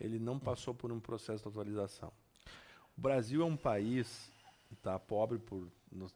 Ele 0.00 0.18
não 0.18 0.38
passou 0.38 0.74
por 0.74 0.90
um 0.90 0.98
processo 0.98 1.44
de 1.44 1.48
atualização. 1.48 2.12
O 2.98 3.00
Brasil 3.00 3.42
é 3.42 3.44
um 3.44 3.56
país 3.56 4.30
tá 4.82 4.98
pobre 4.98 5.38
por 5.38 5.68
no, 5.90 6.10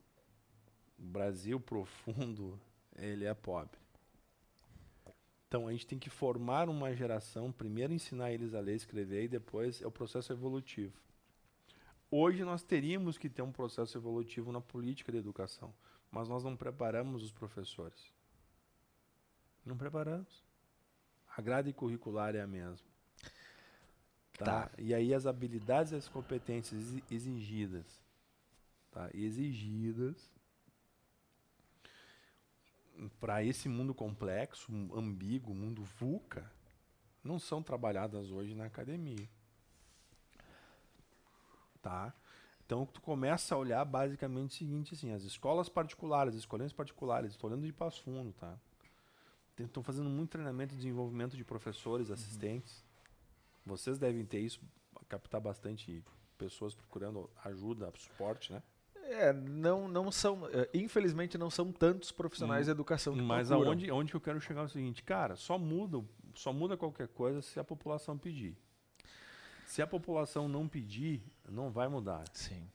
Brasil 0.99 1.59
profundo, 1.59 2.61
ele 2.97 3.25
é 3.25 3.33
pobre. 3.33 3.79
Então 5.51 5.67
a 5.67 5.73
gente 5.73 5.85
tem 5.85 5.99
que 5.99 6.09
formar 6.09 6.69
uma 6.69 6.95
geração, 6.95 7.51
primeiro 7.51 7.93
ensinar 7.93 8.31
eles 8.31 8.55
a 8.55 8.61
ler 8.61 8.75
e 8.75 8.77
escrever 8.77 9.25
e 9.25 9.29
depois 9.29 9.83
é 9.83 9.87
o 9.87 9.91
processo 9.91 10.33
evolutivo. 10.33 10.97
Hoje 12.09 12.45
nós 12.45 12.63
teríamos 12.63 13.19
que 13.19 13.29
ter 13.29 13.43
um 13.43 13.51
processo 13.51 13.99
evolutivo 13.99 14.53
na 14.53 14.61
política 14.61 15.11
de 15.11 15.19
educação, 15.19 15.75
mas 16.09 16.29
nós 16.29 16.45
não 16.45 16.57
preparamos 16.57 17.25
os 17.25 17.33
professores. 17.33 18.13
Não 19.67 19.77
preparamos. 19.77 20.45
A 21.37 21.43
grade 21.43 21.73
curricular 21.73 22.37
é 22.37 22.43
a 22.43 22.47
mesma. 22.47 22.87
Tá? 24.39 24.69
tá. 24.69 24.71
E 24.79 24.95
aí 24.95 25.13
as 25.13 25.27
habilidades 25.27 25.91
e 25.91 25.97
as 25.97 26.09
competências 26.09 26.95
exigidas, 27.11 28.01
tá? 28.93 29.11
exigidas 29.13 30.31
para 33.21 33.43
esse 33.45 33.69
mundo 33.69 33.95
complexo, 33.95 34.71
ambíguo, 34.95 35.55
mundo 35.55 35.83
VUCA, 35.83 36.51
não 37.23 37.39
são 37.39 37.63
trabalhadas 37.63 38.31
hoje 38.31 38.55
na 38.55 38.67
academia. 38.67 39.29
Tá? 41.83 42.15
Então 42.65 42.87
tu 42.87 43.01
começa 43.01 43.55
a 43.55 43.59
olhar 43.59 43.85
basicamente 43.85 44.51
o 44.51 44.55
seguinte, 44.55 44.95
assim, 44.95 45.13
as 45.13 45.23
escolas 45.23 45.69
particulares, 45.69 46.35
as 46.35 46.41
escolinhas 46.41 46.73
particulares, 46.73 47.33
estou 47.33 47.51
olhando 47.51 47.67
de 47.67 47.73
Passo 47.73 48.03
Fundo, 48.03 48.33
tá? 48.35 48.57
Estão 49.59 49.83
fazendo 49.83 50.09
muito 50.09 50.31
treinamento 50.31 50.73
e 50.73 50.77
desenvolvimento 50.77 51.37
de 51.37 51.45
professores, 51.45 52.09
uhum. 52.09 52.15
assistentes. 52.15 52.85
Vocês 53.67 53.99
devem 53.99 54.25
ter 54.25 54.41
isso, 54.41 54.61
captar 55.09 55.41
bastante 55.41 56.03
pessoas 56.39 56.75
procurando 56.75 57.29
ajuda, 57.45 57.93
suporte, 57.97 58.53
né? 58.53 58.63
É, 59.11 59.33
não, 59.33 59.89
não 59.89 60.13
são. 60.13 60.49
É, 60.53 60.69
infelizmente, 60.73 61.37
não 61.37 61.51
são 61.51 61.73
tantos 61.73 62.13
profissionais 62.13 62.63
hum, 62.63 62.65
de 62.67 62.71
educação 62.71 63.15
que 63.15 63.21
Mas 63.21 63.51
aonde, 63.51 63.91
aonde 63.91 64.13
que 64.13 64.17
eu 64.17 64.21
quero 64.21 64.41
chegar 64.41 64.61
é 64.61 64.65
o 64.65 64.69
seguinte, 64.69 65.03
cara, 65.03 65.35
só 65.35 65.59
muda, 65.59 66.03
só 66.35 66.53
muda 66.53 66.77
qualquer 66.77 67.09
coisa 67.09 67.43
se 67.43 67.59
a 67.59 67.65
população 67.65 68.17
pedir. 68.17 68.57
Se 69.67 69.83
a 69.83 69.87
população 69.87 70.49
não 70.49 70.69
pedir, 70.69 71.23
não 71.49 71.71
vai 71.71 71.89
mudar. 71.89 72.25
Sim. 72.33 72.69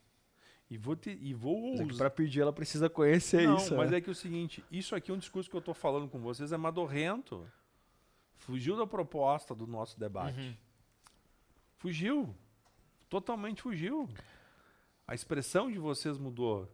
E 0.70 0.78
vou 0.78 0.96
te, 0.96 1.18
e 1.22 1.34
vou 1.34 1.76
é 1.76 1.86
para 1.96 2.10
pedir 2.10 2.42
ela 2.42 2.52
precisa 2.52 2.90
conhecer 2.90 3.48
não, 3.48 3.56
isso. 3.58 3.76
Mas 3.76 3.92
né? 3.92 3.98
é 3.98 4.02
que 4.02 4.10
é 4.10 4.12
o 4.12 4.16
seguinte, 4.16 4.64
isso 4.72 4.96
aqui 4.96 5.12
é 5.12 5.14
um 5.14 5.18
discurso 5.18 5.50
que 5.50 5.56
eu 5.56 5.60
estou 5.60 5.74
falando 5.74 6.10
com 6.10 6.20
vocês 6.20 6.52
é 6.52 6.58
madorrento. 6.58 7.48
Fugiu 8.38 8.76
da 8.76 8.86
proposta 8.86 9.56
do 9.56 9.66
nosso 9.66 9.98
debate. 10.00 10.40
Uhum. 10.40 10.56
Fugiu. 11.78 12.36
Totalmente 13.10 13.62
fugiu. 13.62 14.10
A 15.08 15.14
expressão 15.14 15.72
de 15.72 15.78
vocês 15.78 16.18
mudou. 16.18 16.70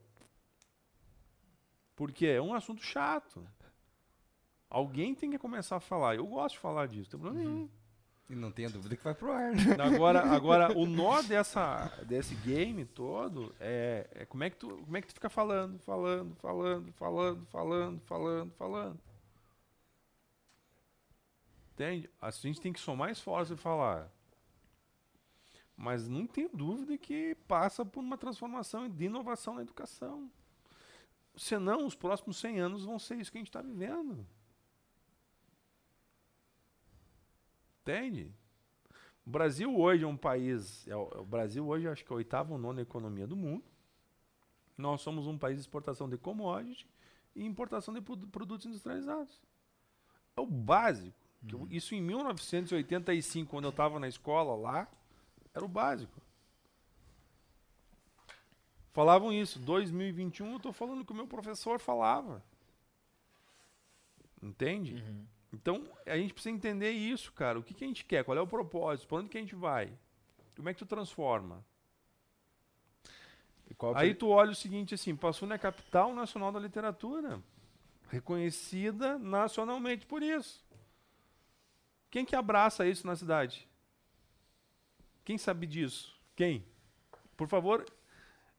Porque 1.95 2.25
é 2.25 2.41
um 2.41 2.53
assunto 2.53 2.81
chato. 2.83 3.45
Alguém 4.69 5.13
tem 5.13 5.29
que 5.29 5.37
começar 5.37 5.75
a 5.75 5.81
falar. 5.81 6.15
Eu 6.15 6.25
gosto 6.25 6.55
de 6.55 6.59
falar 6.59 6.87
disso, 6.87 7.09
não 7.11 7.11
tem 7.11 7.19
problema 7.19 7.49
uhum. 7.49 7.55
nenhum. 7.55 7.69
E 8.29 8.35
não 8.35 8.49
tenha 8.49 8.69
dúvida 8.69 8.95
que 8.95 9.03
vai 9.03 9.13
pro 9.13 9.29
ar. 9.29 9.53
Né? 9.53 9.75
Agora, 9.77 10.21
agora 10.33 10.77
o 10.77 10.85
nó 10.85 11.21
dessa, 11.21 11.87
desse 12.07 12.33
game 12.35 12.85
todo 12.85 13.53
é, 13.59 14.07
é, 14.15 14.25
como, 14.25 14.45
é 14.45 14.49
que 14.49 14.55
tu, 14.55 14.69
como 14.69 14.95
é 14.95 15.01
que 15.01 15.07
tu 15.07 15.13
fica 15.13 15.29
falando, 15.29 15.77
falando, 15.79 16.33
falando, 16.35 16.93
falando, 16.93 17.45
falando, 17.47 17.99
falando, 18.05 18.51
falando. 18.53 18.99
Entende? 21.73 22.09
A 22.21 22.31
gente 22.31 22.61
tem 22.61 22.71
que 22.71 22.79
somar 22.79 23.11
esforço 23.11 23.53
e 23.53 23.57
falar. 23.57 24.09
Mas 25.81 26.07
não 26.07 26.27
tenho 26.27 26.47
dúvida 26.53 26.95
que 26.95 27.33
passa 27.47 27.83
por 27.83 28.01
uma 28.01 28.15
transformação 28.15 28.87
de 28.87 29.05
inovação 29.05 29.55
na 29.55 29.63
educação. 29.63 30.31
Senão, 31.35 31.87
os 31.87 31.95
próximos 31.95 32.37
100 32.37 32.59
anos 32.59 32.85
vão 32.85 32.99
ser 32.99 33.15
isso 33.15 33.31
que 33.31 33.39
a 33.39 33.41
gente 33.41 33.49
está 33.49 33.63
vivendo. 33.63 34.23
Entende? 37.81 38.31
O 39.25 39.29
Brasil 39.31 39.75
hoje 39.75 40.03
é 40.03 40.07
um 40.07 40.15
país. 40.15 40.87
É 40.87 40.95
o, 40.95 41.21
o 41.21 41.25
Brasil 41.25 41.67
hoje 41.67 41.87
acho 41.87 42.05
que 42.05 42.11
é 42.11 42.13
a 42.13 42.17
oitava 42.17 42.53
ou 42.53 42.59
nona 42.59 42.81
economia 42.81 43.25
do 43.25 43.35
mundo. 43.35 43.63
Nós 44.77 45.01
somos 45.01 45.25
um 45.25 45.35
país 45.35 45.55
de 45.55 45.61
exportação 45.61 46.07
de 46.07 46.15
commodity 46.15 46.87
e 47.35 47.43
importação 47.43 47.91
de 47.91 48.01
produtos 48.01 48.67
industrializados. 48.67 49.41
É 50.37 50.41
o 50.41 50.45
básico. 50.45 51.17
Uhum. 51.51 51.67
Isso 51.71 51.95
em 51.95 52.01
1985, 52.01 53.49
quando 53.49 53.65
eu 53.65 53.71
estava 53.71 53.99
na 53.99 54.07
escola 54.07 54.55
lá, 54.55 54.87
Era 55.53 55.65
o 55.65 55.67
básico. 55.67 56.21
Falavam 58.91 59.31
isso. 59.31 59.59
2021 59.59 60.53
eu 60.53 60.59
tô 60.59 60.73
falando 60.73 61.05
que 61.05 61.11
o 61.11 61.15
meu 61.15 61.27
professor 61.27 61.79
falava. 61.79 62.43
Entende? 64.41 64.95
Uhum. 64.95 65.25
Então, 65.53 65.83
a 66.05 66.17
gente 66.17 66.33
precisa 66.33 66.55
entender 66.55 66.91
isso, 66.91 67.31
cara. 67.33 67.59
O 67.59 67.63
que, 67.63 67.73
que 67.73 67.83
a 67.83 67.87
gente 67.87 68.05
quer? 68.05 68.23
Qual 68.23 68.37
é 68.37 68.41
o 68.41 68.47
propósito? 68.47 69.07
Para 69.07 69.17
onde 69.17 69.29
que 69.29 69.37
a 69.37 69.41
gente 69.41 69.55
vai? 69.55 69.91
Como 70.55 70.69
é 70.69 70.73
que 70.73 70.79
tu 70.79 70.85
transforma? 70.85 71.63
Aí 73.95 74.13
tu 74.13 74.29
olha 74.29 74.51
o 74.51 74.55
seguinte 74.55 74.93
assim, 74.93 75.15
Passo 75.15 75.39
Fundo 75.39 75.53
é 75.53 75.55
a 75.55 75.59
capital 75.59 76.13
nacional 76.13 76.51
da 76.51 76.59
literatura. 76.59 77.41
Reconhecida 78.09 79.17
nacionalmente 79.17 80.05
por 80.05 80.21
isso. 80.21 80.63
Quem 82.09 82.25
que 82.25 82.35
abraça 82.35 82.85
isso 82.85 83.07
na 83.07 83.15
cidade? 83.15 83.67
Quem 85.23 85.38
sabe 85.38 85.68
disso? 85.68 86.19
Quem? 86.35 86.65
Por 87.38 87.48
favor, 87.48 87.85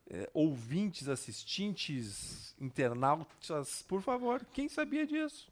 é, 0.08 0.30
ouvintes, 0.34 1.08
assistentes, 1.08 2.54
internautas, 2.60 3.82
por 3.82 4.02
favor, 4.02 4.44
quem 4.52 4.68
sabia 4.68 5.06
disso? 5.06 5.50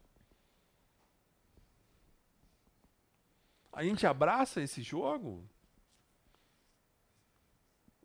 A 3.73 3.83
gente 3.83 4.05
abraça 4.05 4.61
esse 4.61 4.81
jogo? 4.81 5.43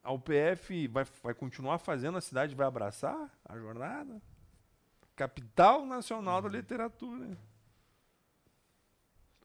A 0.03 0.13
UPF 0.13 0.87
vai, 0.87 1.05
vai 1.23 1.35
continuar 1.35 1.79
fazendo, 1.79 2.17
a 2.17 2.21
cidade 2.21 2.55
vai 2.55 2.67
abraçar 2.67 3.31
a 3.45 3.59
jornada? 3.59 4.23
Capital 5.17 5.85
Nacional 5.85 6.41
da 6.41 6.49
Literatura. 6.49 7.37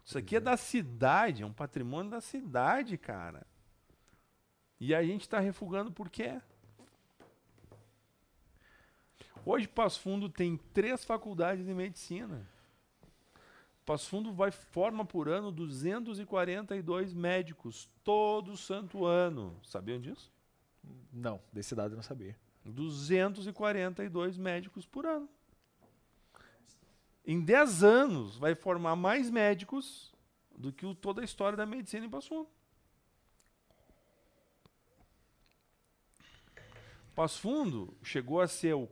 Isso 0.06 0.18
aqui 0.18 0.36
é 0.36 0.40
da 0.40 0.58
cidade, 0.58 1.42
é 1.42 1.46
um 1.46 1.54
patrimônio 1.54 2.12
da 2.12 2.22
cidade, 2.22 2.98
cara. 2.98 3.48
E 4.84 4.96
a 4.96 5.04
gente 5.04 5.22
está 5.22 5.40
refugando 5.40 5.92
por 5.92 6.10
quê? 6.10 6.42
Hoje 9.46 9.68
Passo 9.68 10.00
Fundo 10.00 10.28
tem 10.28 10.58
três 10.74 11.06
faculdades 11.06 11.64
de 11.64 11.72
medicina. 11.72 12.50
Passo 13.86 14.10
Fundo 14.10 14.34
vai 14.34 14.50
forma 14.50 15.06
por 15.06 15.30
ano 15.30 15.52
242 15.52 17.14
médicos 17.14 17.92
todo 18.04 18.58
santo 18.58 19.06
ano. 19.06 19.56
Sabiam 19.62 20.00
disso? 20.00 20.34
Não, 21.14 21.40
desse 21.54 21.76
dado 21.76 21.92
eu 21.92 21.98
não 21.98 22.04
sabia. 22.04 22.36
242 22.66 24.36
médicos 24.36 24.84
por 24.84 25.06
ano. 25.06 25.30
Em 27.24 27.40
10 27.40 27.84
anos 27.84 28.36
vai 28.36 28.56
formar 28.56 28.96
mais 28.96 29.30
médicos 29.30 30.12
do 30.58 30.74
que 30.74 30.88
o, 30.88 30.96
toda 30.96 31.22
a 31.22 31.24
história 31.24 31.56
da 31.56 31.68
medicina 31.68 32.04
em 32.04 32.10
Passo 32.10 32.30
Fundo. 32.30 32.50
Passo 37.16 37.42
Fundo 37.42 37.96
chegou 38.02 38.40
a 38.40 38.48
ser 38.48 38.74
o 38.74 38.90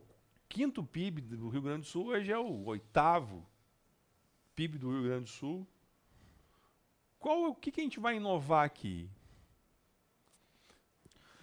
quinto 0.48 0.84
PIB 0.84 1.22
do 1.22 1.48
Rio 1.48 1.62
Grande 1.62 1.82
do 1.82 1.86
Sul, 1.86 2.08
hoje 2.08 2.30
é 2.30 2.38
o 2.38 2.64
oitavo 2.66 3.46
PIB 4.54 4.78
do 4.78 4.90
Rio 4.90 5.04
Grande 5.04 5.24
do 5.24 5.30
Sul. 5.30 5.66
Qual 7.18 7.50
o 7.50 7.54
que, 7.54 7.70
que 7.70 7.80
a 7.80 7.84
gente 7.84 8.00
vai 8.00 8.16
inovar 8.16 8.64
aqui? 8.64 9.08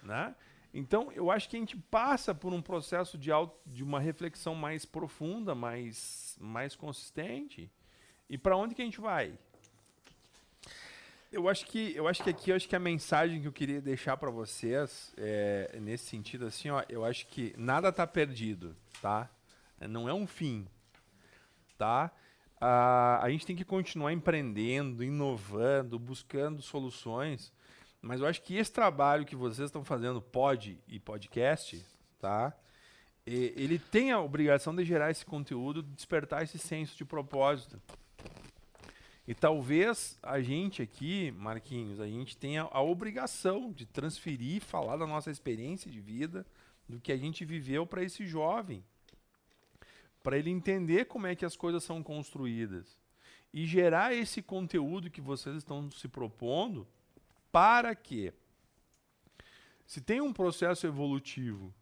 Né? 0.02 0.34
Então, 0.72 1.10
eu 1.12 1.30
acho 1.30 1.48
que 1.48 1.56
a 1.56 1.60
gente 1.60 1.76
passa 1.76 2.34
por 2.34 2.52
um 2.52 2.62
processo 2.62 3.18
de, 3.18 3.32
auto, 3.32 3.58
de 3.66 3.82
uma 3.82 3.98
reflexão 3.98 4.54
mais 4.54 4.84
profunda, 4.84 5.54
mais, 5.54 6.36
mais 6.40 6.76
consistente. 6.76 7.70
E 8.28 8.36
para 8.38 8.56
onde 8.56 8.74
que 8.74 8.82
a 8.82 8.84
gente 8.84 9.00
vai? 9.00 9.36
Eu 11.30 11.48
acho 11.48 11.66
que 11.66 11.94
eu 11.94 12.08
acho 12.08 12.22
que 12.22 12.30
aqui 12.30 12.50
eu 12.50 12.56
acho 12.56 12.66
que 12.66 12.74
a 12.74 12.80
mensagem 12.80 13.40
que 13.40 13.46
eu 13.46 13.52
queria 13.52 13.82
deixar 13.82 14.16
para 14.16 14.30
vocês 14.30 15.12
é 15.16 15.78
nesse 15.80 16.06
sentido 16.06 16.46
assim, 16.46 16.70
ó, 16.70 16.82
eu 16.88 17.04
acho 17.04 17.26
que 17.26 17.54
nada 17.58 17.90
está 17.90 18.06
perdido, 18.06 18.74
tá? 19.02 19.28
Não 19.78 20.08
é 20.08 20.14
um 20.14 20.26
fim, 20.26 20.66
tá? 21.76 22.10
a 22.60 23.20
a 23.22 23.30
gente 23.30 23.46
tem 23.46 23.56
que 23.56 23.64
continuar 23.64 24.12
empreendendo, 24.12 25.04
inovando, 25.04 25.98
buscando 25.98 26.62
soluções. 26.62 27.52
Mas 28.00 28.20
eu 28.20 28.26
acho 28.26 28.42
que 28.42 28.56
esse 28.56 28.72
trabalho 28.72 29.26
que 29.26 29.36
vocês 29.36 29.66
estão 29.66 29.84
fazendo, 29.84 30.22
pod 30.22 30.80
e 30.86 31.00
podcast, 31.00 31.84
tá? 32.20 32.54
Ele 33.26 33.78
tem 33.78 34.12
a 34.12 34.20
obrigação 34.20 34.74
de 34.74 34.84
gerar 34.84 35.10
esse 35.10 35.26
conteúdo, 35.26 35.82
de 35.82 35.90
despertar 35.90 36.42
esse 36.42 36.58
senso 36.58 36.96
de 36.96 37.04
propósito. 37.04 37.80
E 39.28 39.34
talvez 39.34 40.18
a 40.22 40.40
gente 40.40 40.80
aqui, 40.80 41.30
Marquinhos, 41.32 42.00
a 42.00 42.06
gente 42.06 42.34
tenha 42.34 42.62
a 42.62 42.80
obrigação 42.80 43.70
de 43.70 43.84
transferir, 43.84 44.62
falar 44.62 44.96
da 44.96 45.06
nossa 45.06 45.30
experiência 45.30 45.90
de 45.90 46.00
vida, 46.00 46.46
do 46.88 46.98
que 46.98 47.12
a 47.12 47.16
gente 47.18 47.44
viveu 47.44 47.86
para 47.86 48.02
esse 48.02 48.26
jovem. 48.26 48.82
Para 50.22 50.38
ele 50.38 50.48
entender 50.48 51.04
como 51.04 51.26
é 51.26 51.36
que 51.36 51.44
as 51.44 51.56
coisas 51.56 51.84
são 51.84 52.02
construídas. 52.02 52.96
E 53.52 53.66
gerar 53.66 54.14
esse 54.14 54.40
conteúdo 54.40 55.10
que 55.10 55.20
vocês 55.20 55.56
estão 55.56 55.90
se 55.90 56.08
propondo 56.08 56.88
para 57.52 57.94
que, 57.94 58.32
se 59.86 60.00
tem 60.00 60.22
um 60.22 60.32
processo 60.32 60.86
evolutivo, 60.86 61.74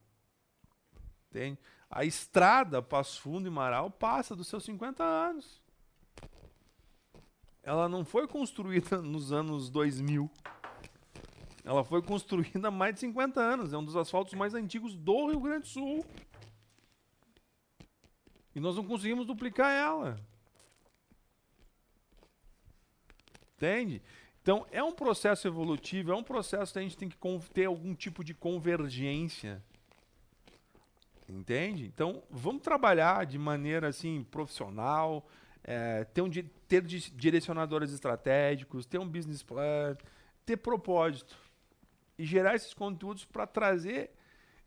entende? 1.30 1.60
a 1.88 2.04
estrada 2.04 2.82
Passo 2.82 3.20
Fundo 3.20 3.46
e 3.46 3.52
Marau 3.52 3.88
passa 3.88 4.34
dos 4.34 4.48
seus 4.48 4.64
50 4.64 5.04
anos. 5.04 5.64
Ela 7.66 7.88
não 7.88 8.04
foi 8.04 8.28
construída 8.28 8.98
nos 9.02 9.32
anos 9.32 9.68
2000. 9.68 10.30
Ela 11.64 11.82
foi 11.82 12.00
construída 12.00 12.68
há 12.68 12.70
mais 12.70 12.94
de 12.94 13.00
50 13.00 13.40
anos. 13.40 13.72
É 13.72 13.76
um 13.76 13.84
dos 13.84 13.96
asfaltos 13.96 14.34
mais 14.34 14.54
antigos 14.54 14.94
do 14.94 15.26
Rio 15.26 15.40
Grande 15.40 15.62
do 15.62 15.66
Sul. 15.66 16.06
E 18.54 18.60
nós 18.60 18.76
não 18.76 18.84
conseguimos 18.84 19.26
duplicar 19.26 19.72
ela. 19.72 20.16
Entende? 23.56 24.00
Então, 24.40 24.64
é 24.70 24.80
um 24.80 24.92
processo 24.92 25.48
evolutivo, 25.48 26.12
é 26.12 26.14
um 26.14 26.22
processo 26.22 26.72
que 26.72 26.78
a 26.78 26.82
gente 26.82 26.96
tem 26.96 27.08
que 27.08 27.18
ter 27.52 27.64
algum 27.64 27.96
tipo 27.96 28.22
de 28.22 28.32
convergência. 28.32 29.60
Entende? 31.28 31.84
Então, 31.84 32.22
vamos 32.30 32.62
trabalhar 32.62 33.26
de 33.26 33.36
maneira 33.36 33.88
assim 33.88 34.22
profissional, 34.22 35.26
é, 35.68 36.04
ter, 36.04 36.22
um, 36.22 36.30
ter 36.68 36.80
di- 36.82 37.10
direcionadores 37.10 37.90
estratégicos, 37.92 38.86
ter 38.86 38.98
um 38.98 39.08
business 39.08 39.42
plan, 39.42 39.96
ter 40.44 40.56
propósito 40.58 41.36
e 42.16 42.24
gerar 42.24 42.54
esses 42.54 42.72
conteúdos 42.72 43.24
para 43.24 43.46
trazer 43.48 44.10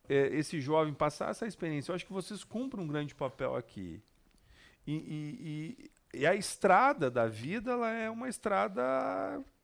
é, 0.09 0.27
esse 0.35 0.59
jovem, 0.59 0.93
passar 0.93 1.29
essa 1.29 1.47
experiência. 1.47 1.91
Eu 1.91 1.95
acho 1.95 2.05
que 2.05 2.11
vocês 2.11 2.43
cumprem 2.43 2.83
um 2.83 2.87
grande 2.87 3.15
papel 3.15 3.55
aqui. 3.55 4.01
E, 4.85 4.93
e- 4.93 5.89
e- 6.13 6.19
e 6.21 6.27
a 6.27 6.35
estrada 6.35 7.09
da 7.09 7.27
vida 7.27 7.71
ela 7.71 7.91
é 7.91 8.09
uma 8.09 8.27
estrada 8.27 8.81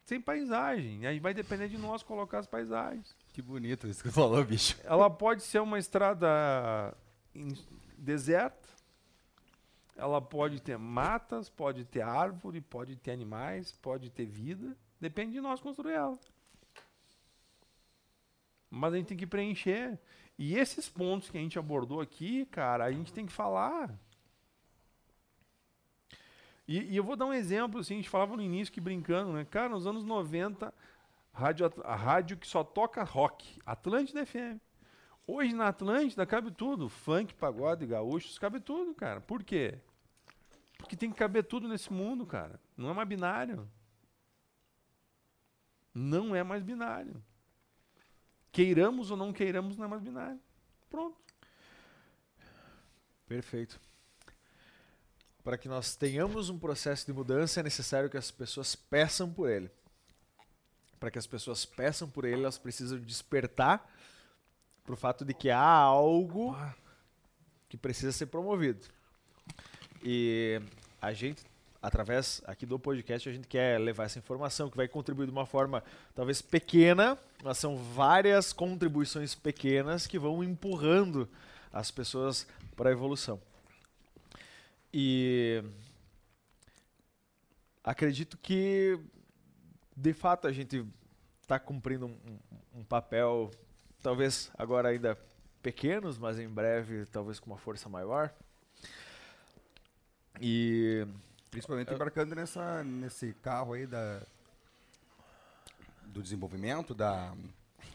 sem 0.06 0.22
paisagem. 0.22 1.06
Aí 1.08 1.20
vai 1.20 1.34
depender 1.34 1.68
de 1.68 1.78
nós 1.78 2.02
colocar 2.04 2.38
as 2.40 2.48
paisagens. 2.48 3.16
Que 3.34 3.42
bonito 3.42 3.88
isso 3.88 4.02
que 4.04 4.10
você 4.10 4.14
falou, 4.16 4.44
bicho. 4.46 4.78
Ela 4.84 5.10
pode 5.10 5.42
ser 5.44 5.60
uma 5.60 5.78
estrada 5.80 6.96
em- 7.34 7.58
deserta. 7.98 8.65
Ela 9.96 10.22
pode 10.22 10.62
ter 10.62 10.78
matas, 10.78 11.50
pode 11.50 11.86
ter 11.86 12.02
árvore, 12.02 12.60
pode 12.60 12.96
ter 12.98 13.12
animais, 13.12 13.72
pode 13.72 14.10
ter 14.10 14.26
vida. 14.26 14.76
Depende 15.00 15.34
de 15.34 15.42
nós 15.42 15.62
construir 15.62 15.94
ela. 15.94 16.20
Mas 18.70 18.94
a 18.94 18.98
gente 18.98 19.08
tem 19.08 19.18
que 19.18 19.28
preencher. 19.28 19.98
E 20.38 20.58
esses 20.58 20.90
pontos 20.90 21.30
que 21.30 21.38
a 21.38 21.42
gente 21.42 21.58
abordou 21.58 22.02
aqui, 22.02 22.46
cara, 22.48 22.84
a 22.84 22.92
gente 22.92 23.14
tem 23.14 23.26
que 23.26 23.32
falar. 23.32 23.98
E, 26.68 26.94
e 26.94 26.98
eu 26.98 27.04
vou 27.04 27.16
dar 27.16 27.26
um 27.26 27.34
exemplo, 27.34 27.80
assim, 27.80 27.94
a 27.94 27.98
gente 27.98 28.10
falava 28.10 28.36
no 28.36 28.42
início 28.42 28.74
que 28.74 28.82
brincando, 28.82 29.32
né? 29.32 29.46
Cara, 29.46 29.70
nos 29.70 29.88
anos 29.88 30.04
90, 30.04 30.74
rádio, 31.32 31.72
a 31.84 31.96
rádio 31.96 32.38
que 32.38 32.48
só 32.48 32.64
toca 32.64 33.04
rock, 33.04 33.62
Atlântida 33.66 34.26
FM. 34.26 34.60
Hoje 35.28 35.54
na 35.54 35.70
Atlântida 35.70 36.26
cabe 36.26 36.52
tudo, 36.52 36.88
funk, 36.88 37.34
pagode, 37.34 37.86
gaúchos, 37.86 38.38
cabe 38.38 38.60
tudo, 38.60 38.94
cara. 38.94 39.20
Por 39.20 39.44
quê? 39.44 39.80
Porque 40.78 40.96
tem 40.96 41.10
que 41.10 41.18
caber 41.18 41.44
tudo 41.44 41.68
nesse 41.68 41.92
mundo, 41.92 42.26
cara. 42.26 42.60
Não 42.78 42.92
é 42.92 42.94
mais 42.94 43.08
binário. 43.08 43.68
Não 45.94 46.36
é 46.36 46.44
mais 46.44 46.62
binário. 46.62 47.24
Queiramos 48.52 49.10
ou 49.10 49.18
não 49.18 49.34
queiramos, 49.34 49.78
não 49.78 49.86
é 49.86 49.88
mais 49.88 50.02
binário. 50.02 50.40
Pronto. 50.90 51.18
Perfeito. 53.28 53.80
Para 55.44 55.58
que 55.58 55.68
nós 55.68 55.96
tenhamos 55.96 56.50
um 56.50 56.60
processo 56.60 57.06
de 57.06 57.14
mudança, 57.14 57.60
é 57.60 57.64
necessário 57.64 58.10
que 58.10 58.18
as 58.18 58.30
pessoas 58.30 58.76
peçam 58.76 59.32
por 59.32 59.50
ele. 59.50 59.72
Para 61.00 61.10
que 61.10 61.18
as 61.18 61.26
pessoas 61.26 61.66
peçam 61.66 62.10
por 62.10 62.26
ele, 62.26 62.42
elas 62.42 62.58
precisam 62.58 63.00
despertar 63.00 63.92
para 64.86 64.94
o 64.94 64.98
fato 64.98 65.26
de 65.26 65.34
que 65.34 65.50
há 65.50 65.60
algo 65.60 66.56
que 67.68 67.76
precisa 67.76 68.12
ser 68.12 68.28
promovido. 68.28 68.86
E 70.04 70.62
a 71.02 71.12
gente, 71.12 71.44
através 71.82 72.42
aqui 72.46 72.66
do 72.66 72.78
podcast, 72.78 73.28
a 73.28 73.32
gente 73.32 73.48
quer 73.48 73.80
levar 73.80 74.04
essa 74.06 74.20
informação 74.20 74.70
que 74.70 74.78
vai 74.78 74.88
contribuir 74.88 75.26
de 75.26 75.32
uma 75.32 75.46
forma 75.46 75.84
talvez 76.14 76.42
pequena, 76.42 77.18
mas 77.44 77.58
são 77.58 77.76
várias 77.76 78.54
contribuições 78.54 79.34
pequenas 79.34 80.06
que 80.06 80.20
vão 80.20 80.44
empurrando 80.44 81.28
as 81.74 81.90
pessoas 81.90 82.48
para 82.76 82.90
a 82.90 82.94
evolução. 82.94 83.42
E 84.94 85.64
acredito 87.84 88.38
que, 88.38 89.00
de 89.96 90.14
fato, 90.14 90.48
a 90.48 90.52
gente 90.52 90.86
está 91.42 91.60
cumprindo 91.60 92.06
um, 92.06 92.18
um, 92.76 92.80
um 92.80 92.84
papel, 92.84 93.52
talvez 94.06 94.52
agora 94.56 94.90
ainda 94.90 95.18
pequenos, 95.64 96.20
mas 96.20 96.38
em 96.38 96.48
breve 96.48 97.08
talvez 97.08 97.40
com 97.40 97.50
uma 97.50 97.58
força 97.58 97.90
maior. 97.90 98.32
E 100.40 101.08
Principalmente 101.50 101.92
embarcando 101.92 102.36
nessa, 102.36 102.84
nesse 102.84 103.34
carro 103.42 103.74
aí 103.74 103.88
da, 103.88 104.22
do 106.04 106.22
desenvolvimento, 106.22 106.94
da, 106.94 107.34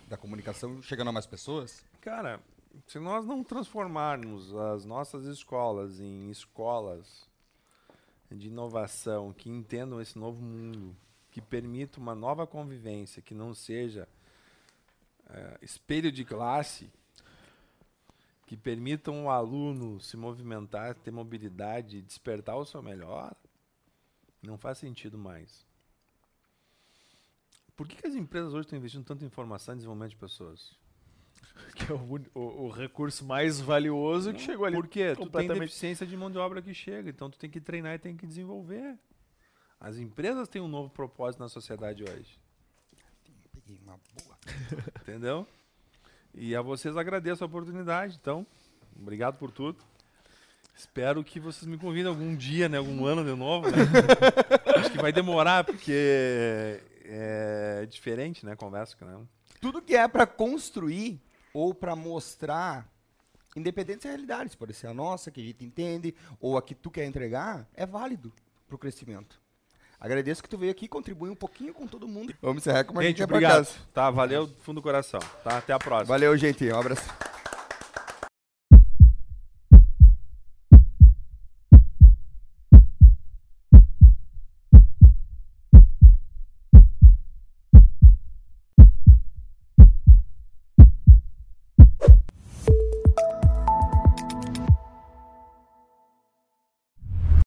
da 0.09 0.17
comunicação, 0.17 0.83
chegando 0.83 1.11
a 1.11 1.13
mais 1.13 1.27
pessoas. 1.27 1.85
Cara, 2.01 2.41
se 2.89 2.99
nós 2.99 3.25
não 3.25 3.45
transformarmos 3.45 4.53
as 4.53 4.85
nossas 4.85 5.27
escolas 5.27 6.01
em 6.01 6.29
escolas 6.29 7.29
de 8.33 8.49
inovação 8.49 9.33
que 9.33 9.49
entendam 9.49 10.01
esse 10.01 10.19
novo 10.19 10.43
mundo, 10.43 10.97
que 11.31 11.41
permita 11.41 12.01
uma 12.01 12.17
nova 12.17 12.49
convivência, 12.49 13.23
que 13.23 13.35
não 13.35 13.55
seja 13.55 14.09
é, 15.33 15.59
espelho 15.63 16.11
de 16.11 16.25
classe, 16.25 16.91
que 18.47 18.57
permitam 18.57 19.27
o 19.27 19.31
aluno 19.31 20.01
se 20.01 20.17
movimentar, 20.17 20.95
ter 20.97 21.11
mobilidade, 21.11 22.03
despertar 22.03 22.57
o 22.57 22.65
seu 22.65 22.83
melhor, 22.83 23.35
não 24.43 24.59
faz 24.59 24.79
sentido 24.79 25.17
mais. 25.17 25.65
Por 27.77 27.87
que, 27.87 27.97
que 27.97 28.07
as 28.07 28.15
empresas 28.15 28.53
hoje 28.53 28.63
estão 28.63 28.79
investindo 28.79 29.05
tanto 29.05 29.25
em 29.25 29.27
informação 29.27 29.75
e 29.75 29.77
desenvolvimento 29.77 30.11
de 30.11 30.17
pessoas? 30.17 30.79
Que 31.77 31.93
é 31.93 31.95
o, 31.95 32.21
o, 32.35 32.65
o 32.65 32.71
recurso 32.71 33.25
mais 33.25 33.61
valioso 33.61 34.33
que 34.33 34.41
chegou 34.41 34.67
ali. 34.67 34.75
Por 34.75 34.89
quê? 34.89 35.15
Tu 35.15 35.31
tem 35.31 35.47
deficiência 35.47 36.07
de 36.07 36.17
mão 36.17 36.31
de 36.31 36.39
obra 36.39 36.61
que 36.61 36.75
chega, 36.75 37.09
então 37.09 37.31
tu 37.31 37.39
tem 37.39 37.49
que 37.49 37.61
treinar 37.61 37.95
e 37.95 37.99
tem 37.99 38.17
que 38.17 38.27
desenvolver. 38.27 38.99
As 39.79 39.97
empresas 39.97 40.49
têm 40.49 40.61
um 40.61 40.69
novo 40.69 40.91
propósito 40.91 41.41
na 41.41 41.49
sociedade 41.49 42.03
hoje. 42.03 42.39
Peguei 43.53 43.79
uma 43.83 43.99
boa. 44.15 44.30
Entendeu? 45.03 45.47
E 46.35 46.55
a 46.55 46.63
vocês 46.63 46.97
agradeço 46.97 47.43
a 47.43 47.47
oportunidade. 47.47 48.19
Então, 48.21 48.47
obrigado 48.99 49.37
por 49.37 49.51
tudo. 49.51 49.79
Espero 50.77 51.23
que 51.23 51.39
vocês 51.39 51.67
me 51.67 51.77
convidem 51.77 52.09
algum 52.09 52.35
dia, 52.35 52.69
né? 52.69 52.79
Algum 52.79 53.05
ano 53.05 53.25
de 53.25 53.35
novo, 53.35 53.71
né? 53.71 53.77
Acho 54.77 54.91
que 54.91 54.99
vai 54.99 55.13
demorar, 55.13 55.65
porque 55.65 56.81
é 57.05 57.87
diferente, 57.91 58.47
né? 58.47 58.57
Conversa, 58.57 58.97
né? 59.05 59.19
Tudo 59.61 59.83
que 59.83 59.95
é 59.95 60.09
para 60.09 60.27
construir 60.27 61.21
ou 61.53 61.75
para 61.75 61.95
mostrar, 61.95 62.89
independente 63.55 64.05
das 64.05 64.13
realidades, 64.13 64.55
pode 64.55 64.73
ser 64.73 64.87
a 64.87 64.95
nossa, 64.95 65.31
que 65.31 65.41
a 65.41 65.45
gente 65.45 65.65
entende, 65.65 66.15
ou 66.41 66.57
a 66.57 66.63
que 66.63 66.75
tu 66.75 66.91
quer 66.91 67.05
entregar, 67.05 67.69
é 67.75 67.85
válido 67.85 68.33
para 68.67 68.77
o 68.77 68.79
crescimento. 68.79 69.39
Agradeço 70.01 70.43
que 70.43 70.49
tu 70.49 70.57
veio 70.57 70.73
aqui 70.73 70.89
contribuir 70.89 71.29
um 71.29 71.35
pouquinho 71.35 71.75
com 71.75 71.87
todo 71.87 72.09
mundo. 72.09 72.33
Vamos 72.41 72.63
encerrar 72.63 72.85
como 72.85 73.01
a 73.01 73.03
gente, 73.03 73.19
gente 73.19 73.25
obrigado. 73.25 73.69
Tá, 73.93 74.11
valeu 74.11 74.47
do 74.47 74.55
fundo 74.63 74.77
do 74.77 74.83
coração. 74.83 75.21
Tá, 75.45 75.59
até 75.59 75.75
a 75.75 75.79
próxima. 75.79 76.07
Valeu, 76.07 76.35
gente. 76.39 76.73
Um 76.73 76.79
abraço. 76.79 77.03